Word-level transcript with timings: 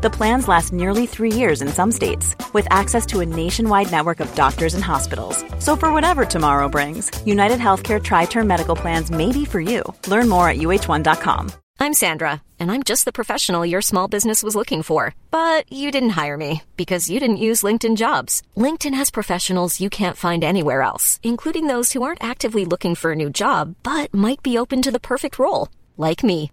The 0.00 0.10
plans 0.10 0.46
last 0.46 0.72
nearly 0.72 1.06
three 1.06 1.32
years 1.32 1.60
in 1.60 1.66
some 1.66 1.90
states, 1.90 2.36
with 2.52 2.68
access 2.70 3.04
to 3.06 3.18
a 3.18 3.26
nationwide 3.26 3.90
network 3.90 4.20
of 4.20 4.32
doctors 4.36 4.74
and 4.74 4.84
hospitals. 4.84 5.44
So, 5.58 5.74
for 5.74 5.92
whatever 5.92 6.24
tomorrow 6.24 6.68
brings, 6.68 7.10
United 7.26 7.58
Healthcare 7.58 8.00
Tri 8.00 8.26
Term 8.26 8.46
Medical 8.46 8.76
Plans 8.76 9.10
may 9.10 9.32
be 9.32 9.44
for 9.44 9.60
you. 9.60 9.82
Learn 10.06 10.28
more 10.28 10.48
at 10.48 10.58
uh1.com. 10.58 11.50
I'm 11.80 11.94
Sandra, 11.94 12.42
and 12.60 12.70
I'm 12.70 12.84
just 12.84 13.06
the 13.06 13.12
professional 13.12 13.66
your 13.66 13.82
small 13.82 14.06
business 14.06 14.44
was 14.44 14.54
looking 14.54 14.84
for. 14.84 15.16
But 15.32 15.64
you 15.72 15.90
didn't 15.90 16.18
hire 16.20 16.36
me 16.36 16.62
because 16.76 17.10
you 17.10 17.18
didn't 17.18 17.44
use 17.48 17.64
LinkedIn 17.64 17.96
jobs. 17.96 18.44
LinkedIn 18.56 18.94
has 18.94 19.10
professionals 19.10 19.80
you 19.80 19.90
can't 19.90 20.16
find 20.16 20.44
anywhere 20.44 20.82
else, 20.82 21.18
including 21.24 21.66
those 21.66 21.92
who 21.92 22.04
aren't 22.04 22.22
actively 22.22 22.64
looking 22.64 22.94
for 22.94 23.10
a 23.10 23.16
new 23.16 23.30
job 23.30 23.74
but 23.82 24.14
might 24.14 24.44
be 24.44 24.58
open 24.58 24.80
to 24.82 24.92
the 24.92 25.00
perfect 25.12 25.40
role, 25.40 25.70
like 25.96 26.22
me. 26.22 26.52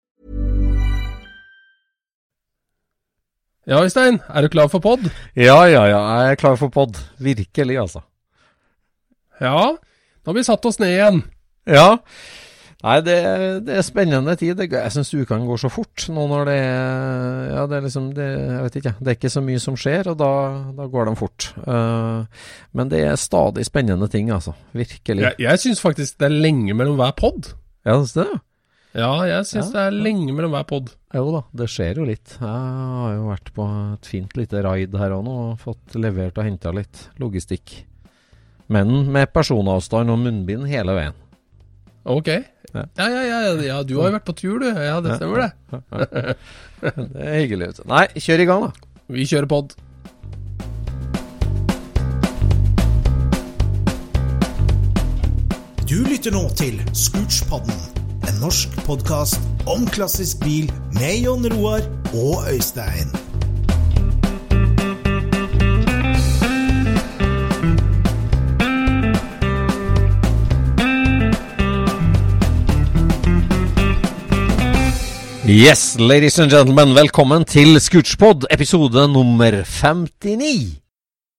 Ja, 3.71 3.79
Øystein, 3.85 4.17
er 4.27 4.43
du 4.43 4.49
klar 4.51 4.67
for 4.67 4.83
pod? 4.83 5.05
Ja, 5.31 5.61
ja, 5.63 5.85
ja. 5.87 5.99
Jeg 6.19 6.31
er 6.33 6.39
klar 6.41 6.57
for 6.59 6.67
pod. 6.67 6.97
Virkelig, 7.23 7.77
altså. 7.79 8.01
Ja, 9.39 9.77
nå 9.79 10.27
har 10.27 10.35
vi 10.35 10.43
satt 10.43 10.67
oss 10.67 10.79
ned 10.81 10.91
igjen. 10.91 11.21
Ja. 11.71 11.85
Nei, 12.81 12.97
det, 13.05 13.15
det 13.63 13.77
er 13.77 13.85
spennende 13.87 14.35
tid. 14.35 14.59
Jeg 14.59 14.91
syns 14.91 15.13
ukene 15.15 15.47
går 15.47 15.63
så 15.63 15.71
fort 15.71 16.03
nå 16.11 16.27
når 16.33 16.47
det 16.49 16.57
er 16.57 17.49
Ja, 17.53 17.65
det 17.69 17.77
er 17.77 17.83
liksom 17.85 18.07
det, 18.17 18.27
Jeg 18.27 18.61
vet 18.65 18.77
ikke, 18.81 18.95
det 18.97 19.11
er 19.11 19.19
ikke 19.19 19.33
så 19.37 19.43
mye 19.45 19.63
som 19.63 19.79
skjer, 19.79 20.11
og 20.11 20.19
da, 20.19 20.31
da 20.75 20.91
går 20.91 21.07
de 21.07 21.17
fort. 21.21 21.51
Uh, 21.63 22.27
men 22.75 22.91
det 22.91 23.05
er 23.07 23.19
stadig 23.21 23.69
spennende 23.69 24.11
ting, 24.11 24.33
altså. 24.35 24.57
Virkelig. 24.75 25.29
Jeg, 25.29 25.39
jeg 25.47 25.63
syns 25.63 25.85
faktisk 25.87 26.19
det 26.19 26.27
er 26.27 26.41
lenge 26.43 26.75
mellom 26.75 26.99
hver 26.99 27.15
pod. 27.15 27.53
Ja, 27.87 28.01
det 28.01 28.25
er 28.25 28.33
det. 28.33 28.41
Ja, 28.99 29.13
jeg 29.29 29.47
syns 29.47 29.69
Ja, 29.71 29.77
det 29.77 29.85
er 29.85 30.01
lenge 30.09 30.33
mellom 30.35 30.57
hver 30.57 30.67
pod. 30.67 30.97
Jo 31.11 31.25
da, 31.35 31.41
det 31.59 31.67
skjer 31.67 31.97
jo 31.99 32.05
litt. 32.07 32.37
Jeg 32.39 32.47
har 32.47 33.15
jo 33.17 33.25
vært 33.27 33.49
på 33.55 33.65
et 33.95 34.07
fint 34.07 34.35
lite 34.39 34.61
raid 34.63 34.93
her 34.95 35.11
òg 35.17 35.25
nå, 35.27 35.33
og 35.51 35.59
fått 35.59 35.97
levert 35.99 36.39
og 36.39 36.47
henta 36.47 36.71
litt 36.75 37.07
logistikk. 37.19 37.81
Men 38.71 39.09
med 39.11 39.33
personavstand 39.35 40.13
og 40.13 40.21
munnbind 40.23 40.69
hele 40.71 40.95
veien. 40.95 41.17
Ok. 42.07 42.29
Ja. 42.71 42.85
Ja, 42.97 43.07
ja, 43.11 43.41
ja, 43.59 43.81
du 43.83 43.97
har 43.99 44.07
jo 44.07 44.15
vært 44.15 44.29
på 44.29 44.37
tur, 44.39 44.61
du. 44.63 44.69
Ja, 44.71 45.01
det 45.03 45.17
stemmer 45.19 45.43
det. 45.43 45.51
Det 46.81 47.21
er 47.21 47.35
hyggelig. 47.43 47.67
ut. 47.75 47.81
Nei, 47.91 48.07
kjør 48.17 48.41
i 48.41 48.45
gang, 48.49 48.63
da. 48.65 48.87
Vi 49.11 49.27
kjører 49.29 49.45
pod. 49.51 49.75
Du 55.91 55.97
lytter 56.07 56.31
nå 56.33 56.45
til 56.55 56.79
Scootspodden, 56.95 57.75
en 58.27 58.39
norsk 58.41 58.69
podkast 58.85 59.39
om 59.69 59.85
klassisk 59.89 60.41
bil 60.45 60.71
med 60.97 61.23
Jon 61.23 61.45
Roar 61.53 61.85
og 62.13 62.47
Øystein. 62.51 63.11
Yes, 75.51 75.97
ladies 75.99 76.39
and 76.39 76.51
gentlemen, 76.51 76.95
velkommen 76.95 77.45
til 77.45 77.81
Scootspod, 77.81 78.45
episode 78.51 79.07
nummer 79.13 79.63
59. 79.63 80.80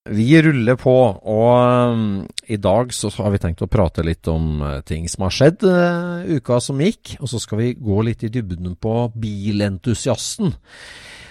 Vi 0.03 0.33
ruller 0.43 0.75
på, 0.75 0.93
og 1.15 1.93
um, 1.95 2.07
i 2.51 2.57
dag 2.59 2.89
så 2.91 3.07
har 3.21 3.31
vi 3.31 3.39
tenkt 3.39 3.61
å 3.63 3.69
prate 3.71 4.03
litt 4.03 4.27
om 4.27 4.59
uh, 4.59 4.81
ting 4.83 5.05
som 5.07 5.23
har 5.23 5.31
skjedd 5.31 5.63
uh, 5.63 6.25
uka 6.27 6.57
som 6.59 6.81
gikk, 6.83 7.13
og 7.23 7.31
så 7.31 7.39
skal 7.39 7.61
vi 7.61 7.69
gå 7.79 8.01
litt 8.03 8.25
i 8.27 8.31
dybden 8.33 8.75
på 8.83 8.97
bilentusiasten. 9.15 10.51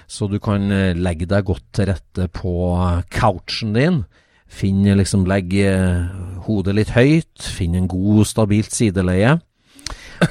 Så 0.09 0.31
du 0.33 0.39
kan 0.41 0.65
uh, 0.73 0.97
legge 0.97 1.29
deg 1.29 1.45
godt 1.51 1.69
til 1.77 1.91
rette 1.93 2.31
på 2.33 2.57
couchen 3.13 3.77
din. 3.77 4.03
Finn 4.49 4.89
liksom, 4.89 5.29
legg 5.29 5.53
hodet 6.49 6.73
litt 6.77 6.97
høyt, 6.97 7.45
finn 7.45 7.77
en 7.77 7.93
god, 7.93 8.25
stabilt 8.29 8.73
sideleie. 8.73 9.37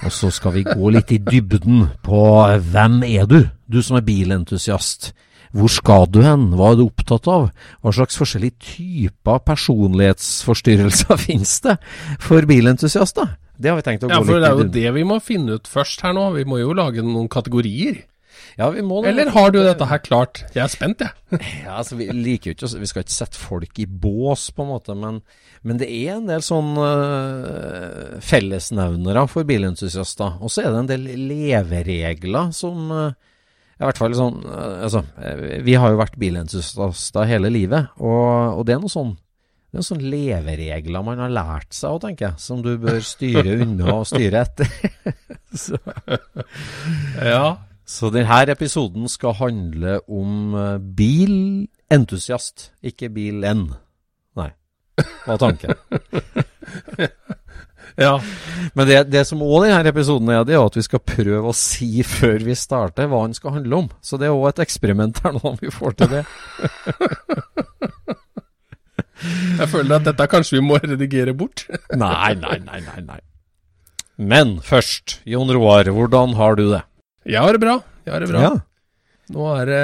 Og 0.02 0.12
så 0.14 0.34
skal 0.34 0.58
vi 0.58 0.66
gå 0.66 0.90
litt 0.94 1.14
i 1.14 1.22
dybden 1.22 1.92
på 2.06 2.26
hvem 2.74 3.04
er 3.06 3.30
du, 3.30 3.44
du 3.70 3.84
som 3.86 4.02
er 4.02 4.06
bilentusiast. 4.06 5.12
Hvor 5.52 5.72
skal 5.72 6.08
du 6.12 6.22
hen, 6.24 6.50
hva 6.56 6.72
er 6.72 6.80
du 6.80 6.86
opptatt 6.86 7.28
av, 7.32 7.50
hva 7.84 7.94
slags 7.96 8.20
forskjellige 8.20 8.56
typer 8.74 9.42
personlighetsforstyrrelser 9.48 11.20
finnes 11.28 11.58
det 11.66 11.78
for 12.24 12.48
bilentusiaster? 12.48 13.36
Det 13.62 13.70
har 13.70 13.78
vi 13.78 13.86
tenkt 13.86 14.06
å 14.08 14.10
Ja, 14.10 14.22
for 14.24 14.40
litt 14.40 14.46
det 14.46 14.52
er 14.52 14.62
jo 14.64 14.70
det 14.78 14.94
vi 14.96 15.04
må 15.06 15.20
finne 15.22 15.60
ut 15.60 15.68
først 15.70 16.02
her 16.06 16.16
nå. 16.18 16.32
Vi 16.40 16.48
må 16.50 16.62
jo 16.62 16.74
lage 16.78 17.04
noen 17.06 17.30
kategorier. 17.30 18.00
Ja, 18.58 18.70
vi 18.74 18.82
må. 18.84 19.00
Eller 19.08 19.32
har 19.32 19.52
du 19.54 19.60
dette 19.64 19.86
her 19.88 20.02
klart? 20.04 20.42
Jeg 20.56 20.64
er 20.66 20.72
spent, 20.72 21.04
jeg. 21.04 21.14
Ja, 21.66 21.78
altså, 21.80 21.98
vi 22.00 22.10
liker 22.12 22.52
jo 22.52 22.56
ikke 22.58 22.82
Vi 22.82 22.90
skal 22.90 23.06
ikke 23.06 23.14
sette 23.14 23.40
folk 23.40 23.80
i 23.80 23.88
bås, 23.88 24.50
på 24.56 24.66
en 24.66 24.72
måte, 24.74 24.96
men, 24.98 25.22
men 25.68 25.80
det 25.80 25.88
er 25.94 26.18
en 26.18 26.28
del 26.30 26.44
sånn 26.46 26.74
uh, 26.80 28.18
fellesnevnere 28.26 29.28
for 29.32 29.48
bilentusiaster. 29.48 30.40
Og 30.42 30.52
så 30.52 30.66
er 30.66 30.72
det 30.72 30.82
en 30.84 30.92
del 30.92 31.08
leveregler 31.32 32.52
som 32.56 32.92
øh, 32.96 33.12
i 33.82 33.88
hvert 33.88 33.98
fall 33.98 34.14
sånn 34.18 34.40
øh, 34.46 34.84
Altså, 34.86 35.02
øh, 35.18 35.42
vi 35.66 35.74
har 35.80 35.92
jo 35.94 36.00
vært 36.00 36.18
bilentusiaster 36.22 37.26
hele 37.30 37.50
livet, 37.54 37.90
og, 37.98 38.60
og 38.60 38.66
det 38.68 38.76
er 38.78 38.82
noe 38.84 38.94
sånn 38.94 39.16
det 39.72 39.78
er 39.78 39.80
noen 39.80 39.88
sånne 39.88 40.10
leveregler 40.12 41.04
man 41.08 41.20
har 41.24 41.32
lært 41.32 41.72
seg 41.78 41.94
òg, 41.96 42.02
tenker 42.04 42.26
jeg, 42.26 42.42
som 42.44 42.60
du 42.60 42.74
bør 42.82 42.98
styre 43.08 43.54
unna 43.64 43.94
og 44.02 44.08
styre 44.10 44.42
etter. 44.44 44.68
så, 45.64 45.80
Ja. 47.24 47.46
så 47.88 48.10
denne 48.12 48.42
episoden 48.52 49.08
skal 49.08 49.38
handle 49.40 49.94
om 50.12 50.58
eh, 50.60 50.76
bilentusiast, 51.00 52.74
ikke 52.84 53.14
bil-N. 53.16 53.64
Nei, 54.42 54.50
var 55.30 55.40
tanken. 55.40 55.72
ja. 58.00 58.14
Men 58.78 58.88
det, 58.88 59.00
det 59.12 59.24
som 59.28 59.42
òg 59.44 59.66
denne 59.66 59.92
episoden 59.92 60.30
er, 60.32 60.46
det 60.48 60.56
er 60.56 60.64
at 60.64 60.78
vi 60.78 60.86
skal 60.86 61.04
prøve 61.04 61.52
å 61.52 61.56
si 61.58 62.04
før 62.08 62.46
vi 62.46 62.56
starter 62.58 63.10
hva 63.12 63.26
den 63.26 63.36
skal 63.38 63.58
handle 63.58 63.84
om. 63.84 63.90
Så 64.06 64.20
det 64.22 64.30
er 64.30 64.36
òg 64.36 64.52
et 64.52 64.64
eksperiment 64.66 65.20
her 65.26 65.36
nå, 65.36 65.44
om 65.54 65.60
vi 65.62 65.74
får 65.74 65.98
til 66.00 66.16
det. 66.20 66.24
Jeg 69.22 69.70
føler 69.70 70.00
at 70.00 70.08
dette 70.08 70.26
kanskje 70.30 70.58
vi 70.58 70.64
må 70.66 70.80
redigere 70.82 71.36
bort. 71.38 71.68
Nei, 72.04 72.34
nei, 72.40 72.58
nei, 72.66 72.80
nei. 72.88 73.02
nei. 73.06 73.20
Men 74.22 74.58
først, 74.66 75.20
Jon 75.30 75.50
Roar, 75.54 75.90
hvordan 75.94 76.36
har 76.38 76.58
du 76.58 76.68
det? 76.74 76.82
Jeg 77.30 77.42
har 77.42 77.56
det 77.56 77.62
bra. 77.62 77.76
Jeg 78.06 78.14
har 78.14 78.24
det 78.24 78.30
bra. 78.32 78.42
Ja. 78.44 78.52
Nå 79.32 79.48
er 79.56 79.70
det, 79.70 79.84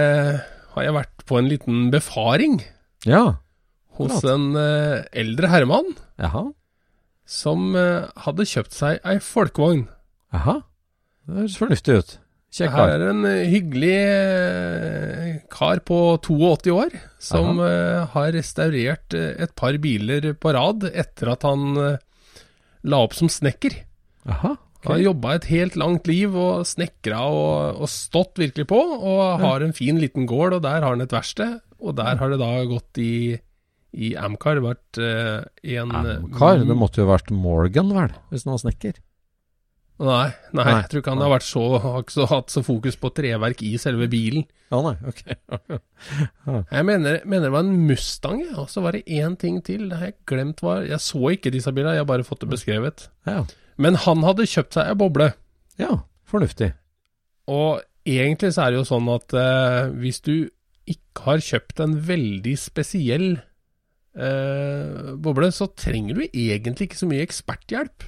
har 0.76 0.86
jeg 0.86 0.96
vært 0.98 1.26
på 1.30 1.40
en 1.40 1.50
liten 1.50 1.88
befaring 1.94 2.60
ja. 3.08 3.24
hos 4.00 4.26
en 4.28 4.52
eh, 4.60 5.06
eldre 5.18 5.50
herremann 5.52 5.94
Jaha. 6.20 6.44
Som 7.28 7.76
eh, 7.76 8.08
hadde 8.24 8.48
kjøpt 8.48 8.76
seg 8.76 9.04
ei 9.08 9.20
folkevogn. 9.24 9.86
Jaha. 10.34 10.62
Det 11.28 11.42
høres 11.42 11.60
fornuftig 11.60 12.00
ut. 12.00 12.18
Kjekk 12.58 12.74
Her 12.74 12.94
er 12.96 13.10
en 13.10 13.26
eh, 13.28 13.50
hyggelig 13.52 13.96
eh, 14.08 15.34
kar 15.52 15.82
på 15.86 15.98
82 16.24 16.72
år 16.74 16.96
som 17.22 17.60
eh, 17.62 18.06
har 18.14 18.32
restaurert 18.34 19.14
et 19.18 19.52
par 19.60 19.76
biler 19.84 20.32
på 20.40 20.54
rad 20.56 20.88
etter 20.94 21.34
at 21.34 21.44
han 21.46 21.76
la 22.88 23.02
opp 23.04 23.18
som 23.18 23.30
snekker. 23.32 23.76
Jaha. 24.28 24.56
Han 24.86 24.94
har 24.94 25.04
jobba 25.04 25.36
et 25.36 25.48
helt 25.52 25.76
langt 25.76 26.08
liv 26.08 26.36
og 26.38 26.64
snekra 26.70 27.26
og, 27.34 27.82
og 27.84 27.92
stått 27.92 28.40
virkelig 28.40 28.68
på, 28.70 28.78
og 28.78 29.42
har 29.42 29.66
en 29.66 29.74
fin 29.76 29.98
liten 30.00 30.28
gård, 30.30 30.56
og 30.56 30.64
der 30.64 30.80
har 30.80 30.94
han 30.94 31.04
et 31.04 31.12
verksted. 31.12 31.58
Og 31.84 31.98
der 31.98 32.16
har 32.22 32.32
det 32.32 32.38
da 32.40 32.52
gått 32.70 33.02
i, 33.02 33.36
i 33.94 34.14
Amcar 34.20 34.62
vært 34.64 35.00
uh, 35.00 35.44
en 35.64 35.94
Amcar? 35.96 36.64
Det 36.68 36.78
måtte 36.78 37.04
jo 37.04 37.10
vært 37.10 37.32
Morgan, 37.34 37.94
vel, 37.96 38.16
hvis 38.32 38.48
han 38.48 38.56
var 38.56 38.64
snekker? 38.66 38.98
Nei, 39.98 40.28
nei, 40.54 40.62
Nei, 40.62 40.74
jeg 40.76 40.90
tror 40.92 41.02
ikke 41.02 41.14
han 41.16 41.24
har 41.26 41.42
så, 41.42 41.62
har 41.82 42.04
ikke 42.04 42.14
så, 42.14 42.26
hatt 42.30 42.54
så 42.54 42.62
fokus 42.62 43.00
på 43.02 43.10
treverk 43.18 43.64
i 43.66 43.72
selve 43.82 44.06
bilen. 44.12 44.44
Ja, 44.70 44.82
nei, 44.86 44.94
ok. 45.10 45.24
Jeg 46.76 46.86
mener, 46.86 47.22
mener 47.26 47.48
det 47.48 47.54
var 47.56 47.64
en 47.66 47.88
Mustang, 47.88 48.44
ja, 48.44 48.60
og 48.62 48.70
så 48.70 48.84
var 48.86 48.94
det 48.94 49.08
én 49.10 49.34
ting 49.42 49.58
til. 49.66 49.88
Det 49.90 49.98
har 49.98 50.12
jeg 50.12 50.18
glemt 50.30 50.62
hva 50.62 50.82
Jeg 50.86 51.00
så 51.02 51.32
ikke 51.34 51.54
disse 51.56 51.72
bilene, 51.74 51.96
jeg 51.96 52.04
har 52.04 52.10
bare 52.10 52.28
fått 52.28 52.44
det 52.44 52.52
beskrevet. 52.52 53.08
ja. 53.30 53.46
Men 53.78 53.94
han 54.02 54.24
hadde 54.26 54.48
kjøpt 54.50 54.74
seg 54.74 54.90
ei 54.90 54.98
boble. 54.98 55.32
ja, 55.78 56.00
fornuftig. 56.26 56.72
Og 57.48 57.82
egentlig 58.08 58.54
så 58.56 58.66
er 58.66 58.74
det 58.74 58.80
jo 58.82 58.88
sånn 58.90 59.10
at 59.14 59.36
eh, 59.38 59.92
hvis 60.02 60.20
du 60.26 60.34
ikke 60.90 61.26
har 61.28 61.44
kjøpt 61.44 61.84
en 61.84 61.94
veldig 62.08 62.56
spesiell 62.60 63.28
eh, 64.18 65.14
boble, 65.22 65.52
så 65.54 65.68
trenger 65.78 66.18
du 66.18 66.24
egentlig 66.28 66.88
ikke 66.90 67.00
så 67.00 67.10
mye 67.10 67.24
eksperthjelp. 67.26 68.08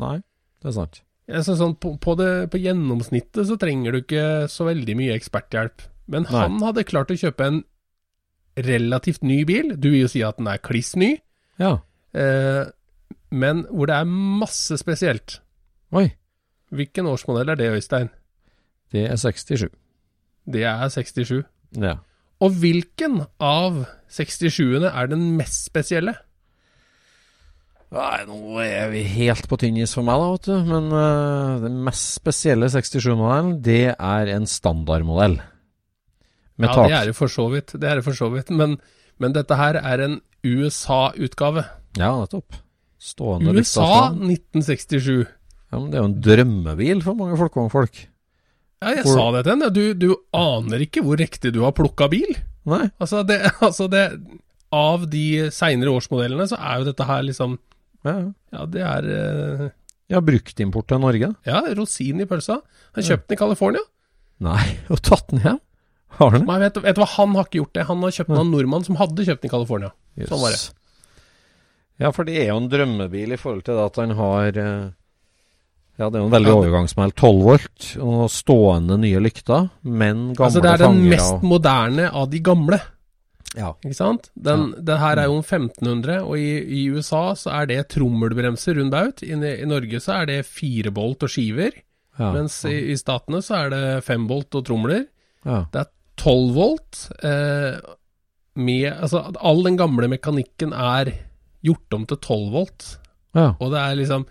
Nei, 0.00 0.16
det 0.62 0.70
er 0.72 0.76
sant. 0.76 1.02
Jeg 1.30 1.44
synes 1.46 1.60
sånn, 1.62 1.76
på, 1.78 1.92
på, 2.02 2.16
det, 2.18 2.30
på 2.50 2.58
gjennomsnittet 2.58 3.46
så 3.46 3.56
trenger 3.60 3.94
du 3.94 4.00
ikke 4.02 4.48
så 4.50 4.66
veldig 4.66 4.96
mye 4.98 5.14
eksperthjelp. 5.14 5.84
Men 6.10 6.24
Nei. 6.26 6.32
han 6.42 6.56
hadde 6.64 6.82
klart 6.88 7.12
å 7.14 7.18
kjøpe 7.20 7.46
en 7.46 7.60
relativt 8.58 9.22
ny 9.22 9.44
bil. 9.46 9.76
Du 9.78 9.90
vil 9.92 10.02
jo 10.04 10.10
si 10.10 10.24
at 10.26 10.40
den 10.40 10.48
er 10.50 10.58
kliss 10.58 10.96
ny, 10.98 11.12
Ja. 11.60 11.76
eh, 12.14 12.64
men 13.30 13.62
hvor 13.70 13.86
det 13.86 13.94
er 14.00 14.08
masse 14.10 14.74
spesielt. 14.80 15.38
Oi, 15.92 16.08
Hvilken 16.70 17.06
årsmodell 17.10 17.48
er 17.50 17.56
det, 17.58 17.66
Øystein? 17.74 18.10
det 18.92 19.08
er 19.10 19.16
67. 19.18 19.68
Det 20.46 20.62
er 20.64 20.88
67. 20.88 21.44
Ja. 21.78 21.96
Og 22.40 22.56
hvilken 22.62 23.20
av 23.42 23.84
67-ene 24.10 24.90
er 24.90 25.10
den 25.10 25.32
mest 25.38 25.66
spesielle? 25.68 26.16
Nei, 27.90 28.20
nå 28.28 28.60
er 28.62 28.92
vi 28.92 29.02
helt 29.16 29.48
på 29.50 29.58
tynn 29.58 29.80
is 29.82 29.96
for 29.96 30.06
meg, 30.06 30.20
da, 30.22 30.28
vet 30.36 30.46
du. 30.46 30.68
Men 30.68 30.92
uh, 30.94 31.58
den 31.64 31.80
mest 31.86 32.14
spesielle 32.20 32.70
67-modellen, 32.70 33.56
det 33.66 33.96
er 33.96 34.30
en 34.36 34.46
standardmodell. 34.46 35.40
Ja, 36.60 36.70
tak. 36.70 36.86
det 36.86 36.96
er 37.00 37.10
det 37.10 37.16
for 37.18 37.32
så 37.32 37.48
vidt. 37.50 37.74
Det 37.74 37.88
er 37.88 37.98
det 37.98 38.06
for 38.06 38.16
så 38.16 38.30
vidt. 38.30 38.52
Men, 38.54 38.78
men 39.18 39.34
dette 39.34 39.58
her 39.58 39.80
er 39.80 40.04
en 40.06 40.20
USA-utgave. 40.46 41.66
Ja, 41.98 42.12
nettopp. 42.20 42.60
Stående 43.00 43.56
USA 43.56 44.12
1967. 44.12 45.26
Ja, 45.70 45.78
men 45.78 45.90
det 45.90 45.98
er 45.98 46.04
jo 46.04 46.10
en 46.10 46.20
drømmebil 46.22 47.02
for 47.04 47.18
mange 47.18 47.38
folkevognfolk. 47.40 48.04
Ja, 48.80 48.94
jeg 48.96 49.04
Hvor- 49.04 49.16
sa 49.18 49.24
det 49.36 49.42
til 49.44 49.52
henne. 49.54 49.70
Du, 49.76 49.82
du 49.94 50.08
aner 50.36 50.84
ikke 50.86 51.02
hvor 51.04 51.20
riktig 51.20 51.52
du 51.52 51.60
har 51.66 51.74
plukka 51.76 52.08
bil. 52.12 52.30
Nei. 52.68 52.86
Altså, 53.00 53.22
det, 53.26 53.40
altså 53.66 53.88
det 53.92 54.04
Av 54.72 55.04
de 55.10 55.50
seinere 55.50 55.92
årsmodellene, 55.96 56.46
så 56.48 56.56
er 56.56 56.80
jo 56.80 56.88
dette 56.90 57.06
her 57.08 57.24
liksom 57.26 57.58
Ja, 58.06 58.12
ja. 58.54 58.66
Det 58.70 58.82
er 58.86 59.08
uh... 59.08 59.64
ja 60.10 60.20
bruktimport 60.24 60.86
til 60.88 61.00
Norge? 61.02 61.32
Ja, 61.46 61.62
rosin 61.76 62.22
i 62.22 62.26
pølsa. 62.28 62.60
Han 62.96 63.04
kjøpte 63.06 63.28
den 63.28 63.36
i 63.36 63.40
California. 63.40 63.82
Nei, 64.40 64.62
og 64.92 65.02
tatt 65.04 65.28
den 65.32 65.42
hjem? 65.44 65.60
Har 66.20 66.34
det? 66.34 66.42
Men 66.46 66.64
vet, 66.64 66.78
vet 66.82 66.96
du 66.96 67.02
hva, 67.04 67.10
han 67.18 67.36
har 67.36 67.46
ikke 67.46 67.60
gjort 67.60 67.74
det. 67.76 67.84
Han 67.90 68.00
har 68.02 68.14
kjøpt 68.16 68.32
den 68.32 68.40
av 68.40 68.46
en 68.46 68.54
nordmann 68.54 68.86
som 68.86 68.96
hadde 68.98 69.26
kjøpt 69.28 69.44
den 69.44 69.50
i 69.50 69.52
California. 69.52 69.92
Sånn 70.26 70.42
var 70.42 70.56
det. 70.56 70.62
Ja, 72.00 72.10
for 72.16 72.26
det 72.26 72.38
er 72.40 72.48
jo 72.50 72.56
en 72.62 72.70
drømmebil 72.72 73.36
i 73.36 73.38
forhold 73.38 73.62
til 73.66 73.76
det 73.76 73.84
at 73.84 74.00
han 74.00 74.14
har 74.18 74.58
eh, 74.58 74.88
Ja, 76.00 76.06
det 76.08 76.16
er 76.16 76.22
jo 76.24 76.28
en 76.30 76.32
veldig 76.32 76.48
Ja, 76.54 76.60
overgangsmeld. 76.62 77.12
12 77.20 77.42
volt 77.44 77.88
og 78.00 78.22
stående 78.32 78.96
nye 79.02 79.20
lykter, 79.20 79.66
men 79.84 80.30
gamle 80.32 80.46
Altså, 80.48 80.62
det 80.64 80.70
er 80.72 80.82
den 80.86 81.02
mest 81.10 81.34
og- 81.34 81.44
moderne 81.44 82.06
av 82.08 82.30
de 82.32 82.40
gamle. 82.40 82.78
Ja. 83.58 83.72
Ikke 83.84 83.96
sant? 83.98 84.30
Den, 84.38 84.70
det 84.78 84.96
her 85.02 85.18
er 85.18 85.26
jo 85.26 85.36
en 85.40 85.42
1500, 85.44 86.20
og 86.22 86.38
i, 86.38 86.50
i 86.62 86.82
USA 86.94 87.34
så 87.34 87.50
er 87.60 87.66
det 87.66 87.88
trommelbremser 87.92 88.78
rund 88.78 88.92
baut. 88.94 89.22
I, 89.26 89.34
I 89.34 89.66
Norge 89.68 90.00
så 90.00 90.20
er 90.22 90.26
det 90.30 90.38
firebolt 90.46 91.26
og 91.26 91.32
skiver, 91.34 91.74
ja. 92.18 92.30
mens 92.32 92.60
i, 92.70 92.76
i 92.92 92.96
statene 92.96 93.42
så 93.42 93.64
er 93.66 93.70
det 93.74 94.04
fembolt 94.06 94.54
og 94.54 94.64
tromler. 94.70 95.04
ja. 95.44 95.64
Det 95.72 95.82
er 95.84 95.90
12 96.20 96.54
volt. 96.54 96.98
Eh, 97.24 97.80
med, 98.60 98.86
altså, 98.92 99.22
all 99.40 99.62
den 99.64 99.76
gamle 99.80 100.08
mekanikken 100.12 100.72
er 100.76 101.12
gjort 101.64 101.96
om 101.96 102.06
til 102.06 102.18
12 102.20 102.50
volt. 102.52 102.88
ja. 103.34 103.50
Og 103.58 103.70
det 103.72 103.80
er 103.80 103.96
liksom 104.00 104.26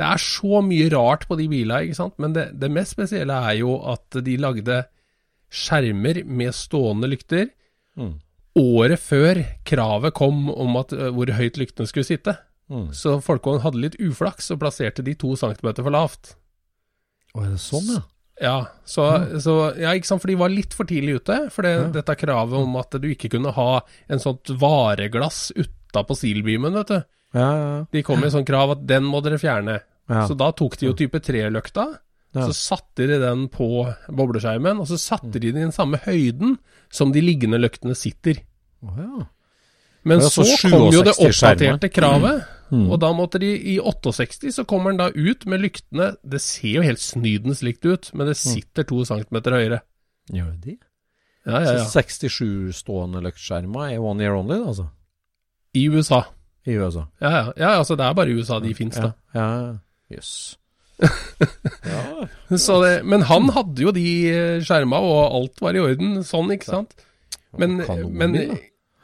Det 0.00 0.06
er 0.08 0.22
så 0.24 0.62
mye 0.64 0.88
rart 0.94 1.26
på 1.28 1.36
de 1.36 1.44
bilene, 1.52 1.82
ikke 1.84 1.98
sant. 1.98 2.14
Men 2.22 2.32
det, 2.36 2.46
det 2.62 2.70
mest 2.72 2.94
spesielle 2.96 3.36
er 3.50 3.58
jo 3.60 3.74
at 3.92 4.16
de 4.24 4.36
lagde 4.40 4.78
skjermer 5.50 6.22
med 6.26 6.54
stående 6.56 7.10
lykter 7.10 7.50
Mm. 7.98 8.14
året 8.56 9.00
før 9.02 9.40
kravet 9.66 10.14
kom 10.16 10.46
om 10.50 10.76
at, 10.78 10.92
hvor 11.12 11.28
høyt 11.36 11.58
lyktene 11.58 11.88
skulle 11.90 12.06
sitte. 12.06 12.36
Mm. 12.70 12.92
Så 12.96 13.16
Folkvogn 13.20 13.60
hadde 13.64 13.80
litt 13.82 13.96
uflaks 14.00 14.46
og 14.54 14.60
plasserte 14.62 15.02
de 15.04 15.12
to 15.18 15.34
centimeter 15.36 15.82
for 15.84 15.90
lavt. 15.92 16.36
Å, 17.34 17.42
er 17.44 17.50
det 17.56 17.60
sånn, 17.60 17.90
ja? 17.90 18.00
Ja, 18.40 18.54
så, 18.88 19.04
så 19.42 19.56
Ja, 19.76 19.90
ikke 19.92 20.08
sant, 20.08 20.22
for 20.22 20.30
de 20.32 20.38
var 20.40 20.48
litt 20.54 20.72
for 20.72 20.88
tidlig 20.88 21.18
ute. 21.20 21.36
For 21.52 21.66
det, 21.66 21.74
dette 21.98 22.14
kravet 22.16 22.56
om 22.62 22.78
at 22.80 22.94
du 23.02 23.10
ikke 23.10 23.28
kunne 23.34 23.52
ha 23.58 23.82
en 24.08 24.22
sånt 24.22 24.48
vareglass 24.62 25.50
utapå 25.58 26.16
silbeamen, 26.16 26.78
vet 26.78 26.94
du. 26.94 27.00
Ja, 27.36 27.50
ja, 27.58 27.74
De 27.92 28.00
kom 28.06 28.22
med 28.22 28.32
sånn 28.32 28.46
krav 28.48 28.72
at 28.78 28.86
den 28.88 29.04
må 29.06 29.20
dere 29.22 29.36
fjerne. 29.42 29.80
Ja. 30.10 30.26
Så 30.28 30.36
da 30.38 30.50
tok 30.58 30.76
de 30.80 30.88
jo 30.90 30.94
type 30.98 31.20
3-løkta. 31.22 31.86
Ja. 32.34 32.46
Så 32.46 32.54
satte 32.54 33.06
de 33.10 33.16
den 33.22 33.48
på 33.50 33.66
bobleskjermen, 34.06 34.78
og 34.82 34.86
så 34.90 34.98
satte 35.00 35.38
de 35.38 35.50
den 35.50 35.62
i 35.62 35.66
den 35.66 35.74
samme 35.74 35.98
høyden 36.04 36.58
som 36.90 37.10
de 37.14 37.22
liggende 37.24 37.58
løktene 37.58 37.96
sitter. 37.98 38.42
Oh, 38.86 38.94
ja. 38.98 39.26
Men 40.06 40.22
så 40.24 40.46
kom 40.62 40.88
jo 40.94 41.02
det 41.04 41.16
oppdaterte 41.18 41.90
kravet, 41.92 42.46
Mm. 42.70 42.84
og 42.86 43.00
da 43.02 43.08
måtte 43.10 43.40
de 43.42 43.48
i 43.50 43.80
68 43.82 44.52
så 44.54 44.62
kommer 44.62 44.92
den 44.92 45.00
da 45.00 45.08
ut 45.10 45.42
med 45.50 45.58
lyktene 45.58 46.12
Det 46.22 46.38
ser 46.38 46.76
jo 46.76 46.82
helt 46.86 47.02
snydens 47.02 47.64
likt 47.66 47.82
ut, 47.82 48.12
men 48.14 48.28
det 48.30 48.36
sitter 48.38 48.86
to 48.86 49.00
centimeter 49.04 49.56
høyere. 49.56 49.80
Gjør 50.30 50.52
det 50.52 50.60
de? 50.62 50.76
Ja, 51.48 51.58
ja, 51.64 51.72
ja. 51.80 51.84
Så 51.90 52.04
67 52.04 52.70
stående 52.78 53.24
løktskjermer 53.26 53.90
er 53.96 53.98
one 53.98 54.22
year 54.22 54.36
only, 54.38 54.60
altså? 54.62 54.86
I 55.74 55.88
USA. 55.90 56.22
I 56.62 56.78
USA? 56.78 57.08
Ja, 57.20 57.30
ja. 57.30 57.52
ja 57.56 57.70
altså 57.80 57.96
det 57.98 58.06
er 58.06 58.14
bare 58.14 58.30
i 58.30 58.38
USA 58.38 58.60
de 58.62 58.74
fins, 58.78 58.94
da. 58.94 59.12
Ja, 59.34 59.40
Ja, 59.40 59.78
jøss. 60.16 60.32
ja. 61.00 62.00
Det, 62.50 62.94
men 63.08 63.24
han 63.28 63.48
hadde 63.56 63.86
jo 63.86 63.92
de 63.96 64.08
eh, 64.28 64.64
skjerma, 64.64 65.00
og 65.00 65.38
alt 65.38 65.62
var 65.64 65.76
i 65.78 65.84
orden, 65.84 66.18
sånn, 66.26 66.52
ikke 66.56 66.72
sant? 66.74 67.06
Men, 67.58 67.80
men 68.12 68.36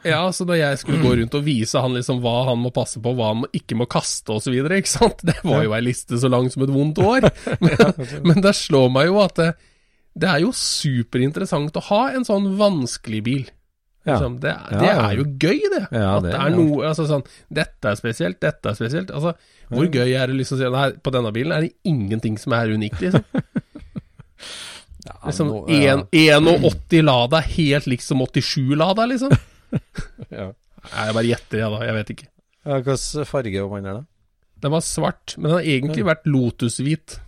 ja, 0.05 0.21
så 0.31 0.45
når 0.47 0.59
jeg 0.59 0.79
skulle 0.81 1.01
gå 1.01 1.15
rundt 1.19 1.35
og 1.35 1.45
vise 1.45 1.81
han 1.83 1.95
liksom 1.97 2.21
hva 2.23 2.35
han 2.51 2.61
må 2.61 2.71
passe 2.75 3.01
på, 3.03 3.13
hva 3.17 3.31
han 3.33 3.47
ikke 3.55 3.77
må 3.79 3.87
kaste 3.89 4.35
osv., 4.37 4.53
ikke 4.53 4.91
sant, 4.91 5.23
det 5.25 5.39
var 5.43 5.65
jo 5.65 5.73
ei 5.75 5.83
liste 5.83 6.19
så 6.21 6.29
lang 6.31 6.47
som 6.53 6.63
et 6.63 6.73
vondt 6.73 7.01
år. 7.03 7.27
Men, 7.63 8.07
men 8.27 8.43
det 8.45 8.53
slår 8.55 8.91
meg 8.93 9.09
jo 9.09 9.19
at 9.23 9.39
det, 9.39 9.49
det 10.17 10.29
er 10.29 10.43
jo 10.45 10.53
superinteressant 10.55 11.75
å 11.77 11.85
ha 11.89 12.01
en 12.13 12.25
sånn 12.27 12.53
vanskelig 12.59 13.21
bil. 13.25 13.47
Ja. 14.07 14.15
Liksom, 14.15 14.37
det, 14.39 14.53
det 14.71 14.89
er 14.93 15.17
jo 15.19 15.25
gøy, 15.35 15.57
det. 15.73 15.81
Ja, 15.91 16.11
at 16.15 16.23
det 16.23 16.31
er 16.31 16.39
er 16.45 16.53
noe 16.55 16.85
altså 16.87 17.03
sånn 17.09 17.25
Dette 17.51 17.89
er 17.91 17.97
spesielt, 17.99 18.37
dette 18.43 18.71
er 18.71 18.77
spesielt. 18.77 19.11
Altså, 19.11 19.33
hvor 19.67 19.89
gøy 19.91 20.13
er 20.15 20.31
det 20.31 20.37
liksom 20.37 20.55
å 20.55 20.61
si 20.61 20.69
Nei, 20.77 20.85
på 21.03 21.11
denne 21.11 21.33
bilen 21.35 21.55
er 21.57 21.65
det 21.67 21.73
ingenting 21.91 22.37
som 22.39 22.55
er 22.55 22.71
unikt, 22.71 23.01
liksom. 23.03 23.25
Ja, 25.07 25.13
liksom 25.23 25.51
ja. 25.71 25.93
81 26.11 27.01
Lada 27.05 27.39
helt 27.39 27.85
liksom 27.87 28.23
87 28.27 28.75
Lada, 28.79 29.05
liksom. 29.11 29.31
Ja. 30.39 30.49
Nei, 30.87 31.05
jeg 31.09 31.15
bare 31.15 31.27
gjetter, 31.27 31.61
jeg, 31.61 31.71
da. 31.71 31.79
Jeg 31.87 31.95
vet 31.97 32.11
ikke. 32.15 32.27
Ja, 32.67 32.79
Hvilken 32.83 33.27
farge 33.27 33.63
var 33.67 33.81
den, 33.83 34.01
da? 34.01 34.03
Den 34.63 34.73
var 34.73 34.83
svart, 34.83 35.35
men 35.37 35.49
den 35.51 35.57
har 35.59 35.67
egentlig 35.75 36.05
vært 36.07 36.27
lotushvit. 36.27 37.19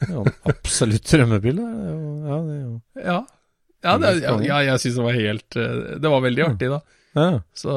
Det 0.00 0.08
er 0.08 0.14
jo 0.16 0.22
en 0.24 0.32
absolutt 0.48 1.04
drømmebil. 1.10 1.58
det 1.60 1.66
er 1.68 1.98
Ja, 2.30 2.38
det 2.46 2.54
er 2.54 2.60
jo 2.62 2.80
Ja. 3.04 3.18
Ja, 3.80 3.96
det, 4.00 4.14
ja, 4.20 4.32
ja 4.44 4.62
jeg 4.68 4.82
syns 4.82 4.98
det 4.98 5.04
var 5.06 5.14
helt 5.16 5.56
eh, 5.56 5.76
Det 6.02 6.10
var 6.12 6.24
veldig 6.24 6.42
artig, 6.50 6.68
da. 6.68 6.80
ja. 7.16 7.28
Så 7.56 7.76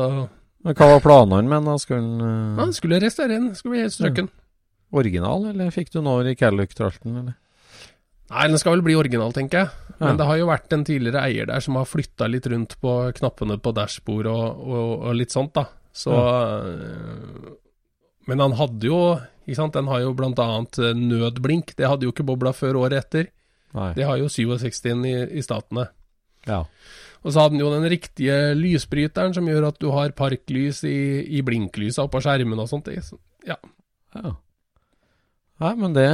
Men 0.63 0.75
hva 0.75 0.89
var 0.93 1.05
planene 1.05 1.47
med 1.47 1.69
den? 1.69 1.79
Skulle 1.79 2.01
den 2.01 2.25
uh... 2.25 2.63
den 2.63 2.73
skulle 2.75 2.99
restaurere 3.03 3.39
den. 3.39 3.53
Skulle 3.55 3.77
bli 3.77 3.85
helt 3.85 3.95
strøkken. 3.95 4.29
original, 4.93 5.47
eller 5.53 5.71
fikk 5.73 5.93
du 5.95 6.01
noe 6.05 6.27
i 6.29 6.35
Calluc-tralten, 6.39 7.15
eller? 7.23 7.39
Nei, 8.33 8.47
den 8.49 8.59
skal 8.61 8.77
vel 8.77 8.85
bli 8.85 8.95
original, 8.97 9.33
tenker 9.35 9.63
jeg. 9.65 9.93
Men 10.01 10.17
det 10.19 10.25
har 10.27 10.39
jo 10.39 10.49
vært 10.49 10.73
en 10.75 10.85
tidligere 10.87 11.21
eier 11.27 11.47
der 11.49 11.63
som 11.63 11.77
har 11.77 11.87
flytta 11.87 12.27
litt 12.31 12.47
rundt 12.49 12.75
på 12.81 12.93
knappene 13.19 13.59
på 13.61 13.73
dashbord 13.75 14.29
og, 14.31 14.63
og, 14.63 14.89
og 15.09 15.17
litt 15.19 15.33
sånt, 15.35 15.53
da. 15.55 15.67
Så 15.93 16.13
øh, 16.13 17.51
Men 18.25 18.41
han 18.41 18.55
hadde 18.57 18.89
jo 18.89 18.99
ikke 19.43 19.59
sant, 19.59 19.75
Den 19.75 19.89
har 19.91 19.99
jo 20.01 20.15
øh, 20.15 20.93
nødblink. 20.97 21.75
Det 21.77 21.87
hadde 21.87 22.07
jo 22.07 22.13
ikke 22.13 22.25
bobla 22.25 22.53
før 22.55 22.79
året 22.81 23.03
etter. 23.03 23.27
Nei. 23.73 23.93
Det 23.97 24.05
har 24.05 24.17
jo 24.21 24.27
67 24.29 25.05
i, 25.09 25.13
i 25.39 25.41
statene. 25.45 25.87
Ja. 26.47 26.63
Og 27.23 27.31
så 27.31 27.39
hadde 27.39 27.55
den 27.55 27.63
jo 27.63 27.71
den 27.71 27.87
riktige 27.89 28.53
lysbryteren 28.59 29.33
som 29.33 29.47
gjør 29.47 29.69
at 29.69 29.77
du 29.79 29.87
har 29.95 30.11
parklys 30.17 30.83
i, 30.83 31.23
i 31.37 31.41
blinklysa 31.45 32.03
oppå 32.05 32.19
skjermen 32.21 32.59
og 32.59 32.67
sånt. 32.69 32.89
Så- 33.01 33.19
Ja. 33.47 33.55
ja. 34.15 34.35
Nei, 35.63 35.69
men 35.79 35.93
det 35.95 36.07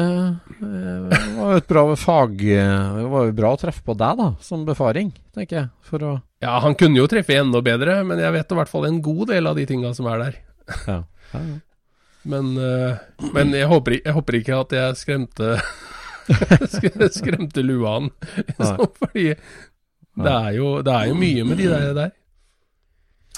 det 0.60 1.20
var 1.38 1.54
jo 1.56 1.58
et 1.58 1.68
bra 1.70 1.84
fag 1.98 2.34
Det 2.38 3.06
var 3.10 3.26
jo 3.30 3.32
bra 3.38 3.54
å 3.56 3.60
treffe 3.60 3.82
på 3.88 3.96
deg, 3.98 4.18
da, 4.20 4.28
som 4.46 4.66
befaring, 4.68 5.14
tenker 5.34 5.56
jeg. 5.58 5.70
For 5.82 5.98
å 6.06 6.12
Ja, 6.44 6.60
han 6.64 6.76
kunne 6.76 7.00
jo 7.02 7.08
treffe 7.08 7.36
enda 7.40 7.62
bedre, 7.66 8.04
men 8.06 8.20
jeg 8.22 8.32
vet 8.36 8.52
i 8.52 8.56
hvert 8.60 8.70
fall 8.72 8.86
en 8.86 9.02
god 9.02 9.28
del 9.32 9.48
av 9.50 9.56
de 9.58 9.66
tinga 9.66 9.94
som 9.96 10.06
er 10.12 10.20
der. 10.26 10.38
Ja. 10.86 11.00
ja, 11.34 11.40
ja. 11.42 11.58
Men, 12.30 12.52
eh, 12.60 12.98
men 13.34 13.52
jeg, 13.56 13.66
håper, 13.72 13.96
jeg 14.04 14.14
håper 14.14 14.38
ikke 14.42 14.60
at 14.60 14.74
jeg 14.76 14.98
skremte 15.00 15.56
sk- 15.58 15.89
Skremte 17.20 17.64
lua 17.66 17.98
han. 17.98 18.10
fordi 19.02 19.34
det 20.20 20.32
er, 20.32 20.50
jo, 20.58 20.72
det 20.84 20.94
er 20.94 21.12
jo 21.12 21.20
mye 21.20 21.44
med 21.48 21.62
de 21.62 21.68
der. 21.72 21.94
der. 21.96 22.16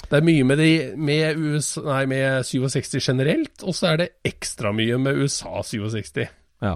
Det 0.02 0.18
er 0.18 0.24
mye 0.26 0.44
med, 0.44 0.58
de, 0.58 0.70
med, 0.98 1.38
USA, 1.38 1.82
nei, 1.86 2.06
med 2.10 2.42
67 2.44 2.98
generelt, 3.00 3.62
og 3.62 3.76
så 3.76 3.92
er 3.92 4.00
det 4.02 4.08
ekstra 4.26 4.72
mye 4.76 4.98
med 5.00 5.20
USA 5.22 5.62
67. 5.64 6.16
Ja, 6.18 6.26
ja. 6.62 6.74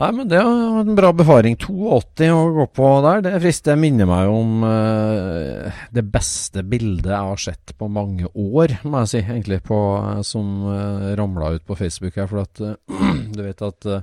Nei, 0.00 0.08
men 0.16 0.28
det 0.30 0.38
var 0.40 0.78
en 0.80 0.94
bra 0.96 1.10
befaring. 1.12 1.58
82 1.60 2.28
å 2.32 2.44
gå 2.56 2.64
på 2.72 2.86
der. 3.04 3.18
Det 3.26 3.40
frister 3.42 3.76
minner 3.76 4.08
meg 4.08 4.30
om 4.32 4.62
uh, 4.64 5.82
det 5.92 6.04
beste 6.08 6.64
bildet 6.64 7.10
jeg 7.12 7.28
har 7.28 7.42
sett 7.42 7.74
på 7.76 7.88
mange 7.92 8.30
år, 8.32 8.78
må 8.88 9.02
jeg 9.02 9.10
si, 9.12 9.20
egentlig, 9.20 9.60
på, 9.66 9.76
eh, 9.98 10.22
som 10.24 10.64
uh, 10.64 11.12
ramla 11.20 11.52
ut 11.58 11.66
på 11.68 11.76
Facebook 11.76 12.16
her. 12.16 12.30
For 12.32 12.46
at 12.46 12.64
uh, 12.64 12.78
du 13.36 13.42
vet 13.44 13.60
at 13.66 13.90
eh, 13.92 14.00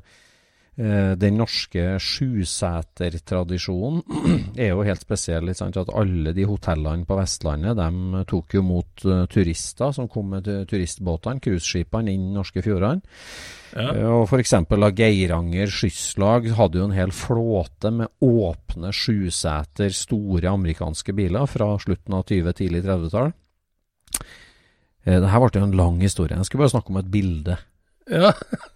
den 0.77 1.39
norske 1.39 1.95
sjusetertradisjonen 1.97 4.03
er 4.61 4.75
jo 4.75 4.83
helt 4.85 5.01
spesiell. 5.01 5.49
At 5.49 5.89
alle 5.89 6.33
de 6.37 6.45
hotellene 6.45 7.05
på 7.07 7.17
Vestlandet 7.17 7.79
de 7.79 8.21
tok 8.29 8.53
jo 8.59 8.61
mot 8.65 9.05
eh, 9.05 9.23
turister 9.31 9.91
som 9.95 10.07
kom 10.11 10.29
med 10.35 10.45
turistbåtene, 10.69 11.41
cruiseskipene, 11.41 12.13
inn 12.13 12.27
i 12.29 12.35
norske 12.35 12.61
fjordene. 12.61 13.01
Ja. 13.73 13.89
Eh, 13.89 14.05
Og 14.05 14.27
f.eks. 14.29 14.53
Geiranger 14.97 15.67
Skysslag 15.73 16.51
hadde 16.59 16.77
jo 16.81 16.85
en 16.87 16.95
hel 16.97 17.11
flåte 17.15 17.89
med 17.93 18.07
åpne 18.21 18.93
sjuseter, 18.93 19.89
store 19.93 20.49
amerikanske 20.53 21.13
biler 21.17 21.45
fra 21.49 21.73
slutten 21.81 22.13
av 22.19 22.23
20-, 22.29 22.53
tidlig 22.61 22.83
30-tall. 22.85 23.33
Dette 25.07 25.23
Det 25.23 25.31
her 25.31 25.39
ble 25.39 25.61
jo 25.61 25.65
en 25.65 25.77
lang 25.79 25.97
historie. 26.03 26.35
Jeg 26.35 26.45
skulle 26.49 26.65
bare 26.65 26.73
snakke 26.75 26.91
om 26.93 26.99
et 27.01 27.11
bilde. 27.11 27.55
Ja. 28.11 28.31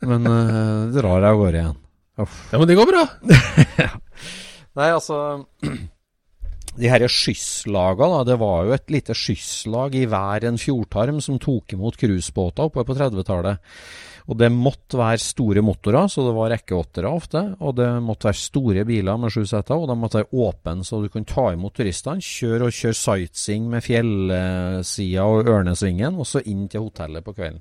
Men 0.07 0.27
uh, 0.27 0.91
drar 0.95 1.19
jeg 1.23 1.29
av 1.29 1.39
gårde 1.39 1.59
igjen. 1.61 1.77
Ja, 2.51 2.59
men 2.59 2.69
det 2.69 2.77
går 2.79 2.89
bra. 2.89 3.05
Nei, 4.79 4.91
altså 4.91 5.17
De 6.71 6.87
her 6.87 7.03
skysslaga, 7.11 8.07
da. 8.07 8.21
Det 8.29 8.37
var 8.39 8.67
jo 8.67 8.75
et 8.75 8.93
lite 8.93 9.15
skysslag 9.17 9.97
i 9.99 10.05
hver 10.07 10.45
en 10.47 10.59
fjordtarm 10.61 11.19
som 11.23 11.39
tok 11.41 11.75
imot 11.75 11.97
cruisebåter 11.99 12.69
oppe 12.69 12.85
på 12.87 12.95
30-tallet. 12.95 13.59
Og 14.31 14.37
det 14.39 14.47
måtte 14.53 14.99
være 14.99 15.19
store 15.19 15.63
motorer, 15.65 16.07
så 16.07 16.23
det 16.23 16.35
var 16.37 16.53
rekkeåttere 16.53 17.09
ofte. 17.11 17.41
Og 17.59 17.75
det 17.75 17.89
måtte 18.05 18.29
være 18.29 18.39
store 18.39 18.85
biler 18.87 19.19
med 19.19 19.33
sju 19.33 19.43
seter, 19.49 19.75
og 19.75 19.89
de 19.89 19.97
måtte 19.99 20.21
være 20.21 20.45
åpne, 20.45 20.85
så 20.87 21.01
du 21.01 21.09
kunne 21.11 21.27
ta 21.27 21.49
imot 21.51 21.75
turistene. 21.75 22.23
Kjøre 22.23 22.69
og 22.69 22.77
kjøre 22.77 22.99
sightseeing 23.01 23.67
med 23.73 23.83
fjellsida 23.83 25.27
og 25.27 25.51
Ørnesvingen, 25.51 26.21
og 26.21 26.29
så 26.29 26.43
inn 26.45 26.69
til 26.71 26.87
hotellet 26.87 27.25
på 27.25 27.35
kvelden. 27.35 27.59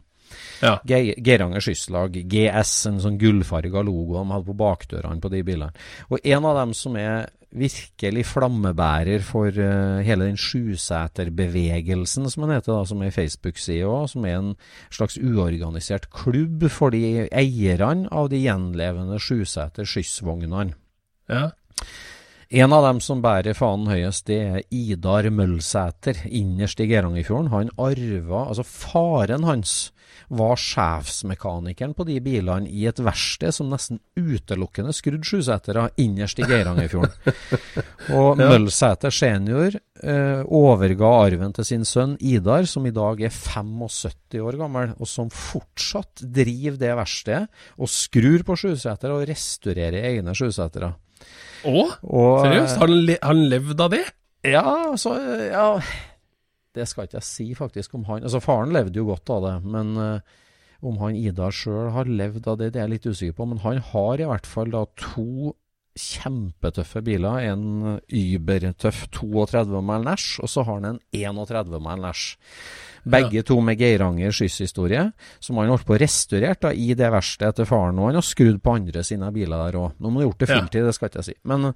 Ja. 0.63 0.77
Ge- 0.87 1.17
Geiranger 1.19 1.61
Skysslag, 1.65 2.17
GS, 2.31 2.73
en 2.91 3.01
sånn 3.03 3.19
gullfarga 3.21 3.83
logo 3.87 4.19
de 4.21 4.31
hadde 4.33 4.49
på 4.51 4.59
bakdørene 4.61 5.21
på 5.21 5.31
de 5.33 5.43
bilene. 5.47 5.73
Og 6.11 6.19
en 6.25 6.49
av 6.51 6.59
dem 6.63 6.75
som 6.77 6.97
er 7.01 7.29
virkelig 7.51 8.23
flammebærer 8.31 9.25
for 9.27 9.51
uh, 9.51 9.99
hele 10.07 10.29
den 10.29 10.37
sjuseterbevegelsen, 10.39 12.29
som 12.31 12.45
den 12.47 12.55
heter, 12.55 12.77
da, 12.77 12.85
som 12.87 13.01
er 13.03 13.15
Facebook-side 13.15 13.89
òg, 13.89 14.07
som 14.13 14.27
er 14.29 14.37
en 14.39 14.53
slags 14.95 15.19
uorganisert 15.19 16.07
klubb 16.15 16.67
for 16.71 16.95
de 16.95 17.27
eierne 17.27 18.07
av 18.15 18.31
de 18.31 18.43
gjenlevende 18.45 19.19
sjuseter 19.23 19.89
skyssvognene. 19.89 20.75
Ja. 21.31 21.49
En 22.51 22.73
av 22.75 22.83
dem 22.83 22.99
som 23.03 23.21
bærer 23.23 23.55
fanen 23.55 23.87
høyest, 23.91 24.27
det 24.27 24.39
er 24.43 24.63
Idar 24.75 25.29
Møllsæter, 25.31 26.25
innerst 26.27 26.81
i 26.83 26.89
Geirangerfjorden. 26.91 27.53
Han 27.53 27.71
arva 27.79 28.49
Altså, 28.49 28.65
faren 28.67 29.47
hans 29.47 29.93
var 30.29 30.61
sjefsmekanikeren 30.61 31.95
på 31.97 32.07
de 32.09 32.19
bilene 32.25 32.69
i 32.69 32.87
et 32.91 33.01
verksted 33.03 33.55
som 33.57 33.71
nesten 33.73 34.01
utelukkende 34.19 34.93
skrudde 34.97 35.27
sjusetere 35.27 35.89
innerst 36.01 36.41
i 36.43 36.49
Geirangerfjorden. 36.49 37.15
Og 38.19 38.41
Ja. 38.41 38.49
Møllsæter 38.53 39.13
senior 39.13 39.75
eh, 39.75 40.43
overga 40.47 41.11
arven 41.27 41.53
til 41.57 41.67
sin 41.67 41.85
sønn 41.89 42.17
Idar, 42.21 42.65
som 42.71 42.87
i 42.87 42.95
dag 42.95 43.21
er 43.27 43.35
75 43.35 44.41
år 44.41 44.59
gammel, 44.61 44.95
og 44.99 45.09
som 45.09 45.31
fortsatt 45.35 46.23
driver 46.23 46.79
det 46.81 46.95
verkstedet 46.97 47.47
og 47.79 47.91
skrur 47.91 48.45
på 48.47 48.57
sjusetere 48.59 49.17
og 49.17 49.27
restaurerer 49.29 50.09
egne 50.13 50.35
sjusetere. 50.37 50.95
Å, 51.69 51.83
seriøst? 52.45 52.79
Har 52.81 52.89
han, 52.89 53.03
le 53.09 53.19
han 53.21 53.43
levd 53.53 53.83
av 53.85 53.93
det? 53.93 54.05
Ja, 54.47 54.65
altså 54.65 55.13
Ja, 55.51 55.67
det 56.75 56.87
skal 56.89 57.07
ikke 57.09 57.19
jeg 57.19 57.27
si 57.27 57.49
faktisk 57.59 57.95
om 57.99 58.05
han. 58.11 58.23
Altså, 58.23 58.41
faren 58.45 58.73
levde 58.75 59.01
jo 59.01 59.09
godt 59.11 59.31
av 59.35 59.43
det, 59.47 59.55
men 59.65 59.97
eh, 59.99 60.21
om 60.87 60.97
han 61.03 61.17
Idar 61.19 61.51
sjøl 61.53 61.91
har 61.93 62.05
levd 62.09 62.47
av 62.49 62.59
det, 62.61 62.73
det 62.73 62.81
er 62.81 62.87
jeg 62.89 62.95
litt 62.97 63.09
usikker 63.11 63.37
på. 63.37 63.49
Men 63.51 63.59
han 63.65 63.83
har 63.91 64.21
i 64.23 64.29
hvert 64.31 64.47
fall 64.49 64.71
da 64.73 64.85
to 64.97 65.53
kjempetøffe 66.01 67.03
biler. 67.05 67.43
En 67.51 67.99
übertøff 68.07 69.03
32 69.13 69.83
mæl 69.85 70.05
Nash, 70.07 70.39
og 70.41 70.49
så 70.49 70.65
har 70.65 70.79
han 70.79 70.87
en 70.95 71.01
31 71.13 71.81
mæl 71.83 72.01
Nash. 72.07 72.37
Begge 73.11 73.43
to 73.49 73.57
med 73.65 73.81
Geiranger 73.81 74.33
skysshistorie, 74.37 75.07
som 75.41 75.57
han 75.61 75.71
holdt 75.73 75.87
på 75.89 75.97
å 75.97 76.01
restaurere 76.01 76.57
da, 76.61 76.73
i 76.73 76.93
det 76.95 77.09
verkstedet 77.13 77.57
til 77.61 77.69
faren. 77.69 77.99
Og 78.01 78.11
han 78.11 78.21
har 78.21 78.27
skrudd 78.27 78.61
på 78.65 78.75
andre 78.77 79.03
sine 79.05 79.31
biler 79.35 79.67
der 79.67 79.79
òg. 79.81 79.95
Nå 79.99 80.07
må 80.11 80.21
han 80.21 80.25
ha 80.25 80.29
gjort 80.31 80.39
det 80.45 80.49
Ja. 80.51 80.59
fulltid, 80.61 80.87
det 80.87 80.95
skal 80.97 81.09
ikke 81.11 81.23
jeg 81.25 81.31
si. 81.31 81.37
Men 81.45 81.75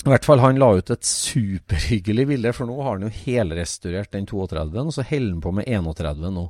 i 0.00 0.08
hvert 0.08 0.24
fall, 0.24 0.40
han 0.40 0.56
la 0.60 0.70
ut 0.78 0.90
et 0.94 1.04
superhyggelig 1.04 2.26
bilde, 2.30 2.52
for 2.56 2.68
nå 2.68 2.78
har 2.80 2.96
han 2.96 3.08
jo 3.08 3.14
helrestaurert 3.26 4.12
den 4.14 4.26
32-en, 4.30 4.86
og 4.88 4.94
så 4.96 5.04
holder 5.04 5.34
han 5.34 5.42
på 5.44 5.52
med 5.58 5.68
31 5.68 6.30
nå. 6.32 6.46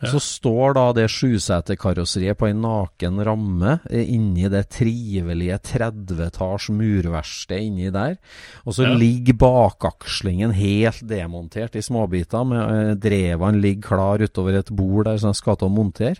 Og 0.00 0.08
Så 0.08 0.16
står 0.24 0.72
da 0.78 0.84
det 0.96 1.10
sjuseterkarosseriet 1.12 2.38
på 2.40 2.46
en 2.48 2.62
naken 2.64 3.18
ramme 3.26 3.74
eh, 3.90 4.08
inni 4.14 4.48
det 4.48 4.62
trivelige 4.72 5.58
30-etasj 5.74 6.70
murverkstedet 6.72 7.66
inni 7.66 7.90
der. 7.92 8.16
Og 8.64 8.72
så 8.78 8.86
Ja. 8.88 8.94
ligger 8.96 9.36
bakakslingen 9.36 10.54
helt 10.56 11.04
demontert 11.06 11.76
i 11.76 11.82
småbiter, 11.84 12.46
med 12.48 12.62
eh, 12.64 12.94
drevene 12.96 13.60
ligger 13.60 13.88
klar 13.90 14.24
utover 14.24 14.56
et 14.56 14.72
bord 14.72 15.04
der 15.04 15.18
som 15.20 15.34
han 15.34 15.34
skal 15.36 15.56
til 15.60 15.68
å 15.68 15.74
montere. 15.76 16.16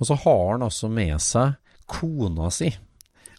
Og 0.00 0.06
så 0.10 0.18
har 0.18 0.52
han 0.56 0.66
altså 0.66 0.90
med 0.90 1.20
seg 1.22 1.54
kona 1.86 2.50
si. 2.50 2.74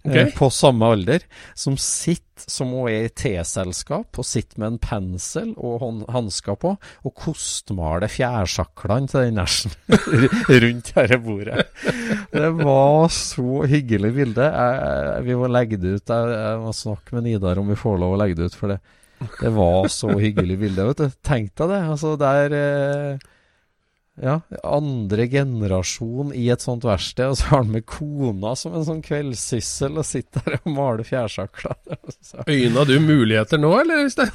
Ok. 0.06 0.16
eh, 0.16 0.32
På 0.38 0.50
samme 0.54 0.86
alder, 0.96 1.26
som 1.58 1.76
sitter 1.82 2.22
som 2.52 2.68
hun 2.76 2.90
er 2.92 3.06
i 3.08 3.12
teselskap, 3.16 4.18
og 4.20 4.26
sitter 4.28 4.60
med 4.60 4.74
en 4.74 4.80
pensel 4.84 5.54
og 5.56 6.02
hansker 6.12 6.58
på, 6.60 6.74
og 7.08 7.14
kostmaler 7.16 8.12
fjærsaklene 8.12 9.08
til 9.08 9.24
den 9.30 9.38
nesjen 9.40 9.72
rundt 10.66 10.92
dette 10.98 11.20
bordet. 11.24 11.64
Det 12.36 12.50
var 12.60 13.08
så 13.16 13.62
hyggelig 13.72 14.12
bilde. 14.18 14.50
Vi 15.26 15.38
må 15.40 15.48
legge 15.48 15.80
det 15.80 15.96
ut. 16.02 16.12
Jeg, 16.12 16.36
jeg 16.36 16.60
må 16.66 16.76
snakke 16.76 17.16
med 17.16 17.30
Nidar 17.30 17.62
om 17.64 17.72
vi 17.72 17.80
får 17.80 17.98
lov 18.04 18.18
å 18.18 18.20
legge 18.20 18.36
det 18.42 18.52
ut, 18.52 18.60
for 18.60 18.74
det, 18.76 18.82
det 19.40 19.54
var 19.56 19.88
så 19.96 20.12
hyggelig 20.20 20.60
bilde. 20.66 20.90
Tenk 21.26 21.54
deg 21.56 21.72
det. 21.72 21.82
Altså, 21.96 22.18
det 22.20 22.34
er 22.44 22.58
eh, 22.60 23.26
ja, 24.22 24.38
andre 24.64 25.26
generasjon 25.28 26.30
i 26.36 26.46
et 26.54 26.62
sånt 26.64 26.86
verksted, 26.88 27.34
og 27.34 27.38
så 27.40 27.50
har 27.52 27.64
han 27.64 27.72
med 27.74 27.86
kona 27.90 28.54
som 28.56 28.76
en 28.78 28.86
sånn 28.88 29.02
kveldssyssel 29.04 29.98
og 30.00 30.06
sitter 30.08 30.46
der 30.46 30.60
og 30.64 30.72
maler 30.78 31.04
fjærsakler. 31.08 31.76
Så- 32.22 32.46
Øyna 32.48 32.86
du 32.88 32.96
muligheter 33.04 33.60
nå, 33.60 33.74
eller? 33.82 34.06
Øystein? 34.06 34.32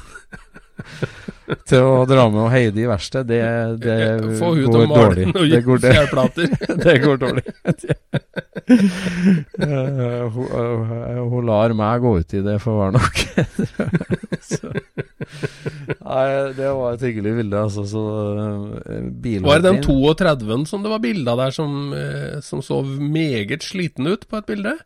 Til 1.67 1.83
å 1.83 2.05
dra 2.07 2.27
med 2.31 2.45
og 2.45 2.51
Heidi 2.53 2.85
i 2.85 2.89
verkstedet, 2.89 3.27
det, 3.27 3.41
det 3.83 4.37
Få 4.39 4.53
hun 4.55 4.71
går 4.71 4.87
dårlig. 4.91 5.25
Det 5.51 5.61
går, 5.65 5.81
det, 5.83 5.93
det 6.85 6.95
går 7.03 7.19
dårlig. 7.21 7.43
uh, 9.59 10.29
hun, 10.31 10.47
uh, 10.47 11.23
hun 11.33 11.49
lar 11.49 11.75
meg 11.77 12.05
gå 12.05 12.13
ut 12.21 12.37
i 12.37 12.43
det, 12.45 12.57
får 12.63 12.77
være 12.79 12.93
nok. 12.97 13.15
Nei, 16.01 16.27
det 16.57 16.69
var 16.77 16.95
et 16.95 17.05
hyggelig 17.07 17.35
bilde, 17.41 17.65
altså. 17.65 17.85
Så 17.89 18.05
uh, 18.37 19.43
Var 19.43 19.59
det 19.59 19.67
den 19.67 19.83
32-en 19.83 20.65
som 20.69 20.85
det 20.85 20.93
var 20.93 21.03
bilde 21.03 21.35
av 21.35 21.41
der, 21.41 21.55
som, 21.55 21.91
eh, 21.95 22.39
som 22.45 22.63
så 22.65 22.81
meget 22.85 23.65
sliten 23.65 24.07
ut 24.07 24.27
på 24.27 24.39
et 24.39 24.49
bilde? 24.49 24.77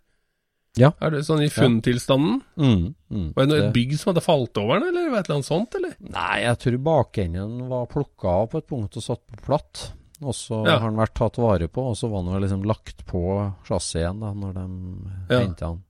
Ja. 0.77 0.91
Er 1.01 1.09
det 1.13 1.21
sånn 1.27 1.43
i 1.45 1.47
funntilstanden? 1.49 2.41
Mm, 2.57 2.95
mm, 3.09 3.33
Var 3.35 3.45
det 3.45 3.49
noe- 3.49 3.59
det- 3.61 3.67
et 3.69 3.73
bygg 3.73 3.97
som 3.97 4.13
hadde 4.13 4.23
falt 4.25 4.57
over 4.57 4.79
den, 4.79 4.89
eller 4.89 5.17
et 5.17 5.25
eller 5.29 5.35
annet 5.37 5.45
sånt, 5.45 5.75
eller? 5.75 5.95
Nei, 5.99 6.41
jeg 6.41 6.57
tror 6.59 6.77
bakenden 6.83 7.67
var 7.69 7.85
plukka 7.87 8.27
av 8.27 8.49
på 8.51 8.57
et 8.57 8.67
punkt 8.67 8.97
og 8.97 9.03
satt 9.03 9.21
på 9.27 9.37
platt. 9.45 9.91
Og 10.21 10.33
så 10.33 10.65
Ja. 10.65 10.79
har 10.79 10.89
den 10.89 10.99
vært 10.99 11.13
tatt 11.13 11.35
vare 11.37 11.67
på, 11.67 11.89
og 11.89 11.95
så 11.95 12.09
var 12.09 12.23
den 12.23 12.33
vel 12.33 12.41
liksom 12.43 12.63
lagt 12.65 13.05
på 13.05 13.53
chassisen 13.65 14.19
da, 14.19 14.33
når 14.33 14.53
de 14.53 15.11
Ja. 15.29 15.39
henta 15.41 15.59
den. 15.71 15.83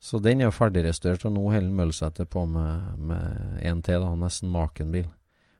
Så 0.00 0.20
den 0.22 0.40
er 0.40 0.44
jo 0.44 0.50
ferdigrestaurert, 0.52 1.24
og 1.26 1.32
nå 1.34 1.50
holder 1.50 1.72
Møllsæter 1.74 2.26
på 2.28 2.46
med, 2.48 2.98
med 2.98 3.60
en 3.64 3.82
til, 3.82 4.00
da, 4.00 4.14
nesten 4.14 4.50
maken 4.50 4.92
bil. 4.92 5.06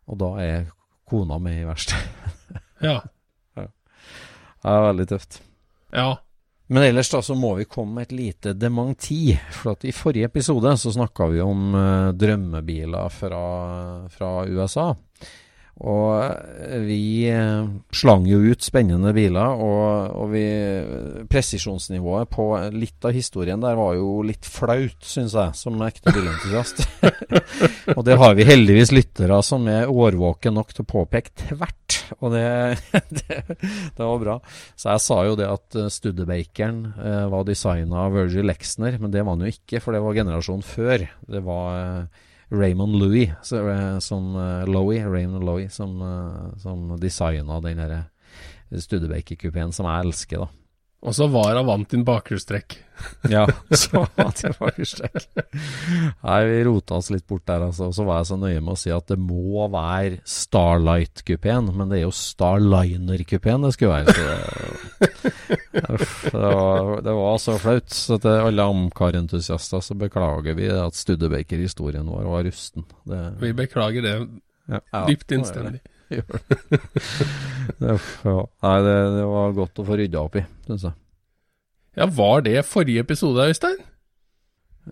Og 0.09 0.19
da 0.19 0.37
er 0.39 0.67
kona 1.09 1.39
med 1.41 1.63
i 1.63 1.65
verkstedet. 1.65 2.61
Ja. 2.81 3.01
Det 3.57 4.73
er 4.73 4.93
veldig 4.93 5.07
tøft. 5.07 5.41
Ja. 5.93 6.17
Men 6.67 6.83
ellers 6.83 7.11
da 7.11 7.21
så 7.23 7.35
må 7.39 7.53
vi 7.55 7.69
komme 7.71 8.01
med 8.01 8.09
et 8.09 8.15
lite 8.17 8.53
dementi. 8.59 9.37
For 9.55 9.77
at 9.77 9.85
i 9.87 9.95
forrige 9.95 10.27
episode 10.27 10.73
så 10.81 10.93
snakka 10.93 11.29
vi 11.31 11.43
om 11.45 11.75
uh, 11.75 12.09
drømmebiler 12.11 13.13
fra, 13.15 13.45
fra 14.11 14.31
USA. 14.51 14.89
Og 15.77 16.81
vi 16.87 17.29
eh, 17.29 17.67
slang 17.93 18.25
jo 18.25 18.39
ut 18.49 18.65
spennende 18.65 19.11
biler, 19.13 19.61
og, 19.61 20.15
og 20.23 20.31
vi, 20.33 20.45
presisjonsnivået 21.29 22.31
på 22.33 22.47
litt 22.73 23.05
av 23.05 23.13
historien 23.13 23.61
der 23.61 23.77
var 23.77 23.93
jo 23.99 24.23
litt 24.25 24.49
flaut, 24.49 24.97
syns 25.05 25.37
jeg, 25.37 25.53
som 25.59 25.77
ekte 25.85 26.15
bilentusiast. 26.17 26.81
og 27.97 28.03
det 28.09 28.17
har 28.17 28.39
vi 28.39 28.49
heldigvis 28.49 28.95
lyttere 28.97 29.43
som 29.45 29.69
er 29.69 29.93
årvåke 29.93 30.55
nok 30.55 30.73
til 30.73 30.87
å 30.87 30.91
påpeke 30.97 31.37
tvert, 31.45 32.01
og 32.23 32.33
det, 32.33 32.49
det, 33.21 33.43
det, 33.53 34.01
var 34.01 34.23
bra. 34.25 34.41
Så 34.81 34.95
jeg 34.95 35.05
sa 35.05 35.23
jo 35.29 35.37
det 35.37 35.51
at 35.51 35.77
eh, 35.77 35.93
Studebakeren 35.93 36.87
eh, 36.97 37.25
var 37.35 37.45
designa 37.45 38.07
av 38.07 38.17
Virgil 38.17 38.49
Lexner, 38.49 38.97
men 38.97 39.13
det 39.13 39.27
var 39.27 39.37
han 39.37 39.45
jo 39.45 39.53
ikke, 39.53 39.85
for 39.85 39.93
det 39.93 40.01
var 40.07 40.17
generasjonen 40.25 40.65
før. 40.65 41.05
Det 41.29 41.45
var 41.45 42.09
Raymond 42.51 42.95
Louis, 43.01 43.33
så, 43.43 43.63
uh, 43.67 43.99
som 43.99 44.37
uh, 44.37 44.67
Lowie, 44.71 45.03
Raymond 45.07 45.45
Louis, 45.45 45.73
som, 45.75 45.97
uh, 46.03 46.53
som 46.63 46.93
designa 47.01 47.61
den 47.65 47.83
Studebaker-kupeen 48.83 49.73
som 49.75 49.89
jeg 49.91 50.07
elsker, 50.07 50.45
da. 50.45 50.66
Og 51.05 51.15
så 51.15 51.27
var 51.31 51.59
din 51.91 52.05
bakhjulstrekk. 52.07 52.79
ja, 53.29 53.45
så 53.83 54.07
vant 54.17 54.41
jeg 54.41 54.57
bakhjulstrekk. 54.57 55.27
Nei, 56.25 56.39
vi 56.49 56.63
rota 56.67 56.97
oss 56.97 57.11
litt 57.13 57.27
bort 57.29 57.45
der, 57.47 57.67
altså. 57.69 57.91
Og 57.91 57.95
så 57.95 58.07
var 58.07 58.23
jeg 58.23 58.31
så 58.31 58.39
nøye 58.41 58.63
med 58.65 58.73
å 58.73 58.79
si 58.81 58.93
at 58.95 59.13
det 59.13 59.19
må 59.21 59.67
være 59.73 60.23
Starlight-kupeen, 60.25 61.69
men 61.77 61.93
det 61.93 62.01
er 62.01 62.07
jo 62.07 62.15
Starliner-kupeen 62.17 63.67
det 63.67 63.75
skulle 63.77 64.01
være. 64.01 64.17
Så 64.17 64.25
det, 65.05 65.99
det, 66.33 66.55
var, 66.57 66.95
det 67.07 67.17
var 67.21 67.43
så 67.45 67.59
flaut. 67.61 67.93
Så 67.93 68.19
til 68.25 68.47
alle 68.49 68.71
Amcar-entusiaster 68.73 69.85
så 69.85 69.99
beklager 70.01 70.57
vi 70.59 70.73
at 70.73 70.97
Studebaker-historien 70.97 72.09
vår 72.09 72.31
var 72.33 72.49
rusten. 72.49 72.89
Det, 73.05 73.21
vi 73.45 73.53
beklager 73.61 74.09
det 74.09 74.17
ja, 74.73 74.81
dypt 75.07 75.37
innstendig. 75.37 75.85
Gjør 76.15 76.39
det. 76.39 76.59
det, 77.81 77.97
ja. 78.25 78.37
Nei, 78.63 78.77
det, 78.87 78.95
det, 79.17 79.27
var 79.33 79.57
godt 79.57 79.83
å 79.83 79.87
få 79.89 79.99
rydda 79.99 80.23
opp 80.23 80.39
i, 80.39 80.45
syns 80.69 80.87
jeg. 80.87 80.99
Ja, 81.97 82.07
var 82.13 82.45
det 82.47 82.61
forrige 82.69 83.03
episode, 83.07 83.47
Øystein? 83.51 83.79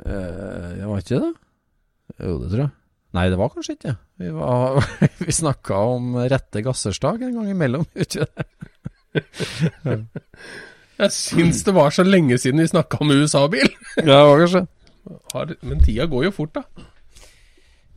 Eh, 0.03 0.71
jeg 0.81 0.89
var 0.89 1.03
ikke 1.03 1.21
det? 1.23 1.33
Jo, 2.19 2.39
det 2.41 2.49
tror 2.51 2.63
jeg. 2.65 2.73
Nei, 3.15 3.29
det 3.31 3.39
var 3.39 3.53
kanskje 3.53 3.77
ikke 3.77 3.93
det. 3.93 3.97
Vi, 4.25 4.31
var, 4.35 4.81
vi 5.27 5.37
snakka 5.39 5.83
om 5.95 6.17
rette 6.33 6.65
gassersdag 6.67 7.23
en 7.29 7.37
gang 7.39 7.51
imellom, 7.53 7.87
ikke 8.05 8.27
det? 8.27 8.49
jeg 10.99 11.15
syns 11.15 11.63
det 11.67 11.75
var 11.77 11.95
så 11.95 12.03
lenge 12.03 12.41
siden 12.43 12.65
vi 12.65 12.73
snakka 12.73 12.99
om 13.05 13.13
USA-bil. 13.15 13.69
ja, 14.01 14.09
det 14.09 14.25
var 14.27 14.43
kanskje. 14.43 14.67
Men 15.63 15.85
tida 15.85 16.09
går 16.11 16.31
jo 16.31 16.35
fort, 16.35 16.59
da. 16.59 16.89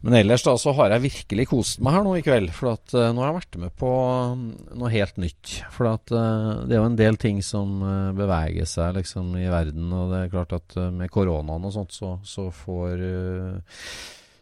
Men 0.05 0.13
ellers 0.19 0.43
da 0.45 0.53
så 0.61 0.71
har 0.77 0.93
jeg 0.93 1.07
virkelig 1.07 1.47
kost 1.49 1.79
meg 1.83 1.95
her 1.95 2.05
nå 2.05 2.13
i 2.19 2.23
kveld. 2.25 2.51
For 2.55 2.75
at 2.75 2.93
uh, 2.93 3.09
nå 3.15 3.23
har 3.23 3.31
jeg 3.31 3.39
vært 3.39 3.57
med 3.63 3.73
på 3.81 3.89
um, 3.89 4.43
noe 4.77 4.91
helt 4.93 5.17
nytt. 5.21 5.55
For 5.73 5.89
at 5.89 6.13
uh, 6.13 6.67
det 6.67 6.77
er 6.77 6.83
jo 6.83 6.89
en 6.91 6.99
del 6.99 7.17
ting 7.21 7.41
som 7.45 7.81
uh, 7.81 8.13
beveger 8.17 8.69
seg 8.69 8.99
liksom 8.99 9.33
i 9.39 9.47
verden. 9.49 9.89
Og 9.89 10.13
det 10.13 10.21
er 10.21 10.35
klart 10.35 10.53
at 10.57 10.77
med 10.93 11.11
koronaen 11.13 11.65
og 11.67 11.73
sånt, 11.75 11.97
så, 11.97 12.15
så 12.27 12.49
får 12.53 13.03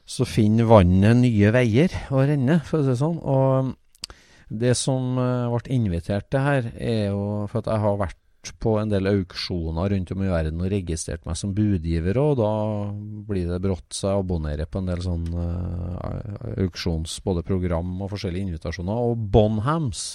Så 0.05 0.25
finner 0.29 0.67
vannet 0.69 1.17
nye 1.17 1.49
veier 1.55 1.89
å 2.13 2.21
renne, 2.21 2.59
for 2.67 2.79
å 2.79 2.83
si 2.83 2.91
det 2.91 2.99
sånn. 2.99 3.17
Og 3.23 3.73
det 4.53 4.75
som 4.77 5.15
ble 5.17 5.73
invitert 5.73 6.27
til 6.29 6.43
her, 6.45 6.67
er 6.77 7.07
jo 7.09 7.47
for 7.49 7.63
at 7.63 7.71
jeg 7.71 7.83
har 7.87 7.97
vært 8.03 8.19
på 8.61 8.75
en 8.79 8.91
del 8.91 9.09
auksjoner 9.09 9.91
rundt 9.93 10.11
om 10.13 10.23
i 10.23 10.29
verden 10.31 10.61
og 10.63 10.71
registrert 10.71 11.25
meg 11.27 11.37
som 11.39 11.53
budgiver, 11.55 12.17
og 12.21 12.37
da 12.39 12.51
blir 13.27 13.49
det 13.49 13.61
brått 13.63 13.95
seg 13.97 14.19
abonnere 14.19 14.67
på 14.69 14.81
en 14.81 14.91
del 14.91 15.01
sånn 15.05 15.25
uh, 15.33 16.59
auksjons, 16.65 17.17
både 17.25 17.45
program 17.47 17.95
og 17.99 18.11
forskjellige 18.13 18.49
invitasjoner. 18.49 19.09
Og 19.09 19.25
Bonhams 19.33 20.05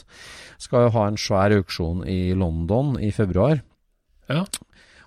skal 0.61 0.87
jo 0.87 0.95
ha 0.99 1.09
en 1.09 1.19
svær 1.21 1.57
auksjon 1.59 2.05
i 2.09 2.35
London 2.39 2.95
i 3.01 3.11
februar. 3.15 3.65
Ja. 4.31 4.45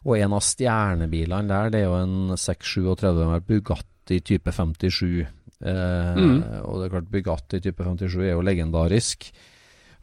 Og 0.03 0.17
en 0.19 0.35
av 0.35 0.43
stjernebilene 0.43 1.47
der, 1.47 1.71
det 1.71 1.83
er 1.83 1.87
jo 1.87 2.01
en 2.01 2.35
637 2.35 3.39
Bugatti 3.47 4.19
type 4.25 4.51
57. 4.51 5.23
Uh, 5.63 6.19
mm. 6.19 6.37
Og 6.67 6.81
det 6.81 6.85
er 6.89 6.93
klart, 6.97 7.09
Bugatti 7.11 7.63
type 7.63 7.87
57 7.87 8.19
er 8.25 8.33
jo 8.33 8.45
legendarisk. 8.45 9.31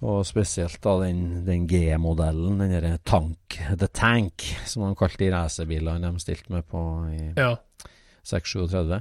Og 0.01 0.25
spesielt 0.25 0.81
da 0.85 0.99
den, 1.03 1.45
den 1.45 1.67
G-modellen, 1.69 2.59
den 2.63 2.71
derre 2.73 2.99
Tank, 3.05 3.59
The 3.69 3.89
Tank, 3.93 4.43
som 4.69 4.83
de 4.87 4.95
kalte 4.97 5.25
de 5.25 5.31
racerbilene 5.35 6.09
de 6.09 6.21
stilte 6.23 6.53
med 6.55 6.65
på 6.71 6.81
i 7.13 7.35
ja. 7.37 7.57
637. 8.31 9.01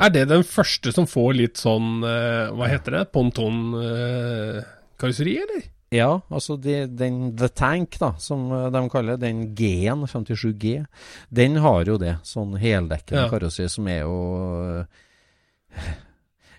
er 0.00 0.10
det 0.14 0.30
den 0.30 0.44
første 0.46 0.92
som 0.94 1.06
får 1.10 1.34
litt 1.38 1.56
sånn, 1.60 2.02
uh, 2.02 2.52
hva 2.54 2.66
heter 2.70 2.90
det, 2.98 3.04
pontonkarosseri, 3.14 5.34
uh, 5.38 5.42
eller? 5.46 5.62
Ja, 5.94 6.20
altså 6.32 6.56
de, 6.58 6.86
den 6.90 7.36
The 7.38 7.48
Tank, 7.54 7.98
da, 8.00 8.14
som 8.18 8.50
eh, 8.50 8.72
de 8.74 8.88
kaller 8.90 9.16
den 9.20 9.54
G-en, 9.54 10.06
57G, 10.10 10.84
den 11.30 11.56
har 11.62 11.86
jo 11.86 11.98
det. 12.00 12.16
Sånn 12.26 12.56
heldekkende 12.58 13.22
ja. 13.26 13.30
karosseri 13.30 13.68
som 13.70 13.86
er 13.92 14.00
jo 14.02 14.16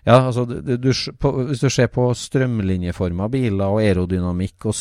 ja, 0.06 0.20
altså 0.28 0.44
du, 0.46 0.76
du, 0.78 0.90
på, 1.18 1.30
Hvis 1.48 1.64
du 1.64 1.66
ser 1.72 1.88
på 1.90 2.04
strømlinjeforma 2.14 3.26
biler 3.32 3.64
og 3.74 3.80
aerodynamikk 3.82 4.68
og 4.70 4.76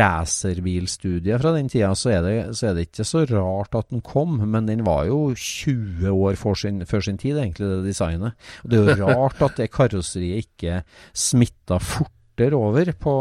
racerbilstudier 0.00 1.38
fra 1.38 1.52
den 1.54 1.68
tida, 1.70 1.92
så 1.94 2.10
er, 2.16 2.24
det, 2.24 2.34
så 2.58 2.66
er, 2.68 2.74
det, 2.74 2.88
ikke 2.88 3.06
så 3.06 3.22
rart 3.30 3.78
at 3.78 3.92
den 3.94 4.02
kom. 4.02 4.40
Men 4.42 4.66
den 4.66 4.82
var 4.86 5.04
jo 5.06 5.28
20 5.30 6.10
år 6.10 6.40
sin, 6.58 6.82
før 6.90 7.06
sin 7.06 7.20
tid, 7.22 7.38
egentlig, 7.38 7.68
det 7.70 7.84
designet. 7.86 8.34
Og 8.64 8.70
Det 8.70 8.80
er 8.80 8.98
jo 8.98 9.14
rart 9.22 9.46
at 9.46 9.62
det 9.62 9.70
karosseriet 9.70 10.48
ikke 10.48 10.82
smitta 11.14 11.78
fort 11.78 12.10
over 12.34 12.90
på, 12.98 13.14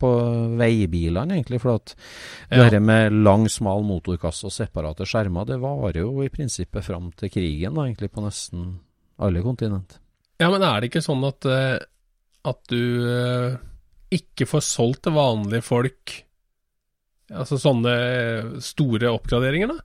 på 0.00 0.14
veibilene, 0.56 1.36
egentlig. 1.36 1.60
For 1.60 1.74
at 1.76 1.92
ja. 2.48 2.70
det 2.72 2.80
med 2.80 3.12
lang, 3.12 3.44
smal 3.52 3.84
motorkasse 3.84 4.48
og 4.48 4.56
separate 4.56 5.04
skjermer, 5.04 5.44
det 5.44 5.60
varer 5.60 6.00
jo 6.00 6.24
i 6.24 6.32
prinsippet 6.32 6.88
fram 6.88 7.12
til 7.12 7.36
krigen, 7.36 7.76
da, 7.76 7.84
egentlig, 7.84 8.08
på 8.16 8.24
nesten 8.24 8.78
alle 9.20 9.44
kontinent. 9.44 10.00
Ja, 10.42 10.50
men 10.52 10.64
er 10.66 10.80
det 10.80 10.90
ikke 10.90 11.04
sånn 11.04 11.24
at, 11.26 11.46
uh, 11.48 11.78
at 12.46 12.60
du 12.72 12.82
uh, 13.06 13.56
ikke 14.12 14.48
får 14.48 14.64
solgt 14.66 15.06
til 15.06 15.16
vanlige 15.16 15.64
folk 15.66 16.22
Altså 17.26 17.56
sånne 17.58 17.92
store 18.62 19.08
oppgraderinger, 19.10 19.72
da? 19.72 19.80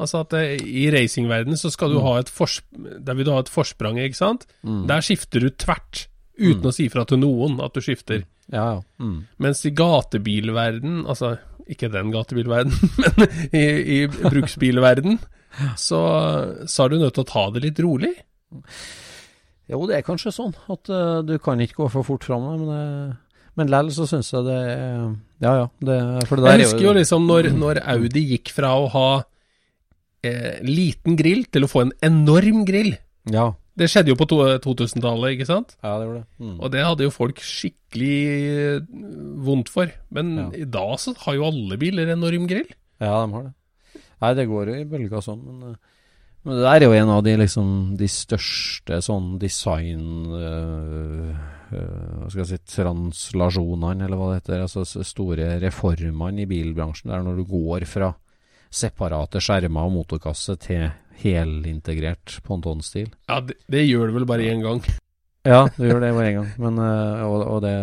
Altså 0.00 0.22
at 0.24 0.32
i 0.64 0.86
racingverdenen 0.92 1.58
så 1.60 1.68
skal 1.72 1.92
du 1.92 1.98
mm. 1.98 2.04
ha 2.06 2.14
et 2.20 2.30
Der 3.04 3.16
vil 3.18 3.26
du 3.28 3.32
ha 3.34 3.42
et 3.42 3.52
forsprang, 3.52 3.98
ikke 4.00 4.16
sant? 4.16 4.46
Mm. 4.64 4.86
Der 4.88 5.04
skifter 5.04 5.44
du 5.44 5.50
tvert, 5.52 6.06
uten 6.36 6.64
mm. 6.64 6.70
å 6.70 6.72
si 6.72 6.88
fra 6.92 7.04
til 7.08 7.20
noen 7.20 7.60
at 7.64 7.76
du 7.76 7.84
skifter. 7.84 8.24
Ja, 8.52 8.64
ja. 8.76 8.80
Mm. 8.96 9.26
Mens 9.42 9.64
i 9.68 9.72
gatebilverden, 9.76 11.02
altså 11.08 11.34
ikke 11.68 11.90
den 11.92 12.12
gatebilverden, 12.14 12.76
men 13.02 13.26
i, 13.50 13.64
i 13.96 13.98
bruksbilverden, 14.08 15.18
så, 15.80 16.00
så 16.68 16.84
er 16.84 16.92
du 16.92 17.00
nødt 17.00 17.16
til 17.16 17.24
å 17.24 17.32
ta 17.32 17.48
det 17.54 17.64
litt 17.64 17.80
rolig. 17.84 18.12
Jo, 19.72 19.82
det 19.90 19.98
er 19.98 20.06
kanskje 20.06 20.34
sånn 20.34 20.52
at 20.70 20.90
uh, 20.92 21.22
du 21.26 21.36
kan 21.42 21.60
ikke 21.62 21.80
gå 21.82 21.88
for 21.90 22.06
fort 22.06 22.26
fram, 22.26 22.44
men, 22.46 22.66
uh, 22.70 23.46
men 23.58 23.70
lell 23.72 23.90
så 23.94 24.06
syns 24.06 24.30
jeg 24.30 24.46
det 24.46 24.56
er 24.56 25.08
Ja 25.42 25.54
ja. 25.62 25.66
Det, 25.80 25.96
for 26.28 26.38
det 26.38 26.46
der 26.46 26.60
jeg 26.60 26.68
husker 26.68 26.86
jo 26.86 26.94
liksom 26.96 27.26
når, 27.26 27.50
når, 27.56 27.82
Audi 27.96 28.22
gikk 28.34 28.52
fra 28.54 28.74
å 28.78 28.86
ha 28.94 29.08
eh, 30.26 30.62
liten 30.64 31.16
grill 31.18 31.44
til 31.50 31.66
å 31.66 31.70
få 31.70 31.86
en 31.86 31.94
enorm 32.04 32.62
grill. 32.68 32.94
Ja. 33.32 33.50
Det 33.76 33.90
skjedde 33.92 34.14
jo 34.14 34.16
på 34.16 34.24
2000-tallet, 34.30 35.34
ikke 35.34 35.48
sant? 35.48 35.74
Ja, 35.82 35.98
det 35.98 36.06
gjorde 36.06 36.22
det. 36.22 36.28
Mm. 36.40 36.54
Og 36.56 36.72
det 36.72 36.84
hadde 36.86 37.04
jo 37.04 37.12
folk 37.12 37.42
skikkelig 37.44 38.20
eh, 38.38 38.86
vondt 39.44 39.72
for. 39.72 39.92
Men 40.16 40.32
ja. 40.38 40.46
i 40.62 40.68
dag 40.78 40.94
så 41.02 41.12
har 41.26 41.36
jo 41.36 41.50
alle 41.50 41.76
biler 41.80 42.14
enorm 42.14 42.46
grill. 42.48 42.70
Ja, 43.02 43.18
de 43.26 43.34
har 43.34 43.50
det. 43.50 44.00
Nei, 44.24 44.32
det 44.38 44.46
går 44.48 44.70
jo 44.72 44.78
i 44.80 44.88
bølger 44.88 45.24
sånn, 45.24 45.42
men 45.44 45.76
men 46.46 46.60
det 46.60 46.62
der 46.62 46.84
er 46.84 46.86
jo 46.86 46.94
en 46.94 47.10
av 47.10 47.24
de, 47.26 47.32
liksom, 47.40 47.70
de 47.98 48.06
største 48.06 49.00
sånn 49.02 49.32
design 49.42 50.28
øh, 50.30 51.32
øh, 51.74 52.12
Hva 52.20 52.28
skal 52.30 52.42
jeg 52.44 52.50
si 52.52 52.58
Translasjonene, 52.76 54.06
eller 54.06 54.20
hva 54.20 54.28
det 54.30 54.44
heter. 54.44 54.62
Altså 54.62 54.84
store 54.86 55.56
reformene 55.64 56.44
i 56.44 56.50
bilbransjen. 56.50 57.10
Der 57.10 57.26
når 57.26 57.40
du 57.40 57.48
går 57.50 57.88
fra 57.90 58.12
separate 58.70 59.42
skjermer 59.42 59.88
og 59.88 59.96
motorkasse 59.96 60.54
til 60.62 60.86
helintegrert 61.18 62.38
pontonstil. 62.46 63.10
Ja, 63.26 63.40
det, 63.42 63.58
det, 63.66 63.82
gjør 63.88 64.12
du 64.12 64.20
vel 64.20 64.28
bare 64.28 64.46
én 64.52 64.62
gang? 64.62 64.84
ja, 65.46 65.64
du 65.74 65.82
gjør 65.82 66.02
det 66.04 66.14
bare 66.14 66.30
én 66.30 66.38
gang. 66.40 66.54
Men, 66.62 66.78
øh, 66.78 67.26
og, 67.26 67.42
og, 67.56 67.62
det 67.66 67.74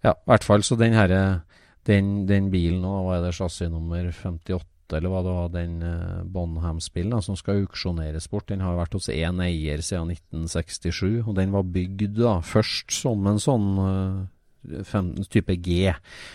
Ja, 0.00 0.16
i 0.16 0.32
hvert 0.32 0.44
fall 0.48 0.62
så 0.64 0.80
den 0.80 0.96
herre 0.96 1.42
den, 1.84 2.26
den 2.28 2.48
bilen 2.52 2.80
nå, 2.80 3.02
hva 3.04 3.18
er 3.18 3.26
det, 3.26 3.36
chassisnummer 3.36 4.08
58? 4.08 4.64
Eller 4.92 5.08
hva 5.12 5.22
det 5.22 5.36
var, 5.36 5.48
den 5.54 5.82
uh, 5.82 6.22
Bonham-spillen 6.24 7.22
som 7.22 7.36
skal 7.36 7.62
auksjoneres 7.64 8.28
bort. 8.30 8.48
Den 8.48 8.60
har 8.64 8.76
vært 8.76 8.94
hos 8.98 9.08
én 9.08 9.40
eier 9.44 9.78
siden 9.84 10.10
1967, 10.16 11.22
og 11.26 11.34
den 11.38 11.52
var 11.52 11.62
bygd 11.64 12.18
da 12.18 12.40
først 12.42 12.90
som 12.92 13.26
en 13.26 13.38
sånn 13.40 14.28
15, 14.60 15.24
type 15.32 15.54
G, 15.64 15.86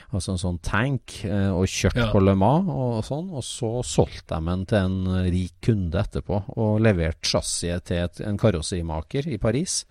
altså 0.10 0.34
en 0.34 0.40
sånn 0.42 0.56
tank, 0.66 1.20
eh, 1.28 1.52
og 1.54 1.68
kjørt 1.70 2.00
Ja. 2.00 2.08
på 2.12 2.24
Le 2.24 2.34
Mans 2.36 2.70
og 2.74 3.04
sånn. 3.06 3.30
Og 3.30 3.44
så 3.46 3.84
solgte 3.86 4.40
de 4.40 4.46
den 4.50 4.66
til 4.66 4.78
en 4.80 5.30
rik 5.30 5.54
kunde 5.62 6.00
etterpå, 6.02 6.40
og 6.58 6.82
leverte 6.82 7.22
chassiset 7.22 7.84
til 7.86 7.98
et, 7.98 8.22
en 8.22 8.38
karosserimaker 8.38 9.28
i 9.32 9.38
Paris. 9.38 9.86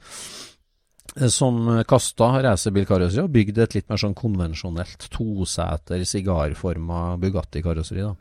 eh, 1.16 1.29
Som 1.29 1.85
kasta 1.87 2.42
racerbilkarosseri 2.42 3.22
og 3.22 3.31
bygde 3.31 3.62
et 3.62 3.74
litt 3.74 3.88
mer 3.88 3.98
sånn 3.98 4.16
konvensjonelt 4.18 5.09
toseter, 5.11 6.03
sigarforma 6.03 7.16
Bugatti-karosseri. 7.20 8.03
da 8.03 8.16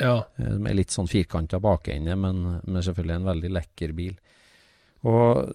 Ja. 0.00 0.16
Eh, 0.38 0.56
Med 0.58 0.78
litt 0.78 0.94
sånn 0.94 1.10
firkanta 1.10 1.60
bakende, 1.62 2.16
men, 2.16 2.44
men 2.64 2.84
selvfølgelig 2.84 3.16
en 3.18 3.30
veldig 3.32 3.54
lekker 3.58 3.96
bil. 3.96 4.14
Og 5.06 5.48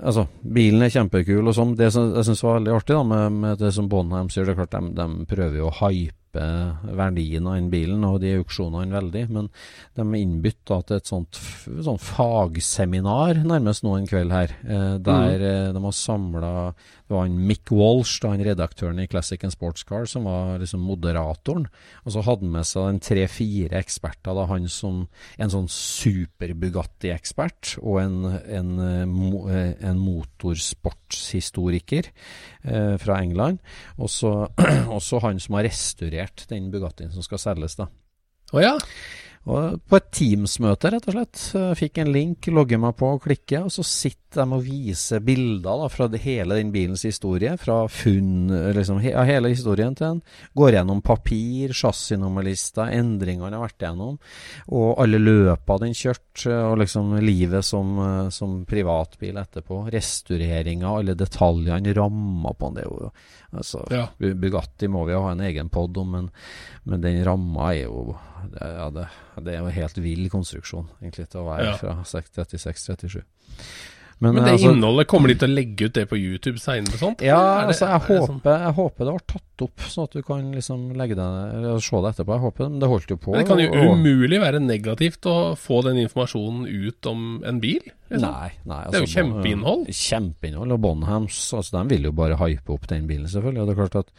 altså, 0.00 0.26
bilen 0.42 0.84
er 0.84 0.94
kjempekul 0.94 1.46
og 1.46 1.56
sånn. 1.56 1.76
Det 1.78 1.90
som 1.94 2.12
jeg 2.16 2.28
syns 2.28 2.44
var 2.46 2.58
veldig 2.60 2.76
artig 2.76 2.96
da, 2.96 3.04
med, 3.14 3.40
med 3.44 3.62
det 3.62 3.72
som 3.76 3.90
Bonham 3.92 4.32
sier, 4.32 4.46
det 4.46 4.54
er 4.54 4.62
klart 4.62 4.76
de, 4.76 4.92
de 4.98 5.28
prøver 5.30 5.60
jo 5.62 5.68
å 5.70 5.76
hype 5.82 6.18
verdien 6.96 7.44
av 7.44 7.58
den 7.58 7.66
bilen 7.68 8.04
og 8.08 8.22
de 8.22 8.30
auksjonene 8.38 8.94
veldig, 8.94 9.24
men 9.36 9.50
de 9.98 10.06
innbytta 10.16 10.78
til 10.88 10.96
et 10.96 11.10
sånt, 11.10 11.36
sånn 11.68 12.00
fagseminar 12.00 13.42
nærmest 13.44 13.84
nå 13.84 13.98
en 13.98 14.08
kveld 14.08 14.32
her, 14.32 14.54
eh, 14.64 14.94
der 14.96 15.44
mm. 15.44 15.76
de 15.76 15.82
har 15.84 15.98
samla 15.98 16.54
Det 17.12 17.18
var 17.18 17.26
han 17.26 17.42
Mick 17.44 17.68
Walsh, 17.68 18.22
da, 18.22 18.30
han 18.32 18.40
redaktøren 18.40 18.96
i 19.02 19.04
Classic 19.04 19.42
and 19.44 19.52
Sports 19.52 19.84
Car, 19.84 20.06
som 20.08 20.24
var 20.24 20.56
liksom 20.62 20.80
moderatoren. 20.80 21.66
Og 22.06 22.14
så 22.14 22.22
hadde 22.24 22.46
han 22.46 22.54
med 22.54 22.64
seg 22.64 22.86
en 22.88 23.00
tre-fire 23.04 23.76
eksperter. 23.76 24.32
da 24.32 24.48
Han 24.48 24.64
som 24.72 25.12
en 25.36 25.52
sånn 25.52 25.68
super-Bugatti-ekspert 25.68 27.76
og 27.82 28.00
en, 28.00 28.40
en, 28.40 28.80
eh, 28.80 29.04
eh, 29.52 29.76
en 29.90 30.00
motorsportshistoriker 30.00 32.08
eh, 32.08 32.96
fra 32.96 33.20
England. 33.20 33.60
Og 34.00 34.08
så 34.08 34.48
han 35.20 35.36
som 35.36 35.52
har 35.58 35.68
restaurert 35.68 36.48
den 36.48 36.72
Bugattien 36.72 37.12
som 37.12 37.20
skal 37.28 37.44
selges. 37.44 37.76
da 37.76 37.92
Å 38.56 38.64
ja. 38.64 38.72
Og 39.42 39.80
på 39.90 39.98
et 39.98 40.10
Teams-møte, 40.14 40.92
rett 40.94 41.06
og 41.10 41.16
slett. 41.16 41.40
Fikk 41.78 41.98
en 41.98 42.12
link, 42.14 42.46
logger 42.54 42.78
meg 42.78 42.94
på 42.98 43.08
og 43.16 43.24
klikker, 43.24 43.64
og 43.66 43.74
så 43.74 43.82
sitter 43.86 44.44
de 44.46 44.56
og 44.56 44.62
viser 44.64 45.20
bilder 45.24 45.82
da, 45.82 45.88
fra 45.92 46.06
hele 46.22 46.56
den 46.60 46.70
bilens 46.72 47.02
historie. 47.04 47.56
Fra 47.60 47.80
funn, 47.90 48.52
liksom, 48.76 49.00
he, 49.02 49.10
hele 49.28 49.50
historien 49.50 49.96
til 49.98 50.06
den. 50.06 50.22
Går 50.58 50.76
gjennom 50.78 51.02
papir, 51.04 51.74
chassisnummerlister, 51.74 52.94
endringene 52.94 53.50
den 53.50 53.58
har 53.58 53.66
vært 53.66 53.82
gjennom, 53.82 54.16
og 54.70 55.02
alle 55.02 55.20
løpa 55.20 55.80
den 55.82 55.98
kjørt, 55.98 56.46
eh, 56.46 56.62
og 56.70 56.78
liksom 56.84 57.16
livet 57.26 57.66
som, 57.66 57.98
som 58.30 58.60
privatbil 58.68 59.42
etterpå. 59.42 59.82
Restaureringa, 59.92 60.94
alle 61.02 61.18
detaljene, 61.18 61.98
ramma 61.98 62.54
på 62.54 62.70
den. 62.70 62.78
Det 62.78 62.86
er 62.86 62.92
jo 62.94 63.12
altså, 63.52 63.84
Ja. 63.92 64.06
Bugatti 64.18 64.88
må 64.88 65.04
vi 65.06 65.12
jo 65.14 65.22
ha 65.26 65.32
en 65.32 65.40
egen 65.46 65.68
pod 65.72 65.96
om, 66.00 66.10
men, 66.16 66.30
men 66.84 67.00
den 67.04 67.22
ramma 67.26 67.72
er 67.74 67.84
jo 67.86 68.16
ja, 68.58 68.88
det, 68.90 69.06
det 69.46 69.54
er 69.54 69.60
jo 69.62 69.70
helt 69.76 69.98
vill 70.02 70.28
konstruksjon, 70.32 70.88
egentlig, 71.00 71.28
til 71.30 71.40
å 71.44 71.48
være 71.52 71.68
Ja. 71.70 71.76
fra 71.78 71.94
36-37. 72.02 73.22
Men 74.22 74.38
det 74.38 74.52
altså, 74.54 74.70
innholdet, 74.72 75.06
kommer 75.10 75.32
de 75.32 75.34
til 75.40 75.50
å 75.50 75.54
legge 75.56 75.88
ut 75.88 75.94
det 75.98 76.04
på 76.08 76.18
YouTube 76.20 76.60
seinere? 76.62 76.98
sånt? 77.00 77.20
Ja, 77.26 77.38
det- 77.66 77.72
altså, 77.74 77.88
jeg, 77.90 78.00
håper, 78.00 78.14
det 78.14 78.28
sånn- 78.28 78.38
håper, 78.40 78.58
jeg 78.66 78.74
håper 78.78 79.04
det 79.08 79.14
ble 79.16 79.24
tatt 79.34 79.64
opp, 79.66 79.76
sånn 79.92 80.04
at 80.04 80.12
du 80.12 80.22
kan 80.22 80.52
liksom 80.52 80.84
legge 80.96 81.16
det 81.18 81.26
eller 81.58 81.80
se 81.82 81.96
det 82.02 82.12
etterpå. 82.14 82.36
Jeg 82.36 82.44
håper 82.46 82.68
Men 82.70 82.78
det 82.80 82.88
holdt 82.92 83.08
jo 83.10 83.16
på. 83.16 83.32
Men 83.32 83.40
det 83.42 83.48
kan 83.48 83.58
jo 83.58 83.68
og- 83.72 83.96
umulig 83.98 84.40
være 84.40 84.60
negativt 84.62 85.26
å 85.26 85.36
få 85.58 85.82
den 85.84 85.96
informasjonen 86.06 86.66
ut 86.70 87.06
om 87.06 87.42
en 87.44 87.60
bil? 87.60 87.82
liksom. 88.10 88.20
Nei, 88.30 88.50
nei 88.66 88.84
Det 88.90 88.94
er 88.94 89.00
jo 89.00 89.06
altså, 89.06 89.18
kjempeinnhold. 89.18 89.86
Kjempeinnhold. 89.88 90.72
Og 90.72 90.80
Bonhams 90.80 91.52
altså, 91.54 91.72
de 91.82 91.88
vil 91.96 92.02
jo 92.04 92.12
bare 92.12 92.36
hype 92.36 92.68
opp 92.70 92.86
den 92.86 93.06
bilen, 93.08 93.26
selvfølgelig. 93.26 93.60
Og 93.62 93.66
det 93.66 93.72
er 93.78 93.80
klart 93.88 93.96
at 94.04 94.10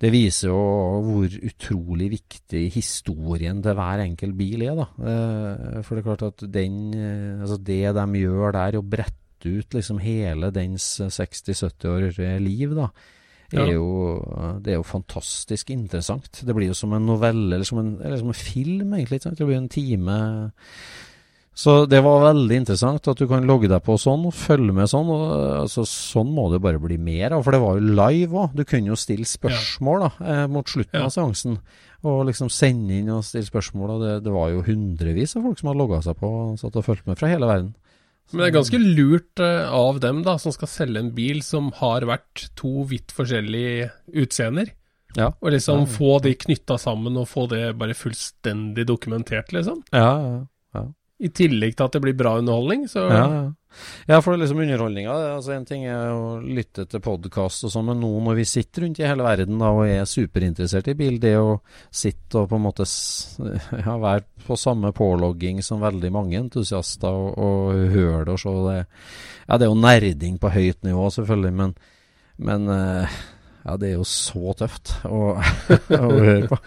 det 0.00 0.12
viser 0.12 0.48
jo 0.48 0.60
hvor 1.04 1.28
utrolig 1.28 2.10
viktig 2.14 2.72
historien 2.72 3.62
til 3.62 3.74
hver 3.76 4.00
enkelt 4.00 4.36
bil 4.36 4.62
er, 4.62 4.74
da. 4.74 4.86
Eh, 4.96 5.82
For 5.82 5.94
det 5.96 6.04
er 6.04 6.08
klart 6.16 6.22
at 6.28 6.44
den 6.52 6.94
eh, 6.94 7.42
Altså, 7.42 7.58
det 7.62 7.94
de 7.94 8.06
gjør 8.24 8.52
der, 8.52 8.78
å 8.80 8.82
brette 8.88 9.19
ut 9.46 9.76
liksom 9.76 10.00
hele 10.02 10.50
dens 10.54 10.86
60-70 11.00 11.88
år 11.90 12.40
liv, 12.40 12.74
da. 12.76 12.90
Ja. 13.50 13.64
Er 13.64 13.72
jo, 13.74 13.86
det 14.62 14.72
er 14.74 14.78
jo 14.78 14.86
fantastisk 14.86 15.70
interessant. 15.74 16.42
Det 16.46 16.54
blir 16.54 16.70
jo 16.70 16.74
som 16.78 16.92
en 16.94 17.06
novelle, 17.06 17.56
eller 17.56 17.66
som 17.66 17.80
en, 17.82 17.96
eller 17.98 18.20
som 18.20 18.30
en 18.30 18.38
film, 18.38 18.92
egentlig. 18.94 19.22
Det 19.26 19.46
blir 19.46 19.58
en 19.58 19.68
time 19.72 20.18
så 21.60 21.82
det 21.84 21.98
var 22.00 22.22
veldig 22.22 22.56
interessant 22.56 23.08
at 23.10 23.18
du 23.20 23.26
kan 23.28 23.44
logge 23.44 23.68
deg 23.68 23.82
på 23.84 23.96
sånn 24.00 24.22
og 24.30 24.32
følge 24.32 24.72
med 24.72 24.88
sånn. 24.88 25.10
Og, 25.12 25.24
altså, 25.66 25.82
sånn 25.84 26.30
må 26.32 26.46
det 26.52 26.60
bare 26.64 26.80
bli 26.80 26.96
mer 26.96 27.34
av, 27.36 27.42
for 27.44 27.52
det 27.52 27.60
var 27.60 27.76
jo 27.76 27.90
live 27.98 28.38
òg. 28.44 28.54
Du 28.56 28.62
kunne 28.64 28.92
jo 28.92 28.96
stille 28.96 29.26
spørsmål 29.28 30.06
da, 30.06 30.10
eh, 30.24 30.46
mot 30.48 30.64
slutten 30.70 31.00
Ja. 31.00 31.04
av 31.04 31.12
seansen. 31.12 31.58
Og 32.02 32.24
liksom 32.30 32.48
sende 32.48 32.96
inn 32.96 33.10
og 33.12 33.24
stille 33.28 33.44
spørsmål. 33.44 33.90
Og 33.90 34.00
det, 34.00 34.14
det 34.24 34.32
var 34.32 34.48
jo 34.54 34.62
hundrevis 34.64 35.36
av 35.36 35.42
folk 35.42 35.58
som 35.60 35.68
hadde 35.68 35.82
logga 35.82 36.00
seg 36.06 36.16
på 36.16 36.30
og 36.30 36.58
satt 36.62 36.76
og 36.80 36.86
fulgt 36.86 37.06
med 37.06 37.18
fra 37.20 37.28
hele 37.28 37.44
verden. 37.50 37.74
Men 38.30 38.44
det 38.44 38.48
er 38.50 38.56
ganske 38.58 38.80
lurt 38.80 39.42
eh, 39.42 39.70
av 39.74 40.00
dem 40.02 40.22
da, 40.26 40.36
som 40.38 40.54
skal 40.54 40.70
selge 40.70 41.02
en 41.02 41.12
bil 41.16 41.42
som 41.46 41.72
har 41.80 42.06
vært 42.08 42.46
to 42.58 42.84
vidt 42.90 43.14
forskjellige 43.14 43.90
utseender. 44.22 44.70
Ja. 45.16 45.32
Og 45.42 45.50
liksom 45.54 45.88
få 45.90 46.20
de 46.22 46.36
knytta 46.38 46.76
sammen 46.78 47.18
og 47.18 47.26
få 47.30 47.48
det 47.50 47.64
bare 47.80 47.96
fullstendig 47.98 48.86
dokumentert, 48.86 49.50
liksom. 49.54 49.82
Ja, 49.90 50.12
ja, 50.22 50.36
ja. 50.76 50.84
I 51.20 51.32
tillegg 51.36 51.74
til 51.76 51.88
at 51.88 51.96
det 51.96 52.02
blir 52.04 52.16
bra 52.16 52.36
underholdning, 52.38 52.86
så 52.88 53.08
Ja, 53.10 53.24
ja. 53.34 53.42
Ja 54.10 54.18
for 54.20 54.32
det 54.32 54.36
er 54.38 54.42
liksom 54.42 54.60
underholdninga 54.64 55.12
altså 55.36 55.52
En 55.54 55.64
ting 55.68 55.84
er 55.86 56.10
å 56.12 56.40
lytte 56.42 56.84
til 56.90 57.02
podkast 57.04 57.64
og 57.68 57.72
sånn, 57.72 57.86
men 57.92 58.00
nå 58.02 58.10
når 58.26 58.38
vi 58.40 58.46
sitter 58.50 58.84
rundt 58.84 58.98
i 59.00 59.06
hele 59.06 59.24
verden 59.26 59.60
da, 59.62 59.70
og 59.76 59.84
er 59.86 60.08
superinteressert 60.10 60.90
i 60.90 60.96
bil, 60.98 61.18
det 61.22 61.36
å 61.38 61.60
sitte 61.94 62.42
og 62.42 62.48
på 62.50 62.58
en 62.58 62.64
måte 62.66 62.86
ja, 62.88 63.94
være 64.02 64.24
på 64.46 64.58
samme 64.58 64.90
pålogging 64.96 65.62
som 65.62 65.82
veldig 65.84 66.10
mange 66.14 66.38
entusiaster 66.40 67.08
og, 67.10 67.34
og 67.38 67.92
høre 67.94 68.24
det 68.28 68.34
og 68.36 68.42
se 68.42 68.54
det 68.68 68.78
Ja, 68.80 69.58
det 69.58 69.66
er 69.66 69.70
jo 69.70 69.80
nerding 69.82 70.38
på 70.42 70.50
høyt 70.54 70.82
nivå, 70.86 71.08
selvfølgelig, 71.14 71.54
men, 71.62 71.76
men 72.50 72.68
eh, 72.74 73.18
ja, 73.66 73.74
det 73.76 73.90
er 73.90 73.96
jo 73.98 74.06
så 74.08 74.54
tøft 74.56 74.94
å, 75.04 75.34
å 76.00 76.06
høre 76.14 76.48
på. 76.48 76.58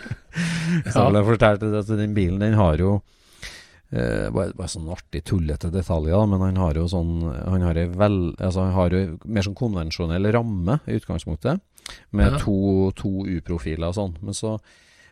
Så 0.87 0.99
Ja. 0.99 1.07
jeg 1.15 1.25
fortalte 1.29 1.71
at 1.79 1.89
den 1.97 2.13
bilen, 2.15 2.39
den 2.43 2.53
har 2.59 2.77
jo 2.81 2.97
Eh, 3.93 4.29
bare, 4.34 4.56
bare 4.58 4.71
sånn 4.71 4.88
artig, 4.89 5.21
tullete 5.29 5.69
detaljer, 5.69 6.15
da, 6.15 6.25
men 6.25 6.41
han 6.41 6.58
har 6.58 6.77
jo 6.79 6.88
sånn 6.89 7.12
Han 7.29 7.62
har 7.62 7.77
vel, 7.93 8.15
altså 8.39 8.63
han 8.63 8.71
har 8.73 8.95
jo 8.95 9.01
mer 9.29 9.45
sånn 9.45 9.58
konvensjonell 9.60 10.32
ramme 10.34 10.79
i 10.89 10.95
utgangspunktet, 10.97 11.62
med 12.10 12.32
Ja. 12.32 12.39
to, 12.41 12.89
to 12.97 13.27
U-profiler 13.27 13.91
og 13.91 13.97
sånn. 13.99 14.15
Men 14.23 14.34
så 14.34 14.56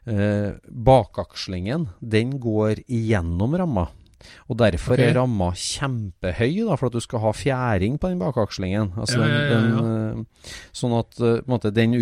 eh, 0.08 0.58
Bakakslingen, 0.65 1.89
den 2.02 2.39
går 2.41 2.82
igjennom 2.88 3.54
ramma. 3.60 3.89
Og 4.50 4.58
derfor 4.58 4.96
okay. 4.96 5.12
er 5.12 5.17
ramma 5.20 5.52
kjempehøy, 5.58 6.63
da, 6.65 6.78
for 6.78 6.89
at 6.89 6.98
du 6.98 7.04
skal 7.04 7.22
ha 7.26 7.36
fjæring 7.36 8.00
på 8.02 8.10
den 8.10 8.22
bakakslingen. 8.22 8.94
Altså 8.98 9.22
Ja, 9.22 9.28
ja, 9.28 9.44
den, 9.52 9.70
den, 9.78 10.26
eh, 10.26 10.50
sånn 10.74 10.98
at 10.98 11.22
eh, 11.22 11.41
måte 11.46 11.74
den, 11.76 11.94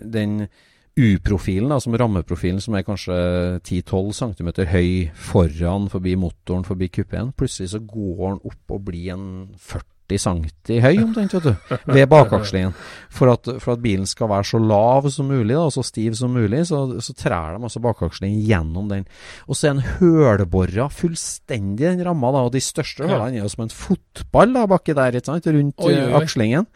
den 0.00 0.48
U-profilen, 0.96 1.72
altså 1.74 1.92
rammeprofilen, 1.92 2.60
som 2.64 2.76
er 2.78 2.84
kanskje 2.86 3.16
10-12 3.60 4.14
cm 4.16 4.48
høy 4.70 5.10
foran, 5.12 5.90
forbi 5.92 6.14
motoren, 6.16 6.64
forbi 6.64 6.88
kupeen, 6.88 7.34
plutselig 7.36 7.74
så 7.74 7.82
går 7.84 8.22
den 8.22 8.40
opp 8.48 8.76
og 8.78 8.86
blir 8.88 9.12
en 9.12 9.26
40 9.60 9.95
cm 10.06 10.44
høy, 10.84 11.00
omtrent, 11.02 11.34
vet 11.34 11.46
du, 11.48 11.76
ved 11.90 12.06
bakakslingen. 12.10 12.74
For 13.10 13.32
for 13.58 13.74
at 13.74 13.82
bilen 13.82 14.06
skal 14.06 14.30
være 14.30 14.46
så 14.46 14.60
lav 14.62 15.08
som 15.10 15.28
mulig, 15.30 15.54
da, 15.56 15.66
så 15.72 15.82
stiv 15.86 16.14
som 16.18 16.34
mulig, 16.36 16.62
så, 16.68 16.84
så 17.02 17.14
trær 17.16 17.56
de 17.56 17.66
altså 17.66 17.82
bakakslingen 17.82 18.40
gjennom 18.46 18.88
den. 18.92 19.04
Og 19.46 19.58
så 19.58 19.70
er 19.70 19.76
den 19.76 19.86
hølbora 19.98 20.88
fullstendig, 20.92 21.88
den 21.88 22.04
ramma, 22.06 22.32
da, 22.34 22.46
og 22.46 22.54
de 22.54 22.62
største 22.62 23.06
hølene 23.06 23.40
er 23.40 23.44
jo 23.44 23.52
som 23.52 23.66
en 23.66 23.74
fotball 23.74 24.54
da, 24.56 24.66
baki 24.70 24.96
der, 24.96 25.18
ikke 25.18 25.32
sant, 25.32 25.50
rundt 25.58 25.86
Oi, 25.86 25.94
oi, 25.94 26.10
akslingen. 26.20 26.68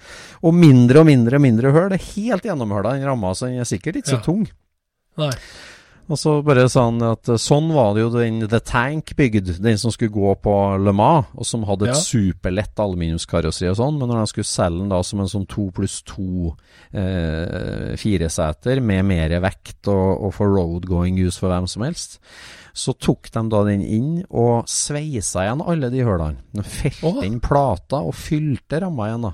Og 0.42 0.56
mindre 0.56 1.04
og 1.04 1.08
mindre 1.08 1.38
og 1.38 1.44
mindre 1.46 1.74
høl. 1.74 1.90
Det 1.92 2.00
er 2.00 2.08
helt 2.14 2.48
gjennomhøla, 2.50 2.96
den 2.98 3.08
ramma, 3.08 3.34
så 3.34 3.50
den 3.50 3.62
er 3.62 3.68
sikkert 3.68 4.00
ikke 4.00 4.16
så 4.16 4.22
tung. 4.24 4.46
Nei. 5.20 5.34
Og 6.11 6.18
så 6.18 6.33
bare 6.42 6.64
sa 6.73 6.88
han 6.88 6.96
at 7.07 7.29
eh, 7.31 7.38
sånn 7.38 7.68
var 7.70 7.92
det 7.94 8.03
jo 8.03 8.09
den 8.11 8.40
The 8.51 8.59
Tank 8.66 9.12
bygd, 9.14 9.53
den 9.62 9.79
som 9.79 9.92
skulle 9.94 10.11
gå 10.11 10.33
på 10.42 10.55
Le 10.83 10.90
Mans, 10.96 11.29
og 11.38 11.46
som 11.46 11.62
hadde 11.68 11.87
et 11.87 11.94
Ja. 11.94 12.01
superlett 12.03 12.83
aluminiumskarosseri 12.83 13.70
og 13.70 13.79
sånn, 13.79 13.99
men 14.01 14.11
når 14.11 14.25
de 14.25 14.31
skulle 14.33 14.51
selge 14.51 14.83
den 14.83 14.90
da 14.90 14.99
som 15.07 15.20
en 15.23 15.31
sånn 15.31 15.46
to 15.46 15.68
pluss 15.77 16.01
to 16.03 16.51
eh, 16.92 17.94
fireseter 18.01 18.81
med 18.83 19.07
mer 19.07 19.37
vekt 19.44 19.87
og, 19.90 20.25
og 20.27 20.35
for 20.35 20.51
road-going 20.51 21.18
use 21.23 21.38
for 21.38 21.53
hvem 21.53 21.68
som 21.70 21.87
helst, 21.87 22.18
så 22.72 22.94
tok 22.94 23.30
de 23.33 23.42
da 23.52 23.62
den 23.66 23.83
inn 23.83 24.11
og 24.28 24.68
sveisa 24.70 25.44
igjen 25.44 25.64
alle 25.64 25.90
de 25.92 26.04
hullene. 26.06 26.40
De 26.54 26.64
felte 26.64 27.06
oh. 27.09 27.20
inn 27.26 27.40
plata 27.42 28.02
og 28.06 28.14
fylte 28.16 28.80
ramma 28.85 29.09
igjen, 29.09 29.26
da. 29.28 29.33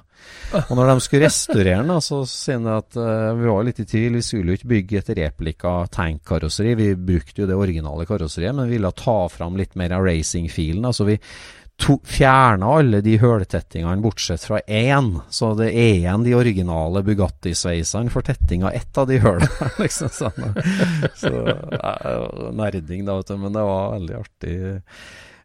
Og 0.63 0.73
når 0.79 0.91
de 0.91 1.05
skulle 1.05 1.29
restaurere 1.29 1.83
den, 1.83 1.93
da, 1.93 1.99
så 2.05 2.23
sier 2.29 2.63
de 2.65 2.73
at 2.73 2.99
uh, 2.99 3.35
vi 3.37 3.51
var 3.51 3.67
litt 3.67 3.83
i 3.83 3.89
tvil. 3.89 4.17
Vi 4.19 4.25
skulle 4.25 4.55
jo 4.55 4.61
ikke 4.61 4.73
bygge 4.73 5.03
et 5.03 5.13
replika 5.21 5.75
tankkarosseri. 5.93 6.75
Vi 6.79 6.89
brukte 6.97 7.45
jo 7.45 7.51
det 7.51 7.59
originale 7.59 8.09
karosseriet, 8.09 8.57
men 8.57 8.71
vi 8.71 8.79
ville 8.79 8.95
ta 8.97 9.19
fram 9.33 9.59
litt 9.61 9.77
mer 9.79 9.97
av 9.97 10.07
racing-filen. 10.07 10.87
Altså 10.89 11.09
vi 11.09 11.19
fjerna 11.85 12.71
alle 12.79 13.01
de 13.05 13.19
høltettingene 13.21 14.03
bortsett 14.03 14.45
fra 14.49 14.61
én. 14.67 15.13
Så 15.31 15.53
det 15.59 15.69
er 15.71 15.93
igjen 16.01 16.25
de 16.25 16.35
originale 16.35 17.03
Bugatti-sveisene 17.07 18.11
for 18.11 18.27
tetting 18.27 18.65
av 18.65 18.75
ett 18.75 18.99
av 18.99 19.07
de 19.11 19.21
hølene. 19.23 19.71
liksom 19.85 20.11
sånn. 20.13 20.57
Så 21.21 21.33
eh, 21.45 22.51
nerding, 22.57 23.05
da, 23.07 23.19
vet 23.21 23.31
du. 23.31 23.37
Men 23.43 23.55
det 23.57 23.67
var 23.69 23.93
veldig 23.99 24.17
artig. 24.23 24.57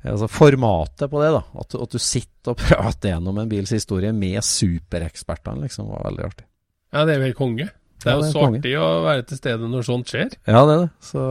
Altså 0.02 0.32
Formatet 0.32 1.12
på 1.12 1.22
det, 1.22 1.34
da. 1.36 1.44
At, 1.62 1.76
at 1.84 1.94
du 1.94 2.02
sitter 2.02 2.56
og 2.56 2.64
prater 2.70 3.14
gjennom 3.14 3.42
en 3.42 3.52
bils 3.52 3.74
historie 3.76 4.14
med 4.16 4.42
superekspertene, 4.46 5.68
liksom, 5.68 5.92
var 5.92 6.08
veldig 6.10 6.26
artig. 6.32 6.48
Ja, 6.92 7.06
det 7.08 7.16
er 7.16 7.24
vel 7.28 7.38
konge. 7.38 7.70
Det 8.02 8.10
er 8.10 8.18
jo 8.18 8.26
er 8.26 8.34
så 8.34 8.48
artig 8.48 8.72
å 8.82 8.88
være 9.06 9.28
til 9.30 9.38
stede 9.38 9.68
når 9.70 9.86
sånt 9.86 10.10
skjer. 10.10 10.34
Ja, 10.50 10.64
det 10.66 10.74
er 10.74 10.82
det. 10.88 10.90
Så, 11.06 11.26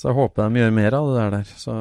så 0.00 0.08
jeg 0.08 0.16
håper 0.16 0.46
de 0.48 0.62
gjør 0.62 0.70
mer 0.72 0.94
av 0.96 1.06
det 1.10 1.16
der. 1.18 1.34
der. 1.34 1.48
Så 1.60 1.72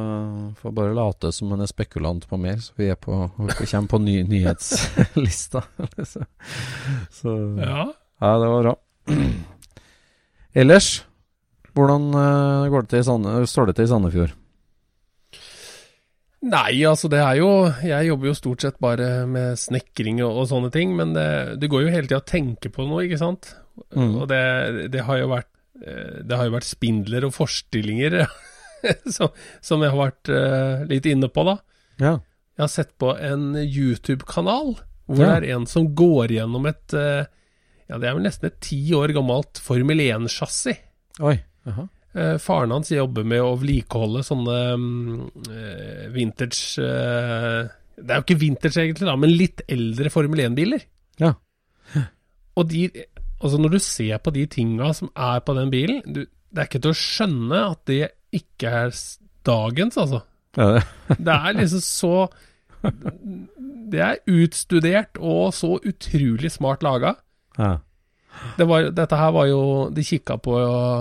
får 0.60 0.74
bare 0.76 0.96
late 0.98 1.30
som 1.32 1.54
en 1.56 1.64
er 1.64 1.70
spekulant 1.72 2.26
på 2.28 2.40
mer, 2.42 2.58
så 2.60 2.74
vi 2.76 2.90
er 2.92 2.98
på, 3.00 3.16
vi 3.40 3.68
kommer 3.70 3.94
på 3.94 4.00
ny, 4.04 4.16
nyhetslista. 4.28 5.62
så, 6.04 6.26
så 7.22 7.36
ja. 7.62 7.86
Ja. 8.20 8.34
det 8.44 8.50
var 8.52 8.66
bra. 8.66 8.74
Ellers, 10.52 10.90
hvordan 11.78 12.10
eh, 12.20 12.68
går 12.74 12.90
det 12.92 13.06
Sande, 13.08 13.38
står 13.48 13.70
det 13.70 13.78
til 13.78 13.88
i 13.88 13.92
Sandefjord? 13.94 14.36
Nei, 16.50 16.82
altså 16.88 17.10
det 17.12 17.20
er 17.20 17.36
jo 17.42 17.50
Jeg 17.84 18.08
jobber 18.08 18.30
jo 18.30 18.36
stort 18.38 18.64
sett 18.64 18.78
bare 18.80 19.26
med 19.28 19.60
snekring 19.60 20.22
og, 20.24 20.44
og 20.44 20.52
sånne 20.52 20.72
ting, 20.76 20.92
men 20.96 21.16
det, 21.16 21.30
det 21.64 21.72
går 21.72 21.86
jo 21.86 21.94
hele 21.96 22.08
tida 22.08 22.20
å 22.20 22.28
tenke 22.28 22.72
på 22.74 22.84
noe, 22.88 23.06
ikke 23.08 23.22
sant? 23.22 23.54
Mm. 23.96 24.12
Og 24.12 24.28
det, 24.28 24.44
det 24.92 25.08
har 25.08 25.24
jo 25.24 25.32
vært 25.32 25.52
Det 25.80 26.36
har 26.38 26.48
jo 26.50 26.54
vært 26.58 26.68
spindler 26.68 27.26
og 27.28 27.34
forstillinger 27.36 28.22
som, 29.16 29.30
som 29.64 29.84
jeg 29.84 29.94
har 29.94 30.00
vært 30.00 30.32
uh, 30.34 30.86
litt 30.90 31.08
inne 31.10 31.30
på, 31.32 31.44
da. 31.48 31.58
Ja. 32.00 32.14
Jeg 32.60 32.64
har 32.66 32.72
sett 32.74 32.92
på 33.00 33.14
en 33.16 33.54
YouTube-kanal 33.60 34.74
hvor 35.10 35.24
Ja. 35.24 35.40
det 35.40 35.50
er 35.50 35.56
en 35.58 35.66
som 35.66 35.88
går 35.98 36.36
gjennom 36.36 36.68
et 36.70 36.94
uh, 36.94 37.24
Ja, 37.90 37.98
det 37.98 38.10
er 38.10 38.18
vel 38.20 38.28
nesten 38.28 38.52
et 38.52 38.60
ti 38.62 38.82
år 38.94 39.10
gammelt 39.16 39.58
Formel 39.64 40.04
1-chassis. 40.04 40.78
Oi. 41.26 41.40
Jaha. 41.66 41.88
Eh, 42.18 42.36
faren 42.42 42.72
hans 42.74 42.90
jobber 42.90 43.26
med 43.28 43.42
å 43.42 43.52
vedlikeholde 43.60 44.24
sånne 44.26 44.54
mm, 44.82 45.18
eh, 45.54 46.06
vintage 46.10 46.82
eh, 46.82 47.68
Det 48.00 48.08
er 48.10 48.18
jo 48.18 48.26
ikke 48.26 48.38
vintage 48.42 48.80
egentlig, 48.82 49.06
da, 49.06 49.14
men 49.20 49.34
litt 49.38 49.62
eldre 49.70 50.10
Formel 50.14 50.42
1-biler. 50.48 50.86
Ja. 51.22 51.36
Og 52.58 52.66
de 52.72 52.88
Altså, 53.42 53.58
når 53.62 53.70
du 53.72 53.80
ser 53.80 54.18
på 54.20 54.34
de 54.36 54.46
tinga 54.52 54.94
som 54.94 55.10
er 55.16 55.40
på 55.48 55.54
den 55.56 55.70
bilen 55.72 56.02
du, 56.06 56.26
Det 56.52 56.60
er 56.64 56.68
ikke 56.68 56.82
til 56.82 56.92
å 56.92 56.98
skjønne 56.98 57.60
at 57.72 57.84
det 57.88 58.00
ikke 58.36 58.68
er 58.84 58.92
dagens, 59.48 59.98
altså. 59.98 60.22
Ja, 60.58 60.66
det. 60.76 60.84
Det 61.26 61.34
er 61.36 61.54
liksom 61.60 61.82
så 61.86 62.14
Det 63.92 64.00
er 64.02 64.20
utstudert 64.30 65.18
og 65.20 65.54
så 65.56 65.76
utrolig 65.84 66.52
smart 66.54 66.84
laga. 66.86 67.16
Ja. 67.58 67.78
Det 68.58 68.68
var, 68.70 68.90
dette 68.96 69.18
her 69.20 69.32
var 69.36 69.48
jo 69.50 69.62
De 69.92 70.04
kikka 70.06 70.38
på, 70.40 70.54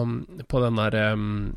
um, 0.03 0.14
på 0.48 0.61
den 0.64 0.79
der 0.81 1.12
um, 1.14 1.55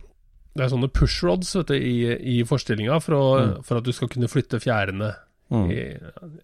Det 0.54 0.66
er 0.66 0.70
sånne 0.74 0.90
pushrods 0.94 1.56
vet 1.58 1.72
du, 1.72 1.76
i, 1.80 1.96
i 2.38 2.44
forstillinga 2.46 3.00
for, 3.02 3.40
Mm. 3.42 3.64
for 3.66 3.80
at 3.80 3.88
du 3.88 3.92
skal 3.96 4.10
kunne 4.12 4.30
flytte 4.32 4.60
fjærene 4.62 5.14
Mm. 5.52 5.66
i, 5.68 5.80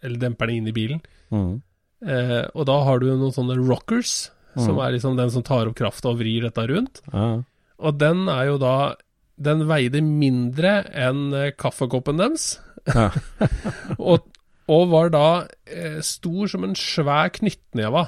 eller 0.03 0.17
demperne 0.19 0.51
inn 0.57 0.65
i 0.67 0.73
bilen. 0.75 0.97
Mm. 1.31 1.61
Eh, 2.05 2.43
og 2.53 2.67
da 2.69 2.75
har 2.85 2.99
du 3.01 3.07
noen 3.09 3.33
sånne 3.33 3.55
rockers, 3.57 4.29
som 4.57 4.75
Mm. 4.75 4.81
er 4.85 4.91
liksom 4.95 5.17
den 5.17 5.29
som 5.33 5.43
tar 5.45 5.67
opp 5.69 5.75
krafta 5.77 6.09
og 6.09 6.17
vrir 6.19 6.41
dette 6.45 6.63
rundt. 6.69 7.01
Ja. 7.13 7.43
Og 7.79 7.97
den 8.01 8.27
er 8.29 8.45
jo 8.51 8.57
da 8.57 8.95
Den 9.39 9.67
veide 9.69 10.01
mindre 10.01 10.79
enn 10.97 11.31
eh, 11.37 11.51
kaffekoppen 11.53 12.17
deres. 12.17 12.59
Ja. 12.89 13.11
og, 13.99 14.25
og 14.67 14.87
var 14.89 15.11
da 15.13 15.25
eh, 15.69 15.99
stor 16.01 16.47
som 16.49 16.63
en 16.65 16.73
svær 16.73 17.29
knyttneve 17.35 18.07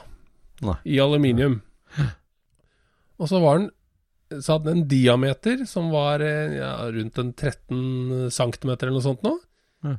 i 0.90 0.98
aluminium. 1.00 1.60
Og 3.20 3.30
så 3.30 3.38
var 3.44 3.60
den 3.62 3.70
så 4.42 4.56
hadde 4.58 4.72
den 4.74 4.82
en 4.84 4.88
diameter 4.90 5.62
som 5.70 5.92
var 5.94 6.22
eh, 6.26 6.58
ja, 6.58 6.74
rundt 6.90 7.18
en 7.22 7.30
13 7.34 8.30
cm 8.34 8.70
eller 8.74 8.92
noe 8.98 9.06
sånt 9.06 9.22
nå. 9.26 9.36
Ja. 9.86 9.96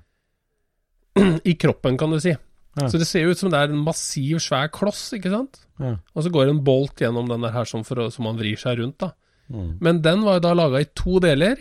I 1.50 1.54
kroppen, 1.54 1.96
kan 1.98 2.10
du 2.10 2.18
si. 2.22 2.34
Ja. 2.78 2.86
Så 2.88 2.98
det 3.00 3.06
ser 3.08 3.24
jo 3.24 3.30
ut 3.34 3.38
som 3.40 3.50
det 3.50 3.58
er 3.58 3.72
en 3.72 3.82
massiv, 3.84 4.38
svær 4.38 4.68
kloss, 4.70 5.08
ikke 5.16 5.30
sant? 5.32 5.58
Ja. 5.80 5.96
Og 6.14 6.22
så 6.22 6.30
går 6.30 6.48
en 6.52 6.62
bolt 6.64 7.00
gjennom 7.02 7.26
den 7.28 7.40
der 7.42 7.50
her 7.56 7.64
som, 7.66 7.82
for, 7.84 7.96
å- 7.96 8.12
som 8.12 8.26
han 8.26 8.38
vrir 8.38 8.56
seg 8.60 8.78
rundt, 8.78 8.98
da. 9.02 9.10
Mm. 9.50 9.78
Men 9.82 10.00
den 10.02 10.22
var 10.22 10.38
jo 10.38 10.44
da 10.46 10.52
laga 10.54 10.80
i 10.80 10.86
to 10.94 11.18
deler. 11.18 11.56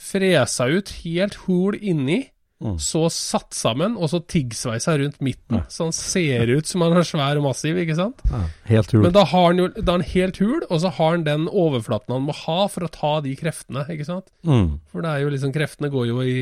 Fresa 0.00 0.68
ut 0.70 0.88
helt 1.04 1.34
hul 1.46 1.76
inni, 1.80 2.30
Mm. 2.62 2.78
så 2.80 3.10
satt 3.12 3.50
sammen, 3.52 3.96
og 3.98 4.08
så 4.08 4.20
tiggsveisa 4.24 4.94
rundt 4.96 5.18
midten. 5.20 5.58
Ja. 5.58 5.64
Så 5.68 5.84
han 5.84 5.92
ser 5.92 6.46
ut 6.56 6.64
som 6.66 6.80
han 6.80 6.92
er 6.96 7.02
svær 7.04 7.36
og 7.36 7.42
massiv, 7.44 7.76
ikke 7.76 7.96
sant? 7.98 8.22
Ja. 8.30 8.40
Helt 8.70 8.90
hul. 8.94 9.02
Men 9.02 9.12
da 9.12 9.24
har 9.24 9.46
han 9.50 9.58
jo 9.58 9.66
da 9.68 9.82
er 9.82 9.98
han 9.98 10.06
helt 10.14 10.38
hul, 10.38 10.62
og 10.70 10.80
så 10.80 10.88
har 10.94 11.10
han 11.10 11.24
den 11.26 11.44
overflaten 11.50 12.14
han 12.14 12.24
må 12.24 12.32
ha 12.32 12.66
for 12.68 12.86
å 12.86 12.90
ta 12.94 13.20
de 13.20 13.34
kreftene, 13.36 13.84
ikke 13.90 14.06
sant? 14.06 14.30
Mm. 14.46 14.78
For 14.88 15.02
det 15.02 15.10
er 15.10 15.20
jo 15.26 15.30
liksom 15.34 15.52
Kreftene 15.52 15.90
går 15.92 16.06
jo 16.08 16.20
i, 16.22 16.32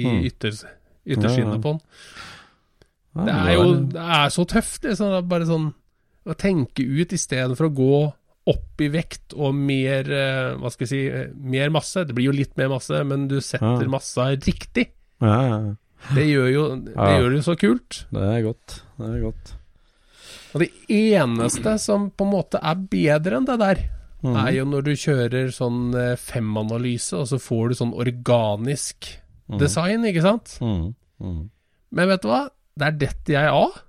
i 0.00 0.04
Mm. 0.08 0.24
ytter, 0.26 0.50
ytterskinnet 1.06 1.52
Ja, 1.52 1.60
ja. 1.60 1.62
på 1.62 1.68
han. 1.76 1.80
Det 3.26 3.34
er 3.34 3.52
jo 3.56 3.74
det 3.94 4.04
er 4.18 4.28
så 4.34 4.44
tøft, 4.46 4.82
liksom. 4.84 5.10
Det 5.10 5.18
er 5.18 5.28
bare 5.32 5.46
sånn 5.48 5.68
å 6.28 6.34
tenke 6.36 6.84
ut 6.84 7.12
istedenfor 7.16 7.68
å 7.70 7.74
gå 7.74 7.98
opp 8.48 8.80
i 8.80 8.88
vekt 8.88 9.34
og 9.36 9.54
mer 9.54 10.08
eh, 10.12 10.54
Hva 10.56 10.70
skal 10.72 10.86
jeg 10.86 10.90
si 10.92 11.00
eh, 11.12 11.26
Mer 11.36 11.68
masse. 11.74 12.04
Det 12.08 12.14
blir 12.16 12.30
jo 12.30 12.36
litt 12.36 12.54
mer 12.56 12.68
masse, 12.72 13.02
men 13.04 13.26
du 13.28 13.40
setter 13.40 13.82
Ja. 13.84 13.88
massa 13.92 14.30
riktig. 14.36 14.88
Ja, 15.20 15.36
ja. 15.48 15.60
Det 16.14 16.24
gjør 16.30 16.48
jo 16.52 16.64
det 16.86 16.94
gjør 16.94 17.28
det 17.32 17.38
jo 17.40 17.46
så 17.48 17.56
kult. 17.58 18.04
Det 18.14 18.22
er 18.22 18.42
godt. 18.46 18.76
Det 18.98 19.06
er 19.08 19.20
godt. 19.24 19.54
Og 20.54 20.60
det 20.62 20.68
eneste 20.88 21.78
som 21.82 22.10
på 22.10 22.24
en 22.24 22.30
måte 22.32 22.60
er 22.62 22.74
bedre 22.88 23.36
enn 23.40 23.48
det 23.48 23.58
der, 23.58 23.84
Mm. 24.22 24.34
er 24.34 24.50
jo 24.52 24.64
når 24.66 24.82
du 24.82 24.92
kjører 24.98 25.50
sånn 25.54 25.94
eh, 25.94 26.16
femanalyse, 26.16 27.12
og 27.14 27.26
så 27.30 27.38
får 27.38 27.68
du 27.68 27.74
sånn 27.78 27.92
organisk 27.94 29.12
Mm. 29.48 29.58
design, 29.60 30.02
ikke 30.04 30.22
sant? 30.22 30.58
Mm. 30.60 30.94
Mm. 31.22 31.50
Men 31.92 32.08
vet 32.08 32.22
du 32.22 32.28
hva? 32.28 32.48
Der 32.78 32.94
detter 32.94 33.34
jeg 33.34 33.50
av. 33.52 33.80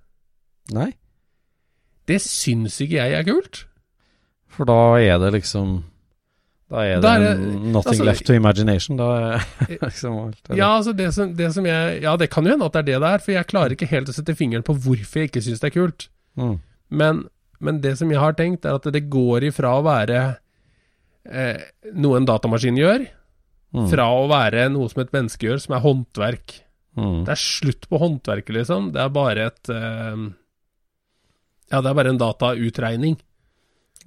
Nei, 0.74 0.92
Det 2.10 2.20
syns 2.22 2.80
ikke 2.82 2.98
jeg 3.00 3.14
er 3.20 3.24
kult. 3.28 3.66
for 4.50 4.66
da 4.66 4.96
er 4.98 5.20
det 5.22 5.32
liksom 5.40 5.84
Da 6.70 6.82
er 6.84 6.96
det, 6.96 7.02
Da 7.02 7.14
er 7.16 7.20
det- 7.20 7.40
nothing 7.74 7.94
altså- 8.00 8.06
left 8.06 8.26
to 8.28 8.34
imagination. 8.34 8.98
Da 8.98 9.08
er 9.38 9.78
liksom 9.88 10.18
alt? 10.28 10.42
Ja, 10.58 10.78
altså 10.78 10.94
det 10.96 11.14
som, 11.14 11.34
det 11.36 11.54
som 11.54 11.66
jeg 11.66 12.02
Ja, 12.04 12.16
det 12.18 12.30
kan 12.30 12.44
jo 12.46 12.52
hende 12.52 12.66
at 12.66 12.74
det 12.74 12.80
er 12.80 12.92
det 12.92 13.02
det 13.02 13.10
er, 13.14 13.18
for 13.20 13.32
jeg 13.32 13.48
klarer 13.48 13.72
ikke 13.76 13.88
helt 13.90 14.10
å 14.10 14.14
sette 14.14 14.36
fingeren 14.38 14.64
på 14.64 14.76
hvorfor 14.78 15.22
jeg 15.22 15.32
ikke 15.32 15.42
syns 15.42 15.60
det 15.62 15.72
er 15.76 15.80
kult. 15.82 16.10
Mm. 16.38 16.60
Men, 16.92 17.24
men 17.60 17.82
det 17.82 17.98
som 17.98 18.10
jeg 18.10 18.20
har 18.20 18.34
tenkt, 18.34 18.66
er 18.66 18.76
at 18.76 18.84
det 18.94 19.10
går 19.10 19.42
ifra 19.50 19.78
å 19.80 19.84
være 19.84 20.38
eh, 21.30 21.58
noe 21.94 22.18
en 22.18 22.26
datamaskin 22.26 22.78
gjør, 22.78 23.08
Mm. 23.74 23.88
fra 23.92 24.02
å 24.10 24.28
være 24.28 24.64
noe 24.72 24.90
som 24.90 25.02
et 25.04 25.12
menneske 25.14 25.46
gjør, 25.46 25.60
som 25.62 25.76
er 25.76 25.82
håndverk. 25.84 26.62
Mm. 27.00 27.24
Det 27.28 27.34
er 27.34 27.42
slutt 27.42 27.88
på 27.90 28.00
håndverket, 28.02 28.54
liksom. 28.58 28.92
Det 28.96 29.02
er 29.04 29.16
bare 29.16 29.50
et 29.50 29.72
uh, 29.72 30.28
Ja, 31.70 31.80
det 31.80 31.90
er 31.92 31.98
bare 31.98 32.14
en 32.14 32.22
datautregning. 32.22 33.18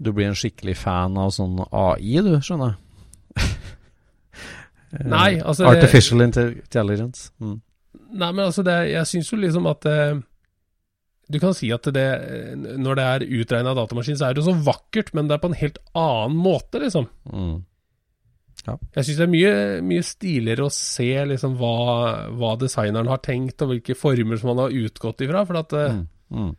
Du 0.03 0.13
blir 0.13 0.31
en 0.31 0.39
skikkelig 0.39 0.77
fan 0.81 1.19
av 1.21 1.33
sånn 1.35 1.61
AI, 1.69 2.19
du, 2.25 2.35
skjønner 2.45 2.75
jeg. 2.75 2.79
Eh, 4.93 5.07
Nei, 5.09 5.39
altså 5.41 5.65
Artificial 5.71 6.21
det, 6.21 6.43
intelligence. 6.61 7.31
Mm. 7.41 7.55
Nei, 8.13 8.27
men 8.29 8.43
altså, 8.45 8.61
det, 8.67 8.75
jeg 8.91 9.09
syns 9.09 9.31
jo 9.33 9.39
liksom 9.41 9.65
at 9.71 9.87
uh, 9.89 10.19
Du 11.33 11.39
kan 11.41 11.55
si 11.57 11.71
at 11.73 11.89
det 11.97 12.05
eh, 12.05 12.51
Når 12.77 12.99
det 12.99 13.07
er 13.09 13.25
utregna 13.41 13.73
datamaskin, 13.79 14.19
så 14.21 14.27
er 14.27 14.37
det 14.37 14.43
jo 14.43 14.51
så 14.51 14.67
vakkert, 14.67 15.15
men 15.17 15.31
det 15.31 15.39
er 15.39 15.41
på 15.41 15.49
en 15.49 15.57
helt 15.63 15.81
annen 15.97 16.37
måte, 16.45 16.83
liksom. 16.83 17.09
Mm. 17.25 17.55
Jeg 18.67 19.07
syns 19.07 19.19
det 19.19 19.25
er 19.25 19.33
mye, 19.33 19.55
mye 19.87 20.03
stiligere 20.07 20.67
å 20.69 20.73
se 20.75 21.11
liksom 21.27 21.57
hva, 21.59 21.77
hva 22.39 22.53
designeren 22.61 23.11
har 23.11 23.23
tenkt, 23.25 23.63
og 23.65 23.73
hvilke 23.73 23.97
former 23.99 24.39
som 24.39 24.53
han 24.53 24.63
har 24.67 24.77
utgått 24.85 25.25
ifra. 25.27 25.43
For 25.49 25.59
at 25.63 25.75
mm. 25.75 26.05
Mm. 26.31 26.53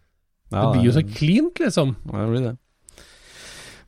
Ja, 0.53 0.59
det 0.59 0.73
blir 0.75 0.89
jo 0.89 0.95
så 0.97 1.05
cleant, 1.07 1.63
liksom. 1.63 1.95
Ja, 2.11 2.17
det 2.19 2.27
blir 2.33 2.45
det. 2.49 2.57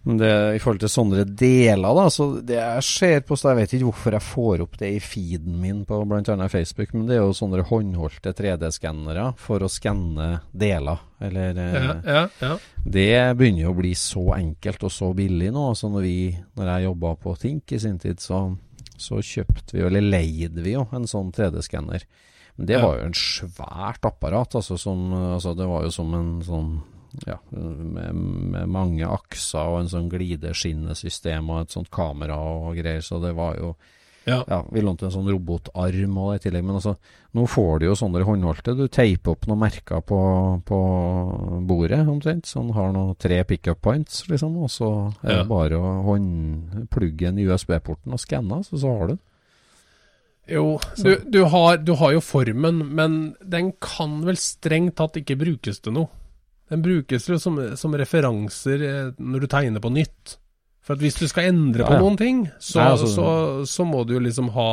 Men 0.06 0.20
det, 0.22 0.32
i 0.54 0.60
forhold 0.62 0.84
til 0.84 0.92
sånne 0.94 1.24
deler, 1.26 1.98
da, 1.98 2.04
så 2.14 2.28
det 2.46 2.60
jeg 2.60 2.86
ser 2.86 3.24
på 3.26 3.34
så 3.40 3.50
Jeg 3.50 3.58
vet 3.58 3.72
ikke 3.74 3.88
hvorfor 3.88 4.14
jeg 4.14 4.26
får 4.28 4.62
opp 4.62 4.76
det 4.78 4.92
i 4.94 5.00
feeden 5.02 5.56
min 5.64 5.80
på 5.90 5.98
bl.a. 6.06 6.50
Facebook, 6.52 6.94
men 6.94 7.08
det 7.10 7.16
er 7.16 7.24
jo 7.24 7.34
sånne 7.34 7.64
håndholdte 7.66 8.36
3D-skannere 8.38 9.32
for 9.42 9.66
å 9.66 9.72
skanne 9.72 10.30
deler. 10.54 11.02
Eller 11.26 11.58
eh, 11.58 11.80
Ja, 11.80 11.98
ja, 12.06 12.22
ja. 12.44 12.54
Det 12.86 13.10
begynner 13.40 13.66
jo 13.66 13.74
å 13.74 13.80
bli 13.80 13.96
så 13.98 14.28
enkelt 14.38 14.86
og 14.86 14.94
så 14.94 15.10
billig 15.18 15.50
nå. 15.56 15.72
Så 15.74 15.90
når, 15.90 16.06
vi, 16.06 16.20
når 16.54 16.70
jeg 16.70 16.88
jobba 16.92 17.18
på 17.26 17.36
Tink 17.42 17.74
i 17.74 17.82
sin 17.82 17.98
tid, 18.02 18.22
så, 18.22 18.46
så 18.94 19.24
kjøpte 19.26 19.74
vi, 19.74 19.88
eller 19.90 20.06
leide 20.06 20.62
vi 20.62 20.78
jo, 20.78 20.86
en 20.94 21.10
sånn 21.10 21.34
3D-skanner. 21.34 22.06
Men 22.60 22.70
det 22.70 22.78
var 22.78 23.00
jo 23.00 23.08
en 23.10 23.18
svært 23.18 24.06
apparat. 24.06 24.54
Altså, 24.62 24.78
som, 24.78 25.10
altså 25.34 25.58
det 25.58 25.66
var 25.66 25.90
jo 25.90 25.96
som 25.98 26.14
en 26.14 26.36
sånn 26.46 26.76
ja, 27.28 27.38
med, 27.52 28.16
med 28.56 28.68
mange 28.70 29.08
akser 29.08 29.60
og 29.72 29.80
en 29.84 29.92
sånn 29.92 30.10
glideskinnesystem 30.12 31.50
og 31.50 31.62
et 31.66 31.76
sånt 31.76 31.92
kamera 31.94 32.38
og 32.40 32.76
greier. 32.80 33.02
Så 33.06 33.22
det 33.24 33.36
var 33.38 33.58
jo 33.62 33.76
Ja. 34.26 34.40
Ja, 34.50 34.64
vi 34.74 34.82
lånte 34.82 35.06
en 35.06 35.12
sånn 35.14 35.28
robotarm 35.30 36.16
og 36.18 36.32
i 36.34 36.40
tillegg, 36.42 36.64
men 36.66 36.80
altså, 36.80 36.96
nå 37.38 37.44
får 37.46 37.80
du 37.80 37.86
jo 37.86 37.94
sånne 38.00 38.24
håndholdte. 38.26 38.74
Du 38.74 38.88
teiper 38.90 39.36
opp 39.36 39.46
noen 39.46 39.60
merker 39.62 40.02
på, 40.02 40.18
på 40.66 40.80
bordet, 41.70 42.00
omtrent. 42.10 42.48
Så 42.50 42.64
den 42.64 42.74
har 42.74 42.90
noen 42.96 43.14
tre 43.22 43.44
pickup 43.46 43.84
points, 43.86 44.24
liksom. 44.28 44.58
Og 44.66 44.72
så 44.74 44.90
er 45.22 45.30
det 45.30 45.38
Ja. 45.38 45.44
bare 45.46 45.78
å 45.78 45.92
håndplugge 46.08 47.36
i 47.38 47.46
USB-porten 47.46 48.14
og 48.18 48.20
skanne, 48.24 48.64
så, 48.66 48.80
så 48.82 48.96
har 48.98 49.06
du 49.06 49.14
den. 49.14 49.22
Jo, 50.48 50.66
du, 50.98 51.16
du, 51.30 51.40
har, 51.50 51.78
du 51.78 51.94
har 51.98 52.12
jo 52.14 52.20
formen, 52.22 52.82
men 52.98 53.36
den 53.42 53.72
kan 53.82 54.20
vel 54.26 54.38
strengt 54.38 54.96
tatt 54.98 55.18
ikke 55.22 55.38
brukes 55.42 55.80
til 55.82 55.94
noe. 55.94 56.10
Den 56.72 56.82
brukes 56.82 57.28
jo 57.30 57.38
som, 57.38 57.60
som 57.78 57.94
referanser 57.94 58.82
eh, 58.82 59.12
når 59.22 59.40
du 59.46 59.48
tegner 59.52 59.80
på 59.84 59.92
nytt. 59.94 60.38
For 60.86 60.94
at 60.98 61.02
hvis 61.02 61.18
du 61.18 61.26
skal 61.30 61.50
endre 61.50 61.86
på 61.86 61.94
ja. 61.94 62.00
noen 62.02 62.18
ting, 62.18 62.46
så, 62.62 62.80
Nei, 62.82 62.90
altså- 62.94 63.10
så, 63.14 63.26
så 63.70 63.86
må 63.90 64.04
du 64.06 64.14
jo 64.18 64.22
liksom 64.26 64.50
ha 64.54 64.70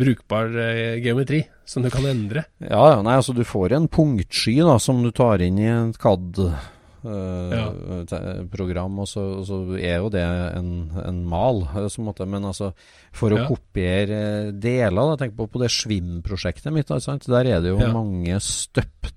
brukbar 0.00 0.48
eh, 0.56 0.96
geometri 1.02 1.42
som 1.68 1.82
du 1.84 1.90
kan 1.92 2.06
endre. 2.08 2.44
Ja, 2.62 2.84
ja, 2.94 3.00
nei, 3.04 3.16
altså 3.18 3.34
du 3.36 3.42
får 3.44 3.72
en 3.76 3.88
punktsky 3.90 4.54
da, 4.64 4.78
som 4.80 5.02
du 5.04 5.10
tar 5.12 5.42
inn 5.44 5.58
i 5.60 5.66
et 5.68 5.98
CAD-program, 6.00 8.98
og, 9.02 9.08
så, 9.10 9.20
og 9.40 9.44
så 9.48 9.56
er 9.80 9.96
jo 10.00 10.08
det 10.12 10.22
en, 10.24 10.70
en 11.04 11.20
mal, 11.28 11.56
eh, 11.74 11.88
måte. 12.04 12.26
men 12.28 12.44
altså 12.48 12.70
for 13.12 13.30
å 13.34 13.38
Ja. 13.42 13.46
kopiere 13.50 14.20
deler, 14.52 15.04
da, 15.12 15.16
tenk 15.24 15.34
på, 15.36 15.46
på 15.50 15.60
det 15.62 15.70
Svim-prosjektet 15.74 16.72
mitt, 16.72 16.88
der 16.88 17.44
er 17.44 17.60
det 17.60 17.70
jo 17.74 17.78
Ja. 17.80 17.92
mange 17.92 18.40
støpt 18.40 19.12
ja, 19.12 19.16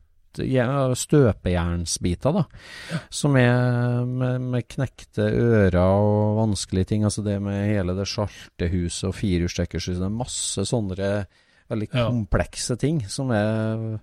støpejernsbiter, 0.98 2.34
da, 2.40 2.44
som 3.14 3.38
er 3.40 4.06
med, 4.08 4.42
med 4.54 4.68
knekte 4.68 5.28
ører 5.30 5.78
og 5.84 6.40
vanskelige 6.42 6.92
ting. 6.94 7.06
Altså 7.08 7.24
det 7.26 7.38
med 7.44 7.68
hele 7.70 7.96
det 7.98 8.08
sjaltehuset 8.10 9.10
og 9.12 9.16
firehjulstrekkersystemet. 9.20 10.04
Det 10.04 10.10
er 10.10 10.24
masse 10.24 10.66
sånne 10.70 11.12
veldig 11.74 11.90
komplekse 11.94 12.78
ting 12.80 13.04
som 13.10 13.32
er 13.34 14.00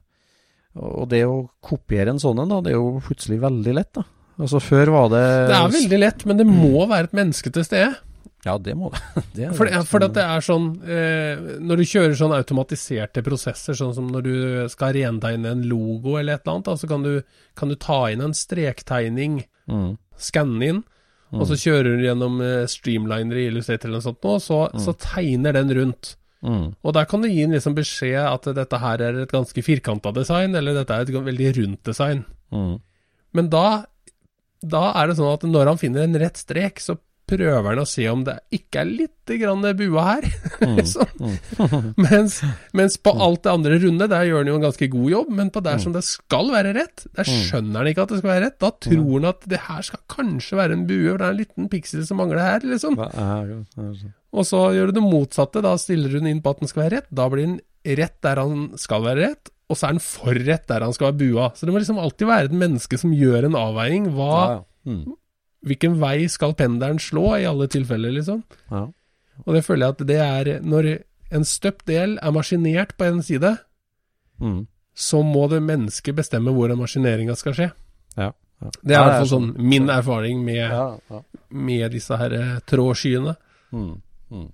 Og 0.80 1.08
det 1.10 1.24
å 1.26 1.50
kopiere 1.60 2.14
en 2.14 2.22
sånn 2.22 2.38
en, 2.40 2.48
da, 2.48 2.60
det 2.62 2.72
er 2.72 2.78
jo 2.78 3.02
plutselig 3.04 3.40
veldig 3.42 3.74
lett, 3.74 3.92
da. 3.98 4.04
Altså 4.40 4.60
Før 4.62 4.92
var 4.94 5.10
det 5.12 5.24
Det 5.50 5.56
er 5.58 5.74
veldig 5.74 5.98
lett, 6.00 6.24
men 6.28 6.38
det 6.38 6.46
må 6.48 6.86
være 6.86 7.10
et 7.10 7.18
menneske 7.18 7.52
til 7.52 7.66
stede. 7.66 7.90
Ja, 8.46 8.54
det 8.58 8.72
må 8.78 8.88
det. 9.36 9.50
For, 9.58 9.68
det. 9.68 9.82
for 9.90 10.00
det 10.00 10.22
er 10.24 10.40
sånn 10.40 10.68
eh, 10.88 11.40
Når 11.60 11.82
du 11.82 11.84
kjører 11.90 12.14
sånn 12.16 12.32
automatiserte 12.32 13.20
prosesser, 13.26 13.76
sånn 13.76 13.92
som 13.96 14.06
når 14.08 14.22
du 14.24 14.32
skal 14.72 14.94
rentegne 14.96 15.50
en 15.52 15.66
logo 15.68 16.14
eller 16.16 16.38
et 16.38 16.46
eller 16.46 16.54
annet, 16.56 16.70
da, 16.70 16.76
så 16.80 16.88
kan 16.88 17.04
du, 17.04 17.12
kan 17.58 17.68
du 17.68 17.76
ta 17.76 18.06
inn 18.14 18.24
en 18.24 18.36
strektegning, 18.36 19.42
Mm. 19.70 19.92
skanne 20.18 20.66
inn, 20.66 20.78
og 21.30 21.44
så 21.46 21.54
kjører 21.54 21.94
du 21.94 22.00
gjennom 22.02 22.40
eh, 22.42 22.64
Streamliner 22.66 23.38
i 23.38 23.44
Illustrator 23.52 23.86
eller 23.86 24.00
noe 24.00 24.06
sånt, 24.08 24.24
nå, 24.24 24.32
så, 24.42 24.56
så 24.82 24.94
tegner 24.98 25.54
den 25.54 25.70
rundt. 25.76 26.16
Mm. 26.42 26.72
Og 26.82 26.94
der 26.96 27.06
kan 27.06 27.22
du 27.22 27.28
gi 27.30 27.44
en 27.44 27.52
liksom 27.54 27.76
beskjed 27.76 28.18
at 28.24 28.48
dette 28.56 28.80
her 28.82 29.04
er 29.06 29.20
et 29.22 29.30
ganske 29.30 29.62
firkanta 29.62 30.10
design, 30.16 30.56
eller 30.58 30.74
dette 30.80 30.96
er 30.96 31.04
et 31.06 31.12
veldig 31.28 31.52
rundt 31.60 31.84
design. 31.86 32.24
Mm. 32.50 32.80
Men 33.38 33.52
da, 33.52 33.66
da 34.64 34.82
er 34.98 35.12
det 35.12 35.18
sånn 35.20 35.30
at 35.36 35.46
når 35.46 35.70
han 35.70 35.78
finner 35.84 36.08
en 36.08 36.18
rett 36.24 36.40
strek, 36.40 36.82
så 36.82 36.96
prøver 37.30 37.68
han 37.70 37.80
å 37.82 37.88
se 37.88 38.04
om 38.10 38.24
det 38.26 38.36
ikke 38.56 38.82
er 38.82 38.90
litt 38.90 39.32
grann 39.40 39.62
bua 39.78 40.04
her. 40.08 40.26
liksom. 40.78 41.30
mens, 42.04 42.40
mens 42.76 42.96
på 42.98 43.14
alt 43.14 43.44
det 43.46 43.52
andre 43.52 43.78
runde, 43.84 44.08
der 44.10 44.26
gjør 44.26 44.42
han 44.42 44.50
jo 44.50 44.56
en 44.58 44.66
ganske 44.66 44.88
god 44.90 45.10
jobb, 45.14 45.32
men 45.40 45.52
på 45.54 45.62
der 45.64 45.82
som 45.82 45.94
det 45.94 46.02
skal 46.06 46.50
være 46.52 46.74
rett, 46.76 47.06
der 47.16 47.28
skjønner 47.28 47.82
han 47.82 47.90
ikke 47.92 48.06
at 48.06 48.14
det 48.14 48.20
skal 48.22 48.32
være 48.32 48.44
rett. 48.48 48.58
Da 48.62 48.72
tror 48.88 49.12
han 49.14 49.28
at 49.30 49.46
det 49.54 49.62
her 49.68 49.86
skal 49.86 50.02
kanskje 50.10 50.60
være 50.60 50.78
en 50.78 50.86
bue, 50.90 51.06
for 51.12 51.22
det 51.22 51.28
er 51.28 51.36
en 51.36 51.42
liten 51.44 51.70
piksel 51.72 52.06
som 52.08 52.20
mangler 52.22 52.42
her, 52.42 52.66
liksom. 52.66 52.98
Og 54.30 54.46
så 54.46 54.64
gjør 54.76 54.90
du 54.90 54.98
det 54.98 55.06
motsatte, 55.06 55.62
da 55.64 55.76
stiller 55.80 56.12
du 56.12 56.20
den 56.20 56.30
inn 56.34 56.42
på 56.44 56.52
at 56.54 56.62
den 56.62 56.70
skal 56.70 56.84
være 56.84 57.00
rett. 57.00 57.10
Da 57.14 57.26
blir 57.30 57.46
den 57.46 57.58
rett 58.00 58.18
der 58.24 58.42
han 58.42 58.68
skal 58.80 59.06
være 59.06 59.30
rett, 59.30 59.54
og 59.70 59.78
så 59.78 59.86
er 59.86 59.96
den 59.96 60.02
for 60.04 60.42
rett 60.50 60.66
der 60.70 60.84
han 60.86 60.94
skal 60.96 61.10
være 61.10 61.20
bua. 61.22 61.50
Så 61.54 61.66
det 61.66 61.74
må 61.74 61.82
liksom 61.82 62.02
alltid 62.02 62.30
være 62.30 62.50
et 62.50 62.58
menneske 62.64 62.98
som 63.00 63.14
gjør 63.14 63.48
en 63.48 63.58
avveining. 63.58 64.10
Hva, 64.16 64.34
Ja, 64.34 64.58
ja. 64.58 64.66
Mm. 64.90 65.16
Hvilken 65.66 65.98
vei 66.00 66.24
skal 66.32 66.54
pendelen 66.56 66.98
slå, 67.02 67.34
i 67.36 67.44
alle 67.48 67.66
tilfeller, 67.68 68.12
liksom. 68.16 68.42
Ja. 68.70 68.86
Og 69.44 69.54
det 69.56 69.64
føler 69.66 69.86
jeg 69.86 69.94
at 69.96 70.06
det 70.08 70.18
er 70.20 70.60
Når 70.60 70.88
en 71.32 71.44
støpt 71.44 71.86
del 71.86 72.18
er 72.20 72.32
maskinert 72.32 72.96
på 72.98 73.04
en 73.10 73.22
side, 73.22 73.58
Mm. 74.40 74.66
så 74.96 75.22
må 75.22 75.48
det 75.50 75.58
mennesket 75.62 76.16
bestemme 76.16 76.50
hvor 76.56 76.72
maskineringa 76.76 77.34
skal 77.36 77.52
skje. 77.52 77.66
Ja. 78.16 78.30
ja. 78.62 78.70
Det 78.82 78.94
er 78.96 79.00
i 79.00 79.04
hvert 79.04 79.18
fall 79.18 79.28
sånn 79.28 79.48
sånn. 79.52 79.66
min 79.68 79.90
erfaring 79.92 80.40
med, 80.44 81.00
med 81.50 81.92
disse 81.92 82.16
her 82.16 82.32
eh, 82.32 82.54
trådskyene. 82.64 83.34
Mm. 83.72 84.00
Mm. 84.30 84.46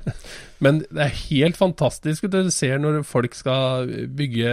Men 0.62 0.80
det 0.84 1.00
er 1.06 1.16
helt 1.30 1.56
fantastisk 1.56 2.24
at 2.28 2.34
du 2.34 2.50
ser 2.50 2.76
når 2.82 3.00
folk 3.08 3.34
skal 3.34 3.88
bygge 4.20 4.52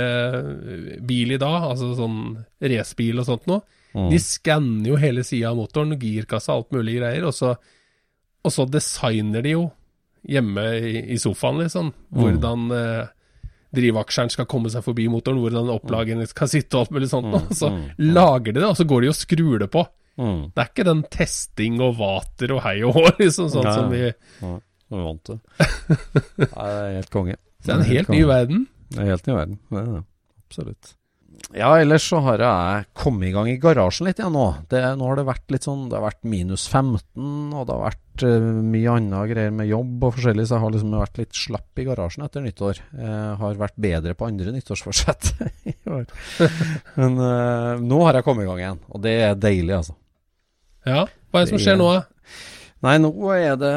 bil 1.06 1.36
i 1.36 1.42
dag, 1.42 1.68
altså 1.74 1.92
sånn 1.98 2.20
racebil 2.62 3.20
og 3.20 3.28
sånt 3.28 3.48
noe. 3.52 3.62
Mm. 3.96 4.10
De 4.12 4.20
skanner 4.22 4.90
jo 4.92 4.98
hele 5.02 5.24
sida 5.26 5.52
av 5.52 5.60
motoren, 5.60 5.98
girkassa, 6.00 6.56
alt 6.56 6.72
mulig 6.76 7.00
greier, 7.00 7.26
og 7.30 7.36
så, 7.36 7.56
og 8.46 8.54
så 8.54 8.66
designer 8.70 9.46
de 9.46 9.56
jo 9.56 9.64
hjemme 10.30 10.66
i, 10.78 11.00
i 11.16 11.18
sofaen, 11.22 11.62
liksom, 11.64 11.94
hvordan 12.16 12.68
eh, 12.76 13.08
drivaksjeren 13.76 14.32
skal 14.34 14.48
komme 14.50 14.72
seg 14.74 14.84
forbi 14.86 15.08
motoren, 15.12 15.40
hvordan 15.44 15.72
opplagene 15.74 16.28
skal 16.30 16.50
sitte 16.52 16.78
og 16.78 16.86
alt 16.86 16.96
mulig 16.98 17.10
sånt. 17.12 17.34
Og 17.38 17.56
så 17.56 17.72
lager 18.02 18.54
de 18.54 18.60
det, 18.62 18.68
og 18.68 18.78
så 18.78 18.88
går 18.90 19.06
de 19.06 19.12
og 19.14 19.18
skrur 19.18 19.64
det 19.64 19.70
på. 19.74 19.86
Mm. 20.20 20.42
Det 20.52 20.64
er 20.64 20.72
ikke 20.74 20.88
den 20.90 21.04
testing 21.14 21.80
og 21.86 21.96
vater 22.00 22.56
og 22.56 22.64
hei 22.66 22.80
og 22.84 22.98
hå, 22.98 23.06
liksom, 23.22 23.52
sånn 23.54 23.70
Nei, 23.70 23.76
som 23.78 23.94
vi 23.94 24.04
Nei, 24.44 24.56
vi 24.90 25.04
vant 25.06 25.26
til. 25.30 25.42
Nei, 26.44 26.68
det 26.68 26.80
er 26.84 26.96
helt 26.98 27.14
konge. 27.14 27.40
Det 27.60 27.74
er 27.74 27.78
en 27.78 27.90
helt 27.94 28.14
ny 28.14 28.22
verden. 28.28 28.66
Det 28.90 29.04
er 29.04 29.12
helt 29.14 29.30
ny 29.30 29.36
verden. 29.38 29.60
Det 29.70 29.82
er 29.84 29.92
det. 29.94 30.04
Absolutt. 30.44 30.96
Ja, 31.56 31.72
ellers 31.80 32.06
så 32.12 32.20
har 32.26 32.42
jeg 32.44 32.86
kommet 32.98 33.30
i 33.30 33.34
gang 33.34 33.48
i 33.50 33.58
garasjen 33.62 34.06
litt 34.10 34.20
igjen 34.22 34.36
nå. 34.36 34.46
Det, 34.70 34.82
nå 35.00 35.08
har 35.10 35.20
det 35.20 35.26
vært 35.28 35.54
litt 35.54 35.66
sånn 35.66 35.88
Det 35.90 35.98
har 35.98 36.06
vært 36.06 36.28
minus 36.30 36.68
15, 36.70 37.10
og 37.54 37.64
det 37.66 37.76
har 37.76 37.84
vært 37.88 38.26
uh, 38.28 38.50
mye 38.74 38.98
annet 38.98 39.32
greier 39.32 39.56
med 39.56 39.70
jobb 39.72 40.06
og 40.06 40.14
forskjellig, 40.18 40.46
så 40.46 40.58
jeg 40.58 40.64
har 40.66 40.76
liksom 40.76 40.94
vært 41.00 41.22
litt 41.22 41.42
slapp 41.42 41.82
i 41.82 41.88
garasjen 41.88 42.28
etter 42.28 42.46
nyttår. 42.46 42.84
Jeg 43.00 43.40
har 43.42 43.64
vært 43.64 43.80
bedre 43.88 44.16
på 44.20 44.30
andre 44.30 44.54
nyttårsforsett 44.56 45.34
i 45.74 45.76
år. 45.90 46.06
Men 47.00 47.18
uh, 47.18 47.82
nå 47.82 48.04
har 48.06 48.20
jeg 48.20 48.28
kommet 48.30 48.46
i 48.46 48.52
gang 48.52 48.64
igjen, 48.64 48.86
og 48.94 49.04
det 49.08 49.18
er 49.26 49.42
deilig, 49.50 49.76
altså. 49.82 49.98
Ja, 50.88 51.04
hva 51.06 51.42
er 51.42 51.46
det 51.46 51.54
som 51.56 51.62
skjer 51.62 51.80
nå, 51.80 51.92
da? 51.98 52.48
Nei, 52.86 52.94
nå 53.02 53.12
er 53.36 53.58
det 53.60 53.74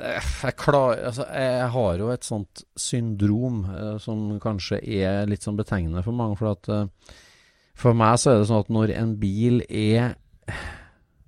Jeg 0.00 0.54
klar, 0.56 0.96
altså, 0.96 1.26
jeg 1.28 1.66
har 1.74 1.98
jo 2.00 2.06
et 2.12 2.24
sånt 2.24 2.62
syndrom 2.80 3.64
eh, 3.68 3.96
som 4.00 4.38
kanskje 4.40 4.78
er 4.80 5.28
litt 5.28 5.44
sånn 5.44 5.58
betegnende 5.58 6.04
for 6.06 6.16
mange. 6.16 6.38
For 6.40 6.54
at 6.54 6.70
eh, 6.72 7.18
For 7.76 7.96
meg 7.96 8.16
så 8.20 8.32
er 8.32 8.40
det 8.40 8.48
sånn 8.48 8.64
at 8.64 8.72
når 8.72 8.94
en 8.96 9.12
bil 9.20 9.60
er 9.68 10.14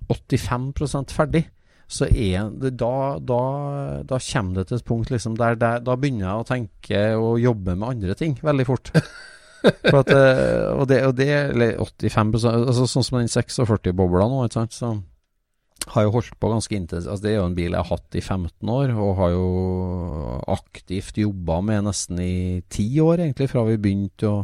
85% 0.09 1.13
ferdig, 1.13 1.43
så 1.87 2.07
er 2.09 2.49
det 2.59 2.73
da, 2.79 3.15
da, 3.23 3.41
da 4.07 4.19
kommer 4.19 4.57
det 4.57 4.67
til 4.69 4.79
et 4.79 4.87
punkt 4.87 5.11
liksom 5.11 5.37
der, 5.39 5.55
der 5.55 5.83
Da 5.85 5.95
begynner 5.95 6.25
jeg 6.25 6.41
å 6.41 6.47
tenke 6.47 7.03
og 7.15 7.37
jobbe 7.39 7.77
med 7.77 7.93
andre 7.93 8.15
ting 8.17 8.33
veldig 8.41 8.65
fort. 8.67 8.91
For 9.61 10.01
at, 10.01 10.09
eh, 10.15 10.65
og 10.73 10.89
det, 10.89 11.03
og 11.05 11.13
det 11.17 11.29
eller 11.51 11.77
85% 11.77 12.49
altså 12.71 12.89
Sånn 12.89 13.05
som 13.05 13.19
den 13.21 13.29
46-bobla 13.29 14.27
nå, 14.31 14.41
ikke 14.47 14.63
sant. 14.63 14.73
Så 14.73 14.91
har 15.93 16.07
jo 16.07 16.13
holdt 16.17 16.37
på 16.39 16.51
ganske 16.51 16.75
intensivt. 16.75 17.11
Altså, 17.11 17.23
det 17.23 17.31
er 17.31 17.39
jo 17.39 17.47
en 17.47 17.57
bil 17.57 17.71
jeg 17.71 17.79
har 17.79 17.91
hatt 17.91 18.17
i 18.17 18.23
15 18.23 18.71
år, 18.73 18.93
og 18.95 19.17
har 19.21 19.33
jo 19.35 19.47
aktivt 20.57 21.19
jobba 21.21 21.59
med 21.65 21.87
nesten 21.87 22.21
i 22.23 22.37
10 22.69 23.03
år, 23.05 23.23
egentlig, 23.25 23.49
fra 23.51 23.65
vi 23.67 23.77
begynte 23.81 24.31
å 24.31 24.39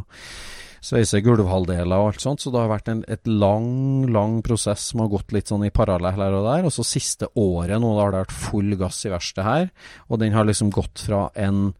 sveise 0.84 1.20
gulvhalvdeler 1.24 1.96
og 1.96 2.12
alt 2.12 2.24
sånt. 2.24 2.42
Så 2.44 2.52
det 2.52 2.60
har 2.60 2.72
vært 2.72 2.90
en 2.92 3.04
et 3.08 3.28
lang, 3.28 4.04
lang 4.12 4.40
prosess 4.44 4.90
som 4.90 5.04
har 5.04 5.12
gått 5.12 5.32
litt 5.36 5.52
sånn 5.52 5.64
i 5.66 5.72
parallell 5.74 6.20
her 6.20 6.36
og 6.36 6.48
der. 6.48 6.68
Og 6.68 6.74
så 6.74 6.86
siste 6.86 7.30
året 7.40 7.80
nå, 7.80 7.94
da 7.96 8.04
har 8.04 8.14
det 8.14 8.26
vært 8.26 8.36
full 8.50 8.76
gass 8.80 9.00
i 9.04 9.12
verkstedet 9.12 9.48
her, 9.48 9.72
og 10.08 10.20
den 10.22 10.36
har 10.36 10.48
liksom 10.48 10.72
gått 10.74 11.06
fra 11.06 11.28
en 11.34 11.72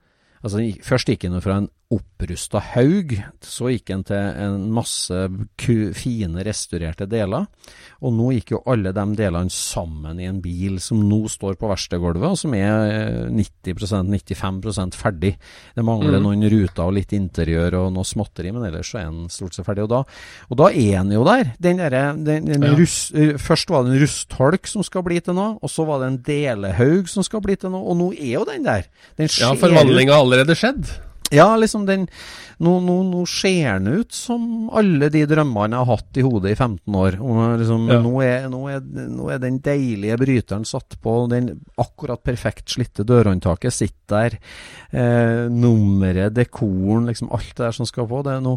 Altså, 0.45 0.61
først 0.85 1.09
gikk 1.09 1.23
den 1.25 1.40
fra 1.40 1.55
en 1.57 1.71
opprusta 1.92 2.59
haug, 2.75 3.12
så 3.44 3.68
gikk 3.70 3.90
en 3.94 4.03
til 4.09 4.16
en 4.16 4.70
masse 4.73 5.12
fine 5.94 6.42
restaurerte 6.47 7.07
deler. 7.11 7.45
Og 8.03 8.12
nå 8.16 8.30
gikk 8.35 8.55
jo 8.55 8.62
alle 8.66 8.93
de 8.97 9.05
delene 9.18 9.51
sammen 9.53 10.18
i 10.20 10.24
en 10.26 10.41
bil 10.43 10.80
som 10.82 11.03
nå 11.09 11.20
står 11.30 11.55
på 11.61 11.68
verkstedgulvet, 11.70 12.24
og 12.35 12.39
som 12.41 12.55
er 12.57 12.72
eh, 12.89 13.28
90-95% 13.30 14.97
ferdig. 14.99 15.35
Det 15.76 15.85
mangler 15.85 16.18
Mm. 16.18 16.22
noen 16.24 16.49
ruter 16.51 16.85
og 16.87 16.95
litt 16.95 17.12
interiør 17.12 17.74
og 17.85 17.93
noe 17.93 18.05
småtteri, 18.05 18.53
men 18.53 18.64
ellers 18.64 18.91
så 18.93 18.99
er 19.01 19.11
den 19.11 19.28
stort 19.28 19.55
sett 19.55 19.66
ferdig. 19.66 19.85
Og 19.85 19.91
da, 19.91 20.03
og 20.51 20.57
da 20.57 20.68
er 20.70 21.03
den 21.03 21.12
jo 21.12 21.24
der. 21.24 21.53
Den 21.61 21.76
der 21.78 21.91
den, 21.91 22.24
den 22.47 22.62
Ja. 22.62 22.74
rus- 22.74 23.12
eh, 23.14 23.35
Først 23.39 23.68
var 23.70 23.85
det 23.85 23.93
en 23.95 24.01
rustholk 24.03 24.66
som 24.66 24.82
skal 24.82 25.03
bli 25.03 25.20
til 25.20 25.35
noe, 25.35 25.59
og 25.62 25.68
så 25.70 25.85
var 25.87 26.01
det 26.01 26.07
en 26.09 26.22
delehaug 26.22 27.09
som 27.09 27.22
skal 27.22 27.41
bli 27.41 27.57
til 27.57 27.70
noe, 27.70 27.85
og 27.91 27.97
nå 27.97 28.12
er 28.18 28.32
jo 28.41 28.45
den 28.45 28.62
der. 28.64 28.85
Den 29.16 29.28
Ja, 29.39 29.53
forvandlinga 29.55 30.12
har 30.12 30.22
allerede 30.24 30.55
skjedd. 30.57 30.89
Ja, 31.33 31.55
liksom 31.57 31.87
den 31.89 32.09
Nå, 32.62 32.77
nå, 32.81 33.01
nå 33.11 33.25
ser 33.27 33.81
den 33.81 33.97
ut 33.99 34.12
som 34.14 34.68
alle 34.79 35.09
de 35.11 35.25
drømmene 35.27 35.75
jeg 35.75 35.81
har 35.89 35.89
hatt 35.99 36.18
i 36.20 36.22
hodet 36.22 36.53
i 36.53 36.55
15 36.55 36.95
år. 36.95 37.16
Liksom, 37.59 37.89
Ja. 37.91 37.97
nå, 38.01 38.12
er, 38.22 38.45
nå, 38.49 38.61
er, 38.70 38.85
nå 39.11 39.27
er 39.35 39.41
den 39.43 39.57
deilige 39.59 40.14
bryteren 40.20 40.62
satt 40.64 40.95
på, 41.03 41.16
den 41.33 41.49
akkurat 41.83 42.22
perfekt 42.22 42.70
slitte 42.77 43.03
dørhåndtaket 43.05 43.75
sitter 43.75 44.05
der. 44.07 44.37
Eh, 44.95 45.49
nummeret, 45.51 46.31
dekoren, 46.37 47.09
liksom 47.11 47.33
alt 47.35 47.51
det 47.57 47.64
der 47.64 47.75
som 47.75 47.89
skal 47.91 48.07
på. 48.07 48.22
Det 48.22 48.37
nå, 48.45 48.55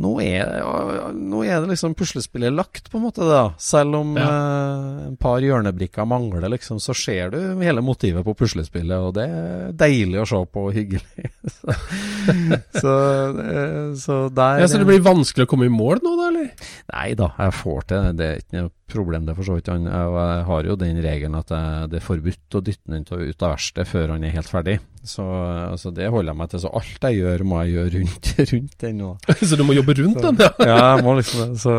nå, 0.00 0.14
er, 0.24 0.64
nå 1.12 1.44
er 1.44 1.60
det 1.60 1.74
liksom 1.74 1.92
puslespillet 2.00 2.54
lagt, 2.56 2.88
på 2.90 2.96
en 2.96 3.04
måte, 3.10 3.28
da. 3.28 3.44
Selv 3.60 4.00
om 4.00 4.16
eh, 4.16 5.10
et 5.10 5.18
par 5.20 5.44
hjørnebrikker 5.44 6.08
mangler, 6.08 6.48
liksom, 6.56 6.80
så 6.80 6.96
ser 6.96 7.34
du 7.36 7.60
hele 7.60 7.84
motivet 7.84 8.24
på 8.24 8.34
puslespillet, 8.40 8.96
og 8.96 9.18
det 9.20 9.28
er 9.28 9.76
deilig 9.84 10.24
å 10.24 10.28
se 10.32 10.42
på 10.48 10.64
og 10.70 10.74
hyggelig. 10.80 11.28
så, 12.82 12.94
eh, 13.42 13.94
så 14.00 14.18
der 14.34 14.62
Ja, 14.62 14.68
Så 14.70 14.80
det 14.80 14.86
blir 14.88 15.02
vanskelig 15.04 15.46
å 15.46 15.50
komme 15.50 15.68
i 15.68 15.72
mål 15.72 16.00
nå, 16.04 16.14
da, 16.20 16.28
eller? 16.30 16.48
Nei 16.94 17.08
da, 17.18 17.30
jeg 17.38 17.56
får 17.60 17.86
til 17.90 18.02
det. 18.08 18.14
Det 18.20 18.28
er 18.30 18.42
ikke 18.42 18.58
noe 18.62 18.72
problem, 18.94 19.26
det 19.28 19.36
for 19.38 19.48
så 19.48 19.56
vidt. 19.58 19.70
Jeg, 19.72 20.44
har 20.50 20.68
jo 20.70 20.76
den 20.80 21.00
regelen 21.04 21.38
at 21.40 21.52
det 21.90 22.00
er 22.00 22.04
forbudt 22.04 22.58
å 22.58 22.64
dytte 22.64 22.90
den 22.92 23.04
ut 23.06 23.12
av- 23.16 23.24
ut 23.24 23.42
av 23.48 23.54
verkstedet 23.56 23.88
før 23.90 24.14
han 24.14 24.24
er 24.28 24.34
helt 24.36 24.50
ferdig. 24.50 24.78
Så 25.04 25.24
altså, 25.24 25.92
det 25.92 26.08
holder 26.08 26.32
jeg 26.32 26.38
meg 26.40 26.50
til. 26.50 26.62
Så 26.62 26.70
alt 26.80 27.06
jeg 27.06 27.18
gjør, 27.20 27.44
må 27.46 27.60
jeg 27.62 27.74
gjøre 27.74 27.92
rundt, 27.98 28.30
rundt 28.52 28.76
den. 28.80 29.02
Så 29.50 29.58
du 29.60 29.64
må 29.68 29.76
jobbe 29.76 29.96
rundt 30.00 30.20
den, 30.24 30.40
ja? 30.40 30.50
ja, 30.64 30.78
jeg 30.94 31.04
må 31.04 31.14
liksom 31.18 31.42
det. 31.44 31.60
Så 31.62 31.74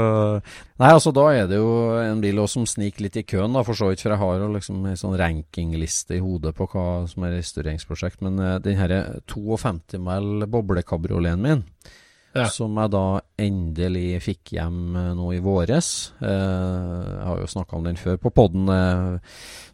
Nei, 0.76 0.90
altså 0.92 1.14
da 1.16 1.24
er 1.32 1.46
det 1.48 1.56
jo 1.56 1.70
en 2.02 2.20
bil 2.20 2.42
også 2.44 2.60
som 2.60 2.66
sniker 2.68 3.06
litt 3.06 3.16
i 3.16 3.24
køen, 3.24 3.54
da, 3.56 3.64
for 3.64 3.80
så 3.80 3.88
vidt. 3.90 4.04
For 4.04 4.12
jeg 4.12 4.20
har 4.20 4.42
jo 4.42 4.50
liksom 4.52 4.82
en 4.90 5.00
sånn 5.00 5.16
rankingliste 5.20 6.18
i 6.18 6.24
hodet 6.24 6.52
på 6.58 6.68
hva 6.74 7.06
som 7.08 7.24
er 7.26 7.38
restaureringsprosjekt. 7.38 8.20
Men 8.26 8.42
uh, 8.44 8.58
den 8.64 8.76
herre 8.80 9.22
52 9.32 10.02
mil 10.04 10.48
boblekabrioleten 10.52 11.46
min, 11.46 11.64
Ja. 12.36 12.50
som 12.52 12.76
jeg 12.76 12.92
da 12.92 13.06
endelig 13.40 14.20
fikk 14.26 14.56
hjem 14.58 14.98
eh, 15.00 15.12
nå 15.16 15.30
i 15.38 15.42
våres. 15.44 15.90
Eh, 16.20 16.28
jeg 16.28 17.28
har 17.30 17.40
jo 17.40 17.52
snakka 17.54 17.78
om 17.78 17.88
den 17.88 18.00
før 18.00 18.20
på 18.20 18.34
poden. 18.36 18.68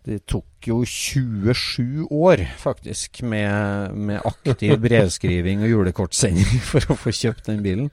det 0.06 0.20
tok 0.30 0.68
jo 0.70 0.82
27 0.86 2.08
år, 2.14 2.44
faktisk, 2.58 3.22
med, 3.26 3.96
med 3.98 4.22
aktiv 4.26 4.78
brevskriving 4.86 5.64
og 5.66 5.74
julekortsending 5.74 6.62
for 6.70 6.86
å 6.94 6.98
få 7.00 7.14
kjøpt 7.16 7.50
den 7.50 7.64
bilen. 7.66 7.90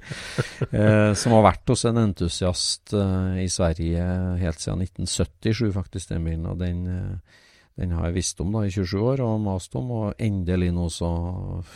Eh, 0.69 1.12
som 1.19 1.37
har 1.37 1.47
vært 1.49 1.73
hos 1.73 1.87
en 1.89 2.01
entusiast 2.05 2.95
eh, 2.97 3.43
i 3.45 3.49
Sverige 3.53 4.05
helt 4.43 4.62
siden 4.62 4.85
1977, 4.85 5.73
faktisk, 5.77 6.12
den 6.12 6.29
bilen. 6.29 6.47
Og 6.51 6.61
den, 6.61 6.85
eh, 6.93 7.43
den 7.81 7.97
har 7.97 8.09
jeg 8.09 8.19
visst 8.21 8.45
om 8.45 8.53
da 8.53 8.66
i 8.66 8.73
27 8.75 9.01
år 9.14 9.25
og 9.25 9.41
mast 9.49 9.77
om, 9.79 9.91
og 10.03 10.23
endelig 10.23 10.73
nå 10.77 10.89
så 10.93 11.11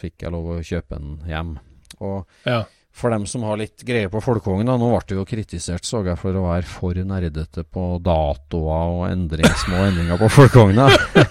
fikk 0.01 0.27
jeg 0.27 0.37
lov 0.37 0.55
å 0.57 0.63
kjøpe 0.65 1.01
den 1.01 1.19
hjem. 1.29 1.57
Og 2.03 2.49
ja. 2.49 2.63
For 2.93 3.09
dem 3.15 3.25
som 3.27 3.43
har 3.49 3.57
litt 3.57 3.81
greie 3.89 4.11
på 4.13 4.21
Folkekongen, 4.21 4.67
da, 4.69 4.75
nå 4.77 4.91
ble 4.93 5.01
det 5.09 5.17
jo 5.17 5.25
kritisert, 5.29 5.87
så 5.89 6.03
jeg, 6.05 6.19
for 6.21 6.37
å 6.37 6.43
være 6.45 6.69
for 6.69 6.99
nerdete 7.09 7.65
på 7.65 7.87
datoer 8.05 8.93
og 8.99 9.07
endring, 9.09 9.49
små 9.65 9.81
endringer 9.87 10.21
på 10.21 10.29
Folkekongen, 10.35 10.77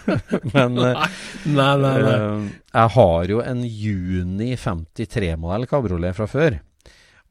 Men 0.55 0.81
eh, 0.81 1.05
Nei, 1.45 1.69
nei, 1.83 1.93
nei. 2.01 2.15
eh, 2.17 2.49
jeg 2.73 2.93
har 2.97 3.31
jo 3.35 3.43
en 3.45 3.61
juni 3.67 4.51
53-modell 4.57 5.67
kabriolet 5.69 6.17
fra 6.17 6.27
før. 6.31 6.57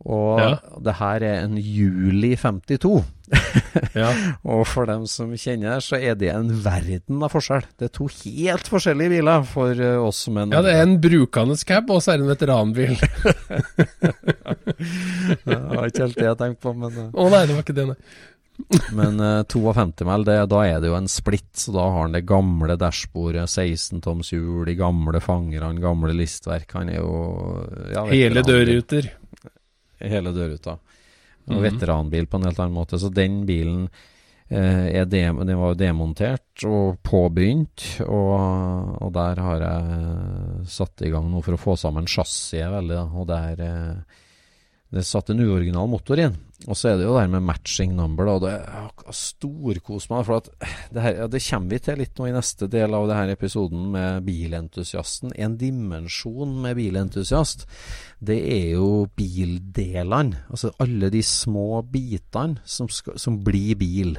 Og 0.08 0.38
Ja. 0.40 0.54
det 0.80 0.94
her 0.96 1.22
er 1.22 1.42
en 1.44 1.56
juli 1.60 2.34
52. 2.36 3.02
Ja. 3.94 4.10
Og 4.44 4.64
for 4.66 4.86
dem 4.86 5.04
som 5.06 5.30
kjenner, 5.38 5.80
så 5.82 5.98
er 5.98 6.14
det 6.18 6.30
en 6.32 6.50
verden 6.64 7.22
av 7.22 7.30
forskjell. 7.34 7.62
Det 7.78 7.88
er 7.88 7.92
to 7.94 8.06
helt 8.10 8.66
forskjellige 8.70 9.12
biler 9.12 9.44
for 9.46 9.70
eh, 9.74 9.98
oss 10.02 10.24
som 10.26 10.38
er 10.40 10.50
ja, 10.54 10.62
det 10.64 10.74
er 10.74 10.82
en 10.86 10.96
brukende 11.02 11.56
cab, 11.66 11.90
og 11.90 12.02
så 12.02 12.14
er 12.14 12.18
det 12.20 12.26
en 12.26 12.32
veteranbil. 12.32 12.96
Det 15.44 15.56
var 15.56 15.86
ikke 15.88 16.06
helt 16.06 16.18
det 16.18 16.26
jeg 16.26 16.38
tenkte 16.40 16.62
på, 16.64 16.74
men 16.76 16.90
eh, 16.96 17.08
Å 17.12 17.28
nei, 17.32 17.42
det 17.46 17.56
var 17.56 17.64
ikke 17.64 17.76
det, 17.76 17.86
nei. 17.92 17.98
Men 18.98 19.20
uh, 19.22 19.40
52 19.48 20.04
mil, 20.04 20.24
det, 20.28 20.36
da 20.52 20.58
er 20.68 20.82
det 20.82 20.90
jo 20.90 20.96
en 20.98 21.08
splitt, 21.08 21.48
så 21.56 21.72
da 21.72 21.86
har 21.94 22.02
han 22.04 22.16
det 22.16 22.26
gamle 22.28 22.76
dashbordet, 22.80 23.46
16 23.48 24.02
toms 24.04 24.32
hjul, 24.34 24.66
de 24.68 24.74
gamle 24.76 25.20
fangerne, 25.24 25.80
gamle 25.80 26.12
listverk. 26.16 26.68
Han 26.76 26.90
er 26.92 27.00
jo 27.00 27.14
ja, 27.94 28.04
Hele 28.10 28.44
dørruter. 28.44 29.08
Hele 30.00 30.32
dørruta. 30.32 30.78
Og 31.46 31.56
-hmm. 31.56 31.62
veteranbil 31.62 32.26
på 32.26 32.36
en 32.36 32.44
helt 32.44 32.58
annen 32.58 32.74
måte. 32.74 32.98
Så 32.98 33.08
den 33.08 33.46
bilen 33.46 33.88
eh, 34.48 35.04
dem, 35.06 35.46
den 35.46 35.58
var 35.58 35.68
jo 35.68 35.74
demontert 35.74 36.64
og 36.64 36.98
påbegynt, 37.02 38.00
og, 38.06 39.02
og 39.02 39.12
der 39.12 39.40
har 39.40 39.60
jeg 39.60 40.66
satt 40.66 41.02
i 41.02 41.10
gang 41.10 41.30
noe 41.30 41.42
for 41.42 41.54
å 41.54 41.60
få 41.60 41.76
sammen 41.76 42.06
chassiset 42.06 42.70
veldig. 42.70 42.98
Og 43.14 43.26
der 43.26 43.60
eh, 43.60 44.18
det 44.90 45.04
satt 45.06 45.30
en 45.30 45.40
uoriginal 45.40 45.86
motor 45.86 46.18
inn. 46.18 46.34
Og 46.66 46.76
så 46.76 46.90
er 46.90 46.96
det 46.98 47.04
jo 47.06 47.12
det 47.14 47.22
her 47.22 47.30
med 47.30 47.44
matching 47.46 47.92
number, 47.94 48.26
da. 48.26 48.32
Og 48.34 48.42
det 48.42 48.54
er 48.58 49.14
storkos 49.14 50.08
meg. 50.10 50.24
For 50.26 50.42
det, 50.50 50.98
her, 50.98 51.14
ja, 51.22 51.28
det 51.30 51.40
kommer 51.46 51.70
vi 51.70 51.78
til 51.86 52.00
litt 52.02 52.18
nå 52.18 52.26
i 52.26 52.34
neste 52.34 52.66
del 52.72 52.96
av 52.98 53.06
denne 53.08 53.36
episoden 53.36 53.86
med 53.94 54.26
bilentusiasten. 54.26 55.36
En 55.38 55.54
dimensjon 55.60 56.58
med 56.64 56.74
bilentusiast, 56.80 57.68
det 58.20 58.36
er 58.52 58.66
jo 58.76 59.06
bildelene. 59.16 60.42
Altså 60.52 60.70
alle 60.82 61.08
de 61.12 61.22
små 61.24 61.80
bitene 61.88 62.58
som, 62.68 62.88
skal, 62.92 63.16
som 63.20 63.38
blir 63.44 63.78
bil. 63.80 64.18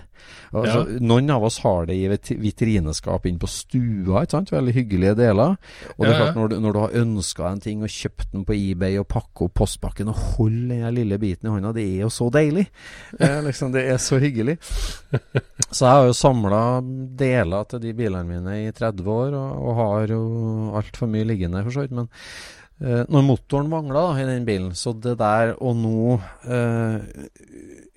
Altså, 0.54 0.84
Noen 1.02 1.30
av 1.34 1.44
oss 1.48 1.60
har 1.64 1.86
det 1.90 1.96
i 1.98 2.08
vit- 2.10 2.32
vitrineskap 2.42 3.26
inne 3.30 3.42
på 3.42 3.50
stua, 3.50 4.24
ikke 4.24 4.36
sant? 4.40 4.52
Veldig 4.54 4.74
hyggelige 4.76 5.16
deler. 5.20 5.54
Og 5.96 6.02
det 6.06 6.10
er 6.10 6.12
Ja, 6.12 6.18
ja. 6.18 6.20
klart, 6.26 6.36
når 6.40 6.50
du, 6.52 6.56
når 6.66 6.74
du 6.74 6.80
har 6.84 6.98
ønska 7.04 7.52
en 7.52 7.62
ting 7.64 7.84
og 7.86 7.90
kjøpt 7.94 8.32
den 8.34 8.46
på 8.46 8.58
eBay 8.58 8.98
og 9.02 9.08
pakka 9.14 9.46
opp 9.48 9.54
postpakken 9.62 10.10
og 10.14 10.20
holder 10.38 10.86
den 10.88 10.98
lille 10.98 11.20
biten 11.22 11.50
i 11.50 11.54
hånda, 11.56 11.74
det 11.78 11.86
er 11.86 12.02
jo 12.06 12.10
så 12.14 12.30
deilig. 12.34 12.68
Det 13.18 13.30
er, 13.30 13.42
liksom, 13.46 13.72
det 13.74 13.86
er 13.90 13.98
så 14.02 14.18
hyggelig. 14.22 14.58
Så 15.72 15.86
jeg 15.86 15.92
har 15.94 16.06
jo 16.10 16.18
samla 16.18 16.64
deler 17.18 17.70
til 17.70 17.80
de 17.86 17.94
bilene 17.98 18.26
mine 18.28 18.58
i 18.66 18.72
30 18.76 19.06
år, 19.14 19.38
og, 19.38 19.62
og 19.70 19.76
har 19.82 20.14
jo 20.18 20.22
altfor 20.82 21.10
mye 21.12 21.28
liggende, 21.30 21.62
for 21.66 21.72
så 21.78 21.86
vidt. 21.86 21.96
Men 21.98 22.10
eh, 22.10 22.61
når 22.82 23.26
motoren 23.28 23.70
mangla 23.70 24.08
i 24.18 24.26
den 24.26 24.46
bilen, 24.48 24.72
så 24.78 24.94
det 24.98 25.18
der 25.20 25.54
å 25.62 25.74
nå 25.78 26.16
eh, 26.50 27.28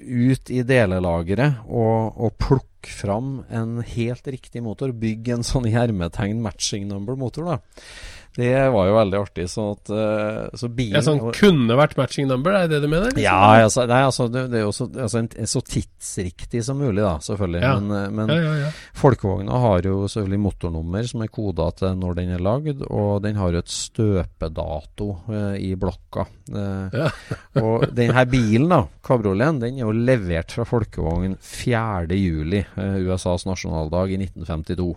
ut 0.04 0.50
i 0.52 0.60
delelageret 0.66 1.64
og, 1.64 2.18
og 2.20 2.34
plukke 2.36 2.92
fram 2.92 3.38
en 3.48 3.78
helt 3.80 4.28
riktig 4.28 4.60
motor, 4.64 4.92
bygge 4.92 5.38
en 5.38 5.46
sånn 5.46 5.70
i 5.70 5.72
hermetegn 5.72 6.42
matching 6.44 6.84
number 6.90 7.16
motor, 7.16 7.54
da. 7.54 7.86
Det 8.34 8.70
var 8.74 8.88
jo 8.88 8.94
veldig 8.96 9.18
artig. 9.20 9.44
Sånn 9.50 9.76
at 9.76 9.90
eh, 9.94 10.56
Så 10.58 10.68
bilen 10.74 10.98
Ja, 10.98 11.02
sånn 11.06 11.20
kunne 11.36 11.76
vært 11.78 11.94
matching 11.98 12.26
number, 12.26 12.56
er 12.56 12.66
det 12.66 12.80
det 12.80 12.88
du 12.88 12.90
mener? 12.90 13.12
liksom? 13.12 13.22
ja, 13.22 13.62
altså, 13.62 13.84
nei, 13.90 14.00
altså, 14.08 14.26
det, 14.32 14.46
det 14.50 14.58
er 14.58 14.64
jo 14.64 14.72
så, 14.74 14.88
altså, 14.90 15.20
en, 15.22 15.50
så 15.50 15.62
tidsriktig 15.62 16.64
som 16.66 16.80
mulig, 16.82 17.02
da, 17.04 17.14
selvfølgelig. 17.22 17.62
Ja. 17.62 17.74
Men, 17.78 17.94
eh, 18.00 18.10
men 18.18 18.34
Ja, 18.34 18.72
folkevogna 18.98 19.60
har 19.62 19.86
jo 19.86 20.08
selvfølgelig 20.10 20.42
motornummer 20.48 21.10
som 21.10 21.22
er 21.22 21.32
koda 21.34 21.68
til 21.78 21.94
når 22.00 22.18
den 22.18 22.34
er 22.34 22.42
lagd, 22.42 22.82
og 22.88 23.22
den 23.22 23.38
har 23.38 23.54
jo 23.54 23.62
et 23.62 23.72
støpedato 23.72 25.08
eh, 25.30 25.56
i 25.70 25.72
blokka. 25.78 26.26
Eh, 26.50 27.22
og 27.64 27.86
denne 27.94 28.26
bilen, 28.30 28.68
da, 28.74 28.82
kabrioleten, 29.06 29.62
den 29.62 29.78
er 29.78 29.86
jo 29.86 29.94
levert 29.94 30.58
fra 30.58 30.66
folkevogn 30.68 31.38
4. 31.38 32.18
juli, 32.18 32.64
eh, 32.66 33.00
USAs 33.06 33.46
nasjonaldag 33.46 34.16
i 34.16 34.22
1952. 34.26 34.92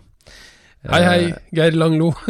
Hei, 0.86 1.02
hei, 1.04 1.22
Eh, 1.32 1.34
Geir 1.52 1.72
Langlo. 1.74 2.12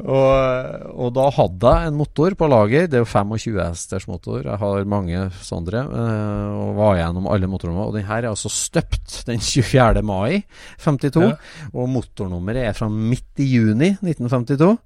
Og, 0.00 0.94
og 1.04 1.10
da 1.14 1.26
hadde 1.36 1.70
jeg 1.76 1.90
en 1.90 1.96
motor 1.98 2.34
på 2.38 2.48
lager. 2.50 2.86
Det 2.90 2.98
er 2.98 3.02
jo 3.04 3.08
25 3.10 3.58
hesters 3.60 4.06
motor. 4.10 4.40
Jeg 4.46 4.58
har 4.62 4.86
mange 4.88 5.26
sånne. 5.44 5.82
eh, 5.84 6.50
Og 6.56 6.74
var 6.78 6.96
gjennom 6.98 7.28
alle 7.30 7.46
motorene. 7.50 7.84
Og 7.86 7.94
den 7.94 8.06
her 8.08 8.24
er 8.24 8.30
altså 8.32 8.48
støpt 8.52 9.20
den 9.28 9.40
24. 9.44 10.02
mai 10.02 10.42
52. 10.80 11.22
Ja. 11.28 11.36
Og 11.74 11.88
motornummeret 11.92 12.68
er 12.70 12.76
fra 12.78 12.88
midt 12.90 13.40
i 13.44 13.48
juni 13.58 13.92
1952. 14.00 14.76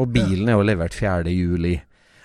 Og 0.00 0.12
bilen 0.14 0.48
er 0.48 0.54
jo 0.58 0.62
levert 0.66 0.94
4. 0.94 1.30
juli. 1.34 1.74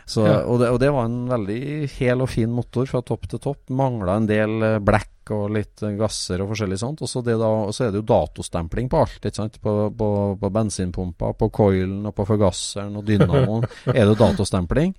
Så, 0.05 0.21
og, 0.21 0.59
det, 0.61 0.69
og 0.69 0.77
det 0.79 0.91
var 0.93 1.07
en 1.09 1.23
veldig 1.31 1.89
hel 1.97 2.21
og 2.21 2.29
fin 2.29 2.51
motor 2.53 2.85
fra 2.85 3.01
topp 3.01 3.25
til 3.31 3.39
topp. 3.41 3.63
Mangla 3.73 4.19
en 4.21 4.27
del 4.29 4.61
eh, 4.61 4.77
black 5.25 5.31
og 5.33 5.53
litt 5.53 5.81
gasser 5.97 6.41
og 6.41 6.51
forskjellig 6.51 6.77
sånt. 6.79 7.01
Og 7.01 7.09
så, 7.09 7.21
da, 7.21 7.35
og 7.35 7.73
så 7.73 7.85
er 7.85 7.91
det 7.91 8.01
jo 8.01 8.07
datostempling 8.07 8.89
på 8.89 8.97
alt. 9.01 9.25
ikke 9.25 9.35
sant? 9.35 9.59
På, 9.61 9.89
på, 9.89 10.37
på 10.39 10.49
bensinpumpa, 10.49 11.33
på 11.33 11.49
coilen 11.49 12.05
og 12.05 12.15
på 12.15 12.25
forgasseren 12.25 12.95
og 12.97 13.05
dynamoen 13.05 13.65
er 13.95 14.05
det 14.05 14.17
datostempling. 14.19 14.93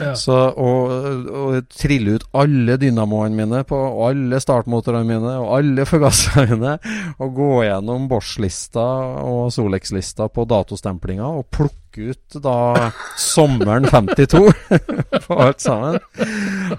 Ja. 0.00 0.14
Så 0.14 0.34
å, 0.34 1.60
trille 1.74 2.18
ut 2.18 2.26
alle 2.32 2.76
dynamoene 2.78 3.34
mine 3.34 3.64
på 3.64 3.78
alle 4.06 4.40
startmotorene 4.40 5.04
mine 5.04 5.36
og 5.40 5.54
alle 5.58 5.86
forgasserne 5.88 6.54
mine, 6.54 6.76
og 7.18 7.34
gå 7.34 7.52
gjennom 7.66 8.08
Bosch-lista 8.10 8.84
og 9.24 9.50
Solex-lista 9.54 10.28
på 10.32 10.46
datostemplinga 10.48 11.26
og 11.26 11.48
plukke 11.54 11.84
ut 11.94 12.36
da 12.42 12.90
sommeren 13.20 13.86
52 13.86 14.40
på 15.26 15.36
alt 15.38 15.62
sammen. 15.62 15.98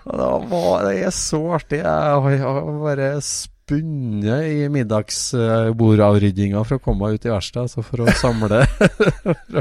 Og 0.03 0.17
det, 0.19 0.27
var, 0.51 0.87
det 0.87 0.95
er 1.07 1.13
så 1.15 1.39
artig. 1.55 1.79
Jeg 1.79 2.35
jeg, 2.35 2.39
jeg 2.41 2.84
bare 2.85 3.09
spunnet 3.25 4.45
i 4.45 4.69
middagsbordavrydninga 4.69 6.61
for 6.67 6.77
å 6.77 6.83
komme 6.85 7.07
meg 7.07 7.17
ut 7.19 7.25
i 7.27 7.33
verkstedet, 7.33 7.65
altså 7.65 7.85
for 7.85 8.05
å 8.05 8.13
samle 8.21 8.61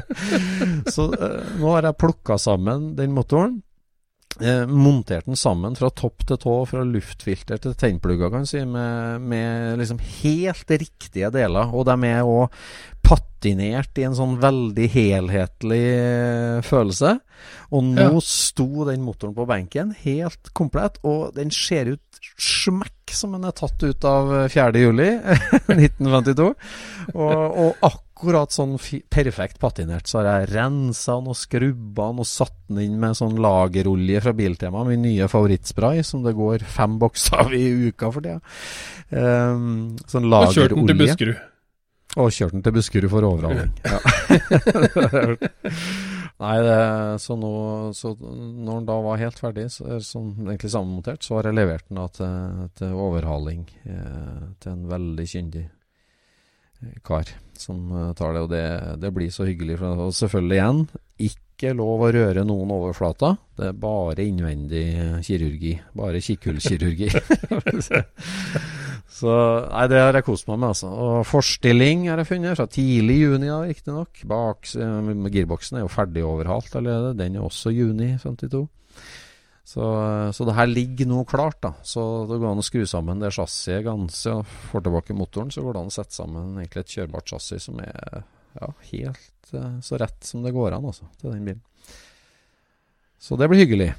Så 0.95 1.07
eh, 1.17 1.39
nå 1.61 1.71
har 1.77 1.89
jeg 1.89 1.99
plukka 2.01 2.37
sammen 2.41 2.93
den 2.99 3.15
motoren. 3.17 3.61
Eh, 4.43 4.65
montert 4.67 5.29
den 5.29 5.39
sammen 5.39 5.77
fra 5.79 5.93
topp 5.95 6.25
til 6.27 6.39
tå, 6.43 6.55
fra 6.67 6.83
luftfilter 6.87 7.61
til 7.63 7.77
tennplugger, 7.79 8.33
kan 8.35 8.43
du 8.43 8.51
si, 8.51 8.65
med, 8.67 9.23
med 9.31 9.79
liksom 9.79 10.01
helt 10.25 10.75
riktige 10.75 11.31
deler. 11.35 11.71
Og 11.71 11.87
de 11.87 11.95
er 12.11 12.27
òg 12.27 12.51
patinert 13.05 13.95
i 14.01 14.07
en 14.09 14.17
sånn 14.17 14.39
veldig 14.43 14.89
helhetlig 14.91 15.83
eh, 15.93 16.59
følelse. 16.67 17.15
Og 17.77 17.87
nå 17.93 18.09
Ja. 18.11 18.25
sto 18.27 18.85
den 18.89 19.05
motoren 19.07 19.37
på 19.37 19.47
benken 19.47 19.95
helt 20.03 20.51
komplett, 20.57 20.99
og 21.07 21.35
den 21.39 21.51
ser 21.55 21.95
ut 21.95 22.14
smekk 22.41 23.13
som 23.15 23.35
den 23.37 23.47
er 23.47 23.55
tatt 23.57 23.83
ut 23.85 24.07
av 24.09 24.33
eh, 24.35 24.49
4. 24.53 24.81
juli 24.83 25.09
1952. 25.71 26.49
Og, 27.15 27.59
og 27.65 27.87
akkurat 27.87 28.55
sånn 28.55 28.75
perfekt 29.13 29.61
patinert. 29.63 30.09
Så 30.11 30.21
har 30.21 30.29
jeg 30.31 30.51
rensa 30.55 31.19
den 31.21 31.31
og 31.33 31.39
skrubba 31.39 32.09
den 32.11 32.23
og 32.25 32.29
satt 32.29 32.57
den 32.71 32.83
inn 32.87 32.99
med 33.03 33.19
sånn 33.19 33.39
lagerolje 33.43 34.23
fra 34.25 34.35
Biltema, 34.37 34.85
min 34.89 35.05
nye 35.05 35.29
favorittspray, 35.31 36.03
som 36.07 36.25
det 36.27 36.35
går 36.39 36.65
fem 36.67 36.99
bokser 37.03 37.45
av 37.45 37.55
i 37.55 37.65
uka 37.91 38.11
for 38.15 38.25
tida. 38.25 38.41
Um, 39.15 39.95
sånn 40.11 40.31
Og 40.33 40.55
kjørt 40.57 40.75
den 40.75 40.89
til. 40.91 41.03
Buskerud. 41.05 41.43
Og 42.15 42.31
kjørt 42.31 42.55
den 42.55 42.65
til 42.65 42.77
Buskerud 42.79 43.11
for 43.13 43.31
overhaling. 43.31 43.73
Ja. 43.85 43.99
Nei, 46.43 46.57
det, 46.67 46.79
så, 47.23 47.37
nå, 47.39 47.53
så 47.95 48.11
når 48.19 48.81
den 48.81 48.89
da 48.89 48.97
var 49.05 49.21
helt 49.21 49.39
ferdig, 49.39 49.69
så, 49.71 49.87
er 49.87 50.03
sånn 50.03 50.33
egentlig 50.49 50.73
sammenmontert, 50.73 51.23
så 51.23 51.39
har 51.39 51.49
jeg 51.49 51.59
levert 51.61 51.87
den 51.87 52.01
da 52.01 52.09
til, 52.11 52.65
til 52.81 52.97
overhaling 52.99 53.63
eh, 53.87 54.43
til 54.59 54.73
en 54.73 54.85
veldig 54.91 55.27
kyndig 55.31 55.63
eh, 55.63 56.97
kar 57.07 57.31
som 57.55 57.87
eh, 57.95 58.11
tar 58.19 58.35
det. 58.35 58.43
Og 58.49 58.51
det, 58.51 58.67
det 59.05 59.15
blir 59.15 59.31
så 59.31 59.47
hyggelig. 59.47 59.79
Og 59.79 60.11
selvfølgelig 60.19 60.59
igjen, 60.59 60.83
ikke 61.31 61.77
lov 61.79 62.03
å 62.03 62.15
røre 62.19 62.47
noen 62.49 62.75
overflater. 62.81 63.39
Det 63.55 63.71
er 63.71 63.83
bare 63.87 64.27
innvendig 64.27 64.87
kirurgi. 65.23 65.77
Bare 65.95 66.25
kikkhullkirurgi. 66.25 67.15
Så 69.15 69.31
nei, 69.69 69.85
det 69.93 70.01
har 70.01 70.17
jeg 70.17 70.27
kost 70.27 70.49
meg 70.49 70.59
med, 70.59 70.73
altså. 70.73 70.89
Og 70.91 71.27
forstilling 71.29 72.09
har 72.11 72.19
jeg 72.19 72.33
funnet, 72.33 72.57
fra 72.59 72.67
tidlig 72.67 73.21
juni, 73.21 73.47
da, 73.47 73.61
riktignok. 73.69 74.25
Eh, 74.27 75.11
Girboksen 75.37 75.79
er 75.79 75.85
jo 75.85 75.93
ferdig 75.93 76.25
overhalt 76.27 76.75
allerede. 76.81 77.13
Den 77.21 77.39
er 77.39 77.45
også 77.47 77.71
juni 77.71 78.17
52. 78.19 78.65
Så, 79.65 79.85
så 80.37 80.45
det 80.45 80.57
her 80.59 80.67
ligger 80.69 81.09
nå 81.09 81.23
klart, 81.31 81.61
da. 81.63 81.73
Så 81.87 82.03
det 82.29 82.41
går 82.41 82.51
an 82.51 82.61
å 82.61 82.67
skru 82.67 82.83
sammen 82.91 83.23
det 83.23 83.31
chassiset 83.33 83.87
ganske 83.87 84.35
og 84.41 84.51
får 84.73 84.85
tilbake 84.89 85.17
motoren. 85.17 85.55
Så 85.55 85.63
går 85.65 85.77
det 85.77 85.85
an 85.85 85.93
å 85.93 85.95
sette 85.95 86.19
sammen 86.19 86.59
egentlig 86.59 86.83
et 86.83 86.97
kjørbart 86.99 87.37
chassis 87.37 87.71
som 87.71 87.79
er 87.87 88.25
ja, 88.59 88.73
helt 88.91 89.55
eh, 89.55 89.79
så 89.79 90.01
rett 90.03 90.27
som 90.27 90.43
det 90.43 90.53
går 90.59 90.75
an, 90.75 90.91
altså, 90.91 91.07
til 91.21 91.31
den 91.31 91.47
bilen. 91.47 91.63
Så 93.23 93.39
det 93.41 93.49
blir 93.49 93.63
hyggelig. 93.63 93.93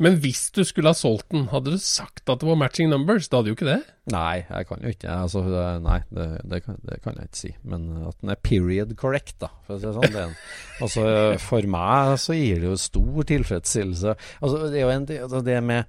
Men 0.00 0.16
hvis 0.22 0.46
du 0.56 0.62
skulle 0.64 0.88
ha 0.88 0.96
solgt 0.96 1.28
den, 1.34 1.42
hadde 1.52 1.74
du 1.74 1.78
sagt 1.82 2.24
at 2.32 2.40
det 2.40 2.48
var 2.48 2.56
matching 2.56 2.88
numbers? 2.88 3.28
Da 3.28 3.40
hadde 3.42 3.52
jo 3.52 3.56
ikke 3.58 3.68
det. 3.68 3.80
Nei, 4.10 4.40
jeg 4.48 4.66
kan 4.70 4.80
jo 4.80 4.92
ikke 4.94 5.12
altså, 5.12 5.42
det- 5.44 5.82
Nei, 5.84 5.98
det, 6.08 6.28
det, 6.48 6.62
kan, 6.64 6.78
det 6.88 7.00
kan 7.04 7.18
jeg 7.20 7.28
ikke 7.28 7.40
si. 7.42 7.50
Men 7.68 7.84
at 8.08 8.16
den 8.22 8.32
er 8.32 8.40
period 8.40 8.94
correct, 8.96 9.36
da. 9.44 9.50
For 9.66 9.76
å 9.76 9.80
si 9.82 9.92
sånn. 9.98 10.14
Det 10.14 10.22
en, 10.24 10.32
altså, 10.86 11.04
for 11.44 11.68
meg 11.76 12.14
så 12.24 12.38
gir 12.38 12.62
det 12.64 12.70
jo 12.72 12.78
stor 12.80 13.28
tilfredsstillelse. 13.28 14.16
Altså, 14.40 14.62
det 14.72 14.80
er 14.80 14.86
jo 14.86 14.94
en 14.94 15.06
altså, 15.20 15.42
Det 15.50 15.58
med 15.68 15.84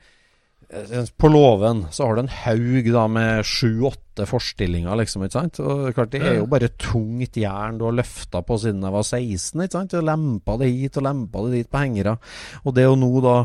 eh, 0.76 1.08
På 1.16 1.32
låven 1.32 1.86
så 1.96 2.10
har 2.10 2.20
du 2.20 2.26
en 2.26 2.34
haug 2.44 2.92
da 2.92 3.08
med 3.16 3.48
sju-åtte 3.48 4.28
forstillinger, 4.28 4.92
liksom. 5.00 5.24
ikke 5.24 5.38
sant? 5.40 5.64
Og 5.64 5.88
klart, 5.96 6.12
det 6.12 6.20
er 6.28 6.38
jo 6.42 6.52
bare 6.52 6.68
tungt 6.76 7.40
jern 7.40 7.80
du 7.80 7.88
har 7.88 7.96
løfta 8.04 8.44
på 8.44 8.60
siden 8.60 8.84
jeg 8.84 8.98
var 9.00 9.08
16, 9.08 9.66
ikke 9.70 9.80
sant? 9.80 9.96
Du 9.96 10.04
lempa 10.04 10.60
det 10.60 10.68
hit 10.76 11.00
og 11.00 11.08
lempa 11.08 11.48
det 11.48 11.62
dit 11.62 11.72
på 11.72 11.80
hengere. 11.88 12.20
Og 12.68 12.76
det 12.76 12.84
er 12.84 12.92
jo 12.92 13.00
nå 13.00 13.14
da 13.24 13.40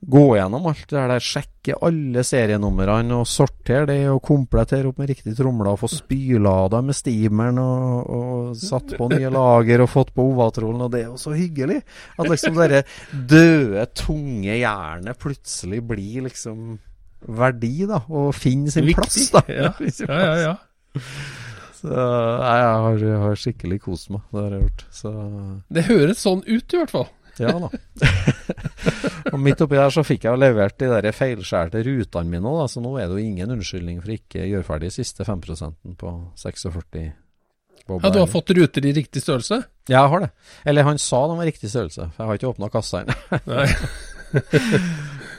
gå 0.00 0.22
gjennom 0.36 0.64
alt 0.70 0.86
det 0.88 0.96
der, 0.96 1.20
sjekke 1.20 1.76
alle 1.84 2.22
serienumrene 2.24 3.18
og 3.20 3.28
sortere 3.28 3.84
det 3.90 3.98
og 4.08 4.22
komplettere 4.24 4.88
opp 4.88 5.00
med 5.02 5.10
riktig 5.12 5.34
tromler 5.36 5.74
og 5.74 5.82
få 5.82 5.90
spylada 5.92 6.80
med 6.84 6.96
steameren 6.96 7.60
og, 7.60 8.08
og 8.08 8.54
satt 8.56 8.94
på 8.96 9.10
nye 9.12 9.32
lager 9.32 9.84
og 9.84 9.90
fått 9.92 10.14
på 10.16 10.24
ovatrollen, 10.32 10.86
og 10.86 10.94
det 10.94 11.02
er 11.02 11.10
jo 11.10 11.18
så 11.20 11.34
hyggelig. 11.36 11.82
At 12.16 12.30
liksom 12.32 12.56
det 12.72 12.84
døde, 13.12 13.84
tunge 13.92 14.56
jernet 14.56 15.20
plutselig 15.20 15.82
blir 15.92 16.24
liksom 16.30 16.78
verdi, 17.20 17.84
da, 17.84 18.00
og 18.08 18.32
finner 18.32 18.72
sin 18.72 18.88
Viktig. 18.88 19.04
plass, 19.04 19.30
da. 19.36 19.44
Ja, 19.52 19.70
ja, 20.08 20.24
ja. 20.24 20.34
ja. 20.48 21.04
Så 21.80 21.92
jeg 21.92 22.64
har, 22.64 22.98
jeg 23.00 23.20
har 23.22 23.38
skikkelig 23.40 23.78
kost 23.84 24.10
meg, 24.12 24.24
det 24.32 24.42
har 24.42 24.56
jeg 24.56 24.64
gjort. 24.66 24.82
Så 24.92 25.12
Det 25.72 25.84
høres 25.88 26.24
sånn 26.24 26.42
ut, 26.44 26.64
i 26.64 26.80
hvert 26.80 26.92
fall. 26.92 27.08
Ja 27.40 27.52
da. 27.56 27.68
og 29.32 29.38
midt 29.40 29.62
oppi 29.64 29.76
der 29.78 29.90
så 29.94 30.02
fikk 30.06 30.22
jeg 30.28 30.40
levert 30.40 30.76
de 30.80 30.86
der 30.92 31.12
feilskjærte 31.16 31.78
rutene 31.86 32.30
mine 32.36 32.48
òg, 32.52 32.66
så 32.70 32.78
nå 32.84 32.90
er 32.98 33.04
det 33.08 33.14
jo 33.16 33.24
ingen 33.24 33.54
unnskyldning 33.56 33.96
for 34.02 34.10
ikke 34.16 34.38
å 34.44 34.50
gjøre 34.54 34.68
ferdig 34.68 34.90
siste 34.94 35.22
5% 35.28 35.74
på 36.00 36.08
46 36.40 36.72
Bob 37.88 37.98
Ja, 38.04 38.10
Du 38.10 38.18
har 38.20 38.28
fått 38.30 38.50
ruter 38.54 38.82
i 38.86 38.92
riktig 38.94 39.22
størrelse? 39.24 39.56
Ja, 39.88 40.04
jeg 40.04 40.10
har 40.12 40.20
det. 40.26 40.30
Eller 40.68 40.82
han 40.86 40.98
sa 41.02 41.18
de 41.26 41.34
var 41.38 41.46
riktig 41.48 41.70
størrelse, 41.72 42.02
for 42.14 42.20
jeg 42.22 42.28
har 42.28 42.34
ikke 42.38 42.52
åpna 42.52 42.68
kassa 42.70 42.96
ennå. 43.02 43.14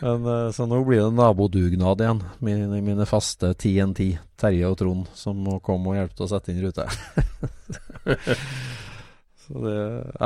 Men, 0.01 0.25
eh, 0.25 0.51
så 0.51 0.65
nå 0.65 0.83
blir 0.83 1.03
det 1.05 1.13
nabodugnad 1.13 2.01
igjen. 2.01 2.23
Mine, 2.43 2.81
mine 2.81 3.05
faste 3.07 3.53
TNT, 3.53 4.17
Terje 4.41 4.67
og 4.71 4.77
Trond, 4.79 5.05
som 5.15 5.37
må 5.45 5.59
komme 5.63 5.89
og 5.93 5.97
hjelpe 5.99 6.15
til 6.17 6.25
å 6.25 6.31
sette 6.33 6.51
inn 6.51 6.63
rute. 6.65 6.83
så 9.51 9.61
det 9.65 9.77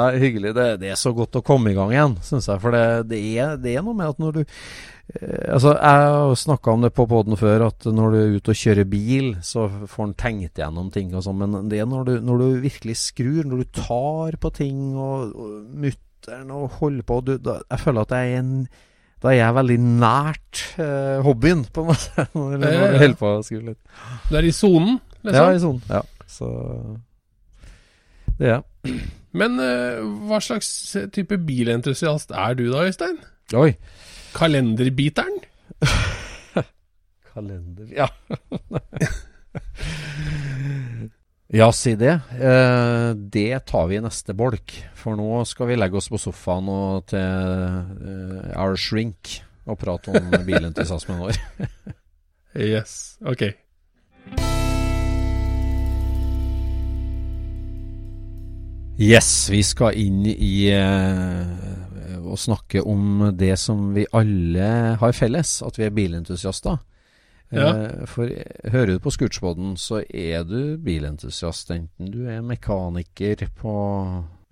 er 0.05 0.17
hyggelig. 0.21 0.51
Det, 0.55 0.65
det 0.83 0.91
er 0.93 0.99
så 0.99 1.11
godt 1.17 1.39
å 1.39 1.43
komme 1.45 1.71
i 1.71 1.77
gang 1.77 1.91
igjen, 1.93 2.15
syns 2.25 2.49
jeg. 2.51 2.61
For 2.61 2.75
det, 2.75 2.83
det, 3.09 3.19
er, 3.41 3.55
det 3.61 3.73
er 3.75 3.85
noe 3.85 3.97
med 3.97 4.13
at 4.13 4.21
når 4.21 4.37
du 4.37 4.41
eh, 4.43 5.51
Altså, 5.55 5.73
jeg 5.75 6.07
har 6.15 6.35
snakka 6.45 6.73
om 6.75 6.85
det 6.85 6.93
på 6.97 7.07
poden 7.09 7.37
før, 7.39 7.67
at 7.71 7.85
når 7.89 8.13
du 8.13 8.17
er 8.21 8.33
ute 8.37 8.53
og 8.53 8.61
kjører 8.61 8.89
bil, 8.89 9.29
så 9.45 9.67
får 9.89 10.07
en 10.07 10.17
tenkt 10.25 10.61
gjennom 10.61 10.89
ting 10.93 11.13
og 11.15 11.25
sånn, 11.25 11.41
men 11.41 11.69
det 11.71 11.81
er 11.81 11.89
når 11.89 12.09
du, 12.09 12.15
når 12.25 12.41
du 12.43 12.47
virkelig 12.65 12.97
skrur, 13.03 13.43
når 13.45 13.63
du 13.63 13.69
tar 13.81 14.37
på 14.41 14.53
ting 14.61 14.81
og, 14.95 15.31
og 15.35 15.53
mutter'n 15.85 16.51
og 16.55 16.77
holder 16.81 17.05
på 17.05 17.21
du, 17.27 17.37
da, 17.41 17.59
Jeg 17.71 17.83
føler 17.85 18.05
at 18.05 18.13
jeg 18.17 18.35
er 18.35 18.43
en 18.43 18.57
da 19.23 19.31
er 19.31 19.39
jeg 19.39 19.55
veldig 19.57 19.75
nært 19.81 20.59
eh, 20.83 21.21
hobbyen, 21.25 21.63
på 21.73 21.81
en 21.81 21.87
måte. 21.87 22.25
Når 22.35 22.61
Ja, 22.61 22.71
ja, 22.75 22.89
ja. 23.01 23.07
på 23.17 23.29
å 23.31 23.41
skru 23.47 23.61
litt. 23.71 23.79
Du 24.29 24.35
er 24.37 24.45
i 24.45 24.51
sonen, 24.53 24.99
Ja, 25.23 25.47
liksom? 25.47 25.55
i 25.55 25.63
sonen. 25.63 25.81
Ja, 25.89 26.01
så 26.29 26.49
Det 28.35 28.45
er 28.45 28.51
jeg. 28.51 28.63
Men 29.35 29.59
eh, 29.59 29.99
hva 30.29 30.39
slags 30.43 30.69
type 31.15 31.37
bilentusiast 31.47 32.31
er 32.31 32.55
du 32.57 32.69
da, 32.71 32.85
Øystein? 32.87 33.17
Oi. 33.55 33.75
Kalenderbiteren? 34.35 35.39
Kalender 37.35 37.87
Ja. 37.91 38.07
ja, 41.59 41.67
si 41.75 41.95
det. 41.99 42.13
Eh, 42.39 43.09
det 43.15 43.65
tar 43.67 43.87
vi 43.91 43.95
i 43.99 44.03
neste 44.03 44.33
bolk. 44.37 44.71
For 44.95 45.15
nå 45.19 45.43
skal 45.47 45.67
vi 45.71 45.75
legge 45.79 45.97
oss 45.99 46.09
på 46.11 46.17
sofaen 46.21 46.67
og 46.71 47.05
til 47.11 47.19
eh, 47.19 48.55
our 48.55 48.75
shrink 48.79 49.41
og 49.65 49.79
prate 49.81 50.07
om 50.15 50.25
bilentusiasmen 50.47 51.19
vår. 51.25 51.35
Yes, 52.55 53.17
ok. 53.25 53.43
Yes, 58.95 59.49
vi 59.51 59.59
skal 59.59 59.97
inn 59.99 60.21
i 60.23 60.69
eh, 60.71 62.19
å 62.23 62.35
snakke 62.39 62.79
om 62.79 63.25
det 63.35 63.57
som 63.59 63.89
vi 63.91 64.05
alle 64.15 64.67
har 65.01 65.15
felles, 65.15 65.57
at 65.67 65.75
vi 65.75 65.83
er 65.83 65.95
bilentusiaster. 65.95 66.77
Ja. 67.51 67.65
Eh, 67.73 68.05
for 68.07 68.31
eh, 68.31 68.69
hører 68.71 68.95
du 68.95 69.01
på 69.03 69.11
Scootspoden, 69.11 69.73
så 69.75 69.99
er 70.07 70.45
du 70.47 70.77
bilentusiast, 70.79 71.73
enten 71.75 72.13
du 72.13 72.21
er 72.31 72.39
mekaniker 72.45 73.43
på 73.59 73.75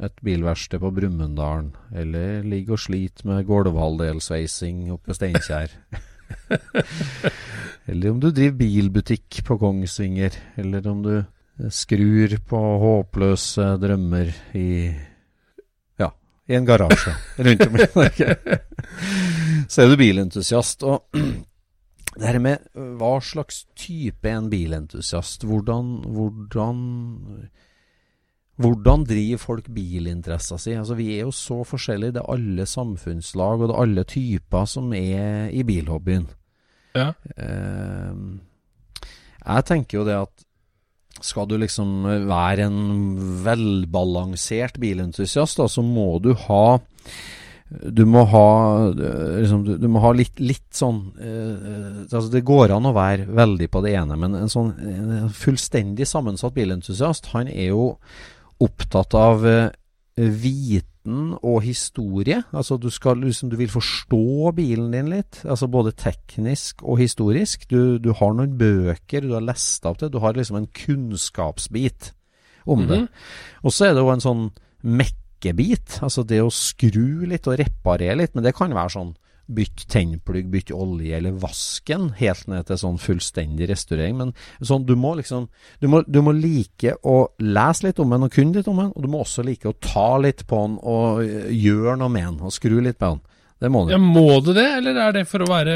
et 0.03 0.19
bilverksted 0.27 0.83
på 0.83 0.91
Brumunddalen, 0.91 1.71
eller 1.95 2.43
ligger 2.43 2.75
og 2.75 2.83
sliter 2.83 3.29
med 3.29 3.45
gulvhalvdelsveising 3.47 4.89
oppe 4.91 5.13
ved 5.13 5.21
Steinkjer. 5.21 5.77
eller 7.93 8.11
om 8.11 8.19
du 8.19 8.27
driver 8.27 8.59
bilbutikk 8.59 9.39
på 9.47 9.57
Kongsvinger, 9.63 10.35
eller 10.59 10.91
om 10.91 10.99
du 11.07 11.15
skrur 11.69 12.37
på 12.49 12.59
håpløse 12.81 13.65
drømmer 13.81 14.31
i 14.57 14.67
ja, 16.01 16.09
i 16.49 16.57
en 16.57 16.65
garasje 16.67 17.13
rundt 17.37 17.65
om 17.67 17.77
i 17.77 17.87
Norge. 17.95 18.37
Så 19.71 19.83
er 19.83 19.91
du 19.91 19.97
bilentusiast. 19.97 20.83
Og 20.83 21.05
det 22.17 22.25
her 22.27 22.39
med 22.41 22.65
hva 22.99 23.15
slags 23.23 23.63
type 23.79 24.29
en 24.29 24.49
bilentusiast? 24.51 25.45
Hvordan, 25.47 25.99
hvordan 26.13 26.81
hvordan 28.61 29.03
driver 29.09 29.41
folk 29.41 29.69
bilinteressen 29.73 30.59
sin? 30.61 30.77
Altså, 30.83 30.93
vi 30.97 31.07
er 31.15 31.23
jo 31.23 31.31
så 31.33 31.63
forskjellige. 31.65 32.13
Det 32.17 32.21
er 32.21 32.33
alle 32.35 32.65
samfunnslag 32.69 33.61
og 33.61 33.69
det 33.69 33.75
er 33.75 33.81
alle 33.81 34.03
typer 34.09 34.65
som 34.69 34.93
er 34.93 35.47
i 35.49 35.63
bilhobbyen. 35.65 36.27
Ja. 36.93 37.11
Eh, 37.37 38.13
Jeg 39.43 39.65
tenker 39.65 39.97
jo 39.97 40.05
det 40.05 40.13
at 40.15 40.45
skal 41.23 41.47
du 41.49 41.55
liksom 41.61 42.03
være 42.27 42.67
en 42.67 42.81
velbalansert 43.45 44.79
bilentusiast, 44.81 45.61
da, 45.61 45.69
så 45.71 45.85
må 45.85 46.17
du 46.23 46.33
ha 46.47 46.65
du 47.73 48.03
må 48.05 48.21
ha, 48.29 48.47
liksom, 48.93 49.63
du, 49.65 49.71
du, 49.81 49.87
må 49.89 50.01
ha 50.03 50.11
litt, 50.13 50.37
litt 50.43 50.75
sånn 50.77 50.99
eh, 51.17 52.03
altså 52.03 52.27
Det 52.29 52.43
går 52.45 52.73
an 52.75 52.85
å 52.85 52.93
være 52.93 53.25
veldig 53.33 53.69
på 53.73 53.81
det 53.81 53.95
ene, 53.97 54.17
men 54.19 54.37
en 54.37 54.51
sånn 54.51 54.69
en 54.77 55.31
fullstendig 55.33 56.05
sammensatt 56.05 56.53
bilentusiast, 56.53 57.31
han 57.33 57.49
er 57.49 57.71
jo 57.71 57.87
opptatt 58.61 59.17
av 59.17 59.47
eh, 59.49 59.71
viten 61.03 61.37
og 61.43 61.61
historie. 61.63 62.43
Altså 62.53 62.77
du 62.77 62.89
skal 62.89 63.17
liksom 63.17 63.49
Du 63.49 63.57
vil 63.57 63.69
forstå 63.69 64.51
bilen 64.55 64.91
din 64.91 65.09
litt. 65.09 65.43
Altså 65.45 65.67
både 65.67 65.91
teknisk 65.91 66.83
og 66.83 66.99
historisk. 66.99 67.69
Du, 67.69 67.97
du 67.97 68.13
har 68.13 68.33
noen 68.33 68.57
bøker 68.57 69.21
du 69.21 69.33
har 69.33 69.41
lest 69.41 69.85
opp 69.85 69.99
det. 69.99 70.11
Du 70.11 70.19
har 70.19 70.33
liksom 70.33 70.57
en 70.57 70.67
kunnskapsbit 70.67 72.13
om 72.65 72.87
det. 72.87 73.01
Mhm. 73.01 73.07
Og 73.63 73.71
så 73.71 73.85
er 73.85 73.93
det 73.93 74.01
jo 74.01 74.13
en 74.13 74.21
sånn 74.21 74.51
mekkebit. 74.83 76.01
Altså 76.01 76.23
det 76.23 76.41
å 76.41 76.51
skru 76.51 77.25
litt 77.27 77.47
og 77.47 77.59
reparere 77.59 78.15
litt. 78.17 78.35
Men 78.35 78.43
det 78.43 78.55
kan 78.55 78.73
være 78.73 78.89
sånn 78.89 79.15
bytt 79.45 79.85
tennplugg, 79.91 80.47
bytt 80.53 80.71
olje 80.71 81.17
eller 81.17 81.35
vasken, 81.41 82.11
helt 82.19 82.47
ned 82.47 82.67
til 82.67 82.79
sånn 82.79 82.99
fullstendig 83.01 83.67
restaurering. 83.71 84.15
Men 84.19 84.33
sånn, 84.63 84.85
du 84.87 84.95
må 84.99 85.15
liksom 85.19 85.49
du 85.81 85.89
må, 85.91 86.03
du 86.07 86.21
må 86.23 86.33
like 86.35 86.95
å 87.03 87.17
lese 87.43 87.89
litt 87.89 87.99
om 87.99 88.15
den 88.15 88.27
og 88.27 88.33
kunne 88.33 88.59
litt 88.59 88.71
om 88.71 88.79
den, 88.79 88.93
og 88.95 89.03
du 89.03 89.11
må 89.11 89.23
også 89.23 89.45
like 89.45 89.69
å 89.69 89.77
ta 89.83 90.15
litt 90.23 90.45
på 90.47 90.63
den 90.63 90.79
og 90.79 91.23
øh, 91.25 91.51
gjøre 91.51 91.97
noe 91.99 92.13
med 92.13 92.29
den 92.29 92.41
og 92.47 92.55
skru 92.55 92.79
litt 92.79 92.99
på 93.01 93.15
den. 93.15 93.23
Det 93.63 93.69
må 93.71 93.85
du. 93.87 93.93
Ja, 93.93 93.97
må 94.01 94.41
du 94.43 94.49
det, 94.51 94.65
eller 94.81 94.97
er 94.99 95.13
det 95.15 95.21
for 95.29 95.45
å 95.45 95.47
være, 95.47 95.75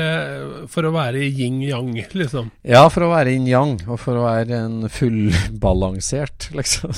for 0.68 0.90
å 0.90 0.90
være 0.92 1.22
yin-yang, 1.24 1.94
liksom? 2.20 2.50
Ja, 2.68 2.82
for 2.92 3.06
å 3.06 3.14
være 3.14 3.32
yin-yang, 3.38 3.78
og 3.88 4.02
for 4.04 4.20
å 4.20 4.26
være 4.26 4.60
en 4.66 4.90
fullbalansert, 4.92 6.50
liksom. 6.58 6.92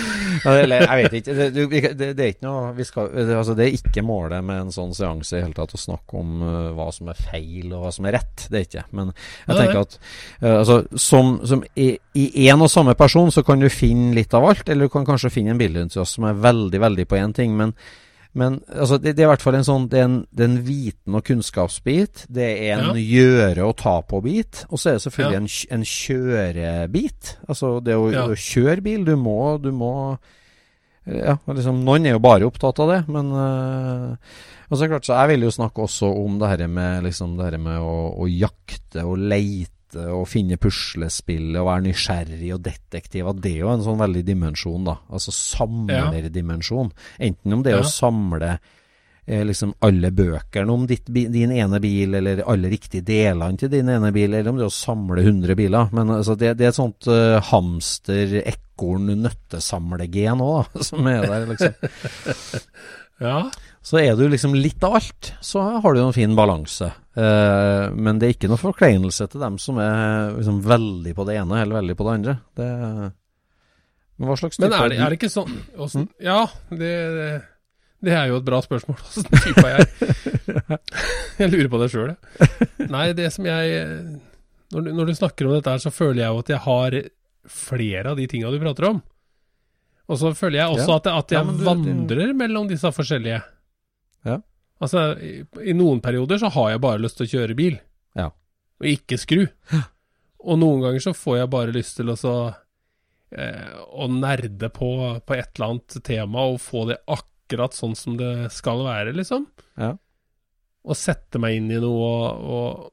Eller, 0.50 0.82
jeg 0.82 0.98
vet 1.04 1.14
ikke. 1.20 1.36
Det, 1.38 1.46
det, 1.54 2.08
det, 2.18 2.26
er 2.26 2.34
ikke 2.34 2.48
noe 2.48 2.74
vi 2.74 2.88
skal, 2.88 3.12
det, 3.14 3.38
altså, 3.38 3.54
det 3.54 3.68
er 3.68 3.78
ikke 3.78 4.02
målet 4.02 4.42
med 4.48 4.64
en 4.64 4.74
sånn 4.74 4.90
seanse 4.98 5.38
i 5.38 5.44
hele 5.44 5.54
tatt 5.54 5.76
å 5.78 5.82
snakke 5.84 6.18
om 6.18 6.42
uh, 6.42 6.68
hva 6.74 6.90
som 6.90 7.14
er 7.14 7.22
feil 7.30 7.70
og 7.70 7.86
hva 7.86 7.94
som 7.94 8.10
er 8.10 8.18
rett. 8.18 8.48
Det 8.50 8.58
er 8.58 8.66
ikke. 8.66 8.86
Men 8.98 9.14
jeg 9.14 9.60
tenker 9.60 9.82
at 9.84 9.98
uh, 10.02 10.58
altså, 10.58 10.82
som, 10.98 11.36
som 11.46 11.62
i, 11.78 11.92
i 12.18 12.50
en 12.50 12.66
og 12.66 12.72
samme 12.72 12.98
person 12.98 13.30
så 13.30 13.46
kan 13.46 13.62
du 13.62 13.70
finne 13.70 14.10
litt 14.18 14.34
av 14.34 14.50
alt, 14.50 14.66
eller 14.66 14.90
du 14.90 14.96
kan 14.98 15.06
kanskje 15.06 15.30
finne 15.38 15.54
en 15.54 15.62
bildentusiast 15.62 16.18
som 16.18 16.26
er 16.26 16.46
veldig, 16.50 16.82
veldig 16.90 17.06
på 17.06 17.22
én 17.22 17.38
ting. 17.38 17.54
men 17.54 17.78
men 18.34 18.60
altså, 18.72 18.96
det, 18.98 19.12
det 19.16 19.22
er 19.22 19.26
i 19.26 19.30
hvert 19.34 19.42
fall 19.44 19.54
en 19.58 19.66
sånn 19.66 19.88
Det 19.92 19.98
er 20.00 20.04
en, 20.08 20.14
det 20.32 20.40
er 20.44 20.48
en 20.50 20.62
viten- 20.64 21.14
og 21.18 21.24
kunnskapsbit. 21.24 22.26
Det 22.32 22.46
er 22.70 22.78
en 22.80 22.96
gjøre- 22.96 23.66
og 23.66 23.76
ta-på-bit. 23.76 24.64
Og 24.70 24.78
så 24.80 24.88
er 24.90 24.92
det 24.96 25.02
selvfølgelig 25.04 25.36
Ja. 25.36 25.42
en, 25.42 25.80
en 25.80 25.84
kjørebit. 25.84 27.36
Altså 27.48 27.74
det 27.84 27.94
å, 27.98 28.06
Ja. 28.12 28.26
å 28.26 28.36
kjøre 28.38 28.82
bil. 28.82 29.04
Du 29.04 29.16
må, 29.16 29.60
du 29.60 29.70
må 29.72 30.18
Ja, 31.04 31.34
liksom 31.50 31.80
Noen 31.84 32.06
er 32.06 32.12
jo 32.14 32.20
bare 32.22 32.46
opptatt 32.46 32.78
av 32.78 32.88
det, 32.88 33.08
men 33.08 33.32
øh, 33.34 34.16
Og 34.70 34.76
så 34.78 34.84
det 34.84 34.90
klart, 34.92 35.04
så 35.04 35.16
jeg 35.18 35.28
vil 35.32 35.42
jo 35.48 35.50
snakke 35.50 35.82
også 35.82 36.06
om 36.24 36.38
det 36.38 36.48
her 36.48 36.66
med, 36.68 37.02
liksom, 37.04 37.36
det 37.36 37.44
her 37.50 37.58
med 37.58 37.78
å, 37.82 38.14
å 38.22 38.28
jakte 38.30 39.02
og 39.04 39.18
leite 39.18 39.68
og 40.00 40.26
finne 40.30 40.58
puslespill 40.60 41.56
og 41.56 41.68
være 41.68 41.86
nysgjerrig 41.88 42.52
og 42.56 42.62
detektiv. 42.64 43.28
At 43.30 43.42
det 43.44 43.56
er 43.56 43.64
jo 43.64 43.72
en 43.72 43.84
sånn 43.84 44.00
veldig 44.02 44.22
dimensjon, 44.26 44.86
da. 44.88 44.98
Altså 45.12 45.34
samlerdimensjon. 45.36 46.92
Enten 47.28 47.56
om 47.56 47.64
det 47.64 47.74
er 47.74 47.82
å 47.82 47.90
samle 47.90 48.52
eh, 48.56 49.42
liksom 49.48 49.74
alle 49.84 50.12
bøkene 50.14 50.74
om 50.74 50.86
ditt, 50.90 51.10
din 51.12 51.54
ene 51.54 51.80
bil, 51.82 52.16
eller 52.18 52.44
alle 52.48 52.72
riktige 52.72 53.06
delene 53.06 53.60
til 53.60 53.72
din 53.72 53.90
ene 53.92 54.12
bil, 54.14 54.32
eller 54.32 54.52
om 54.52 54.60
det 54.60 54.66
er 54.66 54.72
å 54.72 54.76
samle 54.76 55.24
100 55.24 55.58
biler. 55.58 55.92
Men 55.96 56.16
altså, 56.18 56.36
det, 56.38 56.54
det 56.60 56.68
er 56.68 56.74
et 56.74 56.80
sånt 56.80 57.10
uh, 57.10 57.38
hamster, 57.52 58.38
ekorn, 58.42 59.12
nøttesamlegen 59.26 60.42
òg, 60.44 60.72
som 60.88 61.06
er 61.10 61.28
der, 61.28 61.48
liksom. 61.52 61.78
Ja. 63.22 63.44
Så 63.82 63.98
er 63.98 64.14
du 64.14 64.28
liksom 64.30 64.52
litt 64.54 64.82
av 64.86 64.94
alt, 65.00 65.32
så 65.42 65.62
har 65.82 65.94
du 65.96 66.00
en 66.04 66.12
fin 66.14 66.36
balanse. 66.38 66.86
Eh, 67.18 67.86
men 67.98 68.18
det 68.20 68.28
er 68.28 68.34
ikke 68.36 68.48
noe 68.52 68.60
forkleinelse 68.60 69.26
til 69.32 69.42
dem 69.42 69.56
som 69.58 69.80
er 69.82 70.36
liksom 70.36 70.60
veldig 70.62 71.14
på 71.18 71.24
det 71.26 71.34
ene 71.40 71.58
eller 71.64 71.80
veldig 71.80 71.96
på 71.98 72.06
det 72.06 72.12
andre. 72.14 72.34
Det, 72.56 72.68
men 74.18 74.28
hva 74.30 74.36
slags 74.38 74.56
type 74.60 74.68
Men 74.68 74.76
er 74.78 74.88
det, 74.92 74.98
er 75.02 75.10
det 75.10 75.18
ikke 75.18 75.32
sånn 75.34 75.56
åssen- 75.82 76.08
Ja, 76.22 76.44
det, 76.70 76.92
det 78.06 78.12
er 78.14 78.28
jo 78.30 78.36
et 78.38 78.46
bra 78.46 78.60
spørsmål. 78.62 79.00
Åssen 79.08 79.26
type 79.42 79.64
er 79.66 79.80
jeg? 79.82 80.12
Jeg 81.42 81.50
lurer 81.50 81.70
på 81.72 81.80
det 81.82 81.88
sjøl, 81.90 82.12
jeg. 82.12 82.88
Nei, 82.92 83.06
det 83.18 83.30
som 83.34 83.46
jeg 83.48 83.80
når 84.72 84.84
du, 84.86 84.90
når 84.94 85.08
du 85.10 85.14
snakker 85.18 85.48
om 85.48 85.56
dette 85.56 85.72
her, 85.74 85.80
så 85.82 85.90
føler 85.92 86.22
jeg 86.22 86.30
jo 86.30 86.38
at 86.44 86.50
jeg 86.54 86.60
har 86.64 86.94
flere 87.50 88.12
av 88.12 88.20
de 88.20 88.26
tinga 88.30 88.50
du 88.52 88.60
prater 88.62 88.86
om. 88.88 89.00
Og 90.12 90.20
så 90.20 90.30
føler 90.36 90.60
jeg 90.60 90.76
også 90.76 90.86
Ja. 90.92 90.96
at, 91.00 91.08
at 91.10 91.34
Ja, 91.34 91.40
jeg 91.42 91.46
men 91.50 91.58
du- 91.58 91.64
vandrer 91.66 92.32
mellom 92.36 92.68
disse 92.70 92.88
forskjellige. 92.94 93.42
Ja. 94.28 94.38
Altså, 94.82 95.02
i, 95.22 95.44
i 95.70 95.72
noen 95.78 96.00
perioder 96.02 96.38
så 96.42 96.48
har 96.50 96.70
jeg 96.72 96.80
bare 96.82 96.98
lyst 97.02 97.16
til 97.20 97.26
å 97.28 97.32
kjøre 97.36 97.56
bil, 97.58 97.76
Ja. 98.18 98.28
og 98.80 98.86
ikke 98.90 99.18
skru. 99.20 99.44
Og 100.42 100.58
noen 100.58 100.80
ganger 100.82 101.00
så 101.04 101.12
får 101.14 101.36
jeg 101.38 101.50
bare 101.52 101.74
lyst 101.76 101.96
til 102.00 102.10
å 102.10 102.16
så 102.18 102.32
eh, 103.30 103.74
å 103.94 104.08
nerde 104.10 104.70
på, 104.74 104.88
på 105.22 105.36
et 105.38 105.52
eller 105.54 105.68
annet 105.68 105.98
tema 106.04 106.46
og 106.50 106.58
få 106.64 106.86
det 106.90 106.98
akkurat 107.06 107.76
sånn 107.76 107.94
som 107.98 108.16
det 108.18 108.50
skal 108.54 108.82
være, 108.86 109.14
liksom. 109.16 109.46
Ja. 109.78 109.92
Og 110.82 110.98
sette 110.98 111.38
meg 111.38 111.60
inn 111.60 111.70
i 111.70 111.78
noe, 111.78 112.02
og, 112.02 112.42
og, 112.42 112.90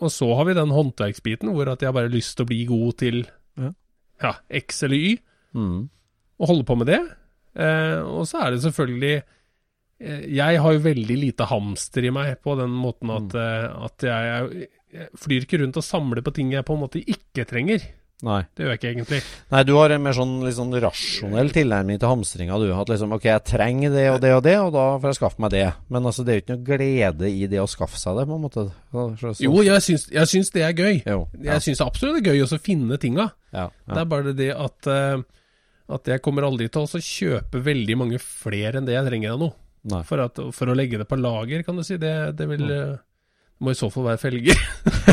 og 0.00 0.12
så 0.14 0.30
har 0.38 0.48
vi 0.48 0.56
den 0.56 0.72
håndverksbiten 0.72 1.52
hvor 1.52 1.68
at 1.74 1.84
jeg 1.84 1.92
bare 1.92 2.08
har 2.08 2.14
lyst 2.16 2.38
til 2.38 2.46
å 2.46 2.52
bli 2.54 2.62
god 2.70 2.96
til 3.04 3.24
Ja. 3.58 3.72
ja, 4.24 4.34
X 4.64 4.82
eller 4.88 4.96
Y, 5.12 5.16
Mm. 5.56 5.88
og 6.38 6.46
holde 6.50 6.64
på 6.68 6.74
med 6.76 6.86
det. 6.90 6.98
Eh, 7.58 8.00
og 8.04 8.26
så 8.28 8.42
er 8.44 8.50
det 8.52 8.60
selvfølgelig 8.62 9.22
Jeg 9.98 10.60
har 10.62 10.74
jo 10.74 10.82
veldig 10.84 11.14
lite 11.18 11.46
hamster 11.50 12.06
i 12.06 12.12
meg 12.14 12.36
på 12.44 12.54
den 12.58 12.70
måten 12.70 13.10
at, 13.10 13.32
mm. 13.34 13.86
at 13.88 14.04
jeg, 14.06 14.66
jeg, 14.94 15.08
flyr 15.18 15.46
ikke 15.46 15.58
rundt 15.64 15.80
og 15.80 15.86
samler 15.86 16.22
på 16.22 16.34
ting 16.36 16.52
jeg 16.54 16.66
på 16.66 16.76
en 16.76 16.84
måte 16.84 17.02
ikke 17.02 17.46
trenger. 17.50 17.82
Nei. 18.26 18.40
Det 18.50 18.64
gjør 18.64 18.72
jeg 18.72 18.78
ikke 18.80 18.88
egentlig. 18.90 19.18
Nei, 19.52 19.60
du 19.62 19.72
har 19.76 19.92
en 19.94 20.02
mer 20.02 20.14
sånn, 20.16 20.32
sånn 20.54 20.72
rasjonell 20.82 21.52
tilnærming 21.54 22.00
til 22.02 22.10
hamstringa, 22.10 22.56
du. 22.58 22.66
At 22.74 22.90
liksom 22.90 23.14
ok, 23.14 23.28
jeg 23.28 23.44
trenger 23.46 23.94
det 23.94 24.06
og 24.10 24.18
det 24.24 24.32
og 24.34 24.42
det, 24.42 24.54
og 24.58 24.72
da 24.74 24.86
får 24.96 25.12
jeg 25.12 25.18
skaffe 25.20 25.44
meg 25.44 25.52
det. 25.54 25.66
Men 25.94 26.08
altså, 26.10 26.24
det 26.26 26.32
er 26.32 26.40
jo 26.40 26.42
ikke 26.42 26.56
noe 26.56 26.66
glede 26.66 27.30
i 27.30 27.46
det 27.52 27.60
å 27.62 27.68
skaffe 27.70 28.00
seg 28.00 28.18
det, 28.18 28.26
på 28.26 28.34
en 28.34 28.42
måte. 28.42 28.64
Så, 28.66 29.04
så, 29.20 29.30
så. 29.30 29.44
Jo, 29.46 29.54
jeg 29.62 29.86
syns, 29.86 30.08
jeg 30.16 30.32
syns 30.32 30.50
det 30.56 30.66
er 30.66 30.74
gøy. 30.74 30.98
Jo, 31.04 31.20
ja. 31.38 31.52
Jeg 31.52 31.66
syns 31.68 31.84
absolutt 31.86 32.18
det 32.18 32.24
er 32.24 32.40
gøy 32.40 32.46
å 32.48 32.60
finne 32.62 32.98
tinga. 32.98 33.28
Ja, 33.54 33.68
Det 33.86 34.02
er 34.02 34.10
bare 34.10 34.34
det 34.40 34.50
at, 34.66 34.90
eh, 34.90 35.22
at 35.94 36.10
jeg 36.10 36.24
kommer 36.24 36.48
aldri 36.48 36.66
til 36.74 36.88
å 36.88 37.06
kjøpe 37.06 37.62
veldig 37.70 38.00
mange 38.02 38.22
flere 38.22 38.82
enn 38.82 38.88
det 38.88 38.98
jeg 38.98 39.06
trenger 39.12 39.36
av 39.36 39.42
noe. 39.46 39.54
Nei. 39.88 40.02
For, 40.08 40.20
at, 40.24 40.40
for 40.54 40.70
å 40.70 40.76
legge 40.76 40.98
det 41.00 41.06
på 41.08 41.18
lager, 41.20 41.62
kan 41.66 41.78
du 41.78 41.84
si. 41.86 41.96
Det, 42.00 42.14
det 42.38 42.48
vil 42.50 42.66
det 42.66 42.82
må 43.58 43.72
i 43.74 43.78
så 43.78 43.88
fall 43.90 44.06
være 44.06 44.20
felger. 44.22 44.58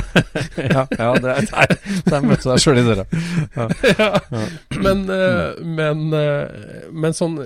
ja, 0.75 0.83
ja, 0.85 1.07
det 1.21 1.31
er, 1.31 1.47
der, 1.49 1.77
der 2.05 2.25
møtte 2.25 2.51
deg 2.51 2.61
sjøl 2.61 2.81
i 2.81 2.83
døra. 2.85 3.05
ja. 3.89 4.09
Men, 4.85 5.01
eh, 5.09 5.63
men, 5.65 6.03
eh, 6.13 6.83
men 6.93 7.15
sånn 7.17 7.39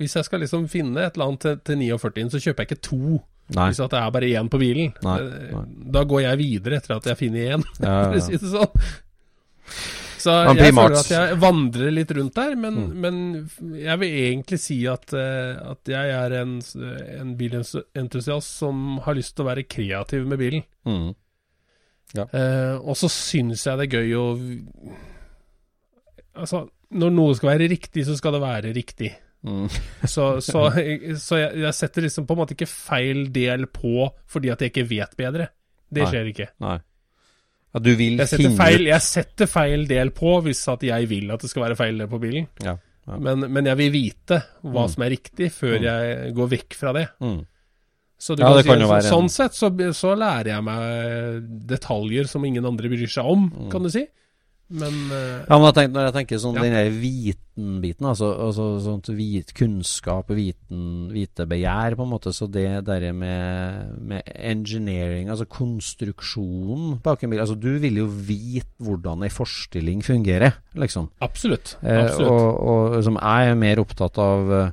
Hvis 0.00 0.16
jeg 0.16 0.24
skal 0.24 0.40
liksom 0.40 0.64
finne 0.72 1.04
et 1.04 1.18
eller 1.18 1.28
annet 1.28 1.44
til, 1.44 1.58
til 1.68 1.82
49, 1.82 2.30
så 2.32 2.40
kjøper 2.40 2.64
jeg 2.64 2.70
ikke 2.70 2.86
to. 2.88 3.20
Nei. 3.52 3.68
Hvis 3.68 3.82
at 3.84 3.92
det 3.92 4.00
er 4.00 4.14
bare 4.14 4.32
én 4.40 4.48
på 4.48 4.60
bilen. 4.62 4.94
Nei, 5.04 5.18
nei. 5.28 5.64
Da 5.92 6.06
går 6.08 6.24
jeg 6.24 6.40
videre 6.40 6.80
etter 6.80 6.96
at 6.96 7.08
jeg 7.10 7.20
finner 7.20 7.56
én, 7.58 7.66
Ja, 7.82 7.90
ja, 7.90 8.02
for 8.08 8.16
å 8.16 8.24
si 8.24 8.40
det 8.40 8.52
sånn. 8.54 8.86
Så 10.20 10.34
jeg 10.58 10.74
føler 10.76 10.96
at 11.00 11.10
jeg 11.14 11.38
vandrer 11.40 11.92
litt 11.94 12.10
rundt 12.16 12.34
der, 12.36 12.54
men, 12.60 12.74
Mm. 12.76 12.94
men 13.00 13.76
jeg 13.80 13.98
vil 14.02 14.16
egentlig 14.20 14.58
si 14.60 14.76
at, 14.90 15.12
eh, 15.16 15.56
at 15.72 15.88
jeg 15.88 16.10
er 16.16 16.34
en, 16.42 16.58
en 17.20 17.34
bilentusiast 17.38 18.58
som 18.60 18.98
har 19.06 19.16
lyst 19.16 19.34
til 19.36 19.46
å 19.46 19.48
være 19.50 19.64
kreativ 19.70 20.26
med 20.28 20.38
bilen. 20.42 20.66
Mm. 20.84 21.14
Eh, 22.20 22.74
og 22.80 22.96
så 22.98 23.08
syns 23.08 23.64
jeg 23.66 23.78
det 23.78 23.86
er 23.88 24.00
gøy 24.00 24.14
å 24.18 24.26
Altså, 26.40 26.62
når 26.94 27.10
noe 27.14 27.34
skal 27.36 27.50
være 27.52 27.68
riktig, 27.72 28.04
så 28.06 28.14
skal 28.18 28.36
det 28.36 28.40
være 28.44 28.70
riktig. 28.76 29.10
Mm. 29.42 29.66
Så, 30.14 30.24
så, 30.44 30.66
så 31.16 31.38
jeg, 31.40 31.54
jeg 31.62 31.72
setter 31.74 32.04
liksom 32.04 32.26
på 32.28 32.34
en 32.36 32.40
måte 32.42 32.52
ikke 32.52 32.66
feil 32.68 33.22
del 33.32 33.62
på 33.72 34.10
fordi 34.28 34.50
at 34.52 34.60
jeg 34.60 34.68
ikke 34.74 34.84
vet 34.90 35.14
bedre. 35.16 35.46
Det 35.88 36.02
Nei. 36.04 36.10
skjer 36.12 36.28
ikke. 36.28 36.46
Nei. 36.60 36.74
Ja, 37.74 37.80
du 37.80 37.90
vil 37.94 38.16
Jeg 38.18 38.26
setter, 38.28 38.56
feil, 38.58 38.84
jeg 38.90 39.00
setter 39.06 39.46
feil 39.46 39.86
del 39.86 40.10
på 40.10 40.42
hvis 40.42 40.62
at 40.72 40.82
jeg 40.82 41.06
vil 41.08 41.30
at 41.30 41.40
det 41.44 41.50
skal 41.52 41.62
være 41.68 41.76
feil 41.78 41.98
del 41.98 42.08
på 42.10 42.18
bilen. 42.20 42.48
Ja. 42.64 42.76
Ja. 43.06 43.16
Men, 43.16 43.46
men 43.52 43.64
jeg 43.66 43.76
vil 43.78 43.92
vite 43.94 44.42
hva 44.62 44.84
Mm. 44.86 44.90
som 44.90 45.02
er 45.06 45.10
riktig, 45.10 45.50
før 45.54 45.78
Mm. 45.78 45.82
jeg 45.86 46.34
går 46.34 46.48
vekk 46.50 46.74
fra 46.74 46.92
det. 46.92 47.08
Mm. 47.20 47.46
Så 48.20 48.36
du 48.36 48.42
Ja, 48.42 48.48
kan 48.48 48.56
det 48.58 48.64
si, 48.64 48.70
så, 48.70 48.88
være 48.90 49.10
Sånn 49.10 49.30
sett 49.30 49.52
så, 49.56 49.70
så 49.96 50.10
lærer 50.18 50.50
jeg 50.52 50.62
meg 50.62 51.46
detaljer 51.66 52.28
som 52.28 52.44
ingen 52.44 52.66
andre 52.66 52.88
bryr 52.92 53.08
seg 53.08 53.24
om, 53.24 53.50
Mm. 53.50 53.70
kan 53.70 53.82
du 53.82 53.88
si. 53.90 54.06
Men 54.70 54.94
uh, 55.10 55.42
Ja, 55.48 55.56
men 55.58 55.66
jeg 55.66 55.76
tenker, 55.76 55.94
når 55.96 56.04
jeg 56.06 56.14
tenker 56.14 56.40
sånn 56.42 56.58
Ja. 56.58 56.62
den 56.62 56.98
vitenbiten, 57.02 58.06
altså, 58.06 58.28
altså 58.46 58.66
sånt 58.84 59.10
hvit 59.10 59.50
kunnskap, 59.58 60.30
viten, 60.36 61.10
vitebegjær, 61.10 61.96
på 61.98 62.06
en 62.06 62.12
måte, 62.12 62.32
så 62.36 62.46
det 62.50 62.84
der 62.86 63.08
med, 63.12 63.96
med 63.98 64.30
engineering, 64.30 65.28
altså 65.28 65.48
konstruksjonen 65.50 67.00
bak 67.02 67.24
en 67.24 67.34
bil 67.34 67.40
Altså, 67.42 67.56
du 67.58 67.72
vil 67.82 67.98
jo 68.02 68.06
vite 68.06 68.68
hvordan 68.84 69.24
ei 69.26 69.32
forstilling 69.32 70.04
fungerer, 70.06 70.60
liksom. 70.78 71.10
absolutt. 71.24 71.74
Eh, 71.82 72.20
og, 72.22 72.46
og 72.60 72.96
liksom, 72.98 73.18
jeg 73.18 73.50
er 73.50 73.58
mer 73.58 73.82
opptatt 73.82 74.20
av 74.22 74.54
eh, 74.54 74.72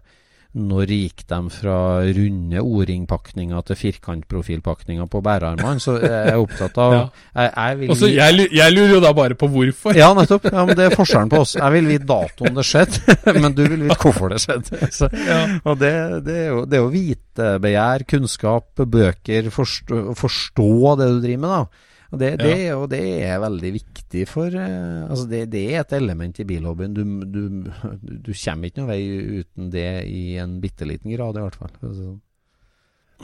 når 0.57 0.89
gikk 0.89 1.21
de 1.29 1.37
fra 1.53 1.77
runde 2.17 2.61
O-ringpakninger 2.65 3.61
til 3.67 3.77
firkantprofilpakninger 3.77 5.07
på 5.11 5.21
bærearmene? 5.23 5.79
Så 5.83 5.97
jeg 6.01 6.31
er 6.33 6.39
opptatt 6.41 6.77
av 6.81 6.93
Ja. 6.97 7.03
jeg, 7.37 7.51
jeg 7.55 7.77
vil 7.81 7.91
Også, 7.93 8.09
jeg, 8.09 8.47
jeg 8.57 8.73
lurer 8.73 8.93
jo 8.95 9.01
da 9.03 9.11
bare 9.17 9.37
på 9.37 9.49
hvorfor. 9.53 9.95
ja, 9.97 10.09
nettopp. 10.17 10.47
Ja, 10.51 10.65
men 10.65 10.75
Det 10.79 10.87
er 10.87 10.95
forskjellen 10.97 11.29
på 11.33 11.41
oss. 11.45 11.55
Jeg 11.59 11.75
vil 11.77 11.89
vite 11.91 12.07
datoen 12.09 12.57
det 12.57 12.65
skjedde, 12.67 13.17
men 13.43 13.53
du 13.57 13.63
vil 13.67 13.83
vite 13.87 13.99
hvorfor 14.01 14.33
det 14.33 14.41
skjedde. 14.43 14.89
Så, 14.99 15.09
Ja. 15.27 15.41
og 15.63 15.77
det, 15.81 15.93
det, 16.25 16.37
er 16.45 16.49
jo, 16.55 16.63
det 16.65 16.79
er 16.79 16.83
jo 16.85 16.93
vitebegjær, 16.93 18.07
kunnskap, 18.09 18.71
bøker, 18.97 19.51
forstå, 19.53 20.01
forstå 20.17 20.69
det 21.03 21.11
du 21.13 21.21
driver 21.27 21.43
med. 21.45 21.53
da. 21.53 21.85
Og 22.07 22.21
det, 22.21 22.29
det, 22.39 22.53
er 22.69 22.77
og 22.77 22.85
det 22.91 23.01
er 23.27 23.41
veldig 23.43 23.71
viktig 23.75 24.21
for 24.29 24.53
eh, 24.55 25.01
altså 25.09 25.25
det, 25.27 25.41
det 25.51 25.63
er 25.73 25.81
et 25.81 25.97
element 25.97 26.39
i 26.39 26.45
bilhobbyen. 26.47 26.93
Du, 26.95 27.03
du, 27.27 27.41
du 28.23 28.31
kommer 28.31 28.69
ikke 28.69 28.83
noen 28.83 28.91
vei 28.93 29.41
uten 29.41 29.73
det 29.73 29.89
i 30.07 30.37
en 30.39 30.55
bitte 30.63 30.87
liten 30.87 31.11
grad, 31.11 31.35
i 31.35 31.43
hvert 31.43 31.59
fall. 31.59 31.73
Altså, 31.81 32.13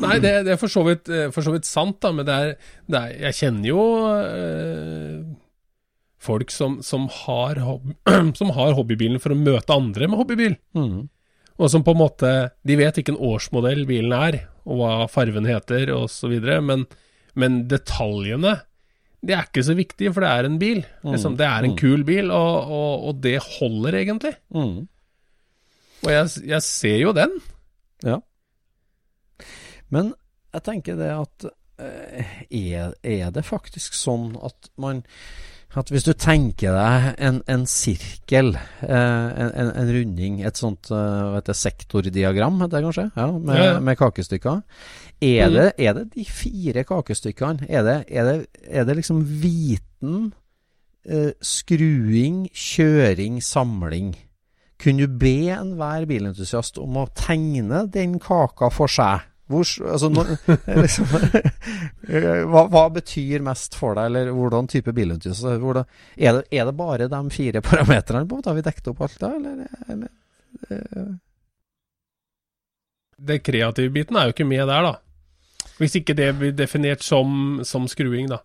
Nei, 0.01 0.17
det, 0.17 0.31
det 0.47 0.55
er 0.55 0.59
for 0.59 0.73
så, 0.73 0.81
vidt, 0.88 1.09
eh, 1.13 1.29
for 1.34 1.45
så 1.45 1.53
vidt 1.53 1.69
sant, 1.69 1.99
da, 2.01 2.09
men 2.15 2.25
det 2.25 2.34
er, 2.36 2.53
det 2.89 2.99
er 2.99 3.11
Jeg 3.27 3.38
kjenner 3.43 3.69
jo 3.69 3.84
øh, 4.09 5.19
folk 6.23 6.53
som, 6.53 6.79
som, 6.86 7.05
har 7.23 7.61
hobby, 7.61 7.93
som 8.39 8.53
har 8.57 8.73
hobbybilen 8.77 9.21
for 9.21 9.36
å 9.36 9.39
møte 9.39 9.75
andre 9.75 10.09
med 10.09 10.19
hobbybil. 10.19 10.57
mm, 10.73 10.99
Og 11.61 11.69
som 11.69 11.86
på 11.86 11.93
en 11.93 12.01
måte 12.01 12.34
De 12.65 12.77
vet 12.79 12.97
hvilken 12.97 13.19
årsmodell 13.21 13.86
bilen 13.89 14.15
er, 14.17 14.39
og 14.65 14.81
hva 14.81 14.93
farven 15.11 15.47
heter, 15.47 15.93
osv., 15.93 16.39
men, 16.65 16.88
men 17.38 17.63
detaljene 17.69 18.57
det 19.24 19.36
er 19.38 19.45
ikke 19.47 19.63
så 19.63 19.76
viktig, 19.78 20.09
for 20.13 20.26
det 20.26 20.30
er 20.36 20.47
en 20.49 20.57
bil. 20.59 20.82
Liksom, 21.07 21.38
det 21.39 21.45
er 21.47 21.63
en 21.63 21.71
Mm. 21.74 21.78
kul 21.80 22.03
bil, 22.03 22.32
og, 22.32 22.71
og, 22.76 23.05
og 23.09 23.21
det 23.24 23.38
holder 23.39 23.95
egentlig. 24.01 24.34
mm. 24.53 24.88
Og 26.03 26.09
jeg, 26.11 26.28
jeg 26.51 26.61
ser 26.67 26.97
jo 26.99 27.13
den. 27.15 27.38
Ja. 28.03 28.17
Men 29.93 30.13
jeg 30.53 30.63
tenker 30.65 30.97
det 30.99 31.09
at 31.15 31.45
eh, 31.80 32.34
er, 32.51 32.93
er 33.07 33.32
det 33.34 33.45
faktisk 33.47 33.95
sånn 33.97 34.34
at 34.43 34.69
man 34.82 35.03
at 35.74 35.89
hvis 35.89 36.03
du 36.05 36.11
tenker 36.13 36.76
deg 36.76 37.05
en, 37.26 37.39
en 37.49 37.63
sirkel, 37.65 38.51
eh, 38.86 38.91
en, 38.93 39.47
en, 39.57 39.71
en 39.82 39.88
runding, 39.95 40.36
et 40.45 40.59
sånt 40.59 40.91
eh, 40.93 40.97
hva 41.32 41.39
heter 41.39 41.57
sektordiagram, 41.57 42.59
heter 42.61 42.78
det 42.78 42.84
kanskje, 42.86 43.05
ja, 43.17 43.26
med, 43.34 43.57
Ja, 43.57 43.63
ja. 43.71 43.80
med 43.82 43.97
kakestykker. 43.97 44.59
Er, 45.24 45.47
mm. 45.47 45.55
det, 45.55 45.67
er 45.80 45.97
det 45.97 46.05
de 46.17 46.26
fire 46.28 46.84
kakestykkene? 46.88 47.67
Er 47.69 47.86
det, 47.88 47.97
er 48.11 48.28
det, 48.28 48.38
er 48.67 48.88
det 48.88 48.97
liksom 48.99 49.21
viten, 49.24 50.34
eh, 51.07 51.32
skruing, 51.39 52.47
kjøring, 52.51 53.39
samling? 53.43 54.13
Kunne 54.84 55.05
du 55.05 55.19
be 55.19 55.53
enhver 55.53 56.07
bilentusiast 56.09 56.80
om 56.82 56.97
å 56.99 57.07
tegne 57.15 57.86
den 57.91 58.17
kaka 58.24 58.67
for 58.74 58.91
seg? 58.91 59.30
Hvor, 59.51 59.67
altså, 59.91 60.09
nå, 60.11 60.24
liksom, 60.84 61.13
eh, 62.09 62.43
hva, 62.49 62.65
hva 62.71 62.84
betyr 62.95 63.43
mest 63.45 63.78
for 63.80 63.95
deg, 63.99 64.09
eller 64.09 64.34
hvordan 64.36 64.67
type 64.71 64.95
bilentusiast? 64.95 65.45
Er, 65.47 66.39
det, 66.39 66.45
er 66.51 66.67
det 66.67 66.76
bare 66.80 67.09
de 67.11 67.21
fire 67.32 67.63
parametrene? 67.63 68.28
på? 68.28 68.41
Har 68.45 68.59
vi 68.59 68.65
dekket 68.65 68.91
opp 68.91 69.05
alt 69.07 69.19
da, 69.24 69.32
eller? 69.38 69.63
eller 69.93 70.11
eh, 70.69 71.13
Det 73.24 73.39
kreative 73.45 73.93
biten 73.93 74.19
er 74.19 74.28
jo 74.28 74.36
ikke 74.36 74.51
med 74.51 74.67
der, 74.67 74.89
da. 74.89 74.95
Hvis 75.80 75.95
ikke 75.99 76.16
det 76.16 76.32
blir 76.39 76.51
definert 76.55 77.01
som, 77.03 77.59
som 77.66 77.88
skruing, 77.88 78.28
da. 78.30 78.39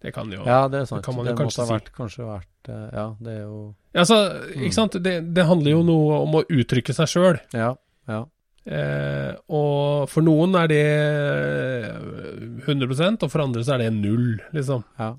Det 0.00 0.14
kan 0.16 0.30
jo 0.32 0.40
ja, 0.46 0.62
det 0.72 0.78
er 0.80 0.84
sant. 0.88 1.04
kan 1.04 1.14
man 1.16 1.26
det 1.26 1.34
jo 1.34 1.44
måtte 1.44 1.60
ha 1.60 1.64
ha 1.66 1.68
si. 1.68 1.72
vært, 1.74 1.90
kanskje 1.92 2.24
vært 2.24 2.68
eh, 2.72 2.86
Ja, 2.96 3.06
det 3.20 3.32
er 3.36 3.40
jo 3.42 3.74
Altså, 3.94 4.16
Mm. 4.56 4.62
ikke 4.64 4.74
sant. 4.78 4.92
Det, 5.04 5.14
det 5.34 5.44
handler 5.46 5.70
jo 5.74 5.82
noe 5.82 6.20
om 6.22 6.36
å 6.38 6.44
uttrykke 6.48 6.94
seg 6.94 7.08
sjøl. 7.10 7.40
Ja. 7.52 7.74
ja. 8.08 8.20
Eh, 8.70 9.34
og 9.50 10.08
for 10.08 10.22
noen 10.22 10.54
er 10.56 10.68
det 10.70 10.84
100% 12.66 13.24
og 13.26 13.32
for 13.32 13.42
andre 13.44 13.64
så 13.66 13.74
er 13.76 13.84
det 13.84 13.92
null, 13.96 14.38
liksom. 14.56 14.84
Ja. 15.00 15.14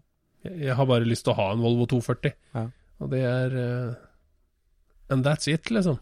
Jeg, 0.46 0.56
jeg 0.68 0.78
har 0.80 0.88
bare 0.90 1.06
lyst 1.10 1.26
til 1.28 1.34
å 1.36 1.40
ha 1.42 1.50
en 1.54 1.62
Volvo 1.64 1.86
240, 1.92 2.34
Ja. 2.58 2.66
og 3.02 3.12
det 3.14 3.22
er 3.28 3.58
uh, 3.58 3.94
And 5.12 5.26
that's 5.28 5.48
it, 5.52 5.70
liksom. 5.70 6.00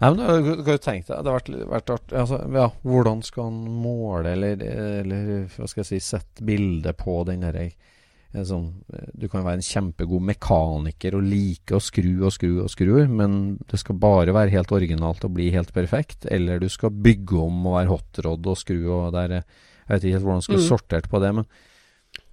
Nei, 0.00 0.08
men 0.14 0.44
du 0.46 0.62
kan 0.64 0.78
jo 0.78 0.80
tenke 0.80 1.10
deg 1.10 1.24
Det 1.24 1.28
har 1.30 1.36
vært, 1.36 1.50
vært 1.68 1.90
artig 1.92 2.16
altså, 2.16 2.38
ja, 2.56 2.66
Hvordan 2.88 3.22
skal 3.26 3.50
han 3.50 3.58
måle, 3.82 4.32
eller, 4.32 4.62
eller 5.02 5.26
hva 5.52 5.68
skal 5.68 5.82
jeg 5.82 5.88
si, 5.90 5.98
sette 6.00 6.44
bilde 6.48 6.94
på 6.96 7.18
den 7.28 7.44
derre 7.44 7.66
eh, 7.68 8.44
sånn, 8.48 8.70
eh, 8.94 9.10
Du 9.12 9.26
kan 9.28 9.44
være 9.44 9.60
en 9.60 9.66
kjempegod 9.66 10.24
mekaniker 10.30 11.18
og 11.18 11.26
like 11.28 11.76
å 11.76 11.82
skru 11.84 12.14
og 12.24 12.32
skru 12.32 12.62
og 12.64 12.70
skru, 12.72 12.94
men 13.12 13.58
det 13.68 13.82
skal 13.82 13.98
bare 14.00 14.32
være 14.32 14.54
helt 14.56 14.72
originalt 14.72 15.26
og 15.28 15.34
bli 15.36 15.50
helt 15.52 15.74
perfekt. 15.76 16.24
Eller 16.32 16.62
du 16.64 16.68
skal 16.72 16.94
bygge 16.94 17.36
om 17.44 17.60
og 17.66 17.76
være 17.76 17.92
hotrod 17.92 18.46
og 18.54 18.56
skru 18.62 18.78
og 18.88 19.12
der 19.18 19.36
eh, 19.42 19.44
Jeg 19.90 19.92
vet 19.98 20.04
ikke 20.06 20.16
helt 20.16 20.24
hvordan 20.30 20.40
du 20.40 20.46
skulle 20.48 20.64
Mm. 20.64 20.70
sortert 20.70 21.10
på 21.10 21.20
det, 21.20 21.34
men 21.34 21.44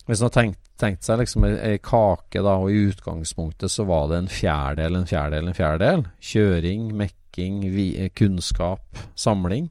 hvis 0.08 0.22
man 0.22 0.30
har 0.30 0.36
tenkt, 0.38 0.60
tenkt 0.80 1.04
seg 1.04 1.20
liksom 1.20 1.44
ei, 1.50 1.78
kake, 1.84 2.40
da, 2.40 2.54
og 2.62 2.70
i 2.72 2.86
utgangspunktet 2.94 3.68
så 3.74 3.84
var 3.90 4.08
det 4.08 4.18
en 4.22 4.30
fjerdedel, 4.32 4.96
en 5.02 5.10
fjerdedel, 5.10 5.48
en 5.50 5.58
fjerdedel. 5.58 6.06
Kjøring, 6.22 6.86
mekking, 6.96 7.27
vi, 7.38 7.88
eh, 7.98 8.10
kunnskap, 8.10 8.82
samling. 9.16 9.70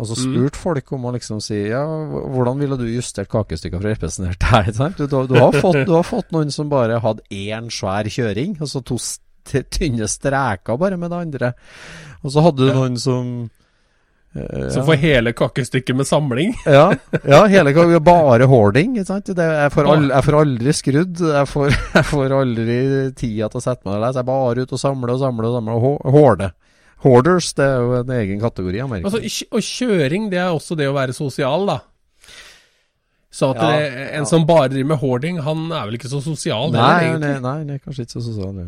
Og 0.00 0.06
så 0.08 0.16
Mm. 0.26 0.50
folk 0.56 0.92
om 0.92 1.04
å 1.04 1.12
liksom 1.12 1.40
si 1.40 1.68
ja, 1.68 1.84
hvordan 1.84 2.58
ville 2.58 2.76
du 2.80 2.86
justert 2.88 3.28
kakestykker 3.28 3.78
for 3.78 3.86
å 3.86 3.94
representere 3.94 4.72
deg? 4.72 4.96
Du, 4.96 5.06
du, 5.06 5.34
har 5.38 5.52
fått, 5.52 5.86
du 5.86 5.92
har 5.92 6.02
fått 6.02 6.32
noen 6.32 6.50
som 6.50 6.68
bare 6.72 6.98
hadde 6.98 7.22
én 7.30 7.68
svær 7.70 8.08
kjøring, 8.08 8.56
og 8.60 8.68
så 8.68 8.82
to 8.82 8.96
tynne 9.44 10.08
streker 10.08 10.78
bare 10.78 10.96
med 10.96 11.10
det 11.10 11.18
andre. 11.18 11.52
Og 12.24 12.32
så 12.32 12.42
hadde 12.42 12.66
du 12.66 12.72
noen 12.72 12.96
som 12.98 13.50
ja. 14.32 14.70
Så 14.72 14.80
får 14.86 14.96
hele 14.96 15.34
kakestykket 15.36 15.92
med 15.92 16.06
samling 16.08 16.54
Ja, 16.64 16.86
ja 17.20 17.42
hele 17.52 17.74
kakestykket, 17.76 18.04
Bare 18.06 18.46
hoarding. 18.48 18.94
Ikke 18.96 19.10
sant? 19.10 19.28
Det, 19.28 19.44
jeg, 19.44 19.72
får 19.74 19.90
aldri, 19.92 20.08
jeg 20.14 20.24
får 20.24 20.36
aldri 20.38 20.72
skrudd. 20.78 21.20
Jeg 21.34 21.50
får, 21.50 21.74
jeg 21.98 22.06
får 22.08 22.34
aldri 22.38 22.76
tida 23.12 23.50
til 23.52 23.60
å 23.60 23.64
sette 23.66 23.84
meg 23.84 23.98
og 23.98 24.06
lese. 24.06 24.16
Jeg 24.16 24.24
er 24.24 24.30
bare 24.30 24.64
ute 24.64 24.78
og 24.78 24.80
samler 24.80 25.12
og 25.12 25.20
samler 25.20 25.50
og 25.50 25.58
samler 25.58 25.76
og 25.90 26.16
hoarde. 26.16 26.48
Hoarders 27.02 27.52
det 27.58 27.64
er 27.66 27.80
jo 27.82 27.96
en 28.00 28.12
egen 28.14 28.42
kategori 28.42 28.78
i 28.78 28.84
Amerika. 28.84 29.10
altså, 29.10 29.46
Og 29.50 29.64
kjøring, 29.66 30.28
det 30.30 30.38
er 30.38 30.52
også 30.52 30.76
det 30.78 30.86
å 30.90 30.94
være 30.94 31.16
sosial, 31.16 31.66
da. 31.66 31.80
Så 33.32 33.48
at 33.50 33.62
Ja, 33.62 33.68
det, 33.72 33.92
en 34.12 34.22
ja. 34.22 34.28
som 34.28 34.46
bare 34.46 34.68
driver 34.68 34.88
med 34.92 35.00
hoarding, 35.00 35.40
han 35.42 35.72
er 35.72 35.86
vel 35.88 35.96
ikke 35.96 36.10
så 36.12 36.20
sosial, 36.20 36.70
nei, 36.74 36.88
heller, 37.00 37.18
nei, 37.18 37.38
nei, 37.40 37.64
nei, 37.70 37.78
kanskje 37.80 38.04
ikke 38.04 38.18
så 38.18 38.24
sosial. 38.26 38.52
Nei. 38.58 38.66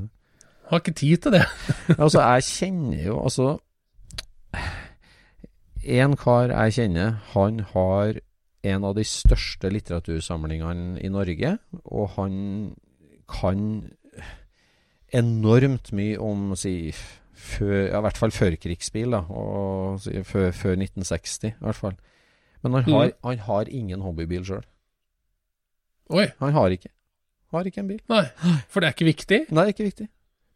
Har 0.71 0.81
ikke 0.81 0.97
tid 0.97 1.17
til 1.27 1.37
det. 1.37 1.45
Altså, 2.01 2.23
jeg 2.25 2.47
kjenner 2.49 3.03
jo 3.05 3.19
altså 3.21 3.59
En 5.85 6.15
kar 6.17 6.49
jeg 6.49 6.73
kjenner, 6.79 7.19
han 7.35 7.59
har 7.75 8.17
en 8.65 8.85
av 8.89 8.95
de 8.97 9.05
største 9.05 9.69
litteratursamlingene 9.69 11.03
i 11.05 11.11
Norge, 11.13 11.59
og 11.85 12.15
han 12.17 12.39
kan 13.29 13.61
enormt 15.13 15.93
mye 15.93 16.17
om 16.17 16.55
si 16.57 16.95
før, 17.45 17.75
ja, 17.91 17.99
i 17.99 18.05
hvert 18.07 18.19
fall 18.21 18.33
førkrigsbil, 18.35 19.11
da, 19.15 19.21
og 19.31 20.01
før, 20.27 20.51
før 20.57 20.75
1960 20.81 21.51
i 21.51 21.55
hvert 21.61 21.79
fall. 21.79 21.97
Men 22.65 22.79
han 22.79 22.87
har, 22.89 23.07
Mm. 23.13 23.13
han 23.29 23.39
har 23.45 23.69
ingen 23.69 24.01
hobbybil 24.01 24.45
sjøl. 24.49 24.65
Oi. 26.11 26.27
Han 26.41 26.53
har 26.57 26.73
ikke. 26.75 26.89
Har 27.55 27.65
ikke 27.69 27.81
en 27.85 27.89
bil. 27.89 28.01
Nei, 28.11 28.25
for 28.69 28.81
det 28.81 28.89
er 28.89 28.95
ikke 28.97 29.09
viktig. 29.13 29.41
Nei, 29.55 29.67
ikke 29.73 29.85
viktig. 29.87 30.09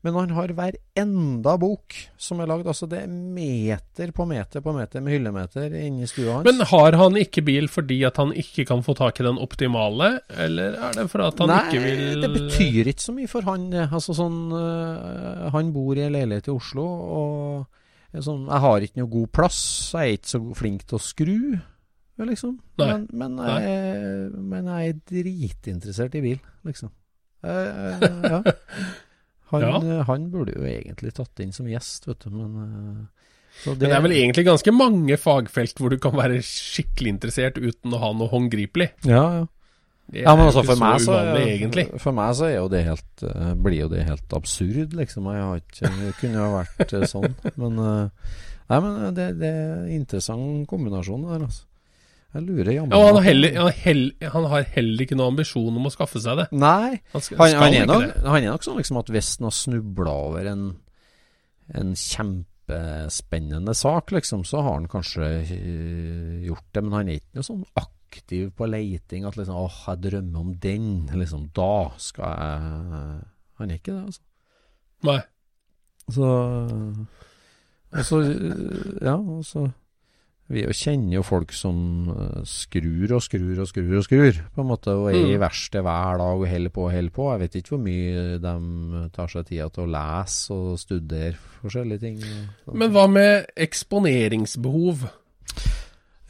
Men 0.07 0.15
han 0.15 0.31
har 0.31 0.53
hver 0.55 0.77
enda 0.99 1.57
bok 1.59 1.97
som 2.23 2.39
er 2.39 2.47
lagd. 2.47 2.69
Altså 2.71 2.87
det 2.91 3.01
er 3.03 3.09
meter 3.11 4.13
på 4.15 4.29
meter 4.31 4.63
på 4.63 4.75
meter 4.77 5.03
med 5.03 5.17
hyllemeter 5.17 5.73
inni 5.75 6.07
stua 6.07 6.37
hans. 6.37 6.47
Men 6.47 6.63
har 6.71 6.97
han 7.01 7.19
ikke 7.19 7.43
bil 7.47 7.67
fordi 7.73 7.99
at 8.07 8.21
han 8.23 8.31
ikke 8.31 8.69
kan 8.69 8.85
få 8.87 8.95
tak 8.99 9.19
i 9.19 9.27
den 9.27 9.41
optimale, 9.43 10.21
eller 10.31 10.77
er 10.87 11.01
det 11.01 11.09
for 11.11 11.25
at 11.27 11.43
han 11.43 11.51
Nei, 11.51 11.65
ikke 11.67 11.83
vil 11.83 12.05
Nei, 12.05 12.21
det 12.23 12.31
betyr 12.37 12.93
ikke 12.93 13.07
så 13.09 13.15
mye 13.17 13.33
for 13.33 13.49
han. 13.49 13.67
Altså 13.89 14.15
sånn 14.15 14.39
uh, 14.55 15.49
Han 15.57 15.75
bor 15.75 15.99
i 15.99 16.07
en 16.07 16.15
leilighet 16.15 16.53
i 16.53 16.55
Oslo, 16.55 16.87
og 17.19 18.23
sånn, 18.23 18.47
jeg 18.47 18.65
har 18.69 18.87
ikke 18.87 19.03
noe 19.03 19.13
god 19.17 19.35
plass. 19.41 19.59
Jeg 19.97 20.15
er 20.15 20.21
ikke 20.21 20.33
så 20.37 20.43
flink 20.63 20.87
til 20.87 21.01
å 21.01 21.03
skru, 21.03 21.35
liksom. 22.23 22.55
Nei. 22.79 22.89
Men, 22.93 23.11
men, 23.19 23.43
jeg, 23.51 24.31
men 24.55 24.71
jeg 24.71 24.95
er 24.95 25.03
dritinteressert 25.11 26.15
i 26.15 26.25
bil, 26.31 26.41
liksom. 26.71 26.95
Uh, 27.43 27.99
uh, 27.99 28.33
ja. 28.39 28.41
Han, 29.51 29.63
Ja. 29.63 29.77
eh, 29.81 30.03
han 30.09 30.31
burde 30.31 30.53
jo 30.57 30.65
egentlig 30.69 31.15
tatt 31.17 31.41
inn 31.41 31.53
som 31.57 31.67
gjest, 31.67 32.07
vet 32.07 32.21
du, 32.27 32.31
men 32.31 32.57
eh, 32.65 33.05
så 33.65 33.73
Men 33.75 33.79
det 33.81 33.93
er 33.97 34.03
vel 34.05 34.13
egentlig 34.15 34.45
ganske 34.47 34.73
mange 34.77 35.17
fagfelt 35.19 35.79
hvor 35.81 35.91
du 35.91 35.99
kan 35.99 36.13
være 36.15 36.41
skikkelig 36.47 37.09
interessert 37.17 37.57
uten 37.59 37.95
å 37.97 37.99
ha 38.03 38.13
noe 38.15 38.29
håndgripelig. 38.31 38.91
Ja, 39.09 39.23
ja. 39.41 39.47
Det 40.09 40.23
Ja, 40.23 40.33
men 40.37 40.47
er 40.47 40.53
altså 40.53 40.63
ikke 40.65 40.79
meg, 40.81 41.01
så 41.01 41.05
så, 41.05 41.17
uvanlig, 41.19 41.49
egentlig. 41.59 41.83
for 42.01 42.13
meg 42.17 42.31
så 42.39 42.47
jo 42.55 42.69
det 42.73 42.85
helt, 42.87 43.23
eh, 43.29 43.55
blir 43.55 43.81
jo 43.83 43.89
det 43.93 44.05
helt 44.09 44.33
absurd, 44.33 44.95
liksom. 44.97 45.27
Jeg 45.35 45.43
har 45.43 45.57
ikke 45.61 45.91
Det 45.99 46.13
kunne 46.21 46.39
jo 46.45 46.53
vært 46.55 46.93
eh, 46.97 47.05
sånn. 47.11 47.35
Men 47.57 47.79
eh, 47.79 48.09
Nei, 48.69 48.79
men 48.85 49.15
det, 49.17 49.27
det 49.41 49.49
er 49.49 49.75
en 49.83 49.93
interessant 49.97 50.67
kombinasjon 50.69 51.23
der, 51.25 51.45
altså. 51.49 51.65
Jeg 52.35 52.45
lurer 52.45 52.69
jammen 52.75 52.93
Ja, 52.93 53.07
han, 53.07 53.17
har 53.17 53.25
heller, 53.25 53.55
han, 53.57 53.71
heller, 53.73 54.29
han 54.35 54.47
har 54.53 54.67
heller 54.75 55.05
ikke 55.05 55.17
noe 55.17 55.31
ambisjon 55.33 55.77
om 55.81 55.89
å 55.89 55.93
skaffe 55.95 56.21
seg 56.21 56.37
det. 56.43 56.45
Nei. 56.53 56.99
Han 57.15 57.25
skal, 57.25 57.39
Han, 57.41 57.55
skal 57.55 57.77
er 57.79 57.87
nok, 57.89 58.03
det. 58.05 58.25
han 58.27 58.43
er 58.43 58.51
nok 58.53 58.67
sånn 58.67 58.77
liksom 58.83 59.01
at 59.01 59.13
hvis 59.15 59.31
han 59.39 59.49
har 59.49 59.57
snubla 59.57 60.17
over 60.27 60.51
en, 60.51 60.67
en 61.81 61.95
kjempespennende 61.97 63.75
sak, 63.81 64.13
liksom, 64.13 64.45
så 64.45 64.61
har 64.67 64.77
han 64.77 64.91
kanskje 64.93 65.31
eh, 65.41 66.37
gjort 66.51 66.69
det. 66.77 66.85
Men 66.85 66.99
han 66.99 67.09
er 67.15 67.23
ikke 67.23 67.41
noe 67.41 67.49
sånn 67.49 67.65
aktiv 67.81 68.53
på 68.57 68.69
leiting 68.69 69.25
at 69.29 69.41
liksom 69.41 69.57
åh, 69.65 69.81
jeg 69.89 70.05
drømmer 70.05 70.45
om 70.45 70.53
den. 70.69 70.87
Liksom, 71.17 71.49
da 71.57 71.73
skal 71.97 72.29
jeg 72.29 73.27
Han 73.59 73.73
er 73.73 73.81
ikke 73.81 73.97
det, 73.97 74.05
altså. 74.05 74.23
Nei. 75.09 75.19
Så 76.13 76.29
Og 77.89 78.05
så 78.05 78.21
Ja, 79.01 79.17
og 79.17 79.45
så 79.49 79.71
Vi 80.49 80.63
kjenner 80.73 81.19
jo 81.19 81.23
folk 81.27 81.51
som 81.53 82.09
eh, 82.09 82.41
skrur 82.49 83.13
og 83.19 83.21
skrur 83.21 83.59
og 83.61 83.69
skrur 83.69 83.99
og 83.99 84.05
skrur, 84.07 84.39
på 84.55 84.63
en 84.65 84.71
måte, 84.71 84.95
og 84.97 85.11
er 85.11 85.19
i 85.19 85.35
Mm. 85.37 85.43
verkstedet 85.43 85.83
hver 85.85 86.17
dag 86.23 86.41
og 86.41 86.49
holder 86.49 86.73
på 86.73 86.85
og 86.87 86.93
holder 86.93 87.11
på. 87.19 87.27
Jeg 87.35 87.41
vet 87.43 87.55
ikke 87.61 87.75
hvor 87.75 87.83
mye 87.85 88.39
de 88.41 89.11
tar 89.13 89.29
seg 89.29 89.47
tida 89.51 89.69
til 89.69 89.85
å 89.85 89.93
lese 89.93 90.57
og 90.57 90.79
studere 90.81 91.37
forskjellige 91.61 92.01
ting. 92.01 92.23
Men 92.73 92.91
hva 92.97 93.07
med 93.13 93.47
eksponeringsbehov? 93.57 95.09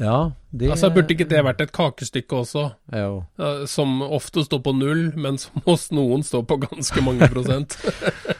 Ja, 0.01 0.31
det 0.55 0.71
Altså, 0.71 0.91
Burde 0.95 1.11
ikke 1.14 1.27
det 1.29 1.41
vært 1.45 1.61
et 1.61 1.73
kakestykke 1.75 2.37
også, 2.45 2.69
jo 2.95 3.25
som 3.66 4.01
ofte 4.03 4.45
står 4.47 4.61
på 4.62 4.73
null, 4.79 5.12
men 5.16 5.39
som 5.39 5.62
hos 5.66 5.89
noen 5.91 6.23
står 6.23 6.45
på 6.47 6.61
ganske 6.69 7.03
mange 7.03 7.27
prosent? 7.29 7.75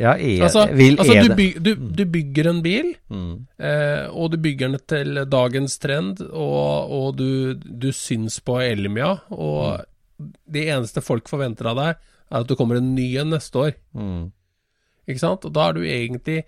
Ja, 0.00 0.16
er, 0.18 0.42
altså, 0.42 0.64
vil, 0.74 0.96
altså 0.98 1.14
er 1.14 1.28
du, 1.28 1.34
byg, 1.38 1.58
du, 1.62 1.68
du 1.94 2.00
bygger 2.10 2.48
en 2.50 2.62
bil, 2.64 2.88
mm, 3.14 3.34
eh, 3.62 4.06
og 4.10 4.32
du 4.32 4.40
bygger 4.42 4.72
den 4.72 4.80
til 4.90 5.20
dagens 5.30 5.76
trend, 5.78 6.22
og, 6.32 6.90
og 6.96 7.12
du, 7.20 7.54
du 7.54 7.92
syns 7.94 8.40
på 8.42 8.56
Elmia, 8.64 9.12
og 9.30 9.84
det 10.50 10.64
eneste 10.66 11.02
folk 11.04 11.30
forventer 11.30 11.70
av 11.70 11.78
deg, 11.78 12.02
er 12.26 12.42
at 12.42 12.50
du 12.50 12.56
kommer 12.58 12.80
en 12.80 12.90
ny 12.96 13.06
en 13.22 13.30
neste 13.36 13.60
år. 13.68 13.76
mm, 13.94 14.24
Ikke 15.06 15.22
sant? 15.22 15.46
Og 15.46 15.54
da 15.54 15.68
er 15.68 15.76
du 15.76 15.82
egentlig 15.84 16.44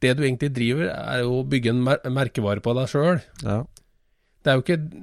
Det 0.00 0.14
du 0.16 0.22
egentlig 0.24 0.52
driver, 0.54 0.88
er 0.94 1.22
jo 1.24 1.40
å 1.40 1.46
bygge 1.46 1.70
en 1.74 1.80
mer 1.82 1.98
merkevare 2.14 2.62
på 2.62 2.74
deg 2.78 2.90
sjøl. 2.90 3.22
ja. 3.44 3.62
Det, 4.46 4.54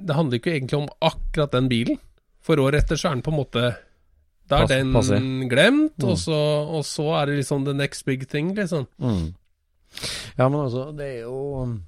det 0.08 0.14
handler 0.16 0.40
ikke 0.40 0.54
egentlig 0.56 0.78
om 0.80 0.88
akkurat 1.04 1.52
den 1.52 1.68
bilen. 1.68 1.98
For 2.42 2.58
året 2.58 2.80
etter 2.82 2.98
så 2.98 3.10
er 3.10 3.18
den 3.18 3.22
på 3.22 3.30
en 3.30 3.36
måte 3.38 3.64
Da 4.48 4.62
er 4.62 4.66
den 4.70 5.48
glemt, 5.50 5.96
Mm. 5.98 6.08
og, 6.10 6.16
så, 6.18 6.36
og 6.78 6.84
så 6.86 7.06
er 7.20 7.26
det 7.26 7.38
liksom 7.42 7.64
the 7.66 7.72
next 7.74 8.04
big 8.06 8.26
thing, 8.28 8.54
liksom. 8.54 8.86
Mm. 9.00 9.34
Ja, 10.38 10.48
men 10.48 10.60
altså, 10.60 10.90
det 10.96 11.06
er 11.06 11.20
jo 11.24 11.78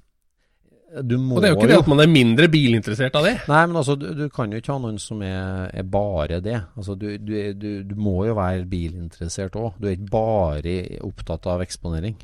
Du 1.05 1.17
må 1.21 1.35
Og 1.37 1.41
det 1.43 1.49
er 1.49 1.53
jo 1.53 1.59
ikke 1.59 1.67
det 1.69 1.77
at 1.83 1.87
man 1.91 1.99
er 2.01 2.07
mindre 2.09 2.47
bilinteressert 2.49 3.13
av 3.15 3.23
det. 3.27 3.35
Nei, 3.47 3.59
men 3.69 3.75
altså, 3.77 3.93
du, 3.99 4.07
du 4.17 4.23
kan 4.33 4.49
jo 4.51 4.57
ikke 4.57 4.73
ha 4.73 4.79
noen 4.81 4.97
som 4.99 5.21
er, 5.21 5.69
er 5.77 5.83
bare 5.85 6.39
det. 6.41 6.55
Altså, 6.75 6.95
du, 6.97 7.11
du, 7.21 7.35
du, 7.53 7.93
må 7.95 8.25
jo 8.25 8.33
være 8.33 8.65
bilinteressert 8.65 9.53
òg. 9.59 9.75
Du 9.77 9.85
er 9.85 9.93
ikke 9.99 10.09
bare 10.15 10.73
opptatt 11.05 11.45
av 11.45 11.61
eksponering. 11.61 12.17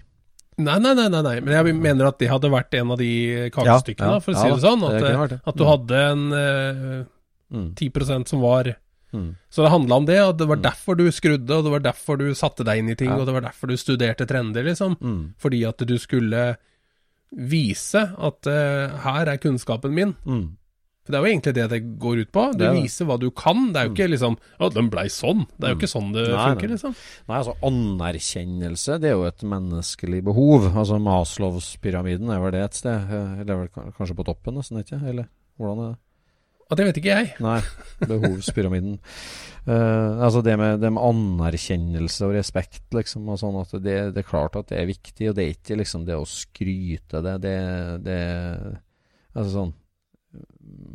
Nei, 0.58 0.80
nei, 0.80 0.96
nei, 0.98 1.10
nei, 1.12 1.36
men 1.44 1.52
jeg 1.54 1.76
mener 1.78 2.08
at 2.10 2.18
det 2.18 2.30
hadde 2.32 2.50
vært 2.50 2.74
en 2.80 2.92
av 2.96 2.98
de 2.98 3.12
kakestykkene, 3.54 4.08
Ja, 4.08 4.18
ja, 4.18 4.24
for 4.24 4.34
å 4.34 4.40
si 4.42 4.50
det 4.56 4.64
sånn. 4.66 4.86
At, 4.88 5.30
det. 5.30 5.40
at 5.46 5.56
du 5.60 5.64
Mm. 5.64 5.70
hadde 5.70 6.02
en 6.10 6.26
uh, 6.34 7.06
Mm. 7.54 7.76
10 7.78 8.26
som 8.26 8.42
var 8.42 8.72
Mm. 9.14 9.36
Så 9.50 9.64
det 9.64 9.72
handla 9.72 9.96
om 9.96 10.06
det, 10.06 10.20
og 10.22 10.38
det 10.38 10.48
var 10.48 10.58
Mm. 10.58 10.64
derfor 10.64 10.98
du 10.98 11.06
skrudde, 11.12 11.50
og 11.58 11.64
det 11.64 11.72
var 11.72 11.80
derfor 11.80 12.18
du 12.18 12.34
satte 12.34 12.64
deg 12.66 12.80
inn 12.80 12.90
i 12.90 12.96
ting, 12.96 13.10
Ja. 13.10 13.18
og 13.18 13.26
det 13.26 13.34
var 13.34 13.42
derfor 13.42 13.68
du 13.68 13.76
studerte 13.78 14.26
trender, 14.28 14.64
liksom. 14.64 14.98
Mm. 15.00 15.34
Fordi 15.38 15.64
at 15.68 15.78
du 15.78 15.98
skulle 15.98 16.58
vise 17.36 17.96
at 18.18 18.48
uh, 18.48 18.98
her 19.04 19.26
er 19.28 19.38
kunnskapen 19.38 19.92
min. 19.94 20.16
Mm. 20.26 20.58
For 21.06 21.12
det 21.14 21.20
er 21.20 21.26
jo 21.26 21.32
egentlig 21.36 21.54
det 21.54 21.70
det 21.70 22.00
går 22.00 22.18
ut 22.24 22.32
på. 22.32 22.52
Du 22.54 22.58
Det 22.58 22.74
det. 22.74 22.82
viser 22.84 23.06
hva 23.06 23.20
du 23.20 23.30
kan. 23.30 23.72
Det 23.72 23.78
er 23.78 23.88
jo 23.90 23.94
ikke 23.94 24.10
liksom 24.10 24.38
Å, 24.60 24.74
den 24.74 24.90
blei 24.90 25.06
sånn. 25.06 25.46
Det 25.60 25.64
er 25.68 25.70
jo 25.70 25.76
Mm. 25.76 25.82
ikke 25.82 25.94
sånn 25.94 26.14
det 26.14 26.28
Nei, 26.30 26.46
funker, 26.56 26.70
liksom. 26.70 26.96
Nei, 27.30 27.38
altså 27.38 27.54
anerkjennelse, 27.62 29.00
det 29.00 29.10
er 29.12 29.14
jo 29.14 29.26
et 29.26 29.38
menneskelig 29.44 30.24
behov. 30.24 30.66
Altså 30.76 30.98
Maslovspyramiden 31.00 32.30
er 32.34 32.40
vel 32.42 32.52
det 32.52 32.64
et 32.64 32.74
sted? 32.74 33.12
Eh, 33.12 33.40
Eller 33.42 33.64
er 33.64 33.68
kanskje 33.68 34.16
på 34.18 34.26
toppen, 34.26 34.56
nesten, 34.56 34.80
ikke? 34.82 34.98
Eller 35.08 35.28
hvordan 35.60 35.80
er 35.86 35.92
det? 35.92 36.00
Og 36.66 36.78
det 36.80 36.86
vet 36.88 36.98
ikke 36.98 37.14
jeg. 37.14 37.34
Nei, 37.46 37.60
behovspyramiden. 38.10 38.96
uh, 39.68 40.18
altså 40.26 40.42
det 40.46 40.56
med, 40.58 40.80
det 40.82 40.90
med 40.96 41.04
anerkjennelse 41.06 42.26
og 42.26 42.34
respekt, 42.38 42.84
liksom, 42.96 43.28
og 43.30 43.38
sånn 43.42 43.60
at 43.62 43.76
det, 43.86 43.98
det 44.16 44.24
er 44.24 44.30
klart 44.30 44.58
at 44.58 44.72
det 44.72 44.80
er 44.82 44.90
viktig, 44.90 45.30
og 45.30 45.38
det 45.38 45.46
er 45.46 45.54
ikke 45.54 45.78
liksom 45.84 46.08
det 46.08 46.18
å 46.18 46.26
skryte 46.30 47.22
det, 47.26 47.36
det, 47.46 47.56
det 48.08 48.20
Altså 49.36 49.52
sånn 49.52 49.74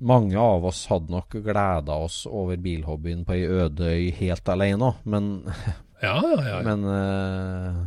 Mange 0.01 0.37
av 0.41 0.64
oss 0.68 0.83
hadde 0.91 1.12
nok 1.14 1.35
gleda 1.45 1.95
oss 2.03 2.23
over 2.29 2.59
bilhobbyen 2.61 3.23
på 3.29 3.37
ei 3.37 3.47
øde 3.49 3.87
øy 3.95 4.11
helt 4.18 4.49
alene 4.53 4.91
òg, 4.91 4.99
men, 5.09 5.31
Ja, 6.03 6.16
ja, 6.25 6.41
ja. 6.49 6.59
men 6.66 6.85
uh, 6.89 7.81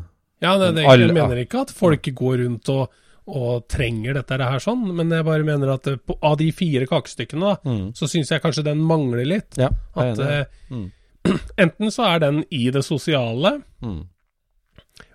ja 0.43 0.55
det, 0.61 0.71
det, 0.77 0.83
men 0.83 0.91
alle- 0.91 1.07
jeg 1.09 1.17
mener 1.17 1.41
ikke 1.43 1.61
at 1.65 1.73
folk 1.75 2.07
går 2.15 2.39
rundt 2.45 2.69
og, 2.73 2.93
og 3.27 3.67
trenger 3.71 4.13
dette 4.17 4.37
her 4.41 4.59
sånn, 4.59 4.81
men 4.95 5.09
jeg 5.09 5.23
bare 5.25 5.43
mener 5.47 5.69
at 5.75 5.83
på, 6.05 6.17
av 6.21 6.37
de 6.37 6.49
fire 6.51 6.85
kakestykkene, 6.89 7.53
da, 7.53 7.55
mm, 7.69 7.85
så 7.95 8.07
syns 8.11 8.31
jeg 8.33 8.41
kanskje 8.43 8.63
den 8.67 8.81
mangler 8.83 9.23
litt. 9.25 9.55
Ja, 9.57 9.69
At 9.95 10.19
eh, 10.19 10.45
Mm. 10.69 10.91
enten 11.57 11.91
så 11.91 12.03
er 12.15 12.19
den 12.19 12.43
i 12.51 12.69
det 12.69 12.83
sosiale, 12.83 13.61
Mm. 13.81 14.01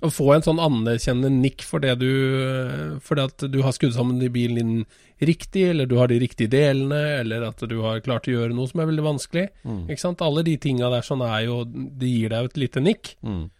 å 0.02 0.08
få 0.10 0.34
en 0.34 0.42
sånn 0.42 0.58
anerkjennende 0.62 1.30
nikk 1.30 1.62
for 1.62 1.78
det 1.80 1.98
du 2.00 2.98
Fordi 3.02 3.24
at 3.24 3.44
du 3.52 3.60
har 3.62 3.72
skrudd 3.72 3.94
sammen 3.94 4.20
i 4.22 4.28
bilen 4.28 4.56
din 4.56 4.86
riktig, 5.20 5.68
eller 5.70 5.86
du 5.86 5.96
har 5.98 6.06
de 6.08 6.18
riktige 6.18 6.48
delene, 6.50 7.20
eller 7.20 7.42
at 7.48 7.58
du 7.68 7.80
har 7.82 8.00
klart 8.00 8.26
å 8.28 8.34
gjøre 8.36 8.54
noe 8.54 8.68
som 8.70 8.80
er 8.80 8.86
veldig 8.86 9.04
vanskelig. 9.04 9.48
Mm. 9.66 9.84
Ikke 9.90 10.00
sant? 10.00 10.20
Alle 10.22 10.42
de 10.46 10.56
tinga 10.56 10.90
der 10.90 11.02
sånn 11.02 11.22
er 11.26 11.44
jo 11.46 11.64
Det 11.64 12.06
gir 12.08 12.28
deg 12.30 12.40
jo 12.44 12.50
et 12.52 12.56
lite 12.64 12.80
nikk. 12.82 13.16
Mm. 13.22 13.50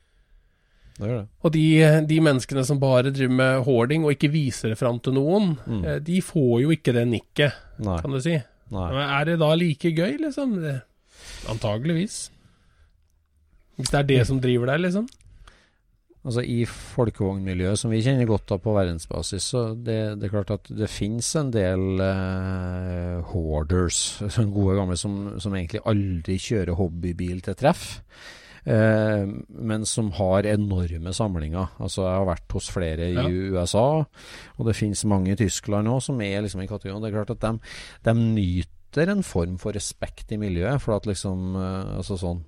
Det 0.98 1.08
det. 1.08 1.20
Og 1.46 1.52
de, 1.54 1.64
de 2.10 2.16
menneskene 2.26 2.64
som 2.66 2.80
bare 2.82 3.12
driver 3.14 3.34
med 3.38 3.60
hoarding 3.68 4.04
og 4.04 4.14
ikke 4.16 4.32
viser 4.34 4.72
det 4.74 4.78
fram 4.80 4.98
til 5.00 5.14
noen, 5.14 5.52
Mm. 5.66 5.84
eh, 5.84 5.98
de 6.02 6.20
får 6.26 6.62
jo 6.64 6.72
ikke 6.74 6.92
det 6.96 7.06
nikket, 7.08 7.52
kan 7.84 8.10
du 8.10 8.20
si. 8.20 8.34
nei. 8.70 8.88
Men 8.92 9.04
Er 9.20 9.24
det 9.30 9.38
da 9.38 9.52
like 9.54 9.92
gøy, 9.94 10.18
liksom? 10.18 10.58
Antageligvis. 11.48 12.30
Hvis 13.78 13.90
det 13.94 13.98
er 14.00 14.08
det 14.10 14.26
som 14.26 14.40
driver 14.42 14.66
deg, 14.72 14.80
liksom. 14.88 15.06
Altså 16.26 16.42
I 16.42 16.64
folkevognmiljøet, 16.66 17.78
som 17.78 17.92
vi 17.94 18.02
kjenner 18.02 18.26
godt 18.28 18.50
av 18.52 18.58
på 18.60 18.74
verdensbasis, 18.74 19.44
så 19.54 19.62
det, 19.78 20.18
det 20.18 20.26
er 20.26 20.32
klart 20.34 20.50
at 20.50 20.66
det 20.76 20.88
finnes 20.90 21.28
en 21.38 21.52
del 21.54 22.02
eh, 22.02 23.22
hoarders, 23.30 24.00
sånne 24.26 24.52
gode 24.58 24.74
gamle, 24.80 24.98
som, 24.98 25.14
som 25.40 25.54
egentlig 25.54 25.80
aldri 25.88 26.36
kjører 26.42 26.74
hobbybil 26.76 27.38
til 27.46 27.56
treff. 27.62 27.86
Eh, 28.66 29.26
men 29.58 29.86
som 29.86 30.10
har 30.18 30.46
enorme 30.48 31.12
samlinger. 31.14 31.68
Altså 31.78 32.02
Jeg 32.06 32.16
har 32.18 32.26
vært 32.32 32.56
hos 32.56 32.70
flere 32.74 33.10
i 33.10 33.14
Ja. 33.14 33.28
USA, 33.28 34.04
og 34.58 34.66
det 34.66 34.76
finnes 34.76 35.04
mange 35.04 35.32
i 35.32 35.36
Tyskland 35.36 35.88
òg 35.88 36.02
som 36.02 36.20
er 36.20 36.42
liksom 36.42 36.62
i 36.62 36.66
kategorien. 36.70 37.00
Det 37.02 37.12
er 37.12 37.24
klart 37.24 37.30
at 37.36 37.40
de, 37.40 37.58
de 38.04 38.14
nyter 38.14 39.08
en 39.12 39.22
form 39.22 39.58
for 39.58 39.72
respekt 39.72 40.32
i 40.32 40.36
miljøet, 40.40 40.80
for 40.80 40.96
at 40.96 41.06
liksom 41.06 41.56
eh, 41.56 41.96
Altså 41.98 42.18
sånn 42.18 42.44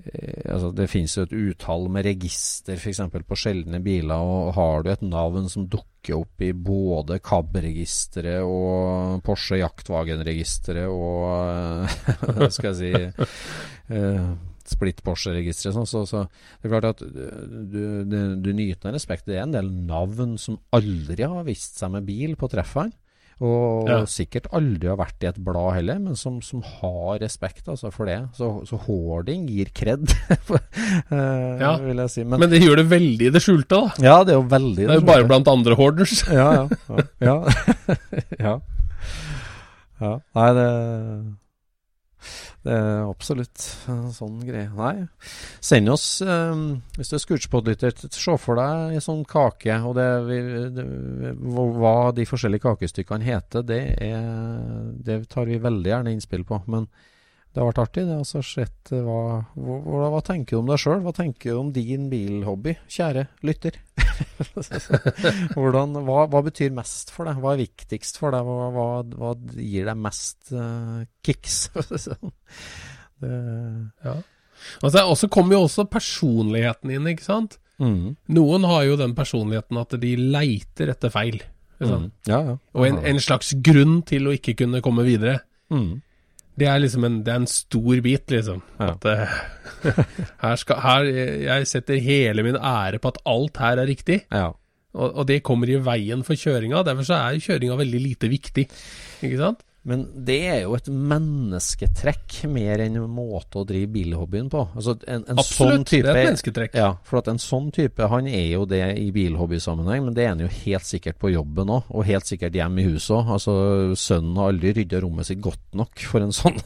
Eh, 0.00 0.46
altså 0.54 0.70
det 0.72 0.86
finnes 0.88 1.12
jo 1.16 1.24
et 1.26 1.32
utall 1.34 1.88
med 1.92 2.06
register 2.06 2.78
f.eks. 2.78 3.00
på 3.28 3.36
sjeldne 3.36 3.82
biler, 3.84 4.16
og 4.16 4.54
har 4.56 4.82
du 4.82 4.90
et 4.92 5.02
navn 5.04 5.48
som 5.52 5.66
dukker 5.68 6.16
opp 6.16 6.40
i 6.40 6.52
både 6.56 7.18
KAB-registeret 7.20 8.40
og 8.40 9.20
Porsche 9.26 9.58
Jaktwagen-registeret 9.60 10.88
og 10.88 12.48
skal 12.54 12.72
jeg 12.72 12.78
si 12.80 14.00
Splitt 14.70 15.02
Porsche-registeret, 15.06 15.74
sånn, 15.76 15.88
så, 15.90 16.04
så 16.08 16.24
det 16.62 16.70
er 16.70 16.74
klart 16.76 16.90
at 16.94 17.04
du, 17.04 17.84
du, 18.06 18.18
du 18.40 18.50
nyter 18.56 18.94
respekt. 18.94 19.26
Det 19.28 19.36
er 19.40 19.44
en 19.48 19.54
del 19.58 19.68
navn 19.90 20.36
som 20.40 20.60
aldri 20.76 21.26
har 21.26 21.44
vist 21.48 21.78
seg 21.82 21.92
med 21.96 22.06
bil 22.08 22.36
på 22.40 22.48
treffene. 22.52 22.92
Og 23.40 23.88
Ja. 23.88 24.02
sikkert 24.04 24.50
aldri 24.52 24.90
har 24.90 24.98
vært 25.00 25.24
i 25.24 25.28
et 25.30 25.38
blad 25.40 25.70
heller, 25.78 25.96
men 25.98 26.14
som, 26.20 26.42
som 26.44 26.60
har 26.60 27.22
respekt 27.22 27.70
altså, 27.72 27.88
for 27.94 28.04
det. 28.04 28.18
Så, 28.36 28.50
så 28.68 28.76
hoarding 28.84 29.46
gir 29.48 29.70
kred, 29.72 30.04
eh, 31.10 31.56
Ja. 31.62 31.70
vil 31.80 32.02
jeg 32.04 32.12
si. 32.12 32.24
Men, 32.28 32.42
Men 32.44 32.50
det 32.52 32.60
gjør 32.60 32.82
det 32.82 32.86
veldig 32.90 33.30
i 33.30 33.32
det 33.32 33.40
skjulte, 33.40 33.78
da. 33.78 34.04
ja, 34.04 34.18
det 34.28 34.34
er 34.34 34.40
jo 34.42 34.44
veldig 34.52 34.84
Det 34.84 34.92
er 34.92 35.00
jo 35.00 35.06
bare 35.08 35.24
blant 35.30 35.48
andre 35.48 35.78
hoarders. 35.80 36.20
Ja, 36.36 36.50
ja. 36.52 36.66
Ja. 36.90 37.04
ja. 37.30 37.36
ja. 38.44 38.54
ja. 40.04 40.12
Nei, 40.36 40.48
det 40.60 40.68
det 42.60 42.74
er 42.76 43.06
absolutt 43.08 43.62
en 43.88 44.10
sånn 44.12 44.40
greie. 44.44 44.68
Nei, 44.76 45.06
send 45.64 45.88
oss 45.88 46.04
eh, 46.20 46.64
Hvis 46.98 47.08
du 47.08 47.14
er 47.16 47.22
Scootspot-lytter, 47.22 47.94
se 48.12 48.34
for 48.42 48.60
deg 48.60 48.98
en 48.98 49.04
sånn 49.04 49.22
kake. 49.28 49.78
Og 49.88 49.96
det, 49.96 50.08
vi, 50.28 50.40
det, 50.76 50.84
hva 51.56 51.94
de 52.16 52.26
forskjellige 52.28 52.66
kakestykkene 52.66 53.24
heter, 53.24 53.64
det, 53.64 53.80
er, 54.04 54.92
det 55.08 55.22
tar 55.32 55.48
vi 55.48 55.56
veldig 55.62 55.94
gjerne 55.94 56.12
innspill 56.12 56.44
på. 56.48 56.60
Men 56.68 56.90
Det 57.50 57.58
har 57.58 57.66
vært 57.66 57.80
artig, 57.82 58.04
det. 58.06 58.16
Altså, 58.22 58.40
sett, 58.46 58.92
hva, 58.94 59.40
hva, 59.58 60.08
hva, 60.12 60.20
tenker 60.22 60.54
du 60.54 60.60
om 60.60 60.68
deg 60.70 60.78
sjøl? 60.78 61.00
Hva 61.02 61.12
tenker 61.16 61.50
du 61.50 61.58
om 61.58 61.72
din 61.74 62.06
bilhobby, 62.12 62.76
kjære 62.90 63.26
lytter? 63.46 63.78
Hvordan, 65.56 65.98
hva, 66.06 66.26
hva, 66.30 66.42
betyr 66.46 66.70
mest 66.76 67.10
for 67.14 67.26
deg? 67.26 67.40
Hva 67.42 67.56
er 67.56 67.64
viktigst 67.64 68.20
for 68.22 68.36
deg? 68.36 68.46
Hva, 68.46 68.90
hva 69.02 69.32
gir 69.56 69.90
deg 69.90 69.98
mest 69.98 70.52
uh, 70.54 71.00
kicks? 71.26 71.64
det, 73.24 73.32
ja. 74.06 74.14
Altså, 74.84 75.02
og 75.02 75.16
så 75.18 75.30
kommer 75.32 75.56
jo 75.56 75.64
også 75.66 75.88
personligheten 75.90 76.92
inn, 76.94 77.08
ikke 77.10 77.26
sant? 77.26 77.58
Mm. 77.80 78.14
Noen 78.36 78.66
har 78.68 78.84
jo 78.86 79.00
den 79.00 79.16
personligheten 79.16 79.80
at 79.80 79.96
de 79.98 80.12
leiter 80.20 80.92
etter 80.92 81.10
feil. 81.10 81.40
Mm. 81.80 82.10
Ja, 82.28 82.38
ja. 82.44 82.56
Og 82.76 82.86
en, 82.86 83.00
en, 83.08 83.20
slags 83.24 83.54
grunn 83.64 84.02
til 84.06 84.28
å 84.28 84.34
ikke 84.36 84.54
kunne 84.62 84.82
komme 84.84 85.02
videre. 85.06 85.40
Mm. 85.72 86.02
Det 86.58 86.66
er 86.68 86.80
liksom 86.82 87.06
en, 87.06 87.20
det 87.24 87.32
er 87.32 87.42
en 87.42 87.50
stor 87.50 88.00
bit, 88.04 88.26
liksom. 88.32 88.62
Ja. 88.80 88.94
At 88.94 89.06
uh, 89.06 89.36
her 90.44 90.56
skal 90.60 90.82
her, 90.84 91.10
Jeg 91.46 91.68
setter 91.70 92.02
hele 92.02 92.44
min 92.44 92.58
ære 92.58 93.00
på 93.00 93.14
at 93.14 93.20
alt 93.30 93.60
her 93.62 93.80
er 93.80 93.88
riktig. 93.88 94.22
Ja. 94.32 94.50
Og, 94.90 95.14
og, 95.14 95.24
det 95.28 95.42
kommer 95.46 95.70
i 95.70 95.78
veien 95.78 96.24
for 96.26 96.34
kjøringa. 96.34 96.82
Derfor 96.86 97.06
så 97.06 97.20
er 97.22 97.38
kjøringa 97.42 97.78
veldig 97.78 98.00
lite 98.02 98.30
viktig. 98.32 98.66
Ikke 99.22 99.38
sant? 99.38 99.62
Men 99.88 100.02
det 100.26 100.36
er 100.44 100.58
jo 100.66 100.74
et 100.76 100.88
mennesketrekk 100.92 102.42
mer 102.52 102.82
enn 102.84 102.98
en 103.00 103.12
måte 103.16 103.62
å 103.62 103.64
drive 103.64 103.88
bilhobbyen 103.94 104.50
på. 104.52 104.66
Altså 104.76 104.98
en, 105.08 105.24
en 105.24 105.40
Absolutt, 105.40 105.72
sånn 105.72 105.86
type, 105.88 106.04
det 106.04 106.12
er 106.12 106.20
et 106.20 106.28
mennesketrekk. 106.28 106.76
Ja, 106.76 106.90
for 107.08 107.22
at 107.22 107.30
en 107.32 107.40
sånn 107.40 107.70
type, 107.72 108.08
han 108.12 108.28
er 108.28 108.44
jo 108.58 108.66
det 108.68 108.82
i 109.00 109.08
bilhobbysammenheng, 109.14 110.04
men 110.04 110.18
det 110.18 110.26
er 110.26 110.34
han 110.34 110.44
jo 110.44 110.50
helt 110.52 110.84
sikkert 110.84 111.16
på 111.22 111.32
jobben 111.32 111.72
òg, 111.72 111.88
og 111.88 112.04
helt 112.10 112.28
sikkert 112.28 112.60
hjemme 112.60 112.84
i 112.84 112.90
huset 112.90 113.16
òg. 113.16 113.32
Altså, 113.38 113.56
sønnen 113.96 114.36
har 114.36 114.52
aldri 114.52 114.74
rydda 114.82 115.00
rommet 115.06 115.30
sitt 115.30 115.40
godt 115.40 115.64
nok 115.80 116.04
for 116.12 116.28
en 116.28 116.36
sånn. 116.36 116.60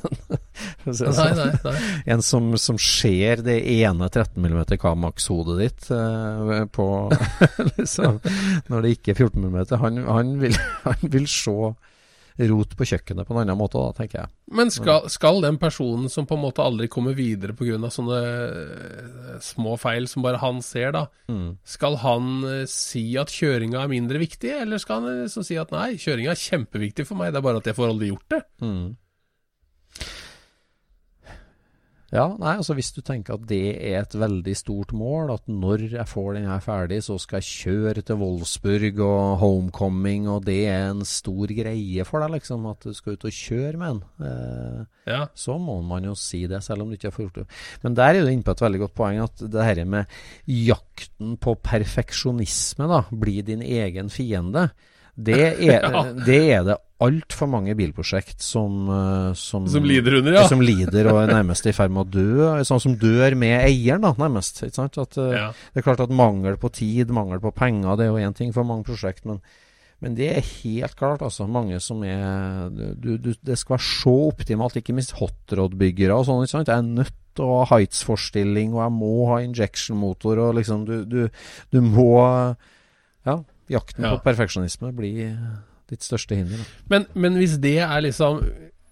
si 0.90 1.06
nei, 1.20 1.30
nei, 1.38 1.48
nei. 1.54 1.78
En 2.16 2.26
som, 2.26 2.50
som 2.58 2.82
ser 2.82 3.46
det 3.46 3.60
ene 3.76 4.10
13 4.10 4.42
mm 4.42 4.60
Kamax-hodet 4.80 5.60
ditt 5.62 5.90
eh, 5.94 6.60
på 6.66 6.86
liksom, 7.78 8.18
Når 8.70 8.84
det 8.84 8.94
ikke 8.96 9.14
er 9.14 9.22
14 9.22 9.44
mm. 9.44 9.58
Han, 9.82 10.06
han, 10.08 10.38
vil, 10.42 10.56
han 10.82 11.10
vil 11.14 11.26
se 11.30 11.56
rot 12.34 12.72
på 12.74 12.86
kjøkkenet 12.90 13.28
på 13.28 13.34
en 13.34 13.40
annen 13.44 13.58
måte, 13.58 13.78
da, 13.78 13.94
tenker 13.94 14.20
jeg. 14.24 14.32
Men 14.58 14.72
skal, 14.74 15.06
skal 15.12 15.38
den 15.44 15.58
personen 15.62 16.10
som 16.10 16.26
på 16.26 16.34
en 16.34 16.42
måte 16.42 16.64
aldri 16.64 16.88
kommer 16.90 17.14
videre 17.14 17.54
pga. 17.54 17.78
sånne 17.94 18.18
uh, 18.18 19.36
små 19.44 19.76
feil 19.80 20.08
som 20.10 20.24
bare 20.24 20.42
han 20.42 20.58
ser, 20.64 20.90
da, 20.96 21.04
mm. 21.30 21.60
skal 21.76 22.00
han 22.02 22.32
uh, 22.42 22.64
si 22.70 23.06
at 23.20 23.30
kjøringa 23.30 23.84
er 23.84 23.92
mindre 23.92 24.18
viktig, 24.22 24.50
eller 24.64 24.82
skal 24.82 25.04
han 25.04 25.22
liksom 25.22 25.46
si 25.46 25.58
at 25.60 25.70
nei, 25.74 25.94
kjøringa 26.00 26.34
er 26.34 26.42
kjempeviktig 26.42 27.06
for 27.06 27.20
meg, 27.20 27.30
det 27.30 27.40
er 27.40 27.46
bare 27.46 27.62
at 27.62 27.70
jeg 27.70 27.78
får 27.78 27.94
aldri 27.94 28.10
gjort 28.10 28.34
det? 28.34 28.42
Mm. 28.64 28.84
Ja, 32.14 32.28
nei, 32.38 32.52
altså 32.60 32.76
Hvis 32.78 32.92
du 32.94 33.00
tenker 33.02 33.34
at 33.34 33.46
det 33.50 33.74
er 33.74 34.04
et 34.04 34.14
veldig 34.14 34.54
stort 34.54 34.92
mål, 34.94 35.32
at 35.34 35.48
når 35.50 35.88
jeg 35.96 36.06
får 36.06 36.28
den 36.36 36.46
her 36.46 36.60
ferdig, 36.62 37.00
så 37.02 37.16
skal 37.18 37.42
jeg 37.42 37.48
kjøre 37.64 38.04
til 38.06 38.20
Wolfsburg 38.20 39.00
og 39.02 39.40
homecoming, 39.42 40.28
og 40.30 40.44
det 40.46 40.60
er 40.70 40.92
en 40.92 41.02
stor 41.08 41.50
greie 41.50 42.06
for 42.06 42.22
deg, 42.22 42.36
liksom, 42.36 42.68
at 42.70 42.86
du 42.86 42.94
skal 42.94 43.18
ut 43.18 43.26
og 43.26 43.34
kjøre 43.34 43.80
med 43.80 43.96
den, 43.96 44.30
eh, 44.30 45.10
ja. 45.10 45.20
så 45.34 45.58
må 45.58 45.80
man 45.82 46.06
jo 46.06 46.14
si 46.18 46.44
det, 46.50 46.62
selv 46.62 46.84
om 46.84 46.92
du 46.92 46.98
ikke 46.98 47.10
har 47.10 47.26
gjort 47.26 47.42
det. 47.42 47.46
Men 47.82 47.98
der 47.98 48.14
er 48.14 48.22
du 48.22 48.30
inne 48.30 48.46
på 48.46 48.54
et 48.54 48.64
veldig 48.68 48.84
godt 48.84 48.96
poeng, 49.02 49.20
at 49.24 49.42
det 49.42 49.52
dette 49.58 49.90
med 49.90 50.18
jakten 50.46 51.34
på 51.42 51.58
perfeksjonisme 51.66 52.90
da, 52.94 53.04
blir 53.10 53.42
din 53.46 53.64
egen 53.64 54.12
fiende. 54.12 54.68
Det 55.14 55.40
er, 55.40 55.88
ja. 55.90 56.06
det, 56.14 56.42
er 56.52 56.66
det 56.70 56.78
altfor 57.02 57.48
mange 57.50 57.74
bilprosjekt 57.74 58.42
som, 58.42 58.86
eh, 58.86 59.32
som, 59.38 59.66
som 59.70 59.86
lider 59.86 60.20
under, 60.20 60.36
ja. 60.38 60.44
Som 60.50 60.62
lider 60.62 61.08
og 61.10 61.24
er 61.24 61.32
nærmest 61.32 61.66
i 61.66 61.74
ferd 61.74 61.92
med 61.94 62.04
å 62.04 62.12
dø. 62.14 62.46
Sånn 62.66 62.82
som 62.82 62.94
dør 63.00 63.34
med 63.38 63.56
eieren, 63.64 64.04
da, 64.04 64.14
nærmest. 64.20 64.62
At, 64.62 65.18
eh, 65.18 65.34
ja. 65.34 65.48
Det 65.50 65.82
er 65.82 65.86
klart 65.88 66.04
at 66.04 66.14
mangel 66.14 66.58
på 66.60 66.70
tid, 66.74 67.10
mangel 67.14 67.42
på 67.42 67.54
penger, 67.56 67.98
det 67.98 68.06
er 68.06 68.12
jo 68.12 68.22
én 68.22 68.36
ting 68.36 68.54
for 68.54 68.68
mange 68.68 68.86
prosjekt. 68.86 69.26
Men, 69.28 69.42
men, 70.04 70.14
det 70.18 70.30
er 70.36 70.46
helt 70.62 70.94
klart, 71.00 71.24
altså. 71.26 71.48
Mange 71.50 71.82
som 71.82 72.04
er 72.06 72.70
du, 72.70 73.16
du, 73.18 73.34
Det 73.42 73.58
skal 73.58 73.76
være 73.76 73.88
så 73.88 74.16
optimalt, 74.30 74.78
ikke 74.78 74.96
minst 74.96 75.16
hotrod-byggere 75.18 76.14
og 76.14 76.28
sånn. 76.30 76.46
ikke 76.46 76.56
sant? 76.56 76.72
Jeg 76.72 76.78
er 76.78 77.02
nødt 77.02 77.18
til 77.34 77.48
å 77.48 77.60
ha 77.64 77.68
heightsforstilling, 77.74 78.76
og 78.76 78.84
jeg 78.84 78.96
må 79.00 79.14
ha 79.32 79.42
injection-motor, 79.42 80.46
og 80.46 80.56
liksom 80.60 80.86
du, 80.86 80.96
du, 81.10 81.20
du 81.74 81.82
må 81.82 82.14
Ja, 83.24 83.38
jakten 83.72 84.04
på 84.04 84.18
perfeksjonisme 84.20 84.90
blir 84.94 85.32
ditt 85.90 86.04
største 86.04 86.38
hinder. 86.38 86.62
Men, 86.90 87.08
men, 87.14 87.36
hvis 87.40 87.58
det 87.62 87.78
er 87.84 88.00
liksom 88.04 88.44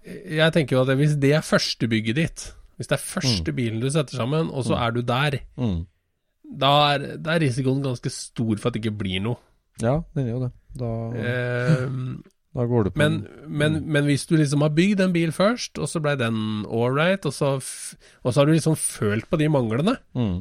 Jeg 0.02 0.52
tenker 0.52 0.76
jo 0.76 0.82
at 0.82 0.96
hvis 0.98 1.14
det 1.22 1.32
er 1.36 1.46
førstebygget 1.46 2.18
ditt, 2.18 2.44
hvis 2.76 2.90
det 2.90 2.96
er 2.96 3.04
første 3.04 3.52
mm. 3.52 3.56
bilen 3.56 3.80
du 3.82 3.88
setter 3.90 4.18
sammen, 4.18 4.50
og 4.50 4.64
så 4.66 4.74
mm. 4.74 4.82
er 4.82 4.90
du 4.90 5.00
der, 5.06 5.38
mm. 5.56 5.78
da, 6.58 6.72
er, 6.94 7.04
da, 7.22 7.36
er, 7.36 7.44
risikoen 7.46 7.84
ganske 7.84 8.10
stor 8.10 8.56
for 8.58 8.68
at 8.68 8.74
det 8.74 8.82
ikke 8.82 8.98
blir 9.04 9.22
noe. 9.22 9.38
Ja, 9.80 10.00
den 10.16 10.26
er 10.26 10.32
jo 10.32 10.40
det. 10.42 10.50
Da, 10.80 10.90
eh, 11.22 11.86
da 12.58 12.66
går 12.66 12.88
det 12.88 12.94
på 12.96 13.02
men, 13.04 13.20
men, 13.46 13.78
mm. 13.78 13.92
men, 13.94 14.08
hvis 14.10 14.26
du 14.26 14.34
liksom 14.34 14.66
har 14.66 14.74
bygd 14.74 15.04
en 15.04 15.14
bil 15.14 15.30
først, 15.36 15.78
og 15.78 15.88
så 15.88 16.02
ble 16.02 16.16
den 16.18 16.66
ålreit, 16.66 17.28
og, 17.30 17.36
så, 17.36 17.54
og 18.24 18.32
så 18.32 18.40
har 18.40 18.50
du 18.50 18.56
liksom 18.56 18.74
følt 18.80 19.30
på 19.30 19.38
de 19.38 19.52
manglene 19.52 20.00
mm. 20.18 20.40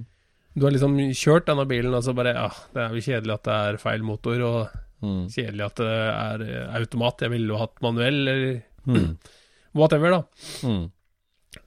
Du 0.52 0.66
har 0.66 0.74
liksom 0.74 0.98
kjørt 1.16 1.46
denne 1.48 1.64
bilen, 1.70 1.94
og 1.96 2.04
så 2.04 2.16
bare 2.18 2.34
Ja, 2.36 2.50
det 2.74 2.82
er 2.84 2.96
jo 2.96 3.04
kjedelig 3.06 3.38
at 3.38 3.46
det 3.46 3.60
er 3.70 3.78
feil 3.80 4.02
motor, 4.04 4.42
og 4.44 4.80
Mm. 5.02 5.22
Kjedelig 5.34 5.66
at 5.66 5.82
det 5.82 5.92
er 5.92 6.44
eh, 6.46 6.74
automat. 6.78 7.24
Jeg 7.26 7.34
ville 7.34 7.54
jo 7.54 7.62
hatt 7.62 7.80
manuell, 7.84 8.20
eller 8.28 8.60
mm. 8.86 9.08
whatever, 9.80 10.18
da. 10.18 10.22
Mm. 10.68 10.84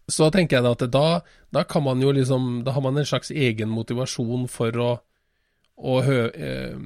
Så 0.09 0.29
tenker 0.33 0.59
jeg 0.59 0.65
da 0.65 0.75
at 0.77 0.85
da, 0.93 1.09
da, 1.53 1.65
kan 1.69 1.85
man 1.85 2.01
jo 2.01 2.13
liksom 2.15 2.63
Da 2.65 2.73
har 2.73 2.81
man 2.85 2.97
en 2.97 3.09
slags 3.09 3.29
egen 3.31 3.69
motivasjon 3.73 4.47
for 4.53 4.79
å, 4.81 4.91
å 5.77 5.97
hø, 6.05 6.21
eh, 6.33 6.79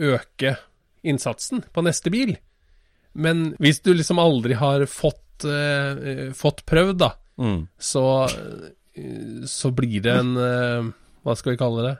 øke 0.00 0.56
innsatsen 1.04 1.66
på 1.72 1.84
neste 1.84 2.12
bil. 2.12 2.36
Men 3.12 3.52
hvis 3.62 3.82
du 3.84 3.92
liksom 3.94 4.18
aldri 4.18 4.56
har 4.58 4.86
fått, 4.90 5.44
eh, 5.46 6.32
fått 6.34 6.64
prøvd, 6.66 6.96
da, 7.02 7.12
mm. 7.40 7.60
så, 7.78 8.06
eh, 8.24 9.44
så 9.50 9.70
blir 9.74 10.00
det 10.04 10.16
en 10.22 10.34
Hva 11.24 11.32
skal 11.34 11.54
vi 11.54 11.58
kalle 11.58 11.82
det? 11.86 11.94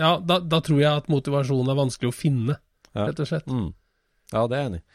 Ja, 0.00 0.16
da, 0.16 0.38
da 0.40 0.60
tror 0.64 0.80
jeg 0.80 0.88
at 1.02 1.10
motivasjonen 1.12 1.68
er 1.68 1.76
vanskelig 1.76 2.08
å 2.08 2.16
finne 2.16 2.56
ja. 2.92 3.06
rett 3.08 3.22
og 3.22 3.28
slett. 3.28 3.48
Mm. 3.48 3.70
Ja, 4.32 4.46
det 4.48 4.56
er 4.56 4.62
jeg 4.62 4.70
enig 4.72 4.82
i. 4.82 4.86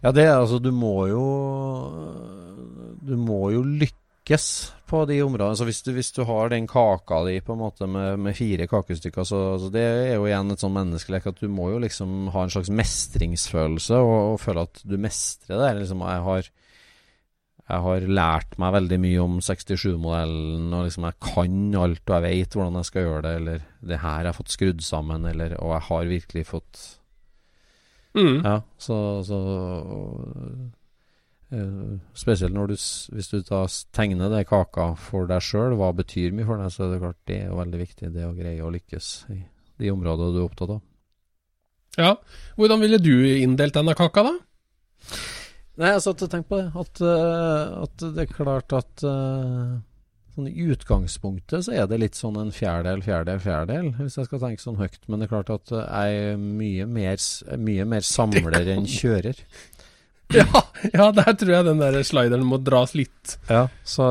Ja, 0.00 0.12
det 0.16 0.24
er 0.24 0.38
altså 0.38 0.56
Du 0.64 0.70
må 0.72 0.94
jo 1.10 1.24
Du 3.04 3.16
må 3.20 3.50
jo 3.52 3.60
lykkes 3.64 4.46
på 4.88 5.02
de 5.08 5.18
områdene. 5.22 5.58
Så 5.58 5.66
hvis 5.68 5.82
du, 5.86 5.92
hvis 5.94 6.10
du 6.16 6.22
har 6.28 6.50
den 6.52 6.66
kaka 6.70 7.20
di 7.26 7.36
på 7.44 7.54
en 7.54 7.62
måte 7.62 7.86
med, 7.86 8.18
med 8.18 8.36
fire 8.36 8.66
kakestykker, 8.70 9.26
så 9.26 9.40
altså 9.54 9.68
det 9.74 9.84
er 9.84 10.16
jo 10.16 10.26
igjen 10.26 10.50
et 10.50 10.62
sånn 10.62 10.74
menneskelek 10.74 11.28
at 11.30 11.42
du 11.42 11.46
må 11.52 11.68
jo 11.70 11.78
liksom 11.82 12.30
ha 12.34 12.42
en 12.44 12.52
slags 12.52 12.72
mestringsfølelse 12.74 14.00
og, 14.02 14.16
og 14.32 14.40
føle 14.42 14.66
at 14.66 14.82
du 14.82 14.96
mestrer 14.98 15.62
det. 15.62 15.70
Liksom, 15.82 16.02
jeg 16.10 16.26
har 16.26 16.50
jeg 17.70 17.84
har 17.84 18.06
lært 18.10 18.56
meg 18.58 18.72
veldig 18.74 18.96
mye 18.98 19.18
om 19.22 19.36
67-modellen, 19.46 20.72
og 20.74 20.88
liksom 20.88 21.04
jeg 21.06 21.18
kan 21.22 21.58
alt, 21.78 22.02
og 22.02 22.16
jeg 22.16 22.24
vet 22.24 22.56
hvordan 22.56 22.78
jeg 22.80 22.88
skal 22.88 23.04
gjøre 23.06 23.20
det, 23.26 23.34
eller 23.38 23.66
det 23.92 24.00
her 24.02 24.16
har 24.16 24.26
jeg 24.26 24.38
fått 24.40 24.54
skrudd 24.56 24.82
sammen, 24.82 25.26
eller 25.30 25.54
Og 25.60 25.76
jeg 25.76 25.86
har 25.86 26.10
virkelig 26.10 26.46
fått 26.50 26.80
Mm. 28.18 28.40
Ja, 28.42 28.56
så, 28.78 28.96
så 29.22 29.38
uh, 31.54 31.98
Spesielt 32.18 32.54
når 32.54 32.72
du, 32.72 32.76
hvis 33.14 33.30
du 33.30 33.38
da 33.46 33.62
tegner 33.94 34.32
det 34.32 34.48
kaka 34.50 34.92
for 34.98 35.30
deg 35.30 35.44
sjøl, 35.46 35.76
hva 35.78 35.92
betyr 35.94 36.34
mye 36.34 36.48
for 36.48 36.58
deg, 36.58 36.72
så 36.74 36.86
er 36.86 36.94
det 36.94 37.02
klart 37.04 37.20
det 37.30 37.40
er 37.46 37.58
veldig 37.58 37.82
viktig 37.84 38.12
det 38.14 38.26
å 38.26 38.36
greie 38.36 38.66
å 38.66 38.72
lykkes 38.74 39.10
i 39.34 39.42
de 39.80 39.92
områdene 39.92 40.34
du 40.34 40.40
er 40.42 40.48
opptatt 40.48 40.76
av. 40.76 40.80
Ja, 41.98 42.14
hvordan 42.58 42.82
ville 42.82 43.00
du 43.02 43.14
inndelt 43.26 43.74
denne 43.74 43.96
kaka, 43.98 44.26
da? 44.26 44.34
Nei, 45.80 45.94
jeg 45.94 46.02
satt 46.04 46.22
og 46.26 46.30
tenkte 46.30 46.50
på 46.50 46.58
det. 46.60 46.68
At, 46.76 47.00
uh, 47.02 47.86
at, 47.86 48.04
det 48.14 48.26
er 48.26 48.34
klart 48.34 48.74
at 48.76 49.04
uh, 49.06 49.78
Sånn 50.40 50.48
I 50.48 50.70
utgangspunktet 50.72 51.66
så 51.66 51.74
er 51.76 51.88
det 51.90 51.98
litt 52.00 52.16
sånn 52.16 52.38
en 52.40 52.52
fjerdedel, 52.54 53.02
fjerdedel, 53.04 53.42
fjerdedel, 53.44 53.90
hvis 53.98 54.16
jeg 54.16 54.28
skal 54.30 54.40
tenke 54.40 54.62
sånn 54.62 54.78
høyt. 54.80 55.02
Men 55.06 55.20
det 55.20 55.26
er 55.26 55.34
klart 55.34 55.52
at 55.52 55.72
jeg 55.74 56.22
er 56.22 56.40
mye 56.40 56.86
mer, 56.88 57.20
mye 57.60 57.86
mer 57.88 58.06
samler 58.06 58.72
enn 58.76 58.88
kjører. 58.88 59.44
Ja, 60.30 60.60
ja, 60.94 61.08
der 61.10 61.32
tror 61.34 61.50
jeg 61.50 61.66
den 61.66 61.80
der 61.82 61.96
slideren 62.06 62.44
må 62.46 62.60
dras 62.62 62.92
litt. 62.94 63.32
Ja, 63.48 63.64
så, 63.82 64.04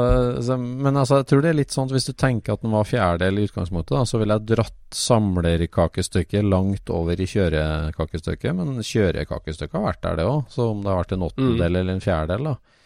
så, 0.43 0.57
Men 0.59 0.97
altså, 0.99 1.21
jeg 1.21 1.29
tror 1.29 1.45
det 1.45 1.53
er 1.53 1.55
litt 1.61 1.71
sånn 1.71 1.87
at 1.87 1.93
hvis 1.95 2.09
du 2.09 2.11
tenker 2.11 2.57
at 2.57 2.65
den 2.65 2.73
var 2.75 2.89
fjerdedel 2.89 3.39
i 3.39 3.45
utgangspunktet, 3.47 3.93
da, 3.95 4.01
så 4.03 4.19
ville 4.19 4.35
jeg 4.35 4.49
dratt 4.49 4.99
samlerkakestykket 4.99 6.43
langt 6.43 6.91
over 6.91 7.23
i 7.23 7.29
kjørekakestykket. 7.31 8.51
Men 8.57 8.83
kjørekakestykket 8.83 9.79
har 9.79 9.85
vært 9.85 10.03
der, 10.03 10.19
det 10.19 10.27
òg. 10.27 10.43
Så 10.51 10.67
om 10.73 10.83
det 10.83 10.91
har 10.91 10.99
vært 10.99 11.15
en 11.15 11.25
åttendel 11.29 11.63
mm. 11.71 11.79
eller 11.79 11.95
en 11.95 12.03
fjerdedel, 12.03 12.51
da. 12.51 12.78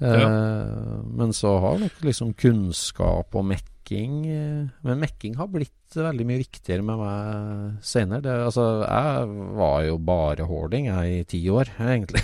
Eh, 0.00 1.02
men 1.04 1.34
så 1.36 1.58
har 1.60 1.80
nok 1.82 1.98
liksom 2.06 2.32
kunnskap 2.32 3.36
og 3.36 3.44
mekking 3.44 4.14
eh, 4.32 4.68
Men 4.86 5.02
mekking 5.02 5.34
har 5.36 5.50
blitt 5.52 5.92
veldig 5.92 6.24
mye 6.24 6.40
viktigere 6.40 6.84
med 6.86 7.00
meg 7.02 7.82
senere. 7.84 8.38
altså, 8.46 8.64
jeg 8.86 9.50
var 9.58 9.82
jo 9.84 9.98
bare 9.98 10.46
hoarding 10.48 10.86
jeg 10.88 11.18
i 11.18 11.26
ti 11.34 11.42
år, 11.50 11.72
egentlig. 11.92 12.22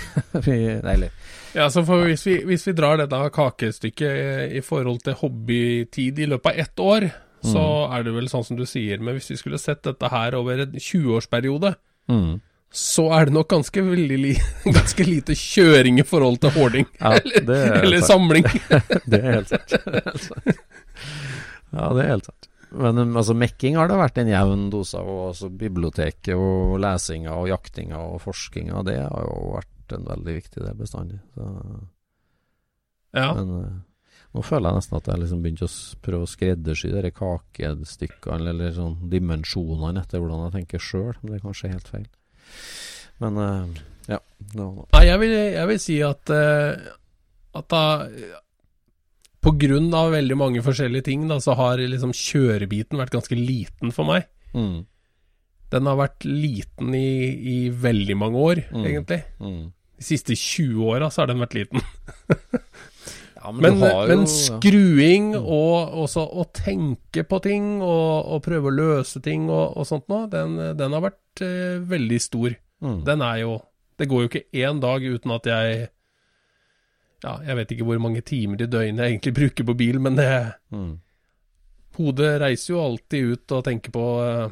Eller 0.86 1.10
Ja, 1.56 1.68
så 1.72 1.82
hvis, 1.82 2.26
vi, 2.26 2.38
hvis 2.46 2.66
vi 2.68 2.76
drar 2.78 3.00
dette 3.00 3.20
kakestykket 3.34 4.08
i, 4.08 4.58
i 4.60 4.64
forhold 4.64 5.02
til 5.04 5.18
hobbytid 5.20 6.18
i 6.22 6.30
løpet 6.30 6.52
av 6.52 6.64
ett 6.64 6.84
år, 6.84 7.10
så 7.46 7.64
er 7.92 8.06
det 8.06 8.14
vel 8.16 8.28
sånn 8.30 8.44
som 8.46 8.58
du 8.58 8.64
sier, 8.68 9.02
men 9.02 9.16
hvis 9.16 9.30
vi 9.34 9.38
skulle 9.40 9.60
sett 9.60 9.84
dette 9.86 10.10
her 10.12 10.36
over 10.38 10.64
en 10.64 10.76
20-årsperiode, 10.78 11.74
mm. 12.10 12.32
Så 12.76 13.06
er 13.16 13.28
det 13.28 13.32
nok 13.36 13.48
ganske, 13.54 13.82
veldig 13.86 14.16
li 14.20 14.32
ganske 14.78 15.06
lite 15.06 15.36
kjøring 15.38 16.00
i 16.02 16.04
forhold 16.06 16.42
til 16.42 16.52
hoarding. 16.56 16.88
Ja, 17.00 17.14
eller 17.16 17.54
er 17.56 17.78
eller 17.86 18.04
samling. 18.04 18.44
Det 19.10 19.20
er 19.22 19.38
helt 19.38 19.54
sant. 19.54 19.72
Ja, 21.72 21.88
det 21.92 22.04
er 22.04 22.10
helt 22.10 22.28
sant. 22.28 22.48
Men 22.76 22.98
um, 22.98 23.16
altså, 23.16 23.34
mekking 23.38 23.78
har 23.78 23.88
det 23.88 23.96
vært 23.98 24.20
en 24.20 24.30
jevn 24.30 24.68
dose 24.72 24.98
av. 24.98 25.08
og 25.08 25.24
Altså, 25.30 25.48
biblioteket 25.48 26.34
og 26.36 26.76
lesinga 26.82 27.34
og 27.38 27.48
jaktinga 27.50 28.00
og 28.10 28.20
forskinga, 28.24 28.82
det 28.86 28.98
har 29.00 29.24
jo 29.24 29.52
vært 29.54 29.96
en 29.96 30.06
veldig 30.10 30.36
viktig 30.40 30.64
del 30.64 30.78
bestandig. 30.78 31.20
Så, 31.36 31.50
Ja. 33.16 33.30
Men 33.32 33.52
eh, 33.62 33.76
nå 34.36 34.42
føler 34.44 34.68
jeg 34.68 34.82
nesten 34.82 34.98
at 34.98 35.06
jeg 35.08 35.22
liksom 35.22 35.40
begynte 35.40 35.68
å 35.70 35.74
prøve 36.04 36.26
å 36.26 36.28
skreddersy 36.28 36.90
de 36.92 37.12
kakestykkene, 37.16 38.50
eller 38.52 38.74
sånn 38.76 38.98
dimensjonene 39.08 40.02
etter 40.02 40.20
hvordan 40.20 40.48
jeg 40.48 40.56
tenker 40.58 40.82
sjøl. 40.82 41.14
Men 41.22 41.30
det 41.32 41.38
er 41.38 41.46
kanskje 41.46 41.72
helt 41.72 41.88
feil. 41.88 42.08
Men 43.22 43.38
uh, 43.40 43.82
ja. 44.10 44.18
Nei, 44.54 45.04
jeg 45.08 45.20
vil, 45.22 45.32
jeg 45.56 45.68
vil 45.70 45.78
si 45.82 46.00
at, 46.04 46.30
uh, 46.30 46.90
at 47.56 47.68
da 47.72 47.82
På 49.46 49.52
grunn 49.56 49.88
av 49.94 50.10
veldig 50.12 50.36
mange 50.36 50.62
forskjellige 50.66 51.06
ting, 51.08 51.24
da, 51.30 51.38
så 51.40 51.54
har 51.58 51.78
liksom 51.78 52.12
kjørebiten 52.16 52.98
vært 52.98 53.14
ganske 53.14 53.36
liten 53.38 53.92
for 53.94 54.08
meg. 54.08 54.26
Mm, 54.56 54.84
Den 55.70 55.86
har 55.90 55.96
vært 56.00 56.24
liten 56.26 56.94
i, 56.94 57.08
i 57.54 57.56
veldig 57.70 58.16
mange 58.18 58.42
år, 58.42 58.62
Mm. 58.72 58.84
egentlig. 58.90 59.22
mm. 59.40 59.64
De 59.96 60.04
siste 60.04 60.34
20 60.36 60.82
åra 60.92 61.08
så 61.10 61.22
har 61.22 61.30
den 61.30 61.40
vært 61.40 61.54
liten. 61.56 61.80
Ja, 63.36 63.50
Men, 63.52 63.78
men 63.78 63.90
jo- 63.92 64.16
ja. 64.16 64.26
skruing 64.32 65.26
og 65.36 65.92
også 66.06 66.22
å 66.24 66.46
tenke 66.56 67.22
på 67.28 67.38
ting 67.44 67.82
og, 67.84 68.26
og 68.32 68.42
prøve 68.46 68.70
å 68.70 68.74
løse 68.74 69.20
ting 69.22 69.48
og, 69.50 69.76
og 69.76 69.86
sånt 69.86 70.08
noe, 70.08 70.24
den, 70.32 70.56
den 70.78 70.96
har 70.96 71.04
vært 71.04 71.42
eh, 71.44 71.76
veldig 71.84 72.20
stor. 72.24 72.56
Mm. 72.82 73.02
Den 73.06 73.22
er 73.24 73.36
jo 73.44 73.58
Det 73.96 74.08
går 74.08 74.22
jo 74.24 74.28
ikke 74.28 74.44
én 74.60 74.80
dag 74.82 75.00
uten 75.04 75.30
at 75.32 75.46
jeg 75.48 75.88
Ja, 77.24 77.38
jeg 77.46 77.56
vet 77.56 77.70
ikke 77.72 77.86
hvor 77.88 77.98
mange 78.04 78.20
timer 78.28 78.60
i 78.60 78.66
døgnet 78.68 79.00
jeg 79.04 79.14
egentlig 79.14 79.34
bruker 79.38 79.64
på 79.70 79.76
bil, 79.80 79.98
men 80.00 80.16
det 80.18 80.26
Mm. 80.72 80.98
Hodet 81.96 82.34
reiser 82.42 82.74
jo 82.74 82.82
alltid 82.84 83.30
ut 83.32 83.52
og 83.56 83.62
tenker 83.64 83.92
på 83.94 84.02
eh, 84.20 84.48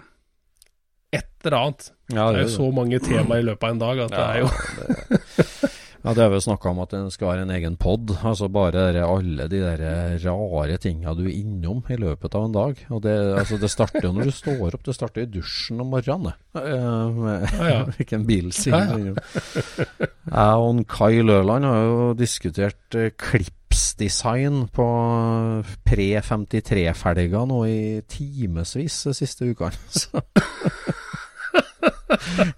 et 1.13 1.29
eller 1.45 1.57
annet. 1.59 1.91
Ja, 2.13 2.31
Det 2.33 2.39
er 2.41 2.47
jo 2.49 2.55
så 2.55 2.71
mange 2.73 2.99
tema 3.05 3.37
i 3.37 3.45
løpet 3.45 3.65
av 3.69 3.75
en 3.75 3.83
dag 3.83 4.01
at 4.07 4.15
det 4.15 4.25
er 4.25 4.39
jo 4.41 4.49
det, 4.49 5.71
ja, 6.05 6.13
det 6.13 6.21
har 6.21 6.29
vi 6.29 6.37
jo 6.37 6.45
snakka 6.45 6.69
om 6.69 6.81
at 6.85 6.91
det 6.93 6.99
skal 7.15 7.31
være 7.31 7.45
en 7.47 7.53
egen 7.55 7.77
pod. 7.81 8.11
Altså 8.29 8.51
bare 8.53 8.73
der, 8.93 8.99
alle 9.07 9.47
de 9.49 9.61
der 9.63 9.81
rare 10.21 10.77
tinga 10.83 11.15
du 11.17 11.23
er 11.25 11.33
innom 11.33 11.81
i 11.89 11.97
løpet 11.97 12.35
av 12.37 12.45
en 12.45 12.53
dag. 12.53 12.83
Og 12.93 13.01
det, 13.07 13.15
altså 13.41 13.57
det 13.63 13.71
starter 13.73 14.05
jo 14.05 14.13
når 14.13 14.29
du 14.29 14.35
står 14.37 14.77
opp. 14.77 14.85
Det 14.85 14.95
starter 14.99 15.25
i 15.25 15.31
dusjen 15.33 15.81
om 15.81 15.89
morgenen. 15.95 16.35
Eh, 16.61 17.09
med 17.17 17.47
Ja, 17.57 17.69
ja. 17.71 17.81
hvilken 17.97 18.27
bilsing. 18.29 18.77
Ja, 18.77 19.15
Jeg 20.29 20.67
og 20.69 20.85
Kai 20.93 21.23
Løland 21.25 21.65
har 21.71 21.81
jo 21.89 22.11
diskutert 22.21 22.99
eh, 23.01 23.09
klipsdesign 23.17 24.67
på 24.77 24.89
pre-53-felger 25.89 27.49
nå 27.49 27.63
i 27.71 27.81
timevis 28.13 29.01
de 29.09 29.17
siste 29.23 29.49
ukene. 29.55 29.73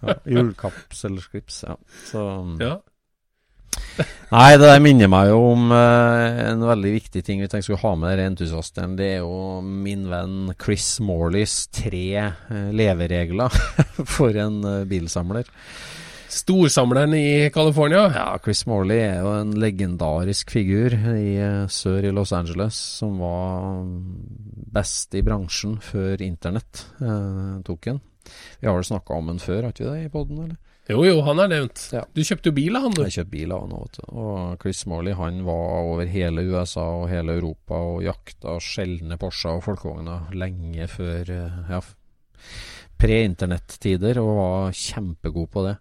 Ja, 0.03 0.15
Hjulkapselsklips, 0.29 1.63
ja. 1.67 1.75
Så 2.11 2.21
Ja. 2.61 2.75
Nei, 4.35 4.57
det 4.59 4.67
der 4.67 4.83
minner 4.83 5.11
meg 5.11 5.31
jo 5.31 5.41
om 5.53 5.71
eh, 5.75 6.41
en 6.51 6.65
veldig 6.67 6.93
viktig 6.97 7.23
ting 7.25 7.43
vi 7.43 7.49
tenkte 7.49 7.69
skulle 7.69 7.83
ha 7.85 7.93
med 7.99 8.13
denne 8.13 8.33
entusiasten. 8.35 8.97
Det 8.99 9.11
er 9.17 9.21
jo 9.23 9.61
min 9.65 10.07
venn 10.11 10.55
Chris 10.61 10.97
Morleys 11.05 11.67
tre 11.75 12.07
eh, 12.19 12.71
leveregler 12.77 13.55
for 14.17 14.37
en 14.43 14.59
eh, 14.67 14.83
bilsamler. 14.91 15.49
Storsamleren 16.37 17.15
i 17.15 17.51
California. 17.55 18.13
Ja, 18.15 18.39
Chris 18.45 18.67
Morley 18.67 18.99
er 18.99 19.23
jo 19.23 19.31
en 19.39 19.55
legendarisk 19.63 20.51
figur 20.53 20.93
i 20.93 21.37
eh, 21.39 21.63
sør 21.71 22.09
i 22.09 22.13
Los 22.13 22.35
Angeles, 22.37 22.77
som 22.99 23.21
var 23.23 23.85
mm, 23.87 24.03
best 24.75 25.15
i 25.17 25.23
bransjen 25.25 25.79
før 25.81 26.25
internett 26.27 26.83
eh, 27.01 27.63
tok 27.65 27.89
den. 27.93 28.03
Vi 28.59 28.67
har 28.67 28.75
vel 28.75 28.89
snakka 28.89 29.17
om 29.17 29.31
den 29.31 29.41
før, 29.41 29.63
har 29.63 29.73
ikke 29.73 29.87
vi 29.87 29.93
det 29.95 30.09
i 30.09 30.13
poden, 30.13 30.43
eller? 30.45 30.59
Jo, 30.87 31.01
jo, 31.03 31.17
han 31.27 31.41
er 31.43 31.49
nevnt. 31.51 31.81
Ja. 31.91 32.05
Du 32.15 32.21
kjøpte 32.23 32.53
jo 32.53 32.55
bil 32.55 32.77
av 32.79 32.85
han, 32.87 32.93
du. 32.95 33.01
Jeg 33.03 33.17
kjøpte 33.17 33.33
bil 33.33 33.51
av 33.55 33.65
han 33.65 33.73
du. 33.75 33.97
Og 34.23 34.61
Chris 34.63 34.85
Morley 34.87 35.15
han 35.19 35.41
var 35.47 35.83
over 35.83 36.07
hele 36.11 36.45
USA 36.47 36.85
og 37.01 37.09
hele 37.11 37.35
Europa 37.41 37.75
og 37.75 38.05
jakta 38.07 38.51
sjeldne 38.63 39.19
Porscher 39.19 39.59
og 39.59 39.65
folkevogner 39.67 40.31
lenge 40.39 40.87
før 40.93 41.23
eh, 41.35 41.57
ja, 41.73 41.81
pre-internettider, 43.03 44.15
og 44.23 44.31
var 44.39 44.79
kjempegod 44.79 45.49
på 45.53 45.61
det. 45.67 45.77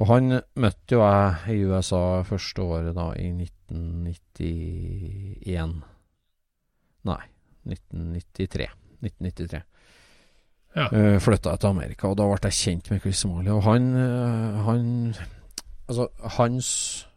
Og 0.00 0.04
han 0.10 0.24
møtte 0.58 0.96
jo 0.96 1.00
jeg 1.04 1.52
i 1.52 1.64
USA 1.68 2.24
første 2.26 2.60
året 2.64 2.96
da, 2.96 3.12
i 3.20 3.28
1991 3.44 5.84
Nei, 7.04 7.24
1993. 7.68 8.72
1993. 9.04 9.73
Ja. 10.74 10.88
Uh, 10.90 11.20
flytta 11.22 11.54
jeg 11.54 11.60
til 11.62 11.70
Amerika, 11.70 12.10
og 12.10 12.18
da 12.18 12.26
ble 12.26 12.50
jeg 12.50 12.58
kjent 12.58 12.90
med 12.90 13.02
Chris 13.04 13.22
Somalia. 13.22 13.54
Og 13.54 13.62
han, 13.62 13.90
eh, 13.96 14.62
han 14.66 15.14
Altså, 15.88 16.06
hans 16.38 16.68
eh, 17.04 17.13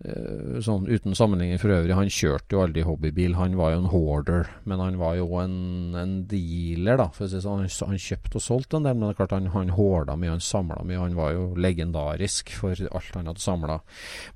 Sånn 0.00 0.86
uten 0.88 1.12
sammenligning 1.12 1.58
for 1.60 1.68
øvrig, 1.74 1.92
han 1.92 2.08
kjørte 2.08 2.54
jo 2.56 2.62
aldri 2.64 2.80
hobbybil. 2.86 3.34
Han 3.36 3.52
var 3.58 3.74
jo 3.74 3.80
en 3.82 3.88
hoarder, 3.92 4.46
men 4.64 4.80
han 4.80 4.94
var 4.96 5.18
jo 5.18 5.26
en, 5.42 5.56
en 6.00 6.14
dealer, 6.30 6.96
da. 6.96 7.08
For 7.12 7.26
å 7.26 7.28
si 7.28 7.40
sånn. 7.44 7.60
han, 7.66 7.90
han 7.90 8.00
kjøpte 8.00 8.40
og 8.40 8.44
solgte 8.46 8.78
en 8.80 8.86
del, 8.88 8.96
men 8.96 9.04
det 9.04 9.10
er 9.12 9.18
klart 9.18 9.34
han, 9.36 9.50
han 9.52 9.74
hoarda 9.76 10.16
mye, 10.16 10.30
han 10.32 10.40
samla 10.40 10.78
mye. 10.88 11.02
Han 11.02 11.18
var 11.18 11.34
jo 11.36 11.42
legendarisk 11.60 12.48
for 12.56 12.80
alt 12.88 13.18
han 13.18 13.28
hadde 13.28 13.44
samla. 13.44 13.76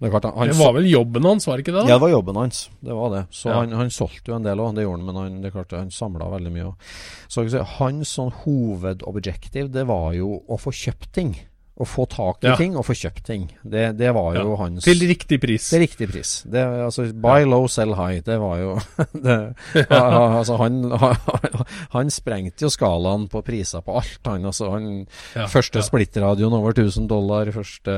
Det, 0.01 0.11
Det 0.13 0.59
var 0.61 0.77
vel 0.77 0.91
jobben 0.91 1.31
hans, 1.31 1.49
var 1.49 1.57
det 1.57 1.65
ikke 1.65 1.77
det? 1.79 1.87
ja, 1.89 1.97
det 1.97 2.05
var 2.05 2.13
jobben 2.13 2.43
hans. 2.43 2.61
Det 2.85 2.99
var 3.01 3.11
det. 3.17 3.25
Så 3.33 3.49
Ja. 3.49 3.57
han, 3.63 3.73
han 3.73 3.91
solgte 3.91 4.35
jo 4.35 4.37
en 4.37 4.45
del 4.51 4.61
òg, 4.61 4.75
det 4.77 4.85
gjorde 4.85 5.01
han, 5.01 5.07
men 5.09 5.17
han, 5.23 5.41
det 5.41 5.49
er 5.49 5.57
klart, 5.57 5.73
han 5.81 5.91
samla 5.91 6.29
veldig 6.37 6.53
mye. 6.53 6.69
òg. 6.75 6.93
Så 7.33 7.49
hans 7.79 8.13
sånn 8.19 8.37
hovedobjektiv, 8.45 9.73
det 9.73 9.87
var 9.89 10.13
jo 10.13 10.43
å 10.45 10.61
få 10.61 10.77
kjøpt 10.77 11.09
ting. 11.17 11.35
Å 11.75 11.83
få 11.91 12.05
tak 12.07 12.45
i 12.45 12.47
Ja. 12.47 12.55
ting 12.55 12.77
og 12.79 12.85
få 12.87 12.95
kjøpt 12.95 13.25
ting. 13.27 13.49
Det, 13.67 13.97
det 13.99 14.13
var 14.15 14.37
jo 14.37 14.53
Ja. 14.53 14.57
hans 14.61 14.85
Til 14.85 15.01
riktig 15.11 15.41
pris. 15.43 15.73
Er 15.75 15.81
riktig 15.83 16.07
pris. 16.13 16.45
Det, 16.47 16.63
altså, 16.63 17.09
buy 17.13 17.43
low, 17.45 17.67
sell 17.67 17.95
high. 17.99 18.21
Det 18.23 18.37
var 18.39 18.59
jo 18.61 18.77
det, 19.25 19.55
altså, 19.91 20.57
han, 20.61 20.77
han, 20.93 21.17
han 21.97 22.11
sprengte 22.15 22.63
jo 22.63 22.71
skalaen 22.71 23.27
på 23.29 23.43
priser 23.43 23.83
på 23.83 23.97
alt, 23.99 24.21
han. 24.25 24.45
Altså, 24.47 24.71
han 24.71 24.87
Ja, 25.35 25.49
første 25.51 25.81
ja. 25.83 25.83
splittradioen 25.83 26.55
over 26.55 26.71
1000 26.79 27.09
dollar, 27.11 27.51
første 27.51 27.97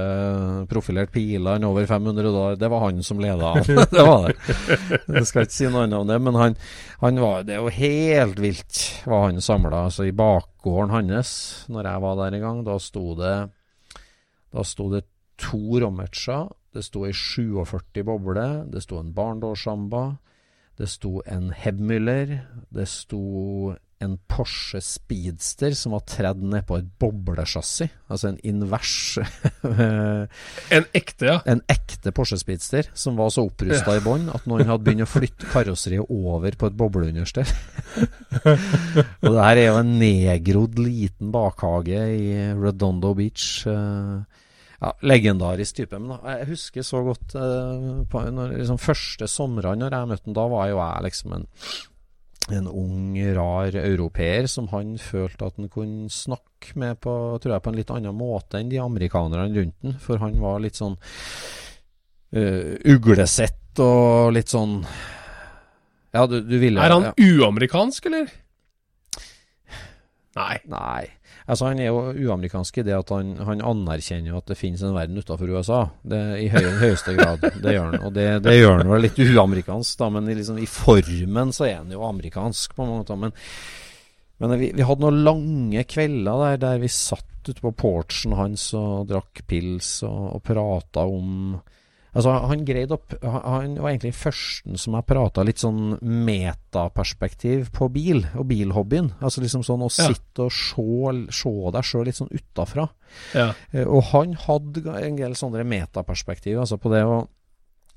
profilert 0.72 1.12
pilene 1.12 1.68
over 1.68 1.84
500 1.84 2.22
dollar. 2.32 2.56
Det 2.56 2.70
var 2.72 2.80
han 2.86 3.02
som 3.04 3.20
leda 3.20 3.52
an. 3.58 3.62
det 3.92 4.06
var 4.08 4.30
det. 4.30 4.36
Jeg 5.18 5.26
skal 5.28 5.44
ikke 5.44 5.52
si 5.58 5.68
noe 5.68 5.84
annet 5.84 6.00
om 6.00 6.08
det, 6.08 6.18
men 6.24 6.34
han, 6.40 6.56
han 7.04 7.20
var 7.20 7.44
Det 7.44 7.58
er 7.58 7.60
jo 7.60 7.68
helt 7.76 8.40
vilt 8.40 8.80
hva 9.04 9.26
han 9.28 9.44
samla. 9.44 9.84
Altså, 9.90 10.08
I 10.08 10.16
bakgården 10.16 10.96
hans, 10.96 11.36
når 11.68 11.92
jeg 11.92 12.04
var 12.08 12.16
der 12.24 12.40
en 12.40 12.46
gang, 12.48 12.64
da 12.64 12.78
sto 12.80 13.12
det 13.20 13.36
Da 14.56 14.64
sto 14.64 14.88
det 14.88 15.04
to 15.36 15.80
rommertser, 15.82 16.48
det 16.72 16.84
sto 16.86 17.04
ei 17.04 17.12
47 17.12 18.04
boble, 18.08 18.46
det 18.72 18.80
sto 18.84 19.00
en 19.00 19.12
barndårssamba, 19.16 20.04
det 20.80 20.88
sto 20.88 21.18
en 21.28 21.50
Hebmüller, 21.56 22.38
det 22.72 22.86
sto 22.88 23.74
en 24.00 24.18
Porsche 24.28 24.82
Speedster 24.84 25.72
som 25.76 25.94
var 25.96 26.02
tredd 26.08 26.42
ned 26.44 26.66
på 26.68 26.76
et 26.76 26.88
boblesjassi, 27.00 27.86
altså 28.12 28.28
en 28.28 28.40
invers 28.44 28.92
En 30.76 30.88
ekte, 30.96 31.30
ja. 31.30 31.38
En 31.48 31.62
ekte 31.72 32.12
Porsche 32.16 32.36
Speedster 32.40 32.90
som 32.92 33.16
var 33.16 33.32
så 33.32 33.46
opprusta 33.48 33.96
i 33.96 34.02
bånn 34.04 34.28
at 34.32 34.44
noen 34.50 34.68
hadde 34.68 34.84
begynt 34.84 35.06
å 35.06 35.08
flytte 35.08 35.48
karosseriet 35.52 36.12
over 36.12 36.58
på 36.60 36.68
et 36.68 36.76
bobleunderstell. 36.76 37.48
og 39.24 39.30
det 39.30 39.46
her 39.48 39.62
er 39.62 39.68
jo 39.70 39.80
en 39.80 39.94
nedgrodd 40.00 40.80
liten 40.82 41.32
bakhage 41.32 42.02
i 42.18 42.50
Redondo 42.52 43.14
Beach. 43.16 43.64
eh, 43.72 44.44
ja, 44.80 44.92
legendarisk 45.06 45.80
type. 45.80 45.98
Men 45.98 46.14
da, 46.14 46.36
jeg 46.36 46.50
husker 46.52 46.86
så 46.86 47.02
godt 47.06 47.36
eh, 47.38 47.90
på 48.12 48.24
når, 48.36 48.56
liksom, 48.60 48.80
første 48.82 49.28
somrene 49.30 49.84
når 49.84 49.98
jeg 49.98 50.10
møtte 50.12 50.28
ham, 50.30 50.38
da 50.38 50.48
var 50.52 50.72
jo 50.72 50.80
jeg 50.80 51.06
liksom 51.10 51.36
en 51.38 51.46
en 52.54 52.68
ung, 52.70 53.16
rar 53.34 53.74
europeer 53.74 54.46
som 54.46 54.68
han 54.70 54.94
følte 55.02 55.48
at 55.48 55.56
han 55.58 55.70
kunne 55.72 56.10
snakke 56.12 56.76
med 56.78 57.00
på, 57.02 57.12
tror 57.42 57.56
jeg, 57.56 57.62
på 57.64 57.72
en 57.72 57.78
litt 57.80 57.90
annen 57.90 58.14
måte 58.14 58.60
enn 58.60 58.70
de 58.70 58.78
amerikanerne 58.82 59.48
rundt 59.50 59.74
han. 59.82 59.96
For 60.02 60.22
han 60.22 60.38
var 60.42 60.62
litt 60.62 60.78
sånn 60.78 60.94
uh, 60.94 62.72
uglesett 62.86 63.82
og 63.82 64.32
litt 64.36 64.52
sånn 64.52 64.78
Ja, 66.14 66.24
du, 66.30 66.38
du 66.46 66.56
ville 66.62 66.80
Er 66.80 66.94
han 66.94 67.10
ja. 67.10 67.14
uamerikansk, 67.18 68.06
eller? 68.08 68.30
Nei. 70.36 70.56
Nei. 70.70 71.04
Altså, 71.46 71.68
han 71.68 71.78
er 71.78 71.92
jo 71.92 72.00
uamerikansk 72.26 72.80
i 72.80 72.84
det 72.88 72.94
at 72.96 73.10
han, 73.14 73.36
han 73.46 73.62
anerkjenner 73.62 74.34
at 74.34 74.48
det 74.50 74.58
finnes 74.58 74.82
en 74.82 74.96
verden 74.96 75.20
utenfor 75.20 75.52
USA. 75.54 75.84
Det, 76.02 76.18
I 76.42 76.48
høy, 76.50 76.64
høyeste 76.80 77.14
grad. 77.14 77.44
Det 77.62 77.74
gjør 77.76 77.92
han. 77.92 78.00
Og 78.08 78.16
det, 78.16 78.26
det 78.42 78.56
gjør 78.56 78.80
han 78.80 78.90
vel 78.90 79.06
litt 79.06 79.20
uamerikansk, 79.22 80.00
da, 80.00 80.08
men 80.16 80.26
liksom, 80.26 80.58
i 80.58 80.66
formen 80.66 81.54
så 81.54 81.68
er 81.68 81.78
han 81.78 81.94
jo 81.94 82.02
amerikansk 82.08 82.74
på 82.74 82.82
mange 82.82 83.04
måter. 83.04 83.20
Men, 83.22 83.36
men 84.42 84.56
vi, 84.58 84.72
vi, 84.74 84.86
hadde 84.88 85.06
noen 85.06 85.22
lange 85.28 85.86
kvelder 85.86 86.42
der, 86.42 86.60
der 86.66 86.82
vi 86.82 86.90
satt 86.90 87.46
ute 87.46 87.62
på 87.62 87.74
porchen 87.78 88.34
hans 88.34 88.72
og 88.74 89.06
drakk 89.06 89.44
pils 89.46 90.00
og, 90.08 90.22
og 90.34 90.42
prata 90.50 91.06
om 91.06 91.54
Altså, 92.16 92.32
han 92.48 92.64
greide 92.64 92.96
opp 92.96 93.12
Han 93.22 93.74
var 93.76 93.90
egentlig 93.92 94.12
den 94.14 94.18
første 94.18 94.78
som 94.80 94.94
jeg 94.96 95.06
prata 95.06 95.44
litt 95.44 95.60
sånn 95.60 95.98
metaperspektiv 96.72 97.70
på 97.76 97.88
bil 97.92 98.22
og 98.36 98.46
bilhobbyen. 98.50 99.12
Altså 99.20 99.42
liksom 99.44 99.62
sånn 99.66 99.84
å 99.84 99.90
Ja. 99.92 100.08
sitte 100.08 100.46
og 100.46 100.52
se, 100.52 101.32
se 101.32 101.70
deg 101.72 101.84
sjøl 101.84 102.04
litt 102.06 102.16
sånn 102.18 102.32
utafra. 102.32 102.88
Ja. 103.34 103.52
Eh, 103.72 103.84
Og 103.86 104.02
han 104.12 104.32
hadde 104.34 104.86
en 105.02 105.16
del 105.16 105.32
sånne 105.34 105.64
metaperspektiv 105.64 106.58
altså 106.60 106.78
på 106.78 106.90
det. 106.90 107.04
Og, 107.04 107.28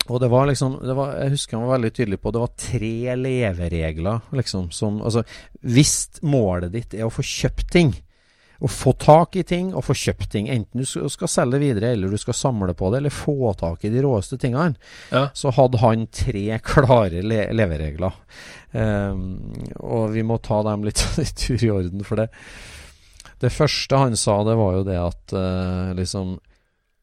og 0.09 0.19
det 0.21 0.29
var 0.29 0.47
liksom 0.47 0.79
det 0.85 0.95
var, 0.95 1.15
Jeg 1.19 1.31
husker 1.31 1.57
han 1.57 1.67
var 1.67 1.77
veldig 1.79 1.93
tydelig 1.93 2.19
på 2.21 2.31
det 2.33 2.39
var 2.39 2.53
tre 2.57 3.15
leveregler, 3.15 4.21
liksom, 4.31 4.71
som 4.71 5.01
Altså, 5.01 5.23
hvis 5.63 6.19
målet 6.23 6.71
ditt 6.71 6.93
er 6.93 7.05
å 7.05 7.11
få 7.13 7.21
kjøpt 7.23 7.69
ting, 7.71 7.93
å 8.59 8.67
få 8.67 8.91
tak 8.99 9.37
i 9.39 9.43
ting 9.47 9.69
og 9.71 9.85
få 9.87 9.93
kjøpt 9.95 10.29
ting, 10.33 10.49
enten 10.51 10.81
du 10.81 11.09
skal 11.09 11.31
selge 11.31 11.61
videre, 11.61 11.93
eller 11.95 12.11
du 12.11 12.17
skal 12.19 12.35
samle 12.35 12.73
på 12.75 12.89
det, 12.91 12.99
eller 12.99 13.13
få 13.15 13.53
tak 13.59 13.85
i 13.87 13.91
de 13.93 14.01
råeste 14.03 14.35
tingene, 14.41 14.75
Ja. 15.13 15.29
så 15.33 15.53
hadde 15.55 15.79
han 15.79 16.07
tre 16.11 16.59
klare 16.71 17.21
le 17.23 17.45
leveregler. 17.55 18.17
Um, 18.73 19.23
og 19.79 20.11
vi 20.13 20.21
må 20.27 20.37
ta 20.43 20.59
dem 20.67 20.83
litt 20.85 21.01
i 21.23 21.25
tur 21.31 21.63
i 21.63 21.71
orden, 21.73 22.03
for 22.03 22.19
det 22.19 22.29
Det 23.39 23.49
første 23.55 23.95
han 23.97 24.15
sa, 24.19 24.43
det 24.43 24.57
var 24.59 24.73
jo 24.75 24.83
det 24.83 24.99
at 24.99 25.33
uh, 25.33 25.93
liksom 25.95 26.35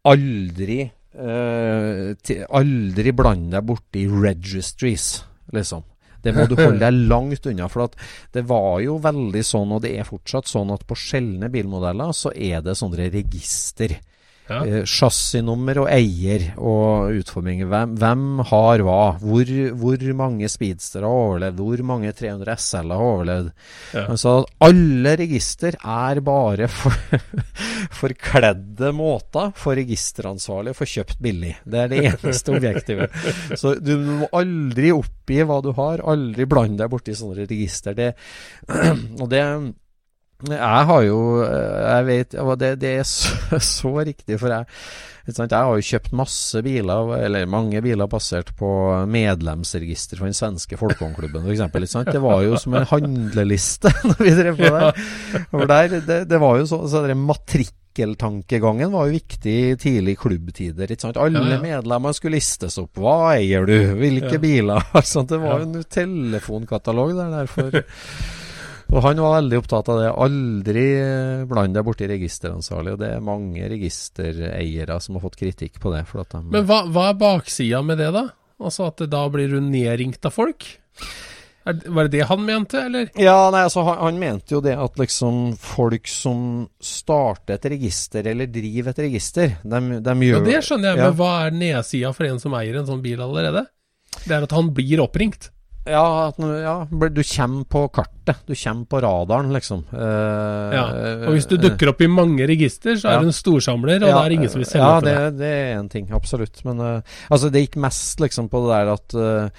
Aldri 0.07 0.83
uh, 1.17 2.13
Aldri 2.61 3.13
bland 3.17 3.49
deg 3.57 3.65
borti 3.67 4.05
registries, 4.13 5.25
liksom. 5.57 5.83
Det 6.27 6.35
må 6.35 6.49
du 6.51 6.57
holde 6.61 6.83
deg 6.83 7.07
langt 7.11 7.47
unna. 7.47 7.71
For 7.71 7.95
det 8.35 8.45
var 8.51 8.81
jo 8.85 8.99
veldig 9.03 9.45
sånn, 9.47 9.77
og 9.77 9.85
det 9.87 9.95
er 10.01 10.09
fortsatt 10.09 10.51
sånn, 10.51 10.75
at 10.75 10.87
på 10.89 10.99
sjeldne 10.99 11.51
bilmodeller 11.53 12.13
så 12.17 12.35
er 12.35 12.65
det 12.67 12.77
sånne 12.79 13.09
register. 13.15 13.97
Ja. 14.47 14.61
Eh, 14.63 14.85
Chassisnummer 14.87 15.83
og 15.83 15.89
eier 15.91 16.53
og 16.55 17.17
utforming. 17.19 17.65
Hvem, 17.67 17.97
hvem 17.99 18.25
har 18.51 18.83
hva? 18.87 19.01
Hvor, 19.19 19.53
hvor 19.81 20.05
mange 20.19 20.51
speedstere 20.51 21.09
har 21.09 21.23
overlevd? 21.27 21.63
Hvor 21.63 21.83
mange 21.91 22.13
300 22.15 22.57
SL 22.63 22.95
har 22.95 23.07
overlevd? 23.09 23.51
Ja. 23.97 24.05
Han 24.11 24.47
alle 24.67 25.15
register 25.19 25.79
er 25.83 26.21
bare 26.25 26.69
for, 26.71 26.95
forkledde 28.03 28.93
måter 28.97 29.51
for 29.59 29.79
registeransvarlig 29.79 30.75
å 30.75 30.79
få 30.79 30.89
kjøpt 30.97 31.19
billig. 31.23 31.57
Det 31.65 31.83
er 31.83 31.91
det 31.93 32.05
eneste 32.13 32.55
objektivet. 32.55 33.19
Så 33.59 33.75
du 33.83 33.97
må 34.23 34.31
aldri 34.37 34.93
oppgi 34.95 35.43
hva 35.47 35.59
du 35.65 35.73
har. 35.77 36.05
Aldri 36.07 36.47
blande 36.47 36.85
deg 36.85 36.93
borti 36.93 37.17
sånne 37.19 37.49
register. 37.49 37.97
Det, 37.99 38.13
og 39.23 39.27
det 39.33 39.43
jeg 40.45 40.87
har 40.91 41.03
jo 41.07 41.19
Jeg 41.47 42.07
vet 42.07 42.35
og 42.43 42.59
det, 42.61 42.75
det 42.83 42.91
er 43.01 43.07
så, 43.09 43.59
så 43.81 43.93
riktig, 44.05 44.37
for 44.41 44.53
jeg 44.53 44.67
Jeg 45.27 45.49
har 45.51 45.73
jo 45.75 45.83
kjøpt 45.83 46.13
masse 46.15 46.61
biler, 46.63 47.09
eller 47.25 47.47
mange 47.51 47.81
biler 47.83 48.07
basert 48.07 48.53
på 48.59 48.69
medlemsregister 49.11 50.21
for 50.21 50.29
den 50.29 50.37
svenske 50.39 50.77
folkehåndklubben 50.79 51.49
f.eks. 51.51 51.97
Det 52.13 52.21
var 52.23 52.45
jo 52.47 52.55
som 52.63 52.77
en 52.79 52.87
handleliste 52.87 53.91
når 54.13 54.21
vi 54.23 54.35
drev 54.39 54.61
på 54.61 54.71
der. 54.77 55.03
For 55.51 55.67
der 55.67 55.89
det, 56.07 56.21
det 56.31 56.39
var 56.45 56.61
jo 56.61 56.69
så, 56.71 56.79
så 56.87 57.03
det 57.09 57.17
matrikkeltankegangen 57.19 58.93
var 58.95 59.09
jo 59.09 59.17
viktig 59.17 59.57
tidlig 59.83 60.15
i 60.15 60.21
klubbtider. 60.21 60.95
Alle 61.17 61.43
Ja, 61.43 61.55
ja. 61.57 61.61
medlemmer 61.65 62.15
skulle 62.15 62.39
listes 62.39 62.79
opp. 62.79 62.95
Hva 63.03 63.33
eier 63.35 63.67
du? 63.67 63.75
Hvilke 63.99 64.37
Ja. 64.37 64.43
biler? 64.47 64.87
Altså, 65.01 65.27
det 65.27 65.41
var 65.43 65.59
jo 65.59 65.73
en 65.73 65.83
telefonkatalog 65.91 67.17
der. 67.19 67.35
derfor 67.41 67.83
og 68.93 69.03
han 69.03 69.19
var 69.21 69.37
veldig 69.41 69.59
opptatt 69.59 69.89
av 69.93 69.99
det. 70.01 70.11
Aldri 70.27 70.87
bland 71.51 71.75
deg 71.75 71.85
borti 71.87 72.07
registeransvarlig. 72.11 72.95
Og 72.97 73.01
det 73.03 73.13
er 73.17 73.25
mange 73.25 73.69
registereiere 73.73 74.99
som 75.03 75.17
har 75.19 75.25
fått 75.27 75.39
kritikk 75.41 75.81
på 75.83 75.93
det. 75.95 76.05
For 76.09 76.23
at 76.23 76.35
de, 76.37 76.43
Men 76.55 76.67
hva, 76.69 76.85
hva 76.91 77.09
er 77.11 77.19
baksida 77.21 77.83
med 77.87 77.99
det, 78.03 78.13
da? 78.15 78.29
Altså 78.63 78.87
at 78.89 79.03
det 79.03 79.11
da 79.13 79.25
blir 79.29 79.51
du 79.53 79.59
nedringt 79.61 80.25
av 80.25 80.33
folk? 80.37 80.65
Er, 81.67 81.81
var 81.91 82.07
det 82.07 82.13
det 82.21 82.27
han 82.31 82.45
mente, 82.47 82.79
eller? 82.87 83.09
ja, 83.19 83.51
nei, 83.51 83.65
altså 83.67 83.83
han, 83.89 83.97
han 83.99 84.19
mente 84.23 84.55
jo 84.55 84.61
det 84.63 84.77
at 84.79 85.01
liksom 85.03 85.57
folk 85.59 86.07
som 86.07 86.69
starter 86.79 87.57
et 87.59 87.67
register, 87.75 88.23
eller 88.31 88.47
driver 88.47 88.93
et 88.95 89.01
register, 89.09 89.57
de, 89.67 89.81
de 89.99 90.15
Ja, 90.31 90.39
det 90.47 90.61
skjønner 90.63 90.93
jeg, 90.93 91.01
Ja. 91.03 91.09
men 91.11 91.17
hva 91.19 91.33
er 91.49 91.57
nedsida 91.59 92.13
for 92.15 92.29
en 92.31 92.39
som 92.39 92.55
eier 92.55 92.79
en 92.79 92.87
sånn 92.87 93.03
bil 93.03 93.19
allerede? 93.19 93.65
Det 94.23 94.31
er 94.39 94.47
at 94.47 94.55
han 94.55 94.71
blir 94.79 95.03
oppringt. 95.03 95.51
Ja, 95.87 96.33
ja, 96.37 96.75
du 96.91 97.23
kommer 97.23 97.65
på 97.71 97.85
kartet. 97.95 98.41
Du 98.47 98.55
kommer 98.59 98.87
på 98.91 99.01
radaren, 99.05 99.53
liksom. 99.55 99.85
Eh, 99.93 100.75
Ja. 100.75 100.85
Og 101.29 101.37
hvis 101.37 101.47
du 101.47 101.57
dukker 101.57 101.93
opp 101.93 102.01
i 102.03 102.09
mange 102.11 102.47
register, 102.47 102.97
så 102.99 103.09
er 103.09 103.13
Ja. 103.13 103.21
du 103.21 103.27
en 103.27 103.33
storsamler, 103.33 104.03
og 104.03 104.09
Ja, 104.09 104.23
det 104.23 104.27
er 104.27 104.35
ingen 104.35 104.51
som 104.51 104.59
vil 104.59 104.67
selge 104.67 104.83
ja, 104.83 104.99
for 104.99 105.07
det, 105.07 105.15
Ja, 105.15 105.31
det 105.31 105.53
er 105.53 105.79
en 105.79 105.89
ting, 105.89 106.11
absolutt. 106.13 106.65
Men 106.65 106.81
eh, 106.81 107.01
altså, 107.31 107.51
det 107.53 107.69
gikk 107.71 107.77
mest 107.77 108.19
liksom 108.19 108.49
på 108.51 108.67
det 108.67 108.75
der 108.75 108.93
at 108.93 109.15
eh, 109.15 109.51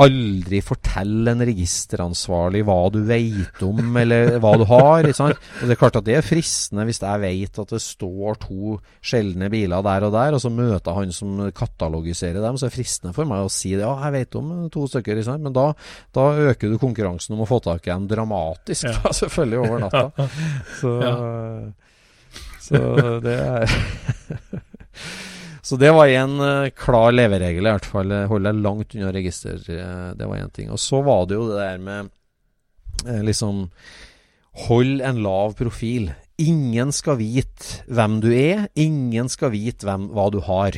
aldri 0.00 0.60
fortell 0.64 1.28
en 1.28 1.42
registeransvarlig 1.44 2.62
hva 2.64 2.76
du 2.94 3.00
vet 3.04 3.60
om, 3.66 3.80
eller 4.00 4.38
hva 4.40 4.52
du 4.56 4.64
har. 4.70 5.04
Og 5.04 5.64
det 5.66 5.74
er 5.74 5.80
klart 5.80 5.98
at 6.00 6.06
det 6.06 6.14
er 6.16 6.24
fristende 6.24 6.86
hvis 6.88 7.02
jeg 7.02 7.20
vet 7.22 7.60
at 7.60 7.74
det 7.74 7.80
står 7.84 8.38
to 8.46 8.76
sjeldne 9.04 9.50
biler 9.52 9.84
der 9.84 10.06
og 10.08 10.14
der, 10.16 10.32
og 10.38 10.40
så 10.42 10.50
møter 10.52 10.96
han 10.96 11.12
som 11.12 11.36
katalogiserer 11.52 12.40
dem, 12.40 12.56
så 12.56 12.66
er 12.66 12.72
det 12.72 12.78
fristende 12.78 13.12
for 13.16 13.28
meg 13.28 13.44
å 13.44 13.52
si 13.52 13.74
det. 13.74 13.84
Ja, 13.84 13.92
jeg 14.06 14.16
vet 14.16 14.38
om 14.40 14.52
to 14.72 14.86
stykker, 14.88 15.20
men 15.42 15.52
da, 15.56 15.68
da 16.16 16.28
øker 16.48 16.72
du 16.72 16.78
konkurransen 16.80 17.36
om 17.36 17.44
å 17.44 17.50
få 17.50 17.60
tak 17.64 17.86
i 17.90 17.94
en 17.94 18.08
dramatisk, 18.10 18.88
Ja. 18.88 18.96
da, 19.04 19.12
selvfølgelig, 19.12 19.58
over 19.60 19.78
natta. 19.84 20.28
Så, 20.80 20.96
så 22.62 22.78
det 23.24 23.34
er 23.36 23.66
Så 25.62 25.78
det 25.78 25.92
var 25.94 26.10
en 26.10 26.40
eh, 26.42 26.70
klar 26.74 27.12
leveregel, 27.14 27.66
i 27.66 27.74
hvert 27.74 27.86
fall. 27.86 28.10
Holde 28.10 28.28
Hold 28.32 28.48
deg 28.48 28.62
langt 28.64 28.96
unna 28.98 29.12
register. 29.14 29.60
eh, 29.70 30.08
det 30.18 30.26
var 30.26 30.40
én 30.40 30.50
ting. 30.54 30.72
Og 30.74 30.80
så 30.82 31.02
var 31.06 31.26
det 31.30 31.38
jo 31.38 31.48
det 31.52 31.60
der 31.60 31.78
med 31.78 32.10
eh, 33.06 33.22
liksom 33.22 33.68
Hold 34.66 35.00
en 35.00 35.22
lav 35.24 35.54
profil. 35.56 36.10
Ingen 36.42 36.90
skal 36.92 37.16
vite 37.20 37.86
hvem 37.88 38.18
du 38.20 38.32
er. 38.34 38.66
Ingen 38.76 39.30
skal 39.32 39.54
vite 39.54 39.86
hvem, 39.86 40.10
hva 40.12 40.26
du 40.34 40.42
har. 40.44 40.76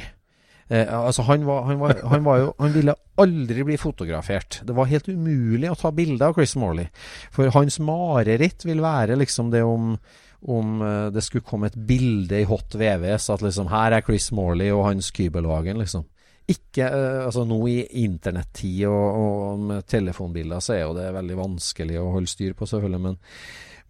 Eh, 0.68 0.92
altså 0.94 1.24
han, 1.26 1.46
var, 1.48 1.64
han, 1.68 1.80
var, 1.80 1.98
han 2.08 2.24
var 2.24 2.38
jo 2.40 2.52
Han 2.58 2.72
ville 2.76 2.94
aldri 3.20 3.64
bli 3.66 3.76
fotografert. 3.80 4.60
Det 4.62 4.76
var 4.76 4.90
helt 4.90 5.08
umulig 5.08 5.72
å 5.72 5.78
ta 5.80 5.90
bilde 5.96 6.28
av 6.28 6.36
Chris 6.36 6.54
Morley. 6.60 6.88
For 7.34 7.50
hans 7.56 7.80
mareritt 7.82 8.64
vil 8.68 8.84
være 8.84 9.18
liksom 9.20 9.50
det 9.54 9.64
om 9.66 9.96
om 10.44 10.80
eh, 10.84 11.06
det 11.14 11.24
skulle 11.24 11.46
komme 11.46 11.70
et 11.70 11.78
bilde 11.88 12.42
i 12.42 12.48
hot 12.48 12.76
VVS 12.76 13.30
at 13.34 13.44
liksom 13.44 13.70
her 13.72 13.96
er 13.96 14.04
Chris 14.06 14.30
Morley 14.36 14.72
og 14.74 14.86
hans 14.88 15.10
Kybelwagen, 15.14 15.80
liksom. 15.80 16.06
Ikke 16.50 16.90
eh, 16.90 17.22
Altså 17.24 17.46
nå 17.48 17.56
i 17.72 17.78
internettid 18.04 18.84
og, 18.90 19.20
og 19.20 19.62
med 19.70 19.86
telefonbilder 19.88 20.60
så 20.64 20.76
er 20.76 20.82
jo 20.84 20.96
det 20.98 21.08
veldig 21.16 21.38
vanskelig 21.40 21.96
å 22.00 22.10
holde 22.18 22.32
styr 22.32 22.56
på, 22.58 22.68
selvfølgelig, 22.68 23.04
men 23.08 23.20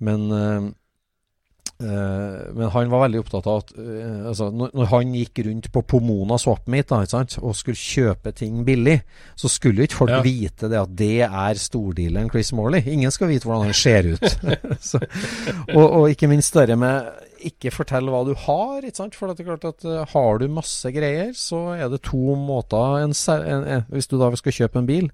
men 0.05 0.25
eh, 0.35 0.71
men 2.55 2.71
han 2.71 2.91
var 2.93 3.03
veldig 3.03 3.21
opptatt 3.25 3.49
av 3.51 3.63
at 3.65 3.73
eh, 3.83 4.21
altså, 4.31 4.47
når, 4.55 4.87
han 4.93 5.15
gikk 5.19 5.41
rundt 5.49 5.71
på 5.75 5.83
Pomona 5.95 6.39
Swapmeet 6.39 6.93
og 6.95 7.57
skulle 7.59 7.79
kjøpe 7.79 8.31
ting 8.37 8.63
billig, 8.67 9.01
så 9.35 9.51
skulle 9.51 9.89
ikke 9.89 10.05
folk 10.05 10.15
Ja. 10.15 10.23
vite 10.23 10.71
det 10.71 10.79
at 10.79 10.95
det 10.95 11.27
er 11.27 11.59
stordealeren 11.59 12.31
Chris 12.31 12.53
Morley. 12.55 12.85
Ingen 12.87 13.11
skal 13.11 13.33
vite 13.33 13.49
hvordan 13.49 13.71
han 13.73 13.75
ser 13.75 14.13
ut. 14.15 14.25
så, 14.91 15.03
og, 15.75 15.85
og 15.85 16.11
ikke 16.15 16.31
minst 16.31 16.55
det 16.55 16.79
med 16.79 17.11
ikke 17.45 17.73
fortell 17.75 18.09
hva 18.13 18.23
du 18.27 18.33
har. 18.47 18.85
Ikke 18.85 19.01
sant? 19.03 19.17
For 19.19 19.29
det 19.31 19.43
er 19.43 19.49
klart 19.51 19.67
at 19.69 19.85
uh, 19.89 20.05
har 20.15 20.41
du 20.41 20.47
masse 20.53 20.91
greier, 20.95 21.33
så 21.37 21.75
er 21.77 21.91
det 21.93 22.03
to 22.07 22.37
måter 22.41 23.03
en, 23.03 23.13
en, 23.13 23.67
en, 23.77 23.85
Hvis 23.93 24.09
du 24.11 24.17
da 24.21 24.31
skal 24.39 24.57
kjøpe 24.61 24.81
en 24.81 24.89
bil, 24.89 25.11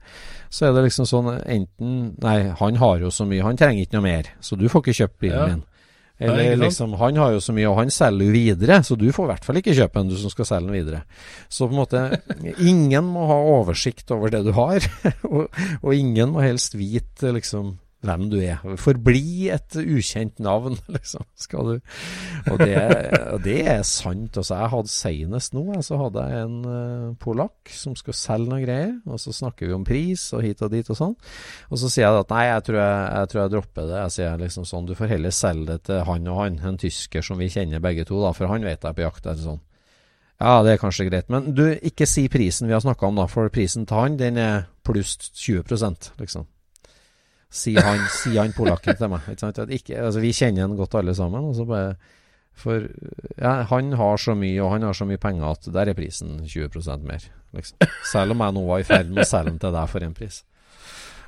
så 0.52 0.68
er 0.68 0.76
det 0.76 0.86
liksom 0.88 1.08
sånn 1.08 1.32
enten 1.40 1.98
Nei, 2.22 2.38
han 2.60 2.78
har 2.80 3.02
jo 3.02 3.10
så 3.14 3.26
mye, 3.28 3.44
han 3.46 3.58
trenger 3.58 3.86
ikke 3.86 3.98
noe 3.98 4.06
mer, 4.06 4.30
så 4.44 4.58
du 4.58 4.68
får 4.70 4.84
ikke 4.84 4.98
kjøpt 5.02 5.20
bilen 5.24 5.38
Ja. 5.40 5.48
min. 5.54 5.66
Eller 6.20 6.56
liksom, 6.60 6.92
han 7.00 7.16
har 7.16 7.32
jo 7.32 7.40
så 7.40 7.54
mye, 7.56 7.68
og 7.70 7.78
han 7.78 7.92
selger 7.94 8.28
jo 8.28 8.34
videre, 8.34 8.80
så 8.84 8.96
du 8.98 9.06
får 9.12 9.24
i 9.24 9.30
hvert 9.32 9.46
fall 9.46 9.60
ikke 9.60 9.76
kjøpe 9.76 10.02
en 10.02 10.10
du 10.10 10.16
som 10.20 10.32
skal 10.32 10.48
selge 10.48 10.68
den 10.68 10.76
videre. 10.76 11.02
Så 11.48 11.68
på 11.68 11.72
en 11.72 11.80
måte, 11.80 12.02
ingen 12.70 13.08
må 13.14 13.24
ha 13.30 13.38
oversikt 13.56 14.12
over 14.12 14.32
det 14.34 14.42
du 14.44 14.52
har, 14.56 14.84
og, 15.30 15.48
og 15.80 15.94
ingen 15.96 16.34
må 16.34 16.44
helst 16.44 16.76
vite 16.76 17.32
liksom 17.36 17.78
hvem 18.04 18.26
du 18.32 18.38
er. 18.40 18.60
Forbli 18.80 19.50
et 19.52 19.76
ukjent 19.76 20.40
navn, 20.42 20.78
liksom. 20.96 21.24
Skal 21.38 21.68
du. 21.68 21.92
Og 22.50 22.58
det, 22.62 22.76
det 23.44 23.58
er 23.68 23.82
sant. 23.86 24.38
Altså, 24.40 24.56
jeg 24.56 24.72
hadde 24.74 24.92
senest 24.92 25.56
nå, 25.56 25.64
så 25.84 25.98
hadde 26.00 26.24
jeg 26.24 26.46
en 26.46 26.58
uh, 26.64 27.06
polakk 27.20 27.72
som 27.74 27.96
skulle 27.98 28.18
selge 28.18 28.48
noen 28.50 28.64
greier. 28.64 28.92
Og 29.08 29.20
så 29.20 29.34
snakker 29.36 29.68
vi 29.68 29.76
om 29.76 29.86
pris 29.86 30.30
og 30.36 30.44
hit 30.46 30.64
og 30.64 30.72
dit 30.72 30.92
og 30.92 30.98
sånn. 30.98 31.16
Og 31.68 31.80
så 31.82 31.92
sier 31.92 32.06
jeg 32.06 32.24
at 32.24 32.32
nei, 32.32 32.44
jeg 32.48 32.68
tror 32.68 32.80
jeg, 32.80 33.00
jeg, 33.08 33.32
tror 33.32 33.42
jeg 33.42 33.54
dropper 33.56 33.90
det. 33.90 33.98
Jeg 33.98 34.14
sier 34.16 34.44
liksom 34.44 34.68
sånn, 34.68 34.86
du 34.88 34.94
får 34.98 35.16
heller 35.16 35.34
selge 35.34 35.68
det 35.70 35.80
til 35.90 36.04
han 36.08 36.30
og 36.30 36.44
han, 36.44 36.60
en 36.70 36.78
tysker 36.80 37.26
som 37.26 37.40
vi 37.40 37.50
kjenner 37.52 37.82
begge 37.84 38.06
to, 38.08 38.20
da, 38.24 38.32
for 38.36 38.50
han 38.50 38.64
vet 38.64 38.80
jeg 38.80 38.88
er 38.88 38.96
på 38.96 39.04
jakt 39.04 39.26
etter 39.26 39.44
sånn. 39.44 39.60
Ja, 40.40 40.62
det 40.64 40.72
er 40.72 40.80
kanskje 40.80 41.04
greit. 41.10 41.28
Men 41.28 41.50
du, 41.52 41.66
ikke 41.84 42.08
si 42.08 42.24
prisen 42.32 42.70
vi 42.70 42.72
har 42.72 42.80
snakka 42.80 43.10
om, 43.10 43.20
da. 43.20 43.26
For 43.28 43.52
prisen 43.52 43.84
til 43.84 44.00
han, 44.00 44.16
den 44.16 44.40
er 44.40 44.70
pluss 44.88 45.18
20 45.36 45.68
liksom 46.16 46.48
sier 47.50 47.82
han, 47.84 48.06
sier 48.14 48.44
han 48.44 48.54
polakken 48.56 48.96
til 48.98 49.10
meg. 49.12 49.28
Ikke, 49.74 49.98
altså, 49.98 50.22
vi 50.22 50.32
kjenner 50.36 50.66
han 50.66 50.78
godt 50.78 50.96
alle 51.00 51.14
sammen. 51.18 51.50
Bare, 51.68 51.94
for 52.60 52.86
ja, 53.40 53.54
han 53.70 53.92
har 53.98 54.22
så 54.22 54.36
mye, 54.38 54.56
og 54.62 54.74
han 54.74 54.86
har 54.86 54.96
så 54.96 55.06
mye 55.08 55.20
penger 55.22 55.50
at 55.50 55.70
der 55.74 55.90
er 55.90 55.98
prisen 55.98 56.40
20% 56.46 57.06
mer. 57.06 57.26
Liksom. 57.56 57.90
Selv 58.12 58.36
om 58.36 58.44
jeg 58.44 58.56
nå 58.56 58.64
var 58.68 58.82
i 58.82 58.88
ferd 58.88 59.12
med 59.12 59.24
å 59.24 59.28
selge 59.28 59.54
den 59.54 59.62
til 59.62 59.74
deg 59.74 59.90
for 59.90 60.06
en 60.06 60.16
pris. 60.16 60.42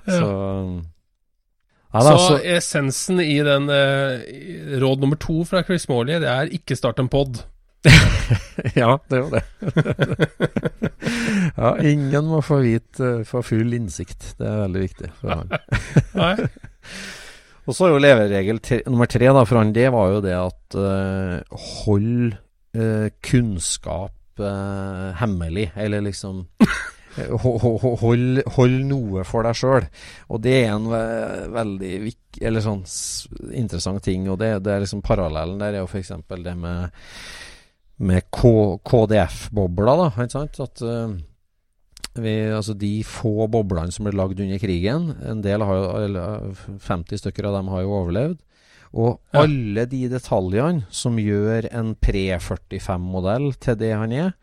Så 0.03 0.29
ja, 1.93 2.01
så, 2.01 2.13
så 2.25 2.37
essensen 2.57 3.21
i 3.21 3.37
den 3.45 3.69
eh, 3.69 4.23
råd 4.81 5.03
nummer 5.03 5.19
to 5.21 5.43
fra 5.45 5.61
Chris 5.67 5.85
Morley, 5.91 6.23
det 6.23 6.31
er 6.31 6.53
ikke 6.57 6.79
start 6.79 7.03
en 7.03 7.11
pod. 7.13 7.43
ja, 8.79 8.91
det 9.09 9.17
er 9.17 9.23
jo 9.23 9.31
det. 9.33 9.43
ja, 11.57 11.73
ingen 11.83 12.29
må 12.31 12.39
få 12.45 12.61
vite, 12.63 13.11
få 13.27 13.43
full 13.47 13.75
innsikt. 13.75 14.35
Det 14.39 14.47
er 14.47 14.63
veldig 14.65 14.85
viktig 14.85 15.11
for 15.19 15.35
han. 15.35 16.47
Og 17.63 17.77
så 17.77 17.87
er 17.87 17.93
jo 17.93 18.03
leveregel 18.03 18.59
tre, 18.63 18.81
nummer 18.91 19.11
tre 19.11 19.29
da, 19.31 19.45
for 19.47 19.61
han, 19.61 19.75
det 19.75 19.89
var 19.95 20.15
jo 20.17 20.23
det 20.25 20.35
at 20.35 20.79
uh, 20.79 21.61
hold 21.83 22.35
uh, 22.79 23.07
kunnskap 23.23 24.43
uh, 24.43 25.13
hemmelig, 25.21 25.71
eller 25.79 26.09
liksom 26.09 26.47
Hold, 27.13 28.39
hold, 28.55 28.77
noe 28.89 29.21
for 29.29 29.45
deg 29.45 29.57
sjøl. 29.61 29.85
Og 30.33 30.39
det 30.41 30.55
er 30.63 30.71
en 30.73 30.87
veldig 31.53 31.91
vik, 32.07 32.39
eller 32.41 32.65
sånn 32.65 32.81
interessant 33.53 34.01
ting. 34.07 34.25
Og 34.33 34.39
det, 34.41 34.55
det 34.65 34.73
er 34.73 34.81
liksom 34.81 35.03
parallellen 35.05 35.61
der 35.61 35.77
er 35.77 35.83
jo 35.83 35.91
f.eks. 35.91 36.15
det 36.33 36.55
med 36.57 36.89
med 38.03 38.27
KDF-bobler, 38.35 40.01
da. 40.01 40.09
Ikke 40.25 40.35
sant? 40.35 40.59
At 40.63 40.83
uh, 40.85 41.15
vi, 42.19 42.35
altså 42.53 42.75
de 42.77 42.95
få 43.09 43.47
boblene 43.53 43.95
som 43.95 44.09
ble 44.09 44.15
lagd 44.19 44.41
under 44.43 44.61
krigen, 44.61 45.13
en 45.25 45.43
del 45.45 45.65
har 45.65 45.79
jo, 45.79 45.91
eller 46.07 46.65
50 46.85 47.23
stykker 47.23 47.49
av 47.49 47.61
dem 47.61 47.71
har 47.73 47.85
jo 47.85 47.95
overlevd. 48.03 48.41
Og 48.93 49.15
ja. 49.33 49.45
alle 49.47 49.87
de 49.89 50.03
detaljene 50.13 50.85
som 50.93 51.17
gjør 51.21 51.71
en 51.73 51.95
pre-45-modell 51.97 53.55
til 53.63 53.79
det 53.81 53.95
han 53.97 54.13
er, 54.13 54.35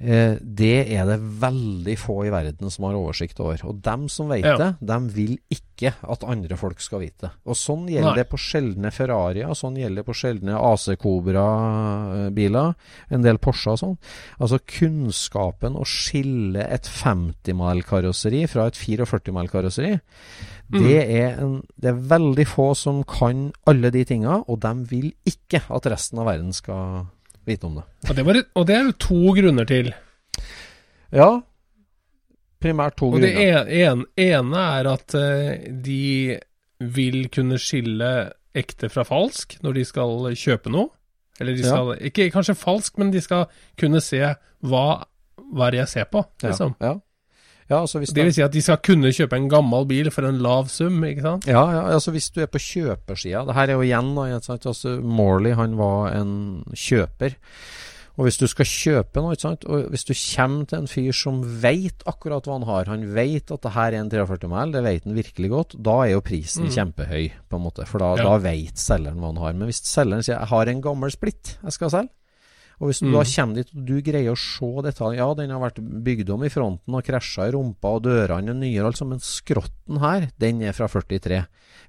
det 0.00 0.76
er 0.94 1.04
det 1.04 1.18
veldig 1.42 1.94
få 2.00 2.22
i 2.24 2.30
verden 2.32 2.72
som 2.72 2.86
har 2.88 2.96
oversikt 2.96 3.40
over. 3.44 3.60
Og 3.68 3.82
dem 3.84 4.06
som 4.08 4.30
vet 4.32 4.46
ja. 4.48 4.54
det, 4.56 4.70
dem 4.88 5.10
vil 5.12 5.34
ikke 5.52 5.92
at 6.00 6.24
andre 6.24 6.56
folk 6.60 6.80
skal 6.80 7.02
vite 7.04 7.26
det. 7.26 7.30
Og 7.44 7.58
sånn 7.58 7.84
gjelder 7.90 8.14
Nei. 8.14 8.22
det 8.22 8.30
på 8.30 8.40
sjeldne 8.40 8.92
Ferrarier, 8.96 9.52
sånn 9.56 9.76
gjelder 9.80 10.00
det 10.00 10.06
på 10.08 10.16
sjeldne 10.16 10.56
AC 10.56 10.86
Cobra-biler, 11.00 12.72
en 13.12 13.26
del 13.26 13.40
Porsche 13.44 13.74
og 13.74 13.82
sånn. 13.82 13.94
Altså 14.40 14.60
kunnskapen 14.64 15.76
å 15.76 15.84
skille 15.88 16.64
et 16.64 16.88
50-mile-karosseri 16.88 18.46
fra 18.48 18.70
et 18.70 18.80
44-mile-karosseri, 18.80 19.94
mm. 20.00 20.80
det, 20.80 20.98
det 21.76 21.92
er 21.92 22.04
veldig 22.16 22.48
få 22.48 22.72
som 22.78 23.04
kan 23.04 23.50
alle 23.68 23.92
de 23.92 24.08
tinga, 24.08 24.42
og 24.48 24.62
dem 24.64 24.86
vil 24.88 25.12
ikke 25.28 25.66
at 25.68 25.92
resten 25.92 26.24
av 26.24 26.32
verden 26.32 26.56
skal 26.56 27.10
vite 27.48 27.66
om 27.68 27.78
det. 27.80 27.86
Og 28.08 28.16
det, 28.16 28.24
var, 28.26 28.40
og 28.54 28.66
det 28.68 28.76
er 28.76 28.88
jo 28.88 28.98
to 29.06 29.34
grunner 29.38 29.68
til. 29.68 29.92
Ja, 31.14 31.30
primært 32.60 32.98
to 33.00 33.08
og 33.08 33.16
grunner. 33.16 33.32
Og 33.32 33.66
det 33.70 33.80
ene, 33.80 34.06
ene 34.20 34.64
er 34.78 34.90
at 34.92 35.16
uh, 35.16 35.74
de 35.84 36.38
vil 36.80 37.28
kunne 37.32 37.58
skille 37.60 38.12
ekte 38.56 38.90
fra 38.90 39.04
falsk 39.06 39.58
når 39.64 39.78
de 39.78 39.84
skal 39.88 40.32
kjøpe 40.38 40.72
noe. 40.72 40.90
Eller 41.40 41.56
de 41.56 41.64
skal, 41.64 41.94
ja. 41.94 42.10
ikke 42.10 42.28
kanskje 42.34 42.58
falsk, 42.58 42.98
men 43.00 43.12
de 43.14 43.20
skal 43.24 43.46
kunne 43.80 44.02
se 44.04 44.20
hva, 44.20 44.86
hva 45.56 45.70
jeg 45.72 45.88
ser 45.88 46.10
på, 46.12 46.20
liksom. 46.44 46.74
Ja, 46.82 46.92
ja. 46.92 46.98
Ja, 47.70 47.84
altså 47.84 48.00
det 48.02 48.24
vil 48.24 48.32
si 48.34 48.42
at 48.42 48.54
de 48.54 48.62
skal 48.64 48.80
kunne 48.82 49.12
kjøpe 49.14 49.38
en 49.38 49.50
gammel 49.50 49.84
bil 49.86 50.10
for 50.10 50.26
en 50.26 50.40
lav 50.42 50.66
sum, 50.72 50.98
ikke 51.06 51.22
sant? 51.22 51.46
Ja, 51.46 51.62
ja 51.70 51.84
altså 51.94 52.10
hvis 52.14 52.32
du 52.34 52.40
er 52.42 52.50
på 52.50 52.58
kjøpersida 52.58 53.44
Det 53.46 53.54
her 53.54 53.70
er 53.70 53.78
jo 53.78 53.86
igjen 53.86 54.10
da, 54.16 54.26
altså 54.34 54.96
Morley 54.98 55.54
han 55.54 55.78
var 55.78 56.10
en 56.18 56.34
kjøper. 56.74 57.38
Og 58.18 58.26
hvis 58.26 58.36
du 58.36 58.44
skal 58.50 58.68
kjøpe 58.68 59.22
noe, 59.22 59.32
ikke 59.32 59.46
sant? 59.46 59.64
og 59.64 59.86
hvis 59.94 60.04
du 60.04 60.12
kommer 60.12 60.66
til 60.68 60.82
en 60.82 60.90
fyr 60.90 61.14
som 61.16 61.38
veit 61.62 62.02
akkurat 62.10 62.44
hva 62.44 62.58
han 62.58 62.66
har, 62.68 62.90
han 62.90 63.06
veit 63.16 63.48
at 63.54 63.62
det 63.64 63.72
her 63.72 63.94
er 63.94 64.02
en 64.02 64.10
43 64.12 64.50
mæl, 64.50 64.74
det 64.74 64.82
vet 64.84 65.06
han 65.06 65.16
virkelig 65.16 65.50
godt, 65.54 65.76
da 65.80 65.94
er 66.04 66.12
jo 66.16 66.24
prisen 66.26 66.66
mm. 66.66 66.72
kjempehøy, 66.74 67.30
på 67.48 67.60
en 67.60 67.64
måte. 67.64 67.86
For 67.88 68.02
da, 68.02 68.10
ja. 68.18 68.26
da 68.26 68.36
veit 68.44 68.82
selgeren 68.82 69.22
hva 69.22 69.30
han 69.30 69.40
har. 69.46 69.56
Men 69.56 69.70
hvis 69.70 69.80
selgeren 69.88 70.26
sier 70.26 70.36
'jeg 70.36 70.52
har 70.52 70.68
en 70.68 70.82
gammel 70.84 71.14
splitt 71.14 71.56
jeg 71.62 71.78
skal 71.78 71.94
selge', 71.94 72.12
og 72.80 72.88
Hvis 72.88 73.02
du 73.02 73.10
mm. 73.10 73.14
da 73.18 73.22
kommer 73.28 73.60
dit 73.60 73.72
og 73.76 73.86
du 73.90 73.96
greier 74.04 74.32
å 74.32 74.40
se 74.40 74.70
detaljer 74.86 75.20
Ja, 75.20 75.28
den 75.36 75.52
har 75.52 75.60
vært 75.60 75.80
bygd 75.80 76.32
om 76.32 76.44
i 76.46 76.52
fronten 76.52 76.96
og 76.96 77.04
krasja 77.04 77.50
i 77.50 77.52
rumpa, 77.52 77.96
og 77.98 78.06
dørene 78.06 78.54
er 78.54 78.56
nye, 78.56 78.84
altså, 78.88 79.04
men 79.08 79.20
skrotten 79.20 80.00
her, 80.00 80.30
den 80.40 80.62
er 80.64 80.76
fra 80.76 80.88
43. 80.88 81.42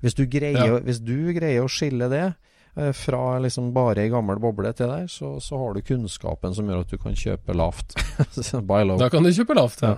Hvis 0.03 0.17
du 0.17 0.25
greier, 0.27 0.59
ja. 0.59 0.79
hvis 0.83 0.99
du 1.03 1.31
greier 1.37 1.63
å 1.63 1.71
skille 1.71 2.09
det 2.11 2.25
eh, 2.27 2.91
fra 2.97 3.39
liksom 3.39 3.71
bare 3.75 4.03
ei 4.03 4.11
gammel 4.11 4.41
boble 4.43 4.73
til 4.75 4.91
der, 4.91 5.07
så, 5.11 5.37
så, 5.39 5.61
har 5.61 5.77
du 5.77 5.85
kunnskapen 5.87 6.57
som 6.57 6.67
gjør 6.67 6.83
at 6.83 6.91
du 6.91 6.99
kan 6.99 7.15
kjøpe 7.15 7.55
lavt. 7.55 7.95
da 8.99 9.11
kan 9.13 9.23
du 9.23 9.31
kjøpe 9.31 9.55
lavt, 9.55 9.85
ja. 9.87 9.95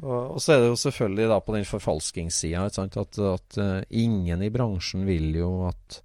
Og, 0.00 0.16
og, 0.34 0.40
så 0.42 0.56
er 0.56 0.64
det 0.64 0.72
jo 0.72 0.80
selvfølgelig 0.80 1.28
da 1.30 1.38
på 1.44 1.54
den 1.54 1.68
forfalskingssida 1.68 2.64
at, 2.66 2.96
at 2.96 3.60
uh, 3.60 3.76
ingen 3.94 4.42
i 4.42 4.50
bransjen 4.50 5.04
vil 5.06 5.28
jo 5.38 5.52
at 5.68 6.00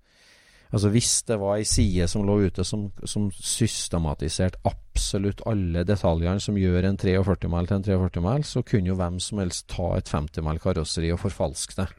Altså 0.69 0.91
Hvis 0.93 1.23
det 1.25 1.39
var 1.41 1.57
ei 1.57 1.65
side 1.65 2.05
som 2.11 2.25
lå 2.27 2.35
ute 2.45 2.63
som, 2.67 2.89
som 3.01 3.29
systematiserte 3.33 4.61
absolutt 4.69 5.41
alle 5.49 5.81
detaljene 5.87 6.43
som 6.43 6.59
gjør 6.61 6.85
en 6.91 6.99
43 6.99 7.49
mil 7.49 7.69
til 7.69 7.79
en 7.79 7.87
43 7.87 8.21
mil, 8.21 8.45
så 8.45 8.61
kunne 8.61 8.91
jo 8.91 8.99
hvem 8.99 9.17
som 9.23 9.41
helst 9.41 9.65
ta 9.73 9.95
et 9.97 10.11
50 10.11 10.45
mil 10.45 10.61
karosseri 10.61 11.09
og 11.15 11.23
forfalske 11.23 11.79
det. 11.79 11.89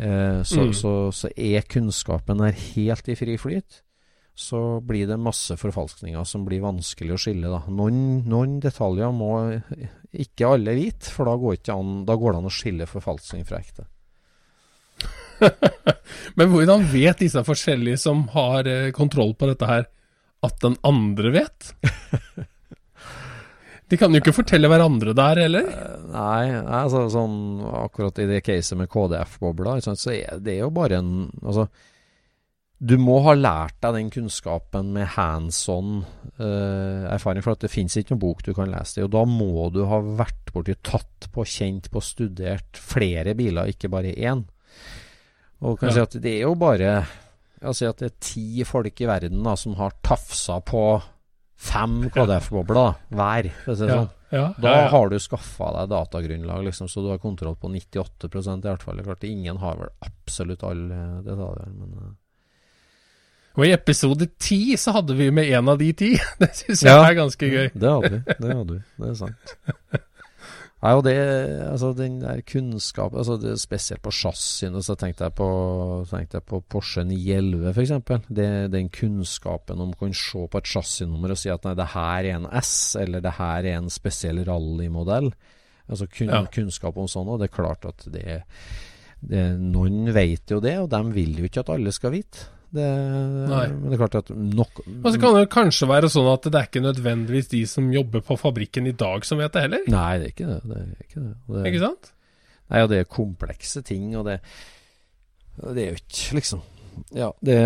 Eh, 0.00 0.40
så, 0.40 0.68
mm. 0.70 0.72
så, 0.72 0.92
så, 1.12 1.28
er 1.36 1.68
kunnskapen 1.68 2.40
der 2.40 2.56
helt 2.56 3.12
i 3.12 3.16
fri 3.18 3.36
flyt, 3.36 3.82
så 4.32 4.80
blir 4.80 5.10
det 5.10 5.20
masse 5.20 5.58
forfalskninger 5.60 6.24
som 6.24 6.46
blir 6.48 6.64
vanskelig 6.64 7.12
å 7.12 7.20
skille. 7.20 7.50
Da. 7.52 7.60
Noen, 7.68 8.22
noen 8.24 8.56
detaljer 8.64 9.12
må 9.12 9.34
ikke 10.12 10.54
alle 10.54 10.78
vite, 10.78 11.12
for 11.12 11.28
da 11.28 11.36
går, 11.36 11.60
an, 11.74 12.06
da 12.08 12.16
går 12.16 12.32
det 12.32 12.40
an 12.40 12.48
å 12.48 12.56
skille 12.56 12.88
forfalskning 12.88 13.44
fra 13.48 13.60
ekte. 13.60 13.84
Men 16.38 16.52
hvordan 16.52 16.86
vet 16.92 17.22
disse 17.24 17.42
forskjellige 17.46 18.00
som 18.04 18.26
har 18.34 18.68
eh, 18.70 18.90
kontroll 18.96 19.34
på 19.38 19.50
dette 19.50 19.68
her, 19.68 19.86
at 20.42 20.58
den 20.64 20.78
andre 20.86 21.34
vet? 21.34 21.72
De 23.92 23.98
kan 24.00 24.14
jo 24.14 24.22
ikke 24.22 24.32
fortelle 24.32 24.70
hverandre 24.72 25.12
der, 25.12 25.42
eller? 25.50 25.66
Eh, 25.68 26.04
nei, 26.14 26.44
altså, 26.56 27.04
sånn, 27.12 27.60
akkurat 27.82 28.22
i 28.22 28.28
det 28.30 28.40
caset 28.46 28.78
med 28.80 28.88
KDF-bobla, 28.92 29.76
så 29.84 30.14
er 30.14 30.38
det 30.40 30.62
jo 30.62 30.70
bare 30.72 31.02
en 31.02 31.10
Altså, 31.42 31.66
du 32.82 32.96
må 32.98 33.20
ha 33.22 33.34
lært 33.36 33.76
deg 33.84 33.94
den 33.94 34.08
kunnskapen 34.10 34.88
med 34.96 35.12
hands 35.14 35.60
on 35.70 36.00
uh, 36.40 37.04
erfaring, 37.12 37.44
for 37.44 37.54
at 37.54 37.62
det 37.62 37.70
finnes 37.70 37.94
ikke 37.94 38.16
noen 38.16 38.24
bok 38.24 38.40
du 38.42 38.50
kan 38.56 38.72
lese 38.72 38.96
det. 38.96 39.04
Og 39.06 39.12
da 39.14 39.22
må 39.28 39.68
du 39.70 39.84
ha 39.86 40.00
vært 40.02 40.50
borti, 40.50 40.74
tatt 40.82 41.28
på, 41.30 41.44
kjent 41.46 41.86
på, 41.92 42.02
studert 42.02 42.80
flere 42.80 43.36
biler, 43.38 43.70
ikke 43.70 43.92
bare 43.92 44.16
én. 44.16 44.42
Og 45.62 45.78
kan 45.78 45.90
ja. 45.90 45.94
si 45.94 46.02
at 46.02 46.22
det 46.22 46.36
er 46.38 46.46
jo 46.46 46.54
bare 46.58 46.94
si 47.70 47.86
at 47.86 48.00
det 48.02 48.08
er 48.08 48.16
ti 48.22 48.64
folk 48.66 49.00
i 49.00 49.06
verden 49.06 49.44
da, 49.46 49.54
som 49.58 49.76
har 49.78 49.94
tafsa 50.02 50.58
på 50.66 50.82
fem 51.62 52.08
KDF-bobler 52.10 52.96
hver. 53.14 53.48
Si 53.68 53.76
sånn. 53.78 54.08
ja, 54.34 54.46
da 54.58 54.72
har 54.90 55.12
du 55.12 55.18
skaffa 55.22 55.70
deg 55.76 55.92
datagrunnlag, 55.92 56.64
liksom, 56.66 56.90
så 56.90 57.04
du 57.04 57.12
har 57.12 57.22
kontroll 57.22 57.54
på 57.60 57.70
98% 57.70 58.66
i 58.66 58.70
hvert 58.72 58.82
fall. 58.82 59.04
Klart, 59.06 59.28
ingen 59.28 59.62
har 59.62 59.78
vel 59.78 59.92
absolutt 60.02 60.66
alle 60.66 61.04
detaljer, 61.22 61.70
men 61.76 61.94
uh. 62.00 62.10
Og 63.52 63.66
i 63.66 63.74
episode 63.74 64.30
ti 64.40 64.78
så 64.80 64.94
hadde 64.96 65.12
vi 65.12 65.26
med 65.28 65.50
en 65.52 65.68
av 65.68 65.76
de 65.76 65.90
ti. 65.92 66.14
Det 66.40 66.48
syns 66.56 66.86
jeg 66.86 66.96
er 66.96 67.18
ganske 67.18 67.50
gøy. 67.52 67.66
Det 67.74 67.90
hadde 67.90 68.10
vi. 68.14 68.20
Det 68.38 68.48
hadde 68.48 68.78
vi. 68.78 68.80
Det 68.96 69.10
er 69.10 69.18
sant. 69.18 69.52
Nei, 70.82 70.92
og 70.98 71.04
det, 71.06 71.14
altså 71.62 71.92
den 71.94 72.16
der 72.24 72.40
kunnskapen 72.42 73.20
altså 73.20 73.36
det, 73.38 73.52
Spesielt 73.62 74.02
på 74.02 74.10
chassisen, 74.10 74.74
så 74.82 74.96
tenkte 74.98 75.28
jeg 75.28 75.36
på, 75.38 75.48
tenkte 76.10 76.40
jeg 76.40 76.46
på 76.50 76.58
Porsche 76.74 77.04
911 77.06 77.70
f.eks. 77.70 78.30
Den 78.72 78.90
kunnskapen 78.90 79.82
om 79.82 79.92
å 79.94 80.00
kunne 80.00 80.18
se 80.18 80.42
på 80.50 80.58
et 80.58 80.70
chassisnummer 80.72 81.34
og 81.34 81.38
si 81.38 81.52
at 81.54 81.68
nei, 81.68 81.76
det 81.78 81.92
her 81.94 82.26
er 82.26 82.40
en 82.40 82.48
S, 82.58 82.74
eller 82.98 83.22
det 83.22 83.36
her 83.38 83.62
er 83.62 83.78
en 83.78 83.92
spesiell 83.94 84.42
rallymodell. 84.48 85.30
Altså 85.86 86.08
kun, 86.10 86.32
ja. 86.34 86.42
kunnskap 86.50 86.98
om 86.98 87.06
sånn, 87.10 87.30
og 87.30 87.38
det 87.38 87.50
er 87.50 87.56
klart 87.60 87.86
at 87.86 88.08
det 88.10 88.42
det, 89.22 89.42
Noen 89.60 90.08
vet 90.10 90.50
jo 90.50 90.58
det, 90.62 90.74
og 90.82 90.90
de 90.90 91.00
vil 91.14 91.38
jo 91.38 91.46
ikke 91.46 91.62
at 91.62 91.70
alle 91.70 91.94
skal 91.94 92.14
vite. 92.16 92.48
Det, 92.72 92.84
Nei. 93.50 93.66
men 93.68 93.90
det 93.90 93.96
er 93.98 94.00
klart 94.00 94.14
at 94.22 94.30
nok 94.32 94.78
Og 94.80 95.08
så 95.12 95.18
kan 95.20 95.34
det 95.36 95.42
kanskje 95.52 95.88
være 95.90 96.08
sånn 96.08 96.28
at 96.32 96.46
det 96.48 96.56
er 96.56 96.68
ikke 96.70 96.80
nødvendigvis 96.86 97.50
de 97.50 97.58
som 97.68 97.90
jobber 97.92 98.22
på 98.24 98.38
fabrikken 98.40 98.86
i 98.88 98.94
dag 98.96 99.26
som 99.28 99.42
vet 99.42 99.52
det 99.52 99.66
heller. 99.66 99.82
Nei, 99.92 100.12
det 100.22 100.30
er 100.30 100.32
ikke 100.32 100.46
det. 100.48 100.60
det, 100.70 100.78
er 100.80 101.04
ikke 101.04 101.24
det. 101.24 101.32
Det 101.52 101.64
Ikke 101.72 101.82
sant? 101.82 102.12
Nei, 102.72 102.80
og 102.80 102.88
det 102.88 103.00
er 103.02 103.10
komplekse 103.12 103.82
ting, 103.84 104.06
og 104.16 104.24
det 104.30 104.38
Det 105.60 105.82
er 105.82 105.90
jo 105.90 105.98
ikke 106.00 106.38
liksom 106.38 106.62
Ja, 107.12 107.28
det, 107.44 107.58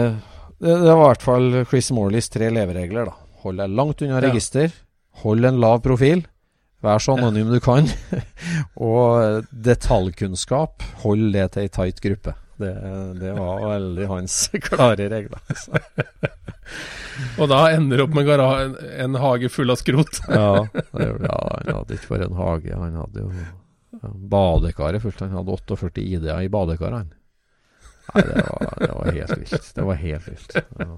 det, 0.59 0.73
det 0.75 0.91
var 0.91 1.05
i 1.05 1.11
hvert 1.13 1.23
fall 1.29 1.47
Chris 1.71 1.93
Morleys 1.95 2.29
tre 2.35 2.49
leveregler, 2.51 3.07
da. 3.13 3.15
Hold 3.45 3.63
deg 3.63 3.77
langt 3.79 4.03
unna 4.03 4.19
Ja. 4.19 4.25
register. 4.27 4.73
Hold 5.23 5.45
en 5.47 5.61
lav 5.63 5.79
profil. 5.87 6.25
Vær 6.83 6.99
så 6.99 7.15
anonym 7.17 7.49
du 7.55 7.61
kan. 7.63 7.87
og 8.91 9.47
detaljkunnskap, 9.51 10.83
hold 11.05 11.31
det 11.35 11.47
til 11.55 11.63
ei 11.63 11.71
tight 11.73 12.03
gruppe. 12.03 12.35
Det, 12.57 12.73
det 13.21 13.33
var 13.37 13.61
veldig 13.69 14.07
hans 14.09 14.37
klare 14.65 15.09
regler. 15.13 15.43
Så, 15.61 15.77
Og 17.41 17.49
da 17.49 17.61
ender 17.73 18.03
opp 18.05 18.17
med 18.17 18.29
en 18.33 19.15
hage 19.21 19.49
full 19.53 19.73
av 19.73 19.79
skrot. 19.81 20.19
ja, 20.29 20.67
det, 20.93 21.07
ja, 21.25 21.39
han 21.53 21.71
hadde 21.81 21.97
ikke 21.99 22.13
bare 22.15 22.29
en 22.31 22.41
hage, 22.41 22.75
han 22.77 22.99
hadde 23.03 23.25
jo 23.25 23.47
badekaret 24.33 25.05
fullt. 25.05 25.23
Han 25.25 25.37
hadde 25.39 25.57
48 25.57 26.03
ID-er 26.03 26.45
i 26.45 26.51
badekaret, 26.53 27.05
han. 27.05 27.15
Nei, 28.15 28.23
det 28.23 28.43
var, 28.47 28.75
det 28.81 28.91
var 28.95 29.17
helt 29.17 29.39
vilt. 29.41 29.71
Det 29.77 29.87
var 29.87 30.03
helt 30.03 30.29
vilt. 30.31 30.59
Ja. 30.79 30.91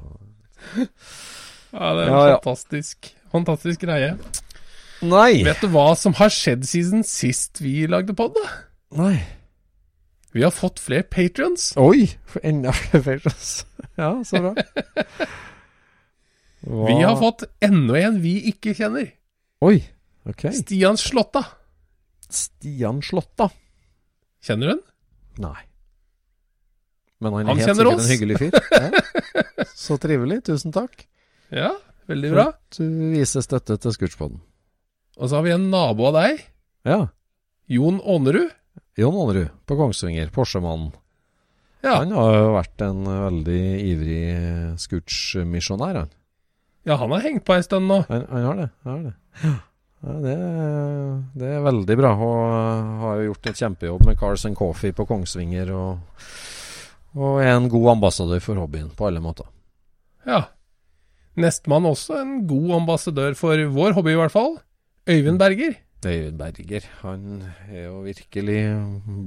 Ja, 1.68 1.88
det 1.94 2.02
er 2.02 2.10
Ja, 2.10 2.20
ja. 2.32 2.36
fantastisk. 2.40 3.10
Fantastisk 3.32 3.82
greie. 3.84 4.14
Nei! 5.04 5.44
Vet 5.46 5.60
du 5.62 5.68
hva 5.70 5.92
som 5.98 6.16
har 6.18 6.32
skjedd 6.32 6.64
siden 6.66 7.04
sist 7.06 7.60
vi 7.62 7.84
lagde 7.90 8.16
pod? 8.18 8.36
Nei. 8.98 9.20
Vi 10.36 10.42
har 10.44 10.50
fått 10.52 10.80
flere 10.82 11.02
patrions. 11.08 11.70
Oi! 11.80 12.08
Enda 12.42 12.72
flere 12.76 13.02
patrions. 13.20 13.66
Ja, 13.98 14.12
så 14.24 14.38
bra. 14.38 14.52
Vi 16.60 16.94
har 17.02 17.16
fått 17.18 17.42
enda 17.64 17.96
en 17.98 18.20
vi 18.22 18.36
ikke 18.50 18.74
kjenner. 18.78 19.08
Oi, 19.64 19.80
ok. 20.28 20.44
Stian 20.54 20.98
Slåtta. 21.00 21.42
Stian 22.30 23.00
Slåtta. 23.02 23.48
Kjenner 24.44 24.66
du 24.68 24.72
den? 24.74 24.82
Nei. 25.48 25.64
Men 27.18 27.34
han 27.34 27.42
er 27.42 27.48
Han 27.50 27.58
helt 27.62 27.70
sikkert 27.74 27.92
oss. 27.94 28.04
en 28.04 28.12
hyggelig 28.12 28.38
fyr. 28.42 28.52
Ja. 28.78 29.64
Så 29.74 29.96
trivelig. 30.02 30.40
Tusen 30.46 30.74
takk. 30.74 31.06
Ja, 31.54 31.72
veldig 32.10 32.30
bra. 32.34 32.44
For 32.50 32.54
at 32.54 32.78
du 32.78 33.14
viser 33.16 33.42
støtte 33.42 33.78
til 33.82 33.94
Scootspoden. 33.94 34.38
Og 35.18 35.30
så 35.30 35.38
har 35.40 35.46
vi 35.46 35.54
en 35.56 35.68
nabo 35.72 36.10
av 36.12 36.18
deg. 36.20 36.42
Ja. 36.86 37.00
Jon 37.70 37.98
Ånerud. 38.02 38.52
Jon 38.98 39.14
Aanrud 39.14 39.52
på 39.68 39.76
Kongsvinger, 39.78 40.30
Porsche-mannen. 40.34 40.90
Ja. 41.86 42.00
Han 42.00 42.10
har 42.16 42.32
jo 42.34 42.54
vært 42.56 42.82
en 42.82 43.04
veldig 43.06 43.60
ivrig 43.86 44.22
Scooch-misjonær, 44.82 46.00
han. 46.00 46.10
ja, 46.88 46.96
han 46.98 47.12
har 47.14 47.22
hengt 47.22 47.44
på 47.46 47.54
ei 47.54 47.62
stund 47.62 47.86
nå. 47.86 48.00
Han, 48.08 48.24
han 48.32 48.46
har 48.48 48.58
det. 48.58 48.68
Han 48.82 48.94
har 48.96 49.04
det. 49.06 49.52
Ja, 49.98 50.14
det, 50.22 50.34
det 51.38 51.48
er 51.56 51.62
veldig 51.66 51.96
bra. 51.98 52.12
Og 52.18 52.42
har 53.04 53.20
jo 53.20 53.28
gjort 53.30 53.48
et 53.50 53.62
kjempejobb 53.62 54.04
med 54.06 54.18
Cars 54.18 54.46
and 54.50 54.58
Coffee 54.58 54.94
på 54.94 55.06
Kongsvinger. 55.06 55.70
Og, 55.74 56.22
og 57.18 57.40
er 57.42 57.54
en 57.54 57.70
god 57.70 57.92
ambassadør 57.96 58.42
for 58.42 58.58
hobbyen 58.62 58.90
på 58.98 59.08
alle 59.08 59.22
måter. 59.22 59.46
Ja. 60.26 60.44
Nestemann 61.38 61.86
også 61.86 62.18
en 62.18 62.40
god 62.50 62.80
ambassadør 62.80 63.38
for 63.38 63.62
vår 63.74 63.94
hobby, 63.94 64.14
i 64.16 64.18
hvert 64.18 64.34
fall. 64.34 64.56
Øyvind 65.08 65.38
Berger. 65.38 65.78
David 66.04 66.36
Berger. 66.38 66.84
Han 67.02 67.42
er 67.68 67.88
jo 67.88 68.00
virkelig 68.04 68.58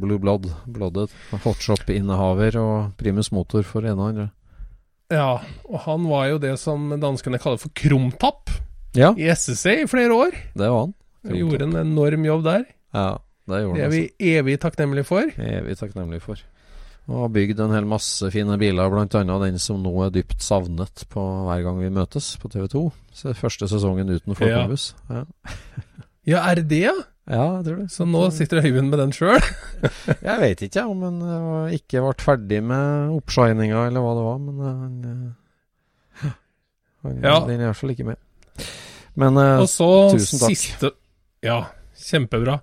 blue 0.02 0.20
blood, 0.24 0.46
blooded. 0.72 1.12
Hotshop-innehaver 1.44 2.56
og 2.62 2.94
primus 3.00 3.32
motor 3.36 3.66
for 3.68 3.84
ene 3.86 3.98
og 4.00 4.10
andre. 4.14 4.28
Ja, 5.12 5.34
og 5.68 5.80
han 5.86 6.06
var 6.08 6.30
jo 6.32 6.38
det 6.40 6.54
som 6.62 6.86
danskene 7.02 7.40
kaller 7.44 7.60
for 7.60 7.74
krumtapp 7.76 8.54
Ja, 8.96 9.10
i 9.20 9.28
SSC 9.34 9.82
i 9.84 9.88
flere 9.92 10.16
år. 10.16 10.32
det 10.56 10.70
var 10.72 10.86
han. 10.86 10.94
Han 11.28 11.36
gjorde 11.38 11.68
en 11.68 11.76
enorm 11.82 12.24
jobb 12.26 12.44
der. 12.48 12.64
Ja, 12.96 13.10
det 13.52 13.60
gjorde 13.66 13.76
Det 13.78 13.84
er 13.86 13.92
vi 13.92 14.32
evig 14.38 14.56
takknemlige 14.64 15.04
for. 15.06 15.28
altså. 15.28 15.42
Evig 15.60 15.78
takknemlige 15.78 16.24
for. 16.24 16.40
Og 17.12 17.22
har 17.26 17.32
bygd 17.34 17.60
en 17.60 17.72
hel 17.76 17.86
masse 17.90 18.30
fine 18.32 18.56
biler, 18.62 18.90
bl.a. 18.94 19.06
den 19.44 19.60
som 19.60 19.82
nå 19.84 19.92
er 20.06 20.12
dypt 20.16 20.40
savnet 20.44 21.04
på 21.12 21.24
hver 21.48 21.64
gang 21.66 21.80
vi 21.82 21.90
møtes 21.92 22.38
på 22.40 22.48
TV 22.54 22.68
2. 22.72 22.84
Så 23.12 23.34
første 23.36 23.68
sesongen 23.68 24.10
uten 24.16 24.36
flåttbuss. 24.38 24.94
Ja. 25.10 25.26
Ja, 25.26 25.52
er 26.28 26.56
det 26.62 26.68
det, 26.70 26.80
ja? 26.86 26.94
ja, 27.32 27.46
jeg 27.58 27.64
tror 27.66 27.78
det. 27.82 27.88
Så 27.92 28.06
nå 28.06 28.22
sitter 28.36 28.62
Øyvind 28.62 28.90
med 28.92 29.00
den 29.02 29.12
sjøl? 29.16 29.42
Jeg 30.28 30.38
vet 30.44 30.62
ikke 30.68 30.84
om 30.86 31.02
han 31.08 31.22
eh, 31.26 31.76
ikke 31.80 32.02
ble 32.04 32.14
ferdig 32.22 32.60
med 32.64 33.16
oppshininga, 33.18 33.88
eller 33.90 34.04
hva 34.06 34.12
det 34.18 34.26
var, 34.28 34.38
men 34.46 34.60
eh, 34.62 34.82
han, 34.82 34.96
eh, 36.26 36.34
han 37.08 37.22
Ja. 37.26 37.40
Den 37.48 37.58
er 37.58 37.64
i 37.64 37.70
hvert 37.72 37.80
fall 37.82 37.94
ikke 37.96 38.06
med. 38.12 38.20
Men 39.18 39.38
Og 39.38 39.66
så 39.68 39.88
tusen 40.14 40.40
takk. 40.40 40.54
siste 40.54 40.92
Ja, 41.44 41.64
kjempebra. 41.98 42.60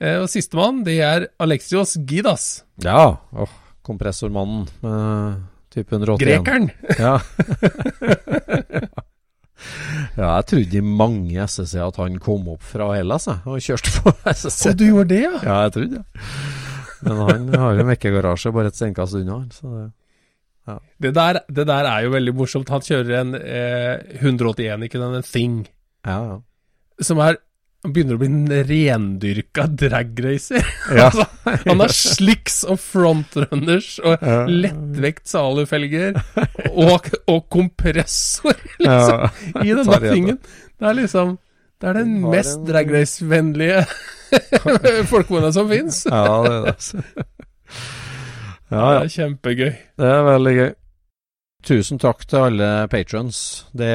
Eh, 0.00 0.20
og 0.22 0.28
sistemann, 0.30 0.84
det 0.86 1.00
er 1.02 1.26
Alexios 1.42 1.96
Gidas. 2.06 2.62
ja, 2.84 3.16
åh, 3.34 3.50
kompressormannen 3.82 4.68
med 4.84 5.42
type 5.74 5.90
181. 5.96 6.22
Grekeren. 6.22 6.70
Ja. 7.00 7.18
ja, 10.16 10.28
jeg 10.38 10.46
trodde 10.52 10.78
i 10.78 10.82
mange 10.84 11.44
SSC 11.48 11.78
at 11.82 11.96
han 12.02 12.18
kom 12.22 12.48
opp 12.54 12.62
fra 12.62 12.90
Hellas, 12.96 13.28
og 13.28 13.58
kjørte 13.64 13.92
på 13.98 14.12
SSC. 14.34 14.70
Og 14.72 14.78
du 14.80 14.84
gjorde 14.88 15.08
det, 15.14 15.22
ja? 15.26 15.34
Ja, 15.42 15.56
jeg 15.66 15.74
trodde 15.76 16.00
det. 16.00 16.24
Men 17.06 17.22
han 17.22 17.48
har 17.62 17.78
jo 17.78 17.86
mekkegarasje 17.86 18.52
bare 18.54 18.72
et 18.72 18.78
steinkast 18.78 19.18
unna. 19.20 19.40
Så 19.54 19.70
det. 19.76 19.88
Det 21.00 21.14
der, 21.16 21.38
det 21.48 21.64
der 21.70 21.86
er 21.88 22.02
jo 22.04 22.10
veldig 22.12 22.34
morsomt. 22.36 22.68
Han 22.74 22.82
kjører 22.84 23.20
en 23.22 23.34
eh, 23.38 24.18
181, 24.20 24.82
ikke 24.84 25.00
den, 25.00 25.14
en 25.16 25.24
Thing, 25.24 25.54
Ja, 26.04 26.18
ja. 26.26 26.34
som 27.00 27.22
er 27.24 27.38
han 27.84 27.92
begynner 27.94 28.16
å 28.16 28.18
bli 28.18 28.28
en 28.28 28.48
rendyrka 28.68 29.66
dragracer. 29.70 30.64
Ja. 30.98 31.06
altså, 31.10 31.26
han 31.66 31.80
har 31.84 31.92
slicks 31.94 32.62
og 32.66 32.80
frontrunners 32.82 33.98
og 34.02 34.24
Ja. 34.24 34.38
lettvekt 34.50 35.28
salufelger 35.30 36.16
og, 36.72 37.06
og 37.30 37.44
kompressor, 37.54 38.56
liksom, 38.82 39.22
ja. 39.22 39.62
i 39.62 39.76
denne 39.78 40.00
tingen. 40.08 40.40
Det 40.78 40.90
er 40.90 40.98
liksom 40.98 41.36
Det 41.80 41.88
er 41.92 42.00
den 42.00 42.16
mest 42.26 42.56
en- 42.58 42.66
dragrace-vennlige 42.66 43.84
folkevogna 45.06 45.52
som 45.54 45.68
fins. 45.70 46.02
ja, 46.10 46.24
det 46.42 46.54
er 46.56 46.64
det. 46.66 47.26
Ja, 48.68 48.82
Det 48.98 49.04
er 49.06 49.12
kjempegøy. 49.14 49.70
Det 49.96 50.08
er 50.12 50.24
veldig 50.26 50.54
gøy. 50.58 50.70
Tusen 51.68 51.98
takk 52.02 52.26
til 52.28 52.38
alle 52.50 52.66
patrons. 52.92 53.38
Det, 53.76 53.88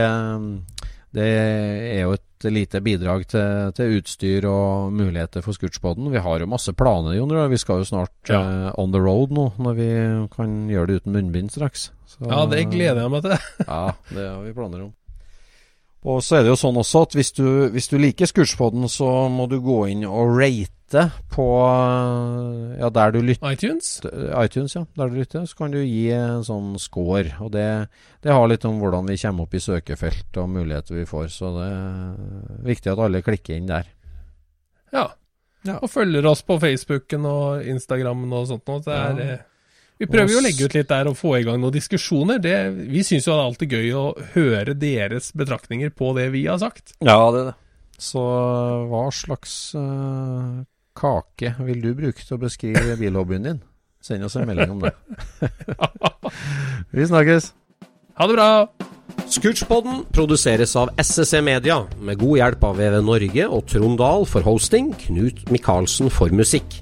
det 1.16 1.28
er 1.28 2.00
jo 2.08 2.16
et 2.18 2.26
lite 2.52 2.82
bidrag 2.84 3.28
til, 3.32 3.72
til 3.78 3.98
utstyr 4.00 4.46
og 4.50 4.92
muligheter 4.92 5.42
for 5.46 5.54
Scootspoden. 5.54 6.10
Vi 6.12 6.20
har 6.20 6.40
jo 6.44 6.48
masse 6.50 6.74
planer, 6.74 7.14
Jon. 7.16 7.32
Vi 7.52 7.58
skal 7.62 7.84
jo 7.84 7.86
snart 7.88 8.12
Ja. 8.30 8.42
uh, 8.42 8.72
on 8.78 8.92
the 8.92 9.00
road 9.00 9.32
nå, 9.32 9.52
når 9.58 9.74
vi 9.78 9.90
kan 10.36 10.68
gjøre 10.68 10.88
det 10.88 10.96
uten 11.04 11.14
munnbind 11.14 11.52
straks. 11.52 11.92
Så- 12.06 12.28
Ja, 12.30 12.46
det 12.46 12.66
gleder 12.72 13.02
jeg 13.02 13.12
meg 13.12 13.22
til. 13.24 13.38
Ja, 13.68 13.94
det 14.10 14.28
har 14.30 14.42
vi 14.44 14.54
planer 14.54 14.84
om. 14.84 14.94
Og 16.04 16.20
så 16.24 16.36
er 16.36 16.44
det 16.44 16.52
jo 16.52 16.58
sånn 16.60 16.76
også 16.82 17.02
at 17.08 17.14
hvis 17.16 17.32
du, 17.38 17.46
hvis 17.72 17.88
du 17.88 17.96
liker 18.02 18.28
Scootspoden, 18.28 18.84
så 18.92 19.08
må 19.32 19.46
du 19.48 19.60
gå 19.64 19.86
inn 19.94 20.02
og 20.04 20.34
rate 20.36 21.06
på 21.32 21.46
Ja, 22.78 22.90
der 22.94 23.14
du 23.16 23.22
lytter 23.24 23.54
iTunes? 23.56 24.02
iTunes, 24.44 24.76
ja. 24.76 24.84
Der 25.00 25.10
du 25.10 25.16
lytter, 25.22 25.46
så 25.48 25.56
kan 25.62 25.72
du 25.74 25.80
gi 25.80 26.10
en 26.14 26.44
sånn 26.46 26.74
score. 26.82 27.32
Og 27.40 27.54
det, 27.56 27.66
det 28.22 28.36
har 28.36 28.48
litt 28.52 28.66
om 28.68 28.82
hvordan 28.84 29.08
vi 29.10 29.18
kommer 29.22 29.48
opp 29.48 29.56
i 29.58 29.64
søkefelt 29.64 30.38
og 30.44 30.52
muligheter 30.58 31.00
vi 31.00 31.08
får. 31.10 31.32
Så 31.34 31.54
det 31.56 31.70
er 31.72 32.68
viktig 32.68 32.92
at 32.94 33.02
alle 33.08 33.24
klikker 33.26 33.56
inn 33.58 33.72
der. 33.72 33.88
Ja. 34.94 35.08
Ja. 35.64 35.78
Og 35.80 35.88
følger 35.90 36.26
oss 36.28 36.44
på 36.44 36.60
Facebooken 36.60 37.26
og 37.32 37.64
Instagrammen 37.72 38.36
og 38.36 38.50
sånt 38.52 38.68
noe. 38.68 38.84
Det 38.84 38.94
er, 39.00 39.24
Ja. 39.24 39.42
Eh, 40.04 40.08
vi 40.08 40.12
prøver 40.12 40.36
jo 40.36 40.42
å 40.42 40.46
legge 40.46 40.68
ut 40.68 40.78
litt 40.78 40.92
der 40.92 41.10
og 41.10 41.18
få 41.20 41.36
i 41.40 41.44
gang 41.48 41.60
noen 41.62 41.76
diskusjoner. 41.76 42.42
Det, 42.44 42.56
vi 42.92 43.04
syns 43.08 43.28
jo 43.28 43.34
det 43.34 43.40
er 43.40 43.50
alltid 43.50 43.76
gøy 43.78 43.90
å 43.98 44.06
høre 44.36 44.78
deres 44.78 45.32
betraktninger 45.38 45.94
på 45.96 46.14
det 46.18 46.30
vi 46.36 46.46
har 46.50 46.62
sagt. 46.62 46.96
Ja, 47.00 47.18
det 47.34 47.44
er 47.44 47.52
det. 47.52 47.58
Så 48.04 48.22
hva 48.90 49.04
slags 49.14 49.54
uh, 49.78 50.64
kake 50.98 51.54
vil 51.64 51.84
du 51.84 51.94
bruke 51.98 52.24
til 52.24 52.36
å 52.36 52.42
beskrive 52.42 52.98
bilhobbyen 53.00 53.48
din? 53.48 53.62
Send 54.04 54.26
oss 54.28 54.36
en 54.36 54.50
melding 54.50 54.74
om 54.74 54.82
det. 54.84 54.92
vi 56.98 57.08
snakkes. 57.08 57.54
Ha 58.20 58.28
det 58.28 58.36
bra! 58.36 58.50
Scootspodden 59.32 60.04
produseres 60.14 60.76
av 60.78 60.92
SSC 61.00 61.40
Media, 61.46 61.80
med 62.04 62.20
god 62.22 62.42
hjelp 62.42 62.66
av 62.68 62.80
VV 62.82 63.00
Norge 63.08 63.48
og 63.48 63.64
Trond 63.72 63.98
Dahl 64.02 64.28
for 64.30 64.46
hosting, 64.46 64.92
Knut 65.06 65.46
Micaelsen 65.54 66.12
for 66.14 66.34
musikk. 66.36 66.82